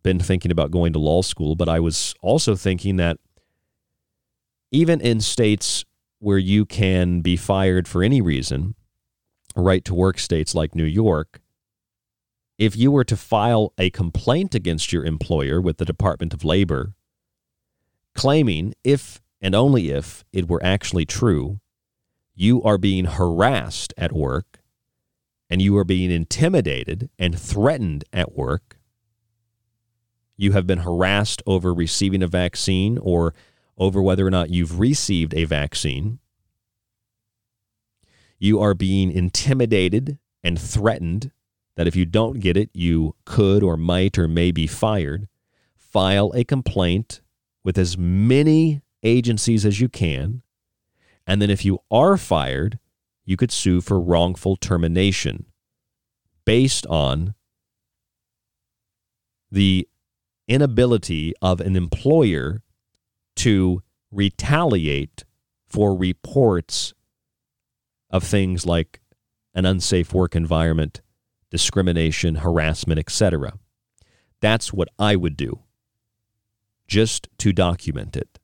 been 0.03 0.19
thinking 0.19 0.51
about 0.51 0.72
going 0.72 0.91
to 0.91 0.99
law 0.99 1.22
school, 1.22 1.55
but 1.55 1.69
I 1.69 1.80
was 1.80 2.15
also 2.22 2.53
thinking 2.57 2.97
that 2.97 3.15
even 4.73 4.99
in 4.99 5.22
states 5.22 5.85
where 6.24 6.38
you 6.38 6.66
can 6.66 7.20
be 7.20 7.36
fired 7.36 7.86
for 7.86 8.02
any 8.02 8.22
reason, 8.22 8.76
right 9.58 9.84
to 9.84 9.94
work 9.94 10.18
states 10.18 10.56
like 10.56 10.74
New 10.74 10.86
York, 10.86 11.41
if 12.58 12.78
you 12.78 12.91
were 12.91 13.04
to 13.04 13.18
file 13.18 13.74
a 13.78 13.90
complaint 13.90 14.56
against 14.56 14.94
your 14.94 15.04
employer 15.04 15.60
with 15.60 15.78
the 15.78 15.86
Department 15.86 16.34
of 16.34 16.45
Labor, 16.45 16.94
claiming 18.16 18.74
if 18.86 19.22
and 19.41 19.54
only 19.54 19.90
if 19.90 20.24
it 20.32 20.48
were 20.48 20.64
actually 20.64 21.06
true, 21.06 21.60
you 22.34 22.64
are 22.64 22.78
being 22.78 23.04
harassed 23.04 23.94
at 23.98 24.14
work 24.14 24.62
and 25.50 25.62
you 25.62 25.78
are 25.78 25.84
being 25.84 26.10
intimidated 26.10 27.10
and 27.20 27.38
threatened 27.38 28.06
at 28.14 28.32
work, 28.32 28.80
you 30.38 30.54
have 30.54 30.66
been 30.66 30.80
harassed 30.80 31.44
over 31.45 31.74
receiving 31.74 32.24
a 32.24 32.28
vaccine 32.28 32.98
or 32.98 33.34
over 33.78 34.02
whether 34.02 34.26
or 34.26 34.32
not 34.32 34.50
you've 34.50 34.80
received 34.80 35.34
a 35.34 35.45
vaccine. 35.45 36.20
You 38.40 38.60
are 38.60 38.74
being 38.74 39.12
intimidated 39.12 40.20
and 40.44 40.60
threatened 40.60 41.32
that 41.76 41.88
if 41.88 41.95
you 41.95 42.06
don't 42.06 42.40
get 42.40 42.58
it, 42.58 42.70
you 42.74 43.16
could 43.26 43.64
or 43.64 43.78
might 43.78 44.18
or 44.18 44.28
may 44.28 44.52
be 44.52 44.68
fired. 44.68 45.28
File 45.76 46.32
a 46.36 46.44
complaint 46.44 47.22
with 47.64 47.78
as 47.78 47.98
many 47.98 48.82
agencies 49.02 49.66
as 49.66 49.80
you 49.80 49.90
can. 49.90 50.41
And 51.26 51.41
then 51.41 51.50
if 51.50 51.64
you 51.64 51.80
are 51.90 52.18
fired, 52.18 52.80
you 53.26 53.38
could 53.38 53.52
sue 53.52 53.82
for 53.82 54.00
wrongful 54.00 54.58
termination 54.58 55.45
based 56.45 56.86
on 56.88 57.36
the 59.50 59.88
inability 60.48 61.34
of 61.41 61.62
an 61.62 61.76
employer 61.76 62.62
to 63.38 63.81
retaliate 64.11 65.23
for 65.68 65.95
reports 65.95 66.93
of 68.10 68.23
things 68.23 68.65
like 68.65 69.01
an 69.53 69.65
unsafe 69.65 70.14
work 70.14 70.35
environment, 70.35 71.01
discrimination, 71.49 72.35
harassment, 72.35 72.99
etc. 72.99 73.53
That's 74.39 74.72
what 74.73 74.89
I 74.99 75.15
would 75.15 75.38
do 75.38 75.60
just 76.88 77.27
to 77.39 77.53
document 77.53 78.15
it. 78.15 78.39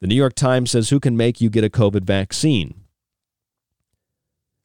The 0.00 0.06
New 0.06 0.14
York 0.14 0.34
Times 0.34 0.70
says 0.70 0.90
who 0.90 1.00
can 1.00 1.16
make 1.16 1.40
you 1.40 1.50
get 1.50 1.64
a 1.64 1.70
COVID 1.70 2.04
vaccine? 2.04 2.84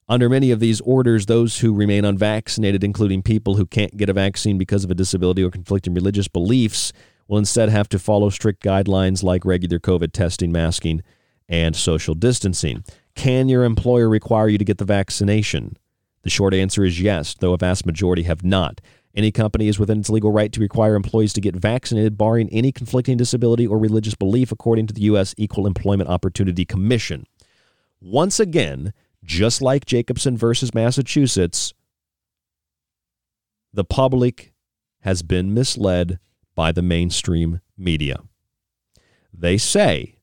Under 0.07 0.29
many 0.29 0.51
of 0.51 0.59
these 0.59 0.79
orders, 0.81 1.25
those 1.25 1.59
who 1.59 1.73
remain 1.73 2.05
unvaccinated, 2.05 2.83
including 2.83 3.23
people 3.23 3.55
who 3.55 3.65
can't 3.65 3.97
get 3.97 4.09
a 4.09 4.13
vaccine 4.13 4.57
because 4.57 4.83
of 4.83 4.91
a 4.91 4.95
disability 4.95 5.41
or 5.43 5.49
conflicting 5.49 5.93
religious 5.93 6.27
beliefs, 6.27 6.93
will 7.27 7.37
instead 7.37 7.69
have 7.69 7.89
to 7.89 7.99
follow 7.99 8.29
strict 8.29 8.63
guidelines 8.63 9.23
like 9.23 9.45
regular 9.45 9.79
COVID 9.79 10.11
testing, 10.11 10.51
masking, 10.51 11.01
and 11.47 11.75
social 11.75 12.15
distancing. 12.15 12.83
Can 13.15 13.49
your 13.49 13.63
employer 13.63 14.09
require 14.09 14.47
you 14.47 14.57
to 14.57 14.65
get 14.65 14.77
the 14.77 14.85
vaccination? 14.85 15.77
The 16.23 16.29
short 16.29 16.53
answer 16.53 16.83
is 16.83 17.01
yes, 17.01 17.35
though 17.35 17.53
a 17.53 17.57
vast 17.57 17.85
majority 17.85 18.23
have 18.23 18.43
not. 18.43 18.81
Any 19.15 19.31
company 19.31 19.67
is 19.67 19.77
within 19.77 19.99
its 19.99 20.09
legal 20.09 20.31
right 20.31 20.51
to 20.51 20.59
require 20.59 20.95
employees 20.95 21.33
to 21.33 21.41
get 21.41 21.55
vaccinated, 21.55 22.17
barring 22.17 22.49
any 22.49 22.71
conflicting 22.71 23.17
disability 23.17 23.67
or 23.67 23.77
religious 23.77 24.15
belief, 24.15 24.51
according 24.51 24.87
to 24.87 24.93
the 24.93 25.01
U.S. 25.01 25.35
Equal 25.37 25.67
Employment 25.67 26.09
Opportunity 26.09 26.65
Commission. 26.65 27.27
Once 28.01 28.39
again, 28.39 28.91
just 29.23 29.61
like 29.61 29.85
Jacobson 29.85 30.35
versus 30.35 30.73
Massachusetts, 30.73 31.73
the 33.71 33.85
public 33.85 34.53
has 35.01 35.21
been 35.21 35.53
misled 35.53 36.19
by 36.55 36.71
the 36.71 36.81
mainstream 36.81 37.61
media. 37.77 38.21
They 39.33 39.57
say 39.57 40.19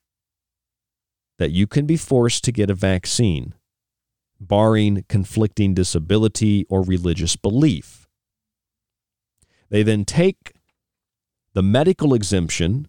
that 1.38 1.50
you 1.50 1.66
can 1.66 1.86
be 1.86 1.96
forced 1.96 2.44
to 2.44 2.52
get 2.52 2.70
a 2.70 2.74
vaccine, 2.74 3.54
barring 4.38 5.04
conflicting 5.08 5.74
disability 5.74 6.66
or 6.68 6.82
religious 6.82 7.36
belief. 7.36 8.08
They 9.70 9.82
then 9.82 10.04
take 10.04 10.54
the 11.54 11.62
medical 11.62 12.14
exemption, 12.14 12.88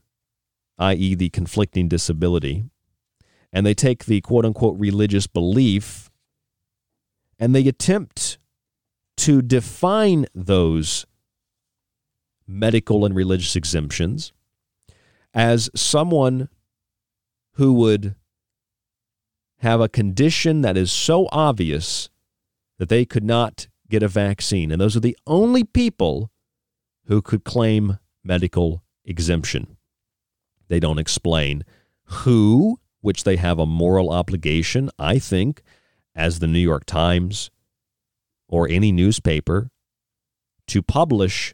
i.e., 0.77 1.15
the 1.15 1.29
conflicting 1.29 1.87
disability, 1.87 2.65
and 3.53 3.65
they 3.65 3.73
take 3.73 4.05
the 4.05 4.21
quote 4.21 4.45
unquote 4.45 4.79
religious 4.79 5.27
belief 5.27 6.11
and 7.41 7.55
they 7.55 7.67
attempt 7.67 8.37
to 9.17 9.41
define 9.41 10.27
those 10.33 11.05
medical 12.51 13.05
and 13.05 13.15
religious 13.15 13.55
exemptions 13.55 14.33
as 15.33 15.69
someone 15.75 16.49
who 17.53 17.73
would 17.73 18.15
have 19.59 19.79
a 19.79 19.89
condition 19.89 20.61
that 20.61 20.75
is 20.75 20.91
so 20.91 21.29
obvious 21.31 22.09
that 22.79 22.89
they 22.89 23.05
could 23.05 23.23
not 23.23 23.67
get 23.89 24.01
a 24.01 24.07
vaccine. 24.07 24.71
And 24.71 24.81
those 24.81 24.95
are 24.97 25.01
the 25.01 25.17
only 25.27 25.63
people 25.63 26.31
who 27.05 27.21
could 27.21 27.43
claim 27.43 27.99
medical 28.23 28.83
exemption. 29.05 29.77
They 30.67 30.79
don't 30.79 30.99
explain 30.99 31.63
who, 32.05 32.79
which 33.01 33.23
they 33.23 33.35
have 33.35 33.59
a 33.59 33.65
moral 33.65 34.11
obligation, 34.11 34.89
I 34.97 35.19
think, 35.19 35.61
as 36.15 36.39
the 36.39 36.47
New 36.47 36.59
York 36.59 36.85
Times 36.85 37.51
or 38.47 38.67
any 38.67 38.91
newspaper, 38.91 39.69
to 40.67 40.81
publish, 40.81 41.53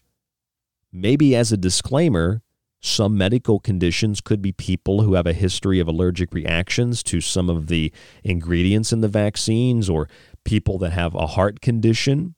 maybe 1.02 1.36
as 1.36 1.52
a 1.52 1.58
disclaimer, 1.58 2.42
some 2.82 3.18
medical 3.18 3.60
conditions 3.60 4.22
could 4.22 4.42
be 4.42 4.52
people 4.52 5.02
who 5.02 5.16
have 5.16 5.26
a 5.26 5.34
history 5.34 5.80
of 5.80 5.88
allergic 5.88 6.34
reactions 6.34 7.02
to 7.04 7.22
some 7.22 7.50
of 7.50 7.68
the 7.68 7.92
ingredients 8.24 8.94
in 8.94 9.02
the 9.02 9.08
vaccines, 9.08 9.90
or 9.90 10.08
people 10.44 10.78
that 10.80 10.92
have 10.92 11.16
a 11.16 11.28
heart 11.28 11.62
condition, 11.62 12.36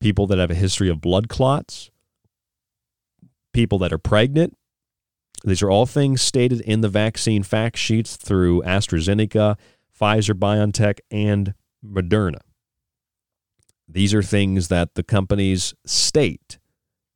people 0.00 0.26
that 0.26 0.38
have 0.38 0.50
a 0.50 0.54
history 0.54 0.88
of 0.88 1.00
blood 1.00 1.28
clots, 1.28 1.90
people 3.52 3.78
that 3.78 3.92
are 3.92 3.98
pregnant. 3.98 4.56
These 5.44 5.62
are 5.62 5.70
all 5.70 5.86
things 5.86 6.20
stated 6.20 6.60
in 6.62 6.80
the 6.80 6.88
vaccine 6.88 7.42
fact 7.42 7.78
sheets 7.78 8.16
through 8.16 8.62
AstraZeneca, 8.62 9.56
Pfizer, 9.98 10.34
BioNTech, 10.34 10.98
and 11.10 11.54
Moderna. 11.84 12.40
These 13.88 14.14
are 14.14 14.22
things 14.22 14.68
that 14.68 14.94
the 14.94 15.02
companies 15.02 15.74
state 15.84 16.58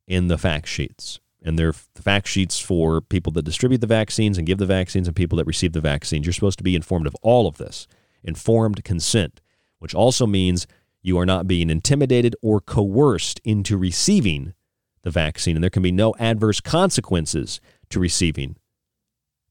in 0.07 0.27
the 0.27 0.37
fact 0.37 0.67
sheets. 0.67 1.19
And 1.43 1.57
they're 1.57 1.73
fact 1.73 2.27
sheets 2.27 2.59
for 2.59 3.01
people 3.01 3.31
that 3.33 3.45
distribute 3.45 3.81
the 3.81 3.87
vaccines 3.87 4.37
and 4.37 4.45
give 4.45 4.59
the 4.59 4.65
vaccines 4.65 5.07
and 5.07 5.15
people 5.15 5.37
that 5.37 5.45
receive 5.45 5.73
the 5.73 5.81
vaccines. 5.81 6.25
You're 6.25 6.33
supposed 6.33 6.59
to 6.59 6.63
be 6.63 6.75
informed 6.75 7.07
of 7.07 7.15
all 7.21 7.47
of 7.47 7.57
this. 7.57 7.87
Informed 8.23 8.83
consent, 8.83 9.41
which 9.79 9.95
also 9.95 10.27
means 10.27 10.67
you 11.01 11.17
are 11.17 11.25
not 11.25 11.47
being 11.47 11.69
intimidated 11.69 12.35
or 12.43 12.61
coerced 12.61 13.41
into 13.43 13.75
receiving 13.75 14.53
the 15.01 15.09
vaccine. 15.09 15.55
And 15.55 15.63
there 15.63 15.71
can 15.71 15.81
be 15.81 15.91
no 15.91 16.13
adverse 16.19 16.61
consequences 16.61 17.59
to 17.89 17.99
receiving 17.99 18.57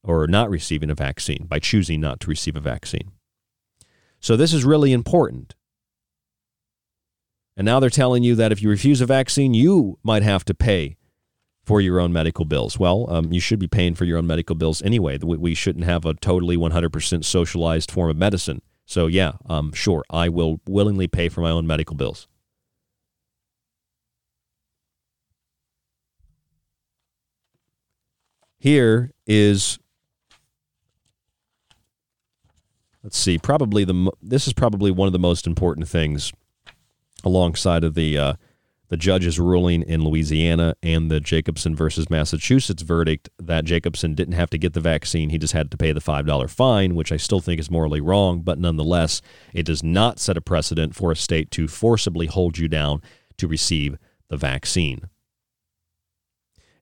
or 0.03 0.27
not 0.27 0.49
receiving 0.49 0.89
a 0.89 0.95
vaccine 0.95 1.45
by 1.47 1.59
choosing 1.59 1.99
not 1.99 2.19
to 2.21 2.29
receive 2.29 2.55
a 2.55 2.61
vaccine. 2.61 3.11
So 4.19 4.37
this 4.37 4.53
is 4.53 4.63
really 4.63 4.93
important. 4.93 5.55
And 7.57 7.65
now 7.65 7.79
they're 7.79 7.89
telling 7.89 8.23
you 8.23 8.35
that 8.35 8.51
if 8.51 8.61
you 8.61 8.69
refuse 8.69 9.01
a 9.01 9.05
vaccine, 9.05 9.53
you 9.53 9.99
might 10.03 10.23
have 10.23 10.45
to 10.45 10.53
pay 10.53 10.97
for 11.63 11.81
your 11.81 11.99
own 11.99 12.11
medical 12.11 12.45
bills. 12.45 12.79
Well, 12.79 13.05
um, 13.09 13.31
you 13.31 13.39
should 13.39 13.59
be 13.59 13.67
paying 13.67 13.93
for 13.93 14.05
your 14.05 14.17
own 14.17 14.27
medical 14.27 14.55
bills 14.55 14.81
anyway. 14.81 15.17
We 15.19 15.53
shouldn't 15.53 15.85
have 15.85 16.05
a 16.05 16.13
totally 16.15 16.57
100% 16.57 17.23
socialized 17.23 17.91
form 17.91 18.09
of 18.09 18.17
medicine. 18.17 18.61
So, 18.85 19.07
yeah, 19.07 19.33
um, 19.47 19.71
sure, 19.73 20.03
I 20.09 20.29
will 20.29 20.59
willingly 20.67 21.07
pay 21.07 21.29
for 21.29 21.41
my 21.41 21.51
own 21.51 21.67
medical 21.67 21.95
bills. 21.95 22.27
Here 28.57 29.11
is 29.25 29.79
let's 33.03 33.17
see, 33.17 33.39
probably 33.39 33.83
the 33.83 34.11
this 34.21 34.45
is 34.45 34.53
probably 34.53 34.91
one 34.91 35.07
of 35.07 35.13
the 35.13 35.19
most 35.19 35.47
important 35.47 35.87
things 35.87 36.31
alongside 37.23 37.83
of 37.83 37.93
the 37.93 38.17
uh, 38.17 38.33
the 38.91 38.97
judge's 38.97 39.39
ruling 39.39 39.83
in 39.83 40.03
Louisiana 40.03 40.75
and 40.83 41.09
the 41.09 41.21
Jacobson 41.21 41.73
versus 41.73 42.09
Massachusetts 42.09 42.83
verdict 42.83 43.29
that 43.39 43.63
Jacobson 43.63 44.15
didn't 44.15 44.33
have 44.33 44.49
to 44.49 44.57
get 44.57 44.73
the 44.73 44.81
vaccine. 44.81 45.29
He 45.29 45.37
just 45.37 45.53
had 45.53 45.71
to 45.71 45.77
pay 45.77 45.93
the 45.93 46.01
$5 46.01 46.49
fine, 46.49 46.93
which 46.93 47.13
I 47.13 47.15
still 47.15 47.39
think 47.39 47.61
is 47.61 47.71
morally 47.71 48.01
wrong, 48.01 48.41
but 48.41 48.59
nonetheless, 48.59 49.21
it 49.53 49.65
does 49.65 49.81
not 49.81 50.19
set 50.19 50.35
a 50.35 50.41
precedent 50.41 50.93
for 50.93 51.09
a 51.09 51.15
state 51.15 51.51
to 51.51 51.69
forcibly 51.69 52.25
hold 52.25 52.57
you 52.57 52.67
down 52.67 53.01
to 53.37 53.47
receive 53.47 53.97
the 54.27 54.35
vaccine. 54.35 55.07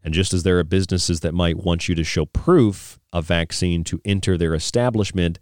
And 0.04 0.12
just 0.12 0.34
as 0.34 0.42
there 0.42 0.58
are 0.58 0.64
businesses 0.64 1.20
that 1.20 1.36
might 1.36 1.58
want 1.58 1.88
you 1.88 1.94
to 1.94 2.04
show 2.04 2.26
proof 2.26 3.00
of 3.14 3.26
vaccine 3.26 3.84
to 3.84 4.02
enter 4.04 4.36
their 4.36 4.56
establishment, 4.56 5.38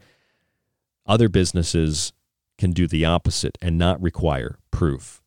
other 1.05 1.29
businesses 1.29 2.11
can 2.57 2.71
do 2.71 2.87
the 2.87 3.05
opposite 3.05 3.57
and 3.61 3.77
not 3.77 4.01
require 4.01 4.57
proof 4.77 5.23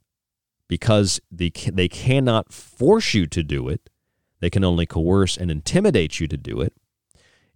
because 0.68 1.20
they, 1.28 1.50
they 1.72 1.88
cannot 1.88 2.52
force 2.52 3.14
you 3.14 3.26
to 3.26 3.42
do 3.42 3.68
it. 3.68 3.90
They 4.38 4.48
can 4.48 4.62
only 4.62 4.86
coerce 4.86 5.36
and 5.36 5.50
intimidate 5.50 6.20
you 6.20 6.28
to 6.28 6.36
do 6.36 6.60
it. 6.60 6.72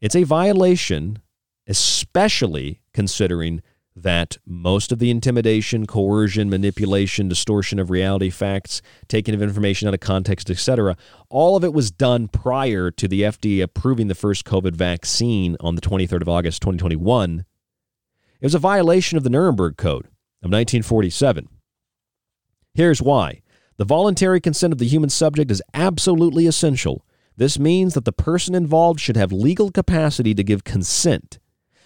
It's 0.01 0.17
a 0.17 0.25
violation, 0.25 1.21
especially 1.69 2.81
considering 2.93 3.63
that 3.95 4.39
most 4.45 4.91
of 4.91 4.99
the 4.99 5.09
intimidation, 5.09 5.87
coercion, 5.87 6.51
manipulation, 6.51 7.29
distortion 7.29 7.79
of 7.79 7.91
reality 7.91 8.29
facts, 8.29 8.83
taking 9.07 9.33
of 9.33 9.41
information 9.41 9.87
out 9.87 9.95
of 9.95 10.01
context, 10.01 10.51
etc., 10.51 10.97
all 11.29 11.57
of 11.57 11.63
it 11.63 11.73
was 11.73 11.93
done 11.93 12.27
prior 12.27 12.91
to 12.91 13.07
the 13.07 13.23
FDA 13.23 13.63
approving 13.63 14.09
the 14.09 14.17
first 14.17 14.45
COVID 14.45 14.75
vaccine 14.75 15.57
on 15.61 15.77
the 15.77 15.81
23rd 15.81 16.23
of 16.23 16.29
August, 16.29 16.61
2021 16.63 17.45
it 18.41 18.47
was 18.49 18.55
a 18.55 18.59
violation 18.59 19.17
of 19.17 19.25
the 19.25 19.31
Nuremberg 19.31 19.79
Code 19.79 20.05
of 20.43 20.51
1947. 20.51 21.49
Here's 22.75 23.01
why 23.01 23.43
the 23.77 23.85
voluntary 23.85 24.41
consent 24.41 24.73
of 24.73 24.79
the 24.79 24.87
human 24.87 25.11
subject 25.11 25.51
is 25.51 25.63
absolutely 25.73 26.47
essential. 26.47 27.05
This 27.37 27.59
means 27.59 27.95
that 27.95 28.05
the 28.05 28.13
person 28.13 28.55
involved 28.55 29.01
should 29.01 29.17
have 29.17 29.33
legal 29.33 29.71
capacity 29.71 30.35
to 30.35 30.45
give 30.45 30.65
consent, 30.65 31.39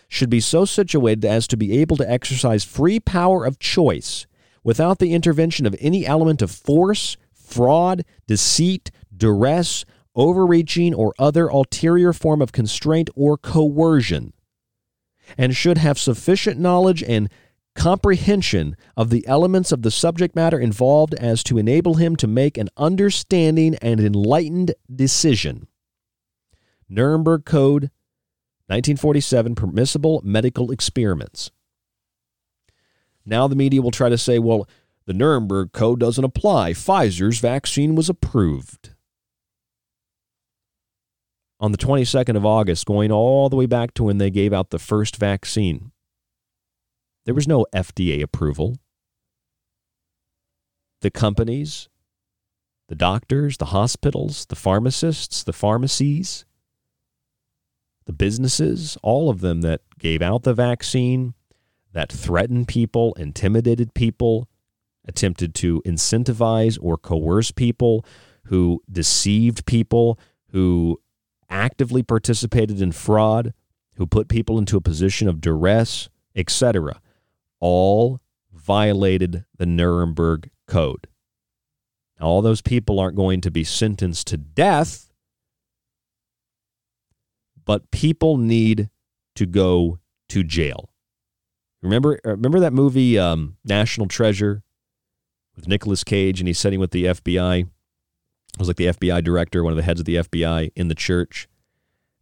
should 0.09 0.29
be 0.31 0.41
so 0.41 0.65
situated 0.65 1.25
as 1.25 1.47
to 1.49 1.57
be 1.57 1.79
able 1.79 1.97
to 1.97 2.11
exercise 2.11 2.65
free 2.65 3.01
power 3.01 3.45
of 3.45 3.59
choice 3.59 4.27
without 4.63 4.99
the 4.99 5.15
intervention 5.15 5.65
of 5.65 5.77
any 5.81 6.07
element 6.07 6.43
of 6.43 6.51
force, 6.51 7.17
fraud, 7.33 8.05
deceit, 8.27 8.91
duress, 9.17 9.85
overreaching, 10.15 10.95
or 10.95 11.15
other 11.19 11.49
ulterior 11.49 12.13
form 12.13 12.43
of 12.43 12.53
constraint 12.53 13.09
or 13.15 13.39
coercion 13.39 14.33
and 15.37 15.55
should 15.55 15.79
have 15.79 15.99
sufficient 15.99 16.59
knowledge 16.59 17.03
and 17.03 17.29
comprehension 17.79 18.77
of 18.97 19.11
the 19.11 19.25
elements 19.29 19.71
of 19.71 19.83
the 19.83 19.91
subject 19.91 20.35
matter 20.35 20.59
involved 20.59 21.15
as 21.15 21.45
to 21.45 21.59
enable 21.59 21.95
him 21.95 22.17
to 22.17 22.27
make 22.27 22.59
an 22.59 22.69
understanding 22.77 23.77
and 23.77 24.01
enlightened 24.01 24.75
decision. 24.95 25.69
Nuremberg 26.89 27.45
Code 27.45 27.85
1947 28.67 29.55
Permissible 29.55 30.21
Medical 30.25 30.73
Experiments. 30.73 31.53
Now 33.25 33.47
the 33.47 33.55
media 33.55 33.81
will 33.81 33.93
try 33.93 34.09
to 34.09 34.19
say, 34.19 34.41
well, 34.41 34.69
the 35.07 35.15
Nuremberg 35.15 35.73
Code 35.73 36.01
doesn't 36.01 36.25
apply. 36.25 36.73
Pfizer's 36.73 37.39
vaccine 37.39 37.95
was 37.95 38.09
approved 38.09 38.91
on 41.61 41.71
the 41.71 41.79
22nd 41.79 42.37
of 42.37 42.45
August, 42.45 42.87
going 42.87 43.13
all 43.13 43.49
the 43.49 43.57
way 43.57 43.67
back 43.67 43.95
to 43.95 44.05
when 44.05 44.19
they 44.19 44.31
gave 44.31 44.53
out 44.53 44.71
the 44.71 44.79
first 44.79 45.17
vaccine. 45.17 45.93
There 47.29 47.35
was 47.35 47.47
no 47.47 47.67
FDA 47.75 48.23
approval. 48.23 48.79
The 51.03 51.11
companies, 51.11 51.91
the 52.89 52.95
doctors, 52.95 53.59
the 53.59 53.67
hospitals, 53.67 54.47
the 54.47 54.57
pharmacists, 54.57 55.45
the 55.45 55.53
pharmacies, 55.53 56.47
the 58.07 58.15
businesses, 58.15 58.97
all 59.03 59.29
of 59.29 59.43
them 59.43 59.61
that 59.61 59.83
gave 59.99 60.23
out 60.23 60.45
the 60.45 60.55
vaccine, 60.55 61.35
that 61.93 62.11
threatened 62.11 62.67
people, 62.67 63.13
intimidated 63.19 63.93
people, 63.93 64.49
attempted 65.05 65.55
to 65.57 65.83
incentivize 65.83 66.79
or 66.81 66.97
coerce 66.97 67.51
people, 67.51 68.07
who 68.45 68.83
deceived 68.91 69.67
people, 69.67 70.19
who 70.53 70.99
actively 71.51 72.03
participated 72.03 72.81
in 72.81 72.91
fraud, 72.91 73.53
who 73.97 74.07
put 74.07 74.29
people 74.29 74.57
into 74.57 74.79
a 74.79 74.81
position 74.81 75.29
of 75.29 75.43
duress, 75.43 76.09
etc., 76.35 77.03
all 77.61 78.21
violated 78.53 79.45
the 79.57 79.67
Nuremberg 79.67 80.51
Code. 80.67 81.07
Now, 82.21 82.27
all 82.27 82.43
those 82.43 82.61
people 82.63 82.99
aren't 82.99 83.17
going 83.17 83.41
to 83.43 83.51
be 83.51 83.65
sentenced 83.65 84.27
to 84.29 84.37
death, 84.37 85.11
but 87.65 87.91
people 87.91 88.37
need 88.37 88.91
to 89.37 89.47
go 89.47 89.99
to 90.31 90.43
jail. 90.43 90.91
Remember, 91.83 92.19
uh, 92.25 92.31
remember 92.31 92.61
that 92.61 92.73
movie 92.73 93.19
um, 93.19 93.57
National 93.65 94.09
Treasure 94.09 94.63
with 95.55 95.69
Nicolas 95.69 96.03
Cage, 96.03 96.41
and 96.41 96.49
he's 96.49 96.59
sitting 96.59 96.81
with 96.81 96.91
the 96.91 97.05
FBI. 97.05 97.61
It 97.61 98.59
was 98.59 98.69
like 98.69 98.77
the 98.77 98.87
FBI 98.87 99.23
director, 99.23 99.63
one 99.63 99.73
of 99.73 99.77
the 99.77 99.83
heads 99.83 100.01
of 100.01 100.07
the 100.07 100.17
FBI 100.17 100.73
in 100.75 100.89
the 100.89 100.95
church, 100.95 101.49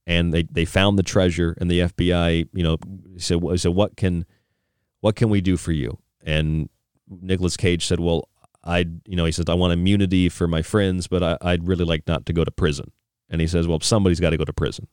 and 0.06 0.32
they, 0.34 0.42
they 0.42 0.66
found 0.66 0.98
the 0.98 1.02
treasure, 1.02 1.56
and 1.58 1.70
the 1.70 1.80
FBI, 1.80 2.48
you 2.52 2.62
know, 2.62 2.76
said, 3.16 3.40
"So 3.58 3.70
what 3.70 3.96
can 3.96 4.26
what 5.06 5.14
can 5.14 5.30
we 5.30 5.40
do 5.40 5.56
for 5.56 5.70
you?" 5.70 5.98
And 6.24 6.68
Nicolas 7.08 7.56
Cage 7.56 7.86
said, 7.86 8.00
"Well, 8.00 8.28
I, 8.64 8.78
you 9.06 9.14
know, 9.16 9.24
he 9.24 9.30
says 9.30 9.44
I 9.48 9.54
want 9.54 9.72
immunity 9.72 10.28
for 10.28 10.48
my 10.48 10.62
friends, 10.62 11.06
but 11.06 11.22
I, 11.22 11.38
I'd 11.40 11.68
really 11.68 11.84
like 11.84 12.02
not 12.08 12.26
to 12.26 12.32
go 12.32 12.44
to 12.44 12.50
prison." 12.50 12.90
And 13.30 13.40
he 13.40 13.46
says, 13.46 13.68
"Well, 13.68 13.80
somebody's 13.80 14.18
got 14.18 14.30
to 14.30 14.36
go 14.36 14.44
to 14.44 14.52
prison." 14.52 14.88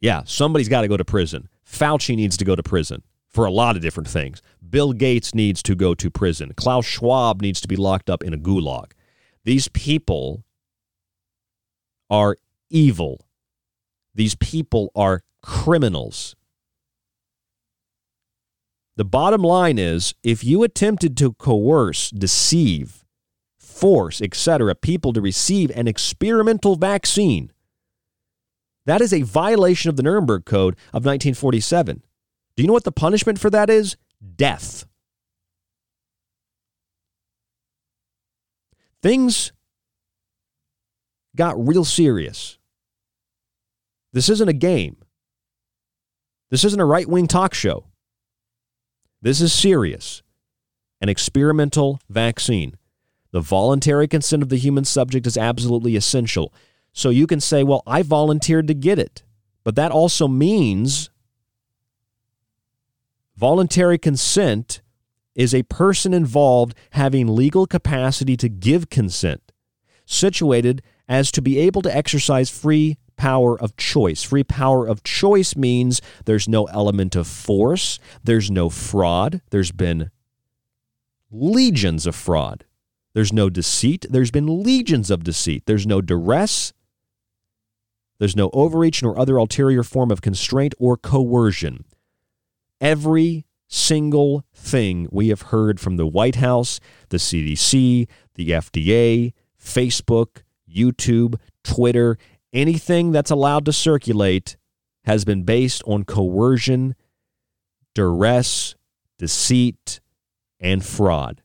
Yeah, 0.00 0.22
somebody's 0.24 0.68
got 0.68 0.82
to 0.82 0.88
go 0.88 0.96
to 0.96 1.04
prison. 1.04 1.48
Fauci 1.66 2.14
needs 2.14 2.36
to 2.36 2.44
go 2.44 2.54
to 2.54 2.62
prison 2.62 3.02
for 3.28 3.46
a 3.46 3.50
lot 3.50 3.74
of 3.74 3.82
different 3.82 4.08
things. 4.08 4.42
Bill 4.70 4.92
Gates 4.92 5.34
needs 5.34 5.62
to 5.64 5.74
go 5.74 5.94
to 5.94 6.10
prison. 6.10 6.52
Klaus 6.56 6.86
Schwab 6.86 7.42
needs 7.42 7.60
to 7.62 7.68
be 7.68 7.76
locked 7.76 8.08
up 8.08 8.22
in 8.22 8.32
a 8.32 8.38
gulag. 8.38 8.92
These 9.44 9.68
people 9.68 10.44
are 12.08 12.36
evil. 12.70 13.26
These 14.14 14.36
people 14.36 14.90
are 14.94 15.22
criminals. 15.42 16.36
The 18.96 19.04
bottom 19.04 19.42
line 19.42 19.78
is 19.78 20.14
if 20.22 20.42
you 20.42 20.62
attempted 20.62 21.16
to 21.18 21.34
coerce, 21.34 22.10
deceive, 22.10 23.04
force, 23.58 24.22
etc., 24.22 24.74
people 24.74 25.12
to 25.12 25.20
receive 25.20 25.70
an 25.70 25.86
experimental 25.86 26.76
vaccine, 26.76 27.52
that 28.86 29.02
is 29.02 29.12
a 29.12 29.22
violation 29.22 29.90
of 29.90 29.96
the 29.96 30.02
Nuremberg 30.02 30.46
Code 30.46 30.74
of 30.88 31.04
1947. 31.04 32.02
Do 32.56 32.62
you 32.62 32.66
know 32.66 32.72
what 32.72 32.84
the 32.84 32.92
punishment 32.92 33.38
for 33.38 33.50
that 33.50 33.68
is? 33.68 33.96
Death. 34.36 34.86
Things 39.02 39.52
got 41.36 41.54
real 41.64 41.84
serious. 41.84 42.58
This 44.14 44.30
isn't 44.30 44.48
a 44.48 44.54
game. 44.54 44.96
This 46.48 46.64
isn't 46.64 46.80
a 46.80 46.84
right 46.86 47.06
wing 47.06 47.26
talk 47.26 47.52
show. 47.52 47.84
This 49.22 49.40
is 49.40 49.52
serious. 49.52 50.22
An 51.00 51.08
experimental 51.08 52.00
vaccine. 52.08 52.76
The 53.32 53.40
voluntary 53.40 54.08
consent 54.08 54.42
of 54.42 54.48
the 54.48 54.56
human 54.56 54.84
subject 54.84 55.26
is 55.26 55.36
absolutely 55.36 55.96
essential. 55.96 56.54
So 56.92 57.10
you 57.10 57.26
can 57.26 57.40
say, 57.40 57.62
well, 57.62 57.82
I 57.86 58.02
volunteered 58.02 58.68
to 58.68 58.74
get 58.74 58.98
it. 58.98 59.22
But 59.64 59.74
that 59.76 59.92
also 59.92 60.28
means 60.28 61.10
voluntary 63.36 63.98
consent 63.98 64.80
is 65.34 65.54
a 65.54 65.64
person 65.64 66.14
involved 66.14 66.74
having 66.90 67.28
legal 67.28 67.66
capacity 67.66 68.36
to 68.38 68.48
give 68.48 68.88
consent, 68.88 69.52
situated 70.06 70.82
as 71.08 71.30
to 71.32 71.42
be 71.42 71.58
able 71.58 71.82
to 71.82 71.94
exercise 71.94 72.48
free 72.48 72.96
power 73.16 73.58
of 73.60 73.76
choice. 73.76 74.22
Free 74.22 74.44
power 74.44 74.86
of 74.86 75.02
choice 75.02 75.56
means 75.56 76.00
there's 76.24 76.48
no 76.48 76.64
element 76.66 77.16
of 77.16 77.26
force, 77.26 77.98
there's 78.22 78.50
no 78.50 78.68
fraud, 78.68 79.40
there's 79.50 79.72
been 79.72 80.10
legions 81.30 82.06
of 82.06 82.14
fraud. 82.14 82.64
There's 83.14 83.32
no 83.32 83.48
deceit, 83.48 84.04
there's 84.10 84.30
been 84.30 84.62
legions 84.62 85.10
of 85.10 85.24
deceit. 85.24 85.64
There's 85.66 85.86
no 85.86 86.02
duress, 86.02 86.74
there's 88.18 88.36
no 88.36 88.50
overreach 88.52 89.02
nor 89.02 89.18
other 89.18 89.36
ulterior 89.36 89.82
form 89.82 90.10
of 90.10 90.22
constraint 90.22 90.74
or 90.78 90.96
coercion. 90.96 91.84
Every 92.80 93.46
single 93.68 94.44
thing 94.54 95.08
we 95.10 95.28
have 95.28 95.42
heard 95.42 95.80
from 95.80 95.96
the 95.96 96.06
White 96.06 96.36
House, 96.36 96.80
the 97.08 97.16
CDC, 97.16 98.06
the 98.34 98.50
FDA, 98.50 99.32
Facebook, 99.62 100.42
YouTube, 100.68 101.36
Twitter, 101.64 102.18
anything 102.56 103.12
that's 103.12 103.30
allowed 103.30 103.64
to 103.66 103.72
circulate 103.72 104.56
has 105.04 105.24
been 105.24 105.44
based 105.44 105.82
on 105.86 106.04
coercion, 106.04 106.96
duress, 107.94 108.74
deceit, 109.18 110.00
and 110.58 110.84
fraud. 110.84 111.42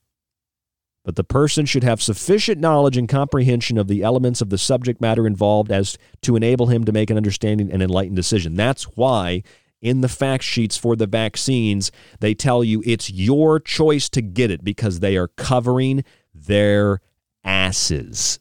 But 1.04 1.16
the 1.16 1.24
person 1.24 1.66
should 1.66 1.84
have 1.84 2.02
sufficient 2.02 2.60
knowledge 2.60 2.96
and 2.96 3.10
comprehension 3.10 3.78
of 3.78 3.88
the 3.88 4.04
elements 4.04 4.42
of 4.42 4.50
the 4.50 4.58
subject 4.58 5.02
matter 5.02 5.28
involved 5.28 5.72
as 5.72 5.98
to 6.22 6.36
enable 6.36 6.68
him 6.68 6.86
to 6.86 6.92
make 6.92 7.10
an 7.10 7.18
understanding 7.18 7.72
and 7.72 7.82
enlightened 7.82 8.16
decision. 8.16 8.56
That's 8.56 8.84
why 8.84 9.44
in 9.82 10.02
the 10.02 10.08
fact 10.08 10.44
sheets 10.44 10.78
for 10.78 10.96
the 10.96 11.08
vaccines, 11.08 11.92
they 12.20 12.36
tell 12.36 12.64
you 12.64 12.84
it's 12.86 13.10
your 13.10 13.60
choice 13.60 14.10
to 14.10 14.22
get 14.22 14.52
it 14.52 14.64
because 14.64 15.00
they 15.00 15.18
are 15.18 15.28
covering 15.28 16.04
their 16.34 17.02
asses. 17.44 18.40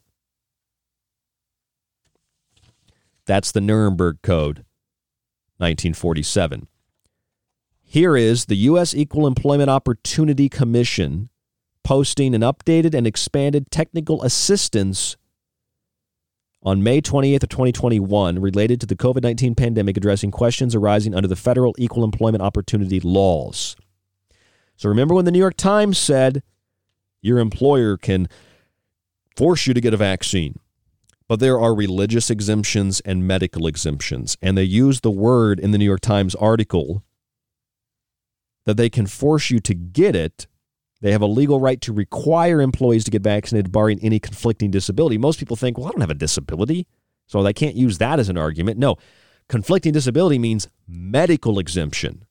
That's 3.31 3.53
the 3.53 3.61
Nuremberg 3.61 4.23
Code, 4.23 4.65
1947. 5.59 6.67
Here 7.81 8.17
is 8.17 8.47
the 8.47 8.57
U.S. 8.57 8.93
Equal 8.93 9.25
Employment 9.25 9.71
Opportunity 9.71 10.49
Commission 10.49 11.29
posting 11.85 12.35
an 12.35 12.41
updated 12.41 12.93
and 12.93 13.07
expanded 13.07 13.71
technical 13.71 14.21
assistance 14.25 15.17
on 16.65 16.83
May 16.83 17.01
28th 17.01 17.45
of 17.45 17.49
2021 17.51 18.41
related 18.41 18.81
to 18.81 18.87
the 18.89 18.97
COVID-19 18.97 19.57
pandemic 19.57 19.97
addressing 19.97 20.33
questions 20.33 20.75
arising 20.75 21.15
under 21.15 21.29
the 21.29 21.37
federal 21.37 21.77
equal 21.79 22.03
employment 22.03 22.43
opportunity 22.43 22.99
laws. 22.99 23.77
So 24.75 24.89
remember 24.89 25.15
when 25.15 25.25
the 25.25 25.31
New 25.31 25.39
York 25.39 25.57
Times 25.57 25.99
said 25.99 26.43
your 27.23 27.39
employer 27.39 27.97
can 27.97 28.29
force 29.37 29.69
you 29.69 29.75
to 29.75 29.81
get 29.81 29.95
a 29.95 29.97
vaccine. 29.97 30.59
But 31.31 31.39
there 31.39 31.61
are 31.61 31.77
religious 31.77 32.29
exemptions 32.29 32.99
and 33.03 33.25
medical 33.25 33.69
exemptions. 33.69 34.37
And 34.43 34.59
they 34.59 34.65
use 34.65 35.03
the 35.03 35.13
word 35.13 35.61
in 35.61 35.71
the 35.71 35.79
New 35.79 35.85
York 35.85 36.01
Times 36.01 36.35
article 36.35 37.05
that 38.67 38.77
they 38.77 38.91
can 38.91 39.07
force 39.07 39.49
you 39.49 39.61
to 39.61 39.73
get 39.73 40.17
it. 40.17 40.49
They 41.01 41.13
have 41.13 41.23
a 41.23 41.27
legal 41.27 41.61
right 41.61 41.81
to 41.83 41.93
require 41.93 42.61
employees 42.61 43.05
to 43.05 43.13
get 43.13 43.23
vaccinated, 43.23 43.71
barring 43.71 44.01
any 44.03 44.19
conflicting 44.19 44.73
disability. 44.73 45.19
Most 45.19 45.39
people 45.39 45.55
think, 45.55 45.79
well, 45.79 45.87
I 45.87 45.93
don't 45.93 46.01
have 46.01 46.11
a 46.11 46.15
disability, 46.15 46.89
so 47.29 47.45
they 47.45 47.53
can't 47.53 47.77
use 47.77 47.99
that 47.99 48.19
as 48.19 48.29
an 48.29 48.37
argument. 48.37 48.81
No, 48.81 48.97
conflicting 49.49 49.93
disability 49.93 50.41
means 50.41 50.67
medical 50.89 51.61
exemption 51.61 52.25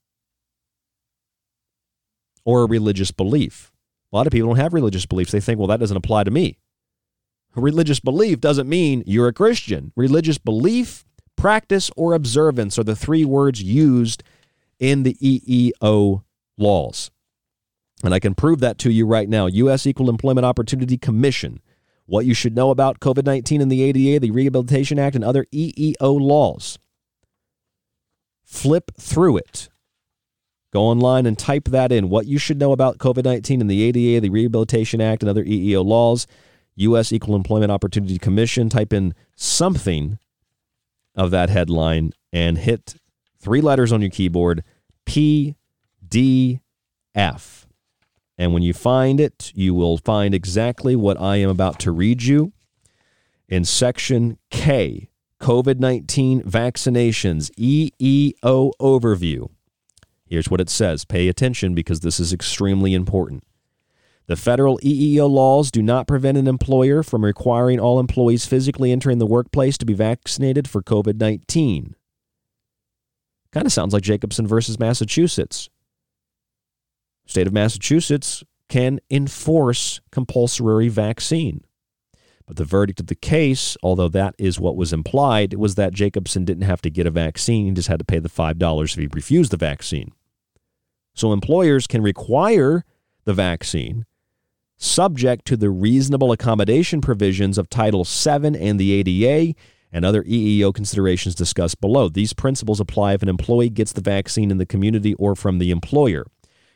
or 2.44 2.64
a 2.64 2.68
religious 2.68 3.12
belief. 3.12 3.72
A 4.12 4.18
lot 4.18 4.28
of 4.28 4.34
people 4.34 4.50
don't 4.50 4.58
have 4.58 4.74
religious 4.74 5.06
beliefs. 5.06 5.32
They 5.32 5.40
think, 5.40 5.58
well, 5.58 5.70
that 5.70 5.80
doesn't 5.80 5.96
apply 5.96 6.26
to 6.26 6.32
me. 6.32 6.59
Religious 7.60 8.00
belief 8.00 8.40
doesn't 8.40 8.70
mean 8.70 9.04
you're 9.06 9.28
a 9.28 9.34
Christian. 9.34 9.92
Religious 9.96 10.38
belief, 10.38 11.06
practice, 11.36 11.90
or 11.96 12.14
observance 12.14 12.78
are 12.78 12.84
the 12.84 12.96
three 12.96 13.26
words 13.26 13.62
used 13.62 14.24
in 14.80 15.04
the 15.04 15.16
EEO 15.16 16.24
laws. 16.58 17.12
And 18.04 18.14
I 18.14 18.20
can 18.20 18.36
prove 18.36 18.60
that 18.60 18.78
to 18.80 18.92
you 18.92 19.06
right 19.06 19.28
now. 19.28 19.48
U.S. 19.48 19.86
Equal 19.86 20.10
Employment 20.10 20.46
Opportunity 20.46 20.98
Commission. 20.98 21.60
What 22.06 22.26
you 22.26 22.34
should 22.34 22.56
know 22.56 22.72
about 22.72 23.00
COVID 23.00 23.26
19 23.26 23.62
and 23.62 23.72
the 23.72 23.84
ADA, 23.84 24.20
the 24.20 24.32
Rehabilitation 24.32 24.98
Act, 24.98 25.16
and 25.16 25.24
other 25.24 25.46
EEO 25.54 26.20
laws. 26.20 26.80
Flip 28.44 28.92
through 29.00 29.38
it. 29.38 29.70
Go 30.72 30.84
online 30.84 31.26
and 31.26 31.38
type 31.38 31.66
that 31.66 31.92
in. 31.92 32.10
What 32.10 32.26
you 32.26 32.38
should 32.38 32.60
know 32.60 32.72
about 32.72 32.98
COVID 32.98 33.24
19 33.24 33.62
and 33.62 33.70
the 33.70 33.84
ADA, 33.84 34.22
the 34.22 34.30
Rehabilitation 34.30 35.02
Act, 35.02 35.22
and 35.22 35.30
other 35.30 35.44
EEO 35.44 35.84
laws. 35.86 36.26
U.S. 36.80 37.12
Equal 37.12 37.36
Employment 37.36 37.72
Opportunity 37.72 38.18
Commission. 38.18 38.70
Type 38.70 38.94
in 38.94 39.14
something 39.36 40.20
of 41.16 41.32
that 41.32 41.50
headline 41.50 42.12
and 42.32 42.58
hit 42.58 42.96
three 43.40 43.62
letters 43.62 43.92
on 43.92 44.02
your 44.02 44.10
keyboard 44.10 44.64
PDF. 45.06 46.60
And 48.38 48.54
when 48.54 48.64
you 48.64 48.74
find 48.74 49.20
it, 49.20 49.52
you 49.54 49.74
will 49.74 49.98
find 49.98 50.34
exactly 50.34 50.96
what 50.96 51.20
I 51.20 51.38
am 51.38 51.50
about 51.50 51.80
to 51.82 51.92
read 51.92 52.24
you 52.24 52.54
in 53.50 53.66
section 53.66 54.38
K 54.50 55.10
COVID 55.42 55.80
19 55.80 56.44
vaccinations, 56.44 57.50
EEO 57.58 58.72
overview. 58.80 59.50
Here's 60.26 60.50
what 60.50 60.62
it 60.62 60.70
says. 60.70 61.06
Pay 61.06 61.28
attention 61.28 61.74
because 61.74 62.02
this 62.02 62.20
is 62.20 62.34
extremely 62.34 62.94
important. 62.94 63.44
The 64.30 64.36
federal 64.36 64.78
EEO 64.84 65.28
laws 65.28 65.72
do 65.72 65.82
not 65.82 66.06
prevent 66.06 66.38
an 66.38 66.48
employer 66.48 67.02
from 67.02 67.26
requiring 67.26 67.80
all 67.80 68.00
employees 68.00 68.46
physically 68.46 68.92
entering 68.92 69.18
the 69.18 69.26
workplace 69.26 69.76
to 69.80 69.88
be 69.88 69.96
vaccinated 69.96 70.70
for 70.70 70.84
COVID 70.84 71.20
19. 71.20 71.96
Kind 73.52 73.66
of 73.66 73.74
sounds 73.74 73.92
like 73.92 74.04
Jacobson 74.04 74.46
versus 74.46 74.78
Massachusetts. 74.78 75.68
State 77.26 77.48
of 77.48 77.54
Massachusetts 77.54 78.44
can 78.68 79.00
enforce 79.10 80.00
compulsory 80.12 80.90
vaccine. 80.90 81.62
But 82.46 82.58
the 82.58 82.66
verdict 82.66 83.00
of 83.00 83.08
the 83.08 83.16
case, 83.16 83.78
although 83.82 84.10
that 84.10 84.36
is 84.38 84.60
what 84.60 84.76
was 84.76 84.94
implied, 84.94 85.56
was 85.56 85.74
that 85.74 85.96
Jacobson 85.96 86.46
didn't 86.46 86.66
have 86.66 86.84
to 86.84 86.92
get 86.92 87.08
a 87.08 87.12
vaccine, 87.12 87.66
he 87.66 87.72
just 87.72 87.88
had 87.88 87.98
to 87.98 88.06
pay 88.06 88.20
the 88.20 88.30
$5 88.30 88.84
if 88.84 88.94
he 88.94 89.08
refused 89.12 89.52
the 89.52 89.58
vaccine. 89.58 90.12
So 91.16 91.34
employers 91.34 91.88
can 91.88 92.04
require 92.04 92.86
the 93.26 93.34
vaccine 93.34 94.06
subject 94.80 95.46
to 95.46 95.58
the 95.58 95.70
reasonable 95.70 96.32
accommodation 96.32 97.02
provisions 97.02 97.58
of 97.58 97.70
Title 97.70 98.06
VII 98.06 98.58
and 98.58 98.80
the 98.80 98.94
ADA 98.94 99.54
and 99.92 100.06
other 100.06 100.24
EEO 100.24 100.74
considerations 100.74 101.36
discussed 101.36 101.82
below. 101.82 102.08
These 102.08 102.34
principles 102.34 102.80
apply 102.80 103.14
if 103.14 103.22
an 103.22 103.30
employee 103.30 103.70
gets 103.70 103.92
the 103.92 104.02
vaccine 104.02 104.52
in 104.52 104.58
the 104.58 104.66
community 104.66 105.14
or 105.16 105.36
from 105.36 105.60
the 105.60 105.72
employer. 105.72 106.26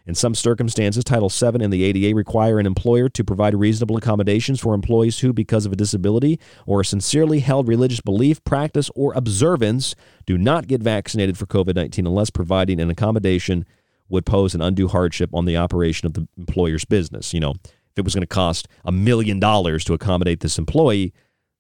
In 0.06 0.16
some 0.16 0.36
circumstances, 0.36 1.06
Title 1.06 1.30
VII 1.30 1.64
and 1.64 1.72
the 1.72 1.86
ADA 1.86 2.14
require 2.14 2.60
an 2.60 2.66
employer 2.66 3.08
to 3.08 3.24
provide 3.24 3.56
reasonable 3.56 3.96
accommodations 3.96 4.60
for 4.60 4.74
employees 4.74 5.20
who, 5.20 5.32
because 5.32 5.66
of 5.66 5.72
a 5.72 5.78
disability 5.78 6.42
or 6.66 6.82
a 6.82 6.86
sincerely 6.86 7.40
held 7.40 7.70
religious 7.70 8.02
belief, 8.02 8.44
practice, 8.44 8.92
or 8.96 9.14
observance, 9.14 9.96
do 10.26 10.38
not 10.38 10.68
get 10.68 10.84
vaccinated 10.84 11.38
for 11.38 11.46
COVID 11.46 11.76
19 11.76 12.06
unless 12.06 12.30
providing 12.30 12.82
an 12.82 12.90
accommodation 12.90 13.66
would 14.10 14.26
pose 14.26 14.54
an 14.54 14.62
undue 14.62 14.90
hardship 14.90 15.30
on 15.34 15.46
the 15.46 15.56
operation 15.56 16.06
of 16.06 16.16
the 16.16 16.28
employer's 16.38 16.84
business. 16.84 17.34
You 17.34 17.40
know, 17.40 17.54
it 17.96 18.04
was 18.04 18.14
going 18.14 18.22
to 18.22 18.28
cost 18.28 18.68
a 18.84 18.92
million 18.92 19.40
dollars 19.40 19.84
to 19.86 19.94
accommodate 19.94 20.40
this 20.40 20.58
employee, 20.58 21.14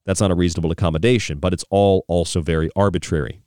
that's 0.05 0.21
not 0.21 0.31
a 0.31 0.35
reasonable 0.35 0.71
accommodation, 0.71 1.39
but 1.39 1.53
it's 1.53 1.65
all 1.69 2.05
also 2.07 2.41
very 2.41 2.69
arbitrary. 2.75 3.41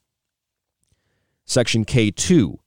Section 1.44 1.84
K2 1.84 2.58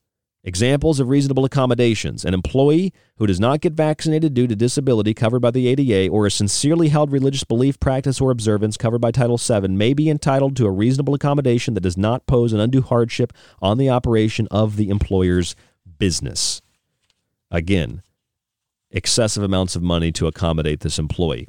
Examples 0.42 1.02
of 1.02 1.10
reasonable 1.10 1.44
accommodations. 1.44 2.24
An 2.24 2.34
employee 2.34 2.94
who 3.18 3.28
does 3.28 3.42
not 3.42 3.60
get 3.60 3.74
vaccinated 3.74 4.34
due 4.34 4.48
to 4.48 4.56
disability 4.56 5.14
covered 5.14 5.42
by 5.42 5.52
the 5.52 5.68
ADA 5.68 6.10
or 6.10 6.26
a 6.26 6.32
sincerely 6.32 6.88
held 6.88 7.12
religious 7.12 7.44
belief, 7.44 7.78
practice, 7.80 8.22
or 8.22 8.32
observance 8.32 8.78
covered 8.78 9.00
by 9.00 9.12
Title 9.12 9.38
VII 9.38 9.68
may 9.68 9.94
be 9.94 10.10
entitled 10.10 10.56
to 10.56 10.66
a 10.66 10.72
reasonable 10.72 11.14
accommodation 11.14 11.74
that 11.74 11.82
does 11.82 11.98
not 11.98 12.26
pose 12.26 12.54
an 12.54 12.62
undue 12.62 12.82
hardship 12.82 13.34
on 13.62 13.78
the 13.78 13.90
operation 13.90 14.48
of 14.50 14.78
the 14.78 14.90
employer's 14.90 15.58
business. 15.98 16.62
Again, 17.52 18.02
excessive 18.92 19.44
amounts 19.44 19.76
of 19.76 19.82
money 19.82 20.12
to 20.14 20.28
accommodate 20.28 20.82
this 20.82 21.00
employee. 21.00 21.48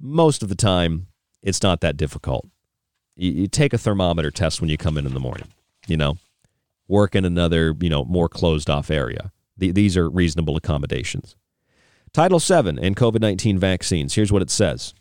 Most 0.00 0.42
of 0.42 0.48
the 0.48 0.54
time, 0.54 1.06
it's 1.42 1.62
not 1.62 1.80
that 1.80 1.96
difficult. 1.96 2.46
You, 3.16 3.30
you 3.32 3.48
take 3.48 3.72
a 3.72 3.78
thermometer 3.78 4.30
test 4.30 4.60
when 4.60 4.70
you 4.70 4.76
come 4.76 4.98
in 4.98 5.06
in 5.06 5.14
the 5.14 5.20
morning, 5.20 5.48
you 5.86 5.96
know, 5.96 6.18
work 6.88 7.14
in 7.14 7.24
another, 7.24 7.74
you 7.80 7.88
know, 7.88 8.04
more 8.04 8.28
closed 8.28 8.70
off 8.70 8.90
area. 8.90 9.32
The, 9.56 9.70
these 9.70 9.96
are 9.96 10.08
reasonable 10.08 10.56
accommodations. 10.56 11.36
Title 12.12 12.38
VII 12.38 12.78
and 12.80 12.96
COVID 12.96 13.20
19 13.20 13.58
vaccines. 13.58 14.14
Here's 14.14 14.32
what 14.32 14.42
it 14.42 14.50
says 14.50 14.94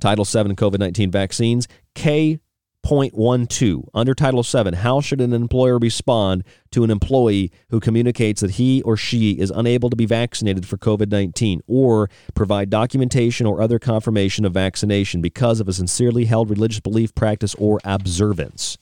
Title 0.00 0.24
VII 0.24 0.40
and 0.40 0.56
COVID 0.56 0.78
19 0.78 1.10
vaccines. 1.10 1.68
K 1.94 2.40
0.12 2.84 3.88
under 3.94 4.14
Title 4.14 4.42
VII, 4.42 4.76
how 4.76 5.00
should 5.00 5.20
an 5.20 5.32
employer 5.32 5.78
respond 5.78 6.44
to 6.70 6.84
an 6.84 6.90
employee 6.90 7.50
who 7.70 7.80
communicates 7.80 8.42
that 8.42 8.52
he 8.52 8.82
or 8.82 8.96
she 8.96 9.32
is 9.32 9.50
unable 9.50 9.88
to 9.88 9.96
be 9.96 10.06
vaccinated 10.06 10.66
for 10.66 10.76
COVID 10.76 11.10
19 11.10 11.62
or 11.66 12.10
provide 12.34 12.68
documentation 12.68 13.46
or 13.46 13.60
other 13.60 13.78
confirmation 13.78 14.44
of 14.44 14.52
vaccination 14.52 15.22
because 15.22 15.60
of 15.60 15.68
a 15.68 15.72
sincerely 15.72 16.26
held 16.26 16.50
religious 16.50 16.80
belief, 16.80 17.14
practice, 17.14 17.54
or 17.54 17.80
observance? 17.84 18.76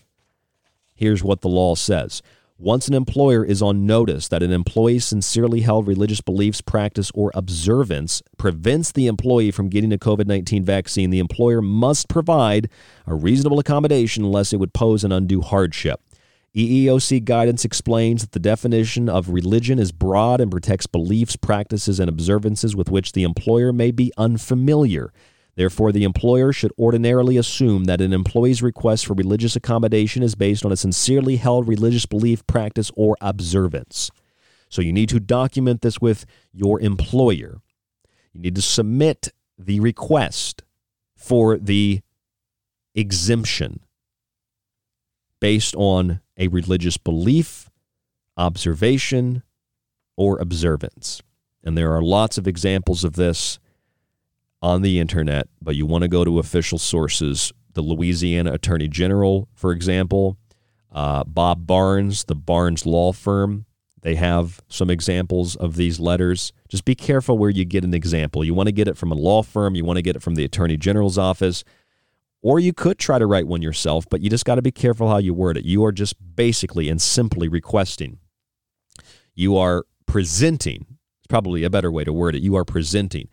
Here's 0.94 1.22
what 1.22 1.40
the 1.40 1.48
law 1.48 1.74
says. 1.74 2.22
Once 2.62 2.86
an 2.86 2.94
employer 2.94 3.44
is 3.44 3.60
on 3.60 3.86
notice 3.86 4.28
that 4.28 4.40
an 4.40 4.52
employee's 4.52 5.04
sincerely 5.04 5.62
held 5.62 5.84
religious 5.84 6.20
beliefs, 6.20 6.60
practice, 6.60 7.10
or 7.12 7.32
observance 7.34 8.22
prevents 8.38 8.92
the 8.92 9.08
employee 9.08 9.50
from 9.50 9.68
getting 9.68 9.92
a 9.92 9.98
COVID 9.98 10.28
19 10.28 10.62
vaccine, 10.64 11.10
the 11.10 11.18
employer 11.18 11.60
must 11.60 12.08
provide 12.08 12.70
a 13.04 13.16
reasonable 13.16 13.58
accommodation 13.58 14.24
unless 14.24 14.52
it 14.52 14.58
would 14.58 14.72
pose 14.72 15.02
an 15.02 15.10
undue 15.10 15.40
hardship. 15.40 16.00
EEOC 16.54 17.24
guidance 17.24 17.64
explains 17.64 18.22
that 18.22 18.30
the 18.30 18.38
definition 18.38 19.08
of 19.08 19.30
religion 19.30 19.80
is 19.80 19.90
broad 19.90 20.40
and 20.40 20.48
protects 20.48 20.86
beliefs, 20.86 21.34
practices, 21.34 21.98
and 21.98 22.08
observances 22.08 22.76
with 22.76 22.88
which 22.88 23.10
the 23.10 23.24
employer 23.24 23.72
may 23.72 23.90
be 23.90 24.12
unfamiliar. 24.16 25.12
Therefore, 25.54 25.92
the 25.92 26.04
employer 26.04 26.52
should 26.52 26.72
ordinarily 26.78 27.36
assume 27.36 27.84
that 27.84 28.00
an 28.00 28.12
employee's 28.12 28.62
request 28.62 29.06
for 29.06 29.14
religious 29.14 29.54
accommodation 29.54 30.22
is 30.22 30.34
based 30.34 30.64
on 30.64 30.72
a 30.72 30.76
sincerely 30.76 31.36
held 31.36 31.68
religious 31.68 32.06
belief, 32.06 32.46
practice, 32.46 32.90
or 32.96 33.16
observance. 33.20 34.10
So 34.68 34.80
you 34.80 34.92
need 34.92 35.10
to 35.10 35.20
document 35.20 35.82
this 35.82 36.00
with 36.00 36.24
your 36.52 36.80
employer. 36.80 37.60
You 38.32 38.40
need 38.40 38.54
to 38.54 38.62
submit 38.62 39.28
the 39.58 39.80
request 39.80 40.62
for 41.14 41.58
the 41.58 42.00
exemption 42.94 43.80
based 45.38 45.74
on 45.76 46.20
a 46.38 46.48
religious 46.48 46.96
belief, 46.96 47.68
observation, 48.36 49.42
or 50.16 50.38
observance. 50.38 51.20
And 51.62 51.76
there 51.76 51.92
are 51.92 52.02
lots 52.02 52.38
of 52.38 52.48
examples 52.48 53.04
of 53.04 53.14
this 53.14 53.58
on 54.62 54.82
the 54.82 55.00
internet, 55.00 55.48
but 55.60 55.76
you 55.76 55.84
want 55.84 56.02
to 56.02 56.08
go 56.08 56.24
to 56.24 56.38
official 56.38 56.78
sources. 56.78 57.52
The 57.74 57.82
Louisiana 57.82 58.52
Attorney 58.52 58.88
General, 58.88 59.48
for 59.54 59.72
example, 59.72 60.36
uh, 60.92 61.24
Bob 61.24 61.66
Barnes, 61.66 62.24
the 62.24 62.34
Barnes 62.34 62.86
Law 62.86 63.12
Firm, 63.12 63.66
they 64.02 64.16
have 64.16 64.60
some 64.68 64.90
examples 64.90 65.56
of 65.56 65.76
these 65.76 66.00
letters. 66.00 66.52
Just 66.68 66.84
be 66.84 66.94
careful 66.94 67.38
where 67.38 67.50
you 67.50 67.64
get 67.64 67.84
an 67.84 67.94
example. 67.94 68.44
You 68.44 68.52
want 68.52 68.66
to 68.66 68.72
get 68.72 68.88
it 68.88 68.96
from 68.96 69.12
a 69.12 69.14
law 69.14 69.42
firm, 69.42 69.74
you 69.74 69.84
want 69.84 69.96
to 69.96 70.02
get 70.02 70.16
it 70.16 70.22
from 70.22 70.34
the 70.34 70.44
Attorney 70.44 70.76
General's 70.76 71.18
office, 71.18 71.64
or 72.42 72.58
you 72.58 72.72
could 72.72 72.98
try 72.98 73.18
to 73.18 73.26
write 73.26 73.46
one 73.46 73.62
yourself, 73.62 74.04
but 74.10 74.20
you 74.20 74.28
just 74.28 74.44
got 74.44 74.56
to 74.56 74.62
be 74.62 74.72
careful 74.72 75.08
how 75.08 75.18
you 75.18 75.32
word 75.32 75.56
it. 75.56 75.64
You 75.64 75.84
are 75.84 75.92
just 75.92 76.16
basically 76.34 76.88
and 76.88 77.00
simply 77.00 77.48
requesting. 77.48 78.18
You 79.34 79.56
are 79.56 79.84
presenting, 80.06 80.98
it's 81.20 81.28
probably 81.28 81.62
a 81.62 81.70
better 81.70 81.90
way 81.90 82.02
to 82.02 82.12
word 82.12 82.34
it. 82.34 82.42
You 82.42 82.56
are 82.56 82.64
presenting 82.64 83.28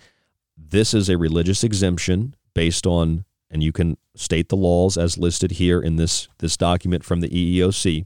this 0.67 0.93
is 0.93 1.09
a 1.09 1.17
religious 1.17 1.63
exemption 1.63 2.35
based 2.53 2.85
on, 2.85 3.25
and 3.49 3.63
you 3.63 3.71
can 3.71 3.97
state 4.15 4.49
the 4.49 4.55
laws 4.55 4.97
as 4.97 5.17
listed 5.17 5.51
here 5.51 5.81
in 5.81 5.95
this, 5.95 6.27
this 6.39 6.57
document 6.57 7.03
from 7.03 7.21
the 7.21 7.29
EEOC. 7.29 8.05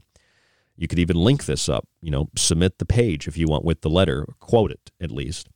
You 0.76 0.88
could 0.88 0.98
even 0.98 1.16
link 1.16 1.44
this 1.44 1.68
up, 1.68 1.86
you 2.00 2.10
know, 2.10 2.30
submit 2.36 2.78
the 2.78 2.86
page 2.86 3.28
if 3.28 3.36
you 3.36 3.46
want 3.46 3.64
with 3.64 3.80
the 3.82 3.90
letter, 3.90 4.26
quote 4.40 4.70
it 4.70 4.90
at 5.00 5.10
least. 5.10 5.48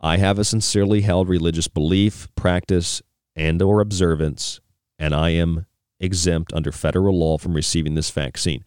I 0.00 0.16
have 0.16 0.38
a 0.38 0.44
sincerely 0.44 1.02
held 1.02 1.28
religious 1.28 1.68
belief, 1.68 2.28
practice, 2.34 3.02
and 3.36 3.60
or 3.60 3.80
observance, 3.80 4.60
and 4.98 5.14
I 5.14 5.30
am 5.30 5.66
exempt 5.98 6.52
under 6.54 6.72
federal 6.72 7.18
law 7.18 7.36
from 7.36 7.54
receiving 7.54 7.94
this 7.94 8.10
vaccine. 8.10 8.64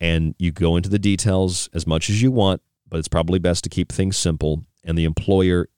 And 0.00 0.34
you 0.38 0.52
go 0.52 0.76
into 0.76 0.88
the 0.88 0.98
details 0.98 1.68
as 1.74 1.86
much 1.86 2.08
as 2.08 2.22
you 2.22 2.30
want, 2.30 2.62
but 2.88 2.98
it's 2.98 3.08
probably 3.08 3.38
best 3.38 3.64
to 3.64 3.70
keep 3.70 3.92
things 3.92 4.16
simple. 4.16 4.64
And 4.82 4.96
the 4.96 5.04
employer 5.04 5.68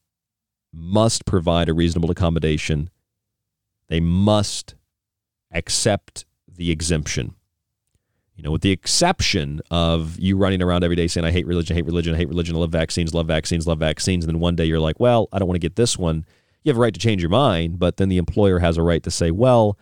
must 0.73 1.25
provide 1.25 1.69
a 1.69 1.73
reasonable 1.73 2.11
accommodation. 2.11 2.89
They 3.87 3.99
must 3.99 4.75
accept 5.51 6.25
the 6.47 6.71
exemption. 6.71 7.33
You 8.35 8.43
know, 8.43 8.51
with 8.51 8.61
the 8.61 8.71
exception 8.71 9.61
of 9.71 10.19
you 10.19 10.37
running 10.37 10.61
around 10.61 10.83
every 10.83 10.95
day 10.95 11.07
saying, 11.07 11.25
I 11.25 11.31
hate 11.31 11.47
religion, 11.47 11.75
I 11.75 11.77
hate 11.77 11.85
religion, 11.85 12.13
I 12.13 12.17
hate 12.17 12.27
religion, 12.27 12.55
I 12.55 12.59
love 12.59 12.71
vaccines, 12.71 13.13
love 13.13 13.27
vaccines, 13.27 13.65
love 13.65 13.79
vaccines. 13.79 14.23
And 14.23 14.33
then 14.33 14.39
one 14.39 14.55
day 14.55 14.65
you're 14.65 14.79
like, 14.79 14.99
well, 14.99 15.27
I 15.31 15.39
don't 15.39 15.47
want 15.47 15.55
to 15.55 15.65
get 15.65 15.75
this 15.75 15.97
one. 15.97 16.23
You 16.63 16.69
have 16.69 16.77
a 16.77 16.81
right 16.81 16.93
to 16.93 16.99
change 16.99 17.21
your 17.21 17.31
mind, 17.31 17.79
but 17.79 17.97
then 17.97 18.09
the 18.09 18.17
employer 18.17 18.59
has 18.59 18.77
a 18.77 18.83
right 18.83 19.01
to 19.03 19.09
say, 19.09 19.31
well, 19.31 19.77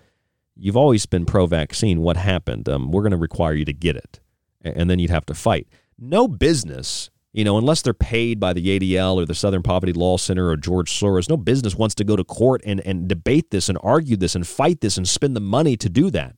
you've 0.55 0.77
always 0.77 1.05
been 1.05 1.25
pro 1.25 1.47
vaccine. 1.47 2.01
What 2.01 2.15
happened? 2.15 2.69
Um, 2.69 2.91
we're 2.91 3.01
going 3.01 3.11
to 3.11 3.17
require 3.17 3.53
you 3.53 3.65
to 3.65 3.73
get 3.73 3.97
it. 3.97 4.21
And 4.61 4.89
then 4.89 4.99
you'd 4.99 5.11
have 5.11 5.25
to 5.25 5.33
fight. 5.33 5.67
No 5.99 6.27
business 6.27 7.09
you 7.35 7.43
know, 7.43 7.57
unless 7.57 7.81
they're 7.81 7.93
paid 7.93 8.39
by 8.39 8.53
the 8.53 8.79
ADL 8.79 9.17
or 9.17 9.25
the 9.25 9.35
Southern 9.35 9.61
Poverty 9.61 9.91
Law 9.91 10.15
Center 10.15 10.47
or 10.47 10.55
George 10.55 10.89
Soros, 10.89 11.29
no 11.29 11.35
business 11.35 11.75
wants 11.75 11.93
to 11.95 12.05
go 12.05 12.15
to 12.15 12.23
court 12.23 12.61
and, 12.65 12.79
and 12.85 13.09
debate 13.09 13.51
this 13.51 13.67
and 13.67 13.77
argue 13.83 14.15
this 14.15 14.35
and 14.35 14.47
fight 14.47 14.79
this 14.79 14.95
and 14.95 15.05
spend 15.05 15.35
the 15.35 15.41
money 15.41 15.75
to 15.75 15.89
do 15.89 16.09
that. 16.11 16.37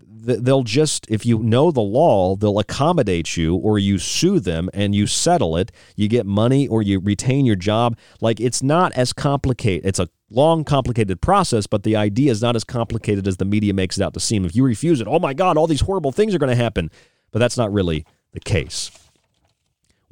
They'll 0.00 0.62
just, 0.62 1.04
if 1.10 1.26
you 1.26 1.40
know 1.40 1.70
the 1.70 1.82
law, 1.82 2.36
they'll 2.36 2.58
accommodate 2.58 3.36
you 3.36 3.56
or 3.56 3.78
you 3.78 3.98
sue 3.98 4.40
them 4.40 4.70
and 4.72 4.94
you 4.94 5.06
settle 5.06 5.58
it. 5.58 5.70
You 5.94 6.08
get 6.08 6.24
money 6.24 6.66
or 6.66 6.80
you 6.80 6.98
retain 6.98 7.44
your 7.44 7.56
job. 7.56 7.98
Like 8.22 8.40
it's 8.40 8.62
not 8.62 8.92
as 8.92 9.12
complicated. 9.12 9.84
It's 9.84 9.98
a 9.98 10.08
long, 10.30 10.64
complicated 10.64 11.20
process, 11.20 11.66
but 11.66 11.82
the 11.82 11.96
idea 11.96 12.30
is 12.30 12.40
not 12.40 12.56
as 12.56 12.64
complicated 12.64 13.28
as 13.28 13.36
the 13.36 13.44
media 13.44 13.74
makes 13.74 13.98
it 13.98 14.02
out 14.02 14.14
to 14.14 14.20
seem. 14.20 14.46
If 14.46 14.56
you 14.56 14.64
refuse 14.64 15.02
it, 15.02 15.06
oh 15.06 15.18
my 15.18 15.34
God, 15.34 15.58
all 15.58 15.66
these 15.66 15.82
horrible 15.82 16.12
things 16.12 16.34
are 16.34 16.38
going 16.38 16.56
to 16.56 16.62
happen. 16.62 16.90
But 17.30 17.40
that's 17.40 17.58
not 17.58 17.70
really 17.70 18.06
the 18.32 18.40
case 18.40 18.90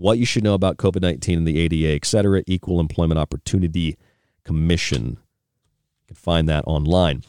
what 0.00 0.18
you 0.18 0.24
should 0.24 0.42
know 0.42 0.54
about 0.54 0.78
COVID 0.78 1.02
19 1.02 1.38
and 1.38 1.46
the 1.46 1.58
ADA, 1.58 1.94
et 1.94 2.06
cetera, 2.06 2.42
Equal 2.46 2.80
Employment 2.80 3.18
Opportunity 3.18 3.98
Commission. 4.44 5.18
You 6.00 6.06
can 6.08 6.16
find 6.16 6.48
that 6.48 6.64
online. 6.66 7.22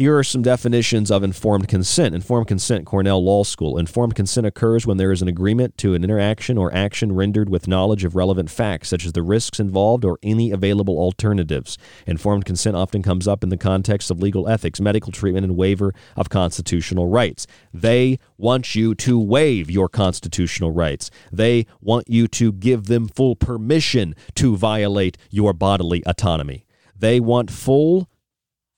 Here 0.00 0.16
are 0.16 0.24
some 0.24 0.40
definitions 0.40 1.10
of 1.10 1.22
informed 1.22 1.68
consent. 1.68 2.14
Informed 2.14 2.48
consent, 2.48 2.86
Cornell 2.86 3.22
Law 3.22 3.44
School. 3.44 3.76
Informed 3.76 4.14
consent 4.14 4.46
occurs 4.46 4.86
when 4.86 4.96
there 4.96 5.12
is 5.12 5.20
an 5.20 5.28
agreement 5.28 5.76
to 5.76 5.92
an 5.92 6.02
interaction 6.02 6.56
or 6.56 6.74
action 6.74 7.12
rendered 7.12 7.50
with 7.50 7.68
knowledge 7.68 8.02
of 8.02 8.14
relevant 8.14 8.50
facts, 8.50 8.88
such 8.88 9.04
as 9.04 9.12
the 9.12 9.22
risks 9.22 9.60
involved 9.60 10.06
or 10.06 10.18
any 10.22 10.52
available 10.52 10.96
alternatives. 10.96 11.76
Informed 12.06 12.46
consent 12.46 12.76
often 12.76 13.02
comes 13.02 13.28
up 13.28 13.44
in 13.44 13.50
the 13.50 13.58
context 13.58 14.10
of 14.10 14.22
legal 14.22 14.48
ethics, 14.48 14.80
medical 14.80 15.12
treatment, 15.12 15.44
and 15.44 15.54
waiver 15.54 15.92
of 16.16 16.30
constitutional 16.30 17.06
rights. 17.06 17.46
They 17.74 18.18
want 18.38 18.74
you 18.74 18.94
to 18.94 19.20
waive 19.20 19.70
your 19.70 19.90
constitutional 19.90 20.70
rights. 20.70 21.10
They 21.30 21.66
want 21.82 22.08
you 22.08 22.26
to 22.26 22.52
give 22.52 22.86
them 22.86 23.06
full 23.06 23.36
permission 23.36 24.14
to 24.36 24.56
violate 24.56 25.18
your 25.28 25.52
bodily 25.52 26.02
autonomy. 26.06 26.64
They 26.96 27.20
want 27.20 27.50
full 27.50 28.08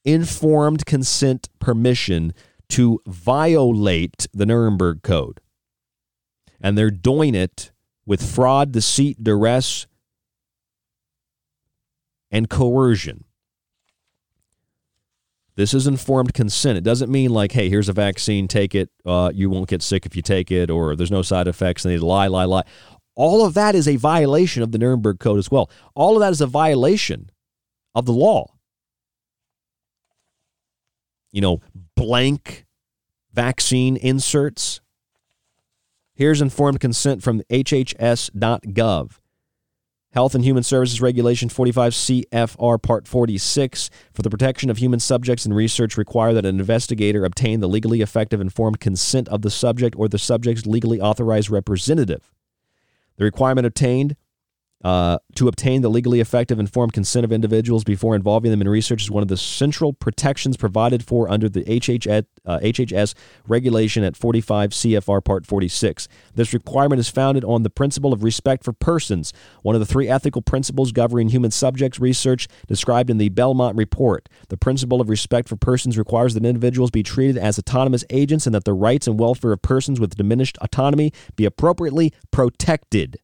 informed 0.04 0.86
consent 0.86 1.48
permission 1.58 2.32
to 2.70 3.00
violate 3.06 4.26
the 4.32 4.46
Nuremberg 4.46 5.02
Code. 5.02 5.40
And 6.60 6.76
they're 6.78 6.90
doing 6.90 7.34
it 7.34 7.70
with 8.06 8.22
fraud, 8.22 8.72
deceit, 8.72 9.22
duress, 9.22 9.86
and 12.30 12.48
coercion. 12.48 13.24
This 15.54 15.74
is 15.74 15.86
informed 15.86 16.32
consent. 16.32 16.78
It 16.78 16.84
doesn't 16.84 17.10
mean 17.10 17.30
like, 17.30 17.52
hey, 17.52 17.68
here's 17.68 17.90
a 17.90 17.92
vaccine, 17.92 18.48
take 18.48 18.74
it. 18.74 18.88
Uh, 19.04 19.30
you 19.34 19.50
won't 19.50 19.68
get 19.68 19.82
sick 19.82 20.06
if 20.06 20.16
you 20.16 20.22
take 20.22 20.50
it, 20.50 20.70
or 20.70 20.96
there's 20.96 21.10
no 21.10 21.20
side 21.20 21.46
effects, 21.46 21.84
and 21.84 21.92
they 21.92 21.98
lie, 21.98 22.26
lie, 22.26 22.44
lie. 22.44 22.64
All 23.14 23.44
of 23.44 23.52
that 23.54 23.74
is 23.74 23.86
a 23.86 23.96
violation 23.96 24.62
of 24.62 24.72
the 24.72 24.78
Nuremberg 24.78 25.18
Code 25.20 25.38
as 25.38 25.50
well. 25.50 25.70
All 25.94 26.16
of 26.16 26.20
that 26.20 26.32
is 26.32 26.40
a 26.40 26.46
violation 26.46 27.30
of 27.94 28.06
the 28.06 28.14
law 28.14 28.51
you 31.32 31.40
know, 31.40 31.60
blank 31.96 32.66
vaccine 33.32 33.96
inserts. 33.96 34.80
Here's 36.14 36.40
informed 36.40 36.80
consent 36.80 37.22
from 37.22 37.42
hhs.gov. 37.50 39.18
Health 40.12 40.34
and 40.34 40.44
Human 40.44 40.62
Services 40.62 41.00
Regulation 41.00 41.48
45 41.48 41.94
CFR 41.94 42.82
Part 42.82 43.08
46 43.08 43.88
for 44.12 44.20
the 44.20 44.28
protection 44.28 44.68
of 44.68 44.76
human 44.76 45.00
subjects 45.00 45.46
in 45.46 45.54
research 45.54 45.96
require 45.96 46.34
that 46.34 46.44
an 46.44 46.60
investigator 46.60 47.24
obtain 47.24 47.60
the 47.60 47.68
legally 47.68 48.02
effective 48.02 48.38
informed 48.38 48.78
consent 48.78 49.26
of 49.28 49.40
the 49.40 49.50
subject 49.50 49.96
or 49.96 50.08
the 50.08 50.18
subject's 50.18 50.66
legally 50.66 51.00
authorized 51.00 51.48
representative. 51.48 52.30
The 53.16 53.24
requirement 53.24 53.66
obtained 53.66 54.16
uh, 54.84 55.18
to 55.34 55.48
obtain 55.48 55.82
the 55.82 55.88
legally 55.88 56.20
effective 56.20 56.58
informed 56.58 56.92
consent 56.92 57.24
of 57.24 57.32
individuals 57.32 57.84
before 57.84 58.14
involving 58.14 58.50
them 58.50 58.60
in 58.60 58.68
research 58.68 59.02
is 59.02 59.10
one 59.10 59.22
of 59.22 59.28
the 59.28 59.36
central 59.36 59.92
protections 59.92 60.56
provided 60.56 61.04
for 61.04 61.30
under 61.30 61.48
the 61.48 61.62
HHS, 61.64 62.24
uh, 62.44 62.58
HHS 62.58 63.14
regulation 63.46 64.04
at 64.04 64.16
45 64.16 64.70
CFR 64.70 65.24
Part 65.24 65.46
46. 65.46 66.08
This 66.34 66.52
requirement 66.52 67.00
is 67.00 67.08
founded 67.08 67.44
on 67.44 67.62
the 67.62 67.70
principle 67.70 68.12
of 68.12 68.22
respect 68.22 68.64
for 68.64 68.72
persons, 68.72 69.32
one 69.62 69.74
of 69.74 69.80
the 69.80 69.86
three 69.86 70.08
ethical 70.08 70.42
principles 70.42 70.92
governing 70.92 71.28
human 71.28 71.50
subjects 71.50 72.00
research 72.00 72.48
described 72.66 73.10
in 73.10 73.18
the 73.18 73.28
Belmont 73.28 73.76
Report. 73.76 74.28
The 74.48 74.56
principle 74.56 75.00
of 75.00 75.08
respect 75.08 75.48
for 75.48 75.56
persons 75.56 75.96
requires 75.96 76.34
that 76.34 76.44
individuals 76.44 76.90
be 76.90 77.02
treated 77.02 77.38
as 77.38 77.58
autonomous 77.58 78.04
agents 78.10 78.46
and 78.46 78.54
that 78.54 78.64
the 78.64 78.72
rights 78.72 79.06
and 79.06 79.18
welfare 79.18 79.52
of 79.52 79.62
persons 79.62 80.00
with 80.00 80.16
diminished 80.16 80.58
autonomy 80.60 81.12
be 81.36 81.44
appropriately 81.44 82.12
protected. 82.30 83.18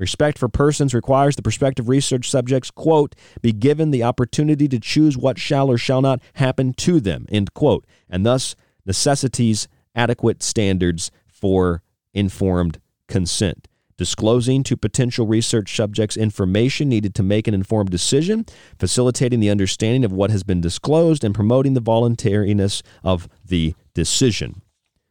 Respect 0.00 0.38
for 0.38 0.48
persons 0.48 0.94
requires 0.94 1.36
the 1.36 1.42
prospective 1.42 1.90
research 1.90 2.30
subjects, 2.30 2.70
quote, 2.70 3.14
be 3.42 3.52
given 3.52 3.90
the 3.90 4.02
opportunity 4.02 4.66
to 4.66 4.80
choose 4.80 5.18
what 5.18 5.38
shall 5.38 5.70
or 5.70 5.76
shall 5.76 6.00
not 6.00 6.22
happen 6.34 6.72
to 6.72 7.00
them, 7.00 7.26
end 7.28 7.52
quote, 7.52 7.86
and 8.08 8.24
thus 8.24 8.56
necessities 8.86 9.68
adequate 9.94 10.42
standards 10.42 11.10
for 11.28 11.82
informed 12.14 12.80
consent. 13.08 13.68
Disclosing 13.98 14.62
to 14.62 14.76
potential 14.78 15.26
research 15.26 15.76
subjects 15.76 16.16
information 16.16 16.88
needed 16.88 17.14
to 17.16 17.22
make 17.22 17.46
an 17.46 17.52
informed 17.52 17.90
decision, 17.90 18.46
facilitating 18.78 19.40
the 19.40 19.50
understanding 19.50 20.06
of 20.06 20.12
what 20.12 20.30
has 20.30 20.42
been 20.42 20.62
disclosed, 20.62 21.22
and 21.22 21.34
promoting 21.34 21.74
the 21.74 21.80
voluntariness 21.80 22.82
of 23.04 23.28
the 23.44 23.74
decision. 23.92 24.62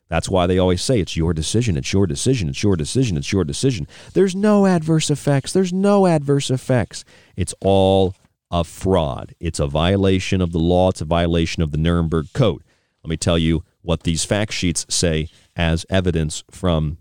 That's 0.10 0.27
why 0.27 0.48
they 0.48 0.57
always 0.57 0.81
say 0.81 0.99
it's 0.99 1.15
your 1.15 1.34
decision, 1.34 1.77
it's 1.77 1.94
your 1.94 2.07
decision, 2.07 2.49
it's 2.49 2.64
your 2.64 2.76
decision, 2.76 3.15
it's 3.15 3.31
your 3.31 3.44
decision. 3.44 3.88
There's 4.14 4.36
no 4.36 4.65
adverse 4.65 5.11
effects. 5.11 5.53
There's 5.53 5.72
no 5.72 6.07
adverse 6.07 6.49
effects. 6.49 7.06
It's 7.36 7.53
all 7.61 8.15
a 8.49 8.64
fraud. 8.64 9.36
It's 9.40 9.60
a 9.60 9.68
violation 9.68 10.41
of 10.41 10.52
the 10.52 10.60
law, 10.60 10.90
it's 10.90 11.02
a 11.02 11.06
violation 11.06 11.61
of 11.61 11.72
the 11.72 11.77
Nuremberg 11.77 12.34
Code. 12.34 12.64
Let 13.03 13.10
me 13.10 13.18
tell 13.18 13.38
you 13.38 13.64
what 13.81 14.03
these 14.03 14.26
fact 14.26 14.52
sheets 14.52 14.86
say 14.90 15.30
as 15.56 15.86
evidence 15.90 16.44
from 16.49 16.98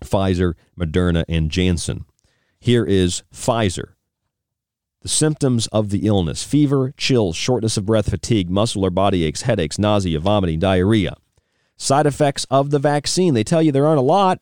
Pfizer, 0.00 0.54
Moderna, 0.78 1.24
and 1.28 1.50
Janssen. 1.50 2.04
Here 2.60 2.84
is 2.84 3.24
Pfizer. 3.34 3.94
The 5.02 5.08
symptoms 5.08 5.66
of 5.68 5.90
the 5.90 6.06
illness 6.06 6.44
fever, 6.44 6.92
chills, 6.96 7.36
shortness 7.36 7.76
of 7.76 7.86
breath, 7.86 8.10
fatigue, 8.10 8.48
muscle 8.48 8.84
or 8.84 8.90
body 8.90 9.24
aches, 9.24 9.42
headaches, 9.42 9.78
nausea, 9.78 10.20
vomiting, 10.20 10.58
diarrhea. 10.58 11.16
Side 11.80 12.06
effects 12.06 12.44
of 12.50 12.70
the 12.70 12.80
vaccine. 12.80 13.34
They 13.34 13.44
tell 13.44 13.62
you 13.62 13.70
there 13.70 13.86
aren't 13.86 14.00
a 14.00 14.02
lot. 14.02 14.40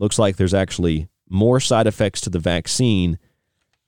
Looks 0.00 0.18
like 0.18 0.36
there's 0.36 0.52
actually 0.52 1.08
more 1.28 1.60
side 1.60 1.86
effects 1.86 2.20
to 2.22 2.30
the 2.30 2.40
vaccine 2.40 3.18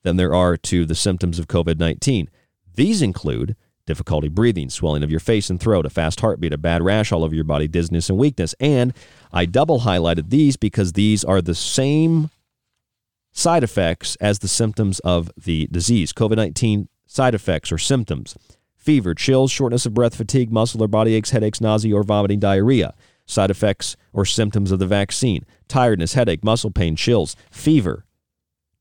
than 0.05 0.17
there 0.17 0.33
are 0.33 0.57
to 0.57 0.87
the 0.87 0.95
symptoms 0.95 1.39
of 1.39 1.49
COVID 1.49 1.79
19. 1.79 2.31
These 2.77 3.03
include 3.03 3.57
difficulty 3.87 4.29
breathing, 4.29 4.71
swelling 4.71 5.03
of 5.03 5.11
your 5.11 5.19
face 5.19 5.51
and 5.51 5.59
throat, 5.59 5.85
a 5.85 5.91
fast 5.91 6.21
heartbeat, 6.21 6.53
a 6.53 6.59
bad 6.59 6.83
rash 6.83 7.11
all 7.11 7.25
over 7.25 7.35
your 7.35 7.43
body, 7.43 7.67
dizziness 7.67 8.09
and 8.09 8.19
weakness. 8.19 8.55
And 8.61 8.95
I 9.33 9.45
double 9.45 9.81
highlighted 9.81 10.31
these 10.31 10.57
because 10.57 10.93
these 10.93 11.25
are 11.25 11.43
the 11.43 11.55
same 11.57 12.31
side 13.33 13.65
effects 13.65 14.17
as 14.21 14.39
the 14.39 14.49
symptoms 14.49 15.01
of 15.01 15.33
the 15.37 15.67
disease. 15.73 16.13
COVID 16.13 16.37
19 16.37 16.89
side 17.07 17.35
effects 17.35 17.73
or 17.73 17.79
symptoms 17.79 18.37
fever, 18.89 19.15
chills, 19.15 19.51
shortness 19.51 19.85
of 19.85 19.93
breath, 19.93 20.15
fatigue, 20.15 20.51
muscle 20.51 20.83
or 20.83 20.89
body 20.89 21.13
aches, 21.13 21.29
headaches, 21.29 21.61
nausea, 21.61 21.95
or 21.95 22.03
vomiting, 22.03 22.39
diarrhea. 22.41 22.95
Side 23.27 23.51
effects 23.51 23.99
or 24.15 24.25
symptoms 24.25 24.73
of 24.73 24.79
the 24.79 24.87
vaccine 24.87 25.45
tiredness, 25.69 26.15
headache, 26.15 26.43
muscle 26.43 26.71
pain, 26.71 26.97
chills, 26.97 27.37
fever, 27.51 28.07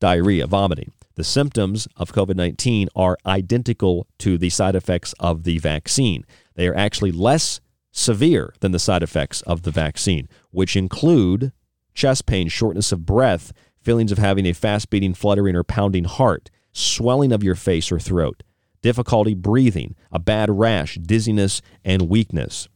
diarrhea, 0.00 0.46
vomiting. 0.46 0.92
The 1.16 1.24
symptoms 1.24 1.86
of 1.94 2.14
COVID 2.14 2.36
19 2.36 2.88
are 2.96 3.18
identical 3.26 4.06
to 4.20 4.38
the 4.38 4.48
side 4.48 4.74
effects 4.74 5.12
of 5.20 5.42
the 5.42 5.58
vaccine. 5.58 6.24
They 6.54 6.68
are 6.68 6.74
actually 6.74 7.12
less 7.12 7.60
severe 7.92 8.54
than 8.60 8.72
the 8.72 8.78
side 8.78 9.02
effects 9.02 9.42
of 9.42 9.60
the 9.60 9.70
vaccine, 9.70 10.26
which 10.50 10.74
include 10.74 11.52
chest 11.92 12.24
pain, 12.24 12.48
shortness 12.48 12.92
of 12.92 13.04
breath, 13.04 13.52
feelings 13.82 14.10
of 14.10 14.16
having 14.16 14.46
a 14.46 14.54
fast 14.54 14.88
beating, 14.88 15.12
fluttering, 15.12 15.54
or 15.54 15.64
pounding 15.64 16.04
heart, 16.04 16.48
swelling 16.72 17.30
of 17.30 17.42
your 17.42 17.54
face 17.54 17.92
or 17.92 17.98
throat, 17.98 18.42
difficulty 18.82 19.34
breathing, 19.34 19.94
a 20.12 20.18
bad 20.18 20.50
rash, 20.50 20.96
dizziness, 20.96 21.60
and 21.84 22.08
weakness. 22.08 22.68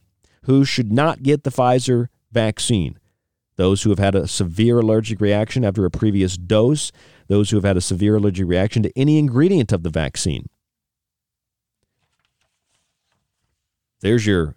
Who 0.43 0.65
should 0.65 0.91
not 0.91 1.23
get 1.23 1.43
the 1.43 1.51
Pfizer 1.51 2.07
vaccine? 2.31 2.99
Those 3.55 3.83
who 3.83 3.91
have 3.91 3.99
had 3.99 4.15
a 4.15 4.27
severe 4.27 4.79
allergic 4.79 5.21
reaction 5.21 5.63
after 5.63 5.85
a 5.85 5.91
previous 5.91 6.37
dose, 6.37 6.91
those 7.27 7.49
who 7.49 7.57
have 7.57 7.63
had 7.63 7.77
a 7.77 7.81
severe 7.81 8.15
allergic 8.15 8.47
reaction 8.47 8.83
to 8.83 8.91
any 8.97 9.17
ingredient 9.19 9.71
of 9.71 9.83
the 9.83 9.89
vaccine. 9.89 10.47
There's 14.01 14.25
your 14.25 14.55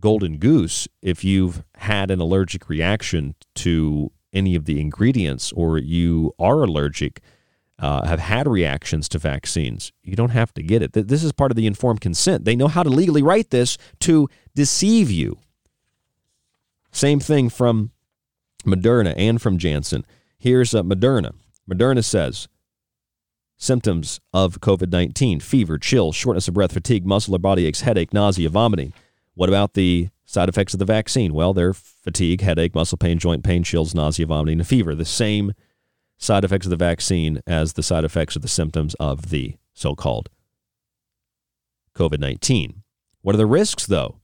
golden 0.00 0.38
goose 0.38 0.88
if 1.02 1.22
you've 1.22 1.62
had 1.76 2.10
an 2.10 2.20
allergic 2.20 2.68
reaction 2.68 3.34
to 3.56 4.10
any 4.32 4.54
of 4.54 4.64
the 4.64 4.80
ingredients 4.80 5.52
or 5.52 5.78
you 5.78 6.34
are 6.38 6.62
allergic 6.62 7.20
uh, 7.78 8.06
have 8.06 8.18
had 8.18 8.48
reactions 8.48 9.08
to 9.10 9.18
vaccines. 9.18 9.92
You 10.02 10.16
don't 10.16 10.30
have 10.30 10.52
to 10.54 10.62
get 10.62 10.82
it. 10.82 10.92
This 10.92 11.22
is 11.22 11.32
part 11.32 11.52
of 11.52 11.56
the 11.56 11.66
informed 11.66 12.00
consent. 12.00 12.44
They 12.44 12.56
know 12.56 12.68
how 12.68 12.82
to 12.82 12.90
legally 12.90 13.22
write 13.22 13.50
this 13.50 13.78
to 14.00 14.28
deceive 14.54 15.10
you. 15.10 15.38
Same 16.90 17.20
thing 17.20 17.48
from 17.48 17.92
Moderna 18.64 19.14
and 19.16 19.40
from 19.40 19.58
Janssen. 19.58 20.04
Here's 20.38 20.74
uh, 20.74 20.82
Moderna. 20.82 21.34
Moderna 21.70 22.02
says 22.02 22.48
symptoms 23.56 24.20
of 24.32 24.60
COVID 24.60 24.90
19 24.90 25.40
fever, 25.40 25.78
chills, 25.78 26.16
shortness 26.16 26.48
of 26.48 26.54
breath, 26.54 26.72
fatigue, 26.72 27.06
muscle 27.06 27.34
or 27.34 27.38
body 27.38 27.66
aches, 27.66 27.82
headache, 27.82 28.12
nausea, 28.12 28.48
vomiting. 28.48 28.92
What 29.34 29.48
about 29.48 29.74
the 29.74 30.08
side 30.24 30.48
effects 30.48 30.72
of 30.72 30.78
the 30.78 30.84
vaccine? 30.84 31.34
Well, 31.34 31.54
they're 31.54 31.74
fatigue, 31.74 32.40
headache, 32.40 32.74
muscle 32.74 32.98
pain, 32.98 33.18
joint 33.18 33.44
pain, 33.44 33.62
chills, 33.62 33.94
nausea, 33.94 34.26
vomiting, 34.26 34.58
and 34.58 34.66
fever. 34.66 34.94
The 34.94 35.04
same 35.04 35.52
side 36.18 36.44
effects 36.44 36.66
of 36.66 36.70
the 36.70 36.76
vaccine 36.76 37.40
as 37.46 37.72
the 37.72 37.82
side 37.82 38.04
effects 38.04 38.36
of 38.36 38.42
the 38.42 38.48
symptoms 38.48 38.94
of 38.94 39.30
the 39.30 39.56
so 39.72 39.94
called 39.94 40.28
COVID 41.94 42.18
19. 42.20 42.82
What 43.22 43.34
are 43.34 43.38
the 43.38 43.46
risks, 43.46 43.86
though? 43.86 44.16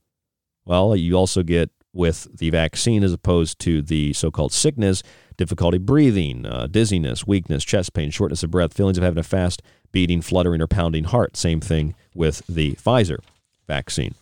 Well, 0.65 0.95
you 0.95 1.15
also 1.15 1.43
get 1.43 1.71
with 1.93 2.27
the 2.37 2.49
vaccine 2.49 3.03
as 3.03 3.13
opposed 3.13 3.59
to 3.59 3.81
the 3.81 4.13
so 4.13 4.29
called 4.29 4.51
sickness, 4.51 5.01
difficulty 5.37 5.77
breathing, 5.77 6.45
uh, 6.45 6.67
dizziness, 6.67 7.25
weakness, 7.25 7.63
chest 7.63 7.93
pain, 7.93 8.11
shortness 8.11 8.43
of 8.43 8.51
breath, 8.51 8.73
feelings 8.73 8.97
of 8.97 9.03
having 9.03 9.19
a 9.19 9.23
fast 9.23 9.61
beating, 9.91 10.21
fluttering, 10.21 10.61
or 10.61 10.67
pounding 10.67 11.05
heart. 11.05 11.37
Same 11.37 11.61
thing 11.61 11.95
with 12.13 12.45
the 12.47 12.73
Pfizer. 12.73 13.19
vaccine. 13.67 14.13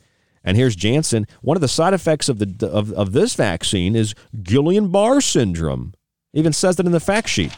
And 0.43 0.57
here's 0.57 0.75
Janssen. 0.75 1.25
One 1.41 1.57
of 1.57 1.61
the 1.61 1.67
side 1.67 1.93
effects 1.93 2.29
of 2.29 2.39
the 2.39 2.67
of, 2.67 2.91
of 2.93 3.13
this 3.13 3.33
vaccine 3.33 3.95
is 3.95 4.13
Guillain-Barré 4.35 5.23
syndrome. 5.23 5.93
Even 6.33 6.51
says 6.53 6.75
that 6.75 6.85
in 6.85 6.91
the 6.91 6.99
fact 6.99 7.29
sheet. 7.29 7.55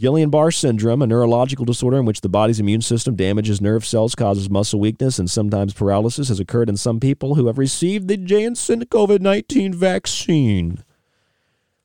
Guillain-Barré 0.00 0.54
syndrome, 0.54 1.02
a 1.02 1.06
neurological 1.06 1.66
disorder 1.66 1.98
in 1.98 2.06
which 2.06 2.22
the 2.22 2.28
body's 2.30 2.58
immune 2.58 2.80
system 2.80 3.16
damages 3.16 3.60
nerve 3.60 3.84
cells, 3.84 4.14
causes 4.14 4.48
muscle 4.48 4.80
weakness, 4.80 5.18
and 5.18 5.30
sometimes 5.30 5.74
paralysis, 5.74 6.28
has 6.28 6.40
occurred 6.40 6.70
in 6.70 6.78
some 6.78 6.98
people 6.98 7.34
who 7.34 7.48
have 7.48 7.58
received 7.58 8.08
the 8.08 8.16
Janssen 8.16 8.86
COVID 8.86 9.20
19 9.20 9.74
vaccine. 9.74 10.82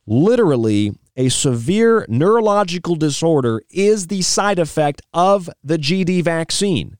Literally, 0.07 0.93
a 1.17 1.27
severe 1.27 2.05
neurological 2.07 2.95
disorder 2.95 3.61
is 3.69 4.07
the 4.07 4.21
side 4.21 4.59
effect 4.59 5.01
of 5.13 5.49
the 5.61 5.77
GD 5.77 6.23
vaccine, 6.23 6.97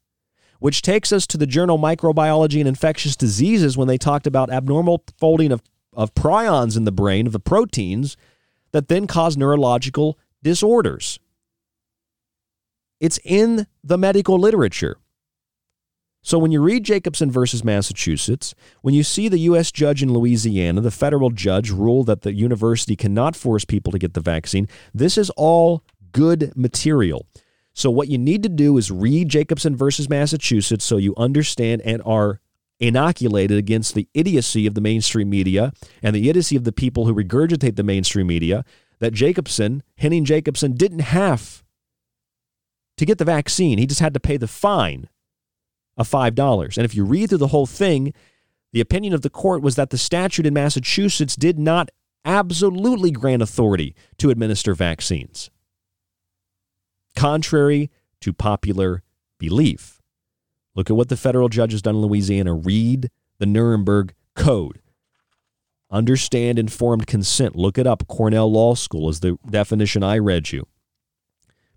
which 0.60 0.82
takes 0.82 1.14
us 1.14 1.26
to 1.28 1.38
the 1.38 1.48
journal 1.48 1.78
Microbiology 1.78 2.60
and 2.60 2.68
Infectious 2.68 3.16
Diseases 3.16 3.78
when 3.78 3.88
they 3.88 3.98
talked 3.98 4.28
about 4.28 4.50
abnormal 4.50 5.06
folding 5.18 5.54
of, 5.54 5.62
of 5.94 6.14
prions 6.14 6.76
in 6.76 6.84
the 6.84 6.92
brain, 6.92 7.26
of 7.26 7.32
the 7.32 7.40
proteins 7.40 8.18
that 8.74 8.90
then 8.90 9.08
cause 9.08 9.38
neurological 9.38 10.20
disorders. 10.46 11.20
It's 13.00 13.20
in 13.26 13.66
the 13.84 13.98
medical 13.98 14.38
literature. 14.38 14.98
So 16.22 16.38
when 16.38 16.52
you 16.52 16.62
read 16.62 16.84
Jacobson 16.84 17.32
versus 17.32 17.64
Massachusetts, 17.64 18.54
when 18.82 18.94
you 18.94 19.04
see 19.04 19.28
the 19.28 19.40
U.S. 19.40 19.72
judge 19.72 20.04
in 20.04 20.14
Louisiana, 20.14 20.82
the 20.82 20.92
federal 20.92 21.32
judge, 21.32 21.72
rule 21.72 22.04
that 22.04 22.22
the 22.22 22.32
university 22.32 22.96
cannot 22.96 23.36
force 23.36 23.66
people 23.66 23.92
to 23.92 23.98
get 23.98 24.14
the 24.14 24.22
vaccine, 24.22 24.68
this 24.94 25.18
is 25.18 25.32
all 25.32 25.84
good 26.12 26.54
material. 26.56 27.26
So 27.74 27.90
what 27.90 28.08
you 28.08 28.20
need 28.20 28.44
to 28.44 28.50
do 28.50 28.78
is 28.78 28.92
read 28.92 29.30
Jacobson 29.30 29.76
versus 29.76 30.10
Massachusetts 30.10 30.86
so 30.86 30.98
you 30.98 31.16
understand 31.18 31.82
and 31.82 32.04
are 32.06 32.40
inoculated 32.80 33.58
against 33.58 33.96
the 33.96 34.08
idiocy 34.14 34.68
of 34.68 34.74
the 34.74 34.82
mainstream 34.82 35.30
media 35.30 35.72
and 36.04 36.16
the 36.16 36.30
idiocy 36.30 36.56
of 36.56 36.66
the 36.66 36.72
people 36.72 37.06
who 37.06 37.16
regurgitate 37.16 37.76
the 37.76 37.84
mainstream 37.84 38.28
media 38.28 38.64
that 39.00 39.14
Jacobson, 39.14 39.84
Henning 39.98 40.26
Jacobson, 40.26 40.74
didn't 40.74 41.00
have 41.00 41.64
to 42.98 43.06
get 43.06 43.18
the 43.18 43.26
vaccine. 43.26 43.78
He 43.78 43.86
just 43.86 44.02
had 44.02 44.14
to 44.14 44.20
pay 44.20 44.38
the 44.38 44.48
fine 44.48 45.10
of 45.98 46.10
$5. 46.10 46.78
And 46.78 46.86
if 46.86 46.96
you 46.96 47.06
read 47.06 47.30
through 47.30 47.40
the 47.40 47.48
whole 47.48 47.66
thing, 47.66 48.14
the 48.74 48.82
opinion 48.82 49.14
of 49.14 49.22
the 49.22 49.30
court 49.30 49.62
was 49.62 49.76
that 49.76 49.90
the 49.90 49.98
statute 49.98 50.46
in 50.46 50.54
Massachusetts 50.54 51.36
did 51.36 51.58
not 51.58 51.90
absolutely 52.26 53.12
grant 53.12 53.42
authority 53.42 53.96
to 54.18 54.30
administer 54.30 54.74
vaccines, 54.74 55.50
contrary 57.16 57.90
to 58.22 58.34
popular 58.34 59.04
belief. 59.38 60.02
Look 60.74 60.90
at 60.90 60.96
what 60.96 61.10
the 61.10 61.18
federal 61.18 61.48
judge 61.48 61.72
has 61.72 61.82
done 61.82 61.96
in 61.96 62.02
Louisiana. 62.02 62.54
Read 62.54 63.10
the 63.38 63.46
Nuremberg 63.46 64.14
Code. 64.36 64.82
Understand 65.96 66.60
informed 66.60 67.08
consent. 67.08 67.56
Look 67.56 67.78
it 67.78 67.88
up. 67.88 68.06
Cornell 68.10 68.52
Law 68.52 68.76
School 68.76 69.08
is 69.08 69.22
the 69.22 69.38
definition 69.50 70.04
I 70.04 70.18
read 70.18 70.52
you. 70.52 70.68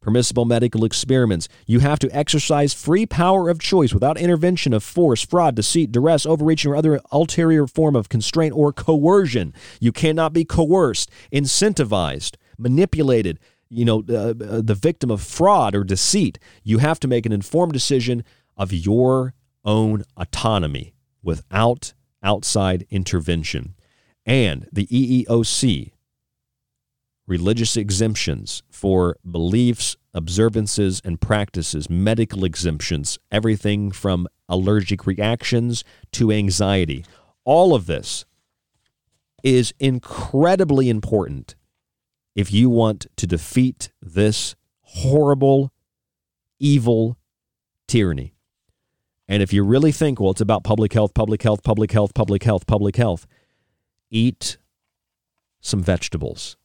Permissible 0.01 0.45
medical 0.45 0.85
experiments. 0.85 1.49
You 1.67 1.79
have 1.79 2.01
to 2.01 2.11
exercise 2.11 2.75
free 2.75 3.07
power 3.07 3.49
of 3.49 3.61
choice 3.61 3.95
without 3.95 4.19
intervention 4.19 4.73
of 4.73 4.83
force, 4.83 5.25
fraud, 5.25 5.55
deceit, 5.55 5.93
duress, 5.93 6.27
overreaching, 6.27 6.73
or 6.73 6.75
other 6.75 7.01
ulterior 7.13 7.69
form 7.69 7.95
of 7.95 8.09
constraint 8.09 8.53
or 8.57 8.73
coercion. 8.73 9.55
You 9.79 9.93
cannot 9.93 10.33
be 10.33 10.45
coerced, 10.45 11.13
incentivized, 11.33 12.35
manipulated, 12.59 13.39
you 13.69 13.85
know, 13.85 14.03
uh, 14.09 14.31
uh, 14.31 14.63
the 14.65 14.77
victim 14.77 15.13
of 15.13 15.23
fraud 15.23 15.77
or 15.77 15.85
deceit. 15.85 16.41
You 16.65 16.79
have 16.79 16.99
to 17.01 17.09
make 17.09 17.25
an 17.25 17.33
informed 17.33 17.73
decision 17.73 18.25
of 18.57 18.73
your 18.73 19.35
own 19.65 20.03
autonomy 20.17 20.95
without 21.23 21.93
outside 22.21 22.85
intervention. 22.91 23.77
And 24.29 24.69
the 24.71 24.87
EEOC, 24.89 25.93
religious 27.27 27.79
exemptions 27.79 28.63
for 28.71 29.17
beliefs, 29.29 29.97
observances, 30.13 31.01
and 31.03 31.19
practices, 31.19 31.89
medical 31.89 32.45
exemptions, 32.45 33.19
everything 33.33 33.91
from 33.91 34.29
allergic 34.47 35.07
reactions 35.07 35.83
to 36.13 36.31
anxiety. 36.31 37.07
All 37.45 37.75
of 37.75 37.87
this 37.87 38.27
is 39.43 39.73
incredibly 39.79 40.91
important 40.91 41.57
if 42.37 42.53
you 42.53 42.69
want 42.69 43.07
to 43.17 43.27
defeat 43.27 43.91
this 44.03 44.57
horrible, 44.83 45.73
evil 46.59 47.17
tyranny. 47.87 48.35
And 49.27 49.43
if 49.43 49.55
you 49.55 49.65
really 49.65 49.93
think, 49.93 50.21
well, 50.21 50.33
it's 50.33 50.41
about 50.43 50.65
public 50.65 50.93
health, 50.93 51.15
public 51.15 51.43
health, 51.43 51.63
public 51.63 51.93
health, 51.93 52.13
public 52.15 52.43
health, 52.43 52.67
public 52.67 52.97
health, 52.97 53.27
eat 54.11 54.59
some 55.61 55.83
vegetables 55.83 56.57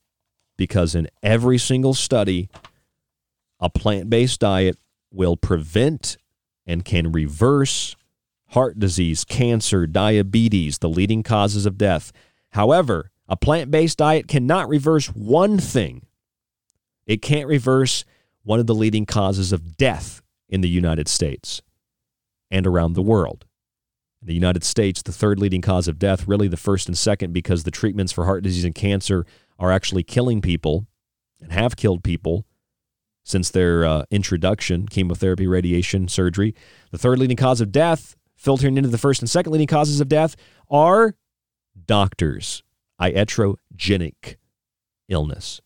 because 0.58 0.96
in 0.96 1.08
every 1.22 1.58
single 1.58 1.94
study, 1.94 2.50
a 3.60 3.70
plant 3.70 4.10
based 4.10 4.40
diet 4.40 4.78
will 5.12 5.38
prevent 5.38 6.18
and 6.66 6.86
can 6.86 7.12
reverse 7.12 7.96
heart 8.50 8.80
disease, 8.80 9.24
cancer, 9.24 9.88
diabetes, 9.88 10.78
the 10.78 10.90
leading 10.90 11.24
causes 11.24 11.66
of 11.66 11.78
death. 11.78 12.12
However, 12.52 13.12
a 13.28 13.36
plant 13.36 13.72
based 13.72 13.98
diet 13.98 14.28
cannot 14.28 14.70
reverse 14.70 15.08
one 15.08 15.58
thing 15.58 16.06
it 17.06 17.22
can't 17.22 17.48
reverse 17.48 18.06
one 18.44 18.60
of 18.60 18.68
the 18.68 18.76
leading 18.76 19.06
causes 19.06 19.52
of 19.52 19.78
death 19.78 20.22
in 20.50 20.62
the 20.62 20.70
United 20.70 21.08
States 21.08 21.62
and 22.52 22.68
around 22.68 22.94
the 22.94 23.02
world. 23.02 23.46
In 24.24 24.28
the 24.28 24.34
United 24.34 24.64
States, 24.64 25.02
the 25.02 25.12
third 25.12 25.38
leading 25.38 25.60
cause 25.60 25.90
of 25.90 26.00
death, 26.00 26.30
really 26.30 26.48
the 26.48 26.56
first 26.56 26.88
and 26.88 26.98
second, 26.98 27.34
because 27.34 27.66
the 27.66 27.72
treatments 27.72 28.14
for 28.14 28.24
heart 28.24 28.42
disease 28.42 28.64
and 28.64 28.74
cancer 28.74 29.26
are 29.60 29.70
actually 29.70 30.04
killing 30.04 30.40
people 30.40 30.88
and 31.42 31.52
have 31.52 31.76
killed 31.76 32.06
people 32.06 32.46
since 33.26 33.50
their 33.50 33.84
uh, 33.84 34.06
introduction 34.12 34.88
chemotherapy, 34.88 35.46
radiation, 35.46 36.08
surgery. 36.08 36.56
The 36.92 36.98
third 36.98 37.20
leading 37.20 37.36
cause 37.36 37.60
of 37.60 37.74
death, 37.74 38.16
filtering 38.38 38.78
into 38.78 38.88
the 38.88 38.98
first 38.98 39.22
and 39.22 39.30
second 39.30 39.52
leading 39.52 39.68
causes 39.68 40.00
of 40.00 40.08
death, 40.08 40.38
are 40.72 41.16
doctors, 41.86 42.64
iatrogenic 43.02 44.38
illness. 45.10 45.60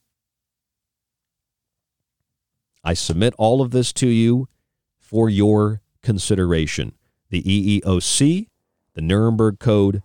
I 2.83 2.95
submit 2.95 3.35
all 3.37 3.61
of 3.61 3.69
this 3.69 3.93
to 3.93 4.07
you 4.07 4.47
for 4.99 5.29
your 5.29 5.83
consideration. 6.01 6.93
The 7.29 7.81
EEOC, 7.81 8.47
the 8.93 9.01
Nuremberg 9.01 9.59
Code, 9.59 10.01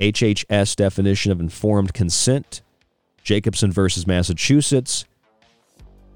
HHS 0.00 0.76
definition 0.76 1.30
of 1.30 1.40
informed 1.40 1.92
consent, 1.92 2.62
Jacobson 3.22 3.70
versus 3.70 4.06
Massachusetts, 4.06 5.04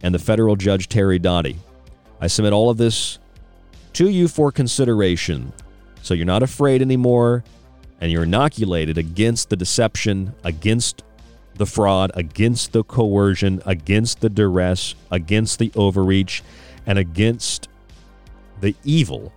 and 0.02 0.14
the 0.14 0.18
federal 0.18 0.56
judge 0.56 0.88
Terry 0.88 1.18
Doughty. 1.18 1.58
I 2.20 2.26
submit 2.26 2.52
all 2.52 2.70
of 2.70 2.76
this 2.76 3.18
to 3.94 4.08
you 4.08 4.28
for 4.28 4.50
consideration 4.50 5.52
so 6.02 6.14
you're 6.14 6.26
not 6.26 6.42
afraid 6.42 6.80
anymore 6.80 7.44
and 8.00 8.10
you're 8.10 8.22
inoculated 8.22 8.96
against 8.96 9.50
the 9.50 9.56
deception, 9.56 10.34
against 10.44 11.02
the 11.56 11.66
fraud, 11.66 12.10
against 12.14 12.72
the 12.72 12.84
coercion, 12.84 13.60
against 13.66 14.20
the 14.20 14.30
duress, 14.30 14.94
against 15.10 15.58
the 15.58 15.72
overreach, 15.74 16.42
and 16.86 16.98
against 16.98 17.68
the 18.60 18.74
evil 18.84 19.32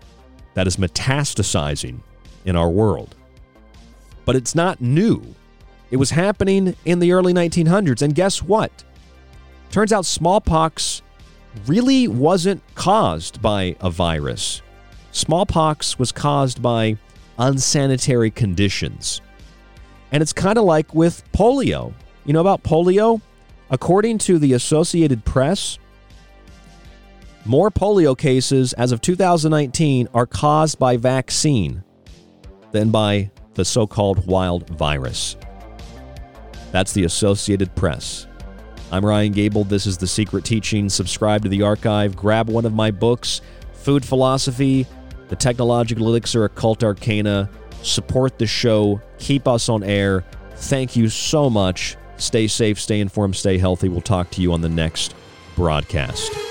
that 0.53 0.68
is 0.68 0.78
metastasizing 0.78 1.99
in 2.45 2.56
our 2.56 2.69
world. 2.69 3.15
But 4.26 4.36
it's 4.36 4.56
not 4.56 4.82
new. 4.82 5.36
It 5.90 5.98
was 5.98 6.11
happening 6.11 6.76
in 6.86 6.99
the 6.99 7.11
early 7.11 7.34
1900s. 7.34 8.02
And 8.02 8.15
guess 8.15 8.41
what? 8.41 8.72
Turns 9.72 9.91
out 9.94 10.06
smallpox 10.06 11.02
really 11.68 12.07
wasn't 12.07 12.61
caused 12.76 13.41
by 13.41 13.76
a 13.80 13.90
virus. 13.90 14.61
Smallpox 15.11 15.99
was 15.99 16.11
caused 16.11 16.61
by 16.61 16.98
unsanitary 17.38 18.32
conditions. 18.32 19.22
And 20.11 20.22
it's 20.22 20.34
kind 20.34 20.57
of 20.57 20.64
like 20.64 20.94
with 20.94 21.23
polio. 21.34 21.94
You 22.26 22.34
know 22.34 22.41
about 22.41 22.64
polio? 22.64 23.22
According 23.69 24.18
to 24.19 24.38
the 24.38 24.53
Associated 24.53 25.23
Press, 25.26 25.80
more 27.46 27.72
polio 27.72 28.18
cases 28.18 28.74
as 28.74 28.92
of 28.92 29.02
2019 29.02 30.08
are 30.14 30.26
caused 30.26 30.78
by 30.78 30.98
vaccine 30.98 31.84
than 32.72 32.92
by 32.92 33.32
the 33.56 33.66
so 33.66 33.88
called 33.88 34.26
wild 34.28 34.70
virus. 34.70 35.36
That's 36.72 36.94
the 36.94 37.04
Associated 37.04 37.76
Press. 37.76 38.28
I'm 38.92 39.06
Ryan 39.06 39.32
Gable. 39.32 39.64
This 39.64 39.86
is 39.86 39.98
The 39.98 40.08
Secret 40.08 40.46
Teaching. 40.46 40.90
Subscribe 40.90 41.44
to 41.44 41.50
the 41.50 41.64
archive. 41.64 42.16
Grab 42.16 42.50
one 42.50 42.66
of 42.66 42.74
my 42.74 42.92
books 42.92 43.42
Food 43.74 44.06
Philosophy, 44.06 44.86
The 45.30 45.36
Technological 45.36 46.08
Elixir, 46.08 46.46
Occult 46.46 46.84
Arcana. 46.84 47.50
Support 47.82 48.38
the 48.38 48.46
show. 48.46 49.02
Keep 49.18 49.48
us 49.48 49.70
on 49.70 49.84
air. 49.84 50.24
Thank 50.56 50.96
you 50.96 51.10
so 51.10 51.50
much. 51.50 51.98
Stay 52.18 52.48
safe, 52.48 52.80
stay 52.80 53.00
informed, 53.00 53.36
stay 53.36 53.58
healthy. 53.58 53.90
We'll 53.90 54.02
talk 54.02 54.30
to 54.32 54.42
you 54.42 54.54
on 54.54 54.62
the 54.62 54.70
next 54.70 55.16
broadcast. 55.56 56.51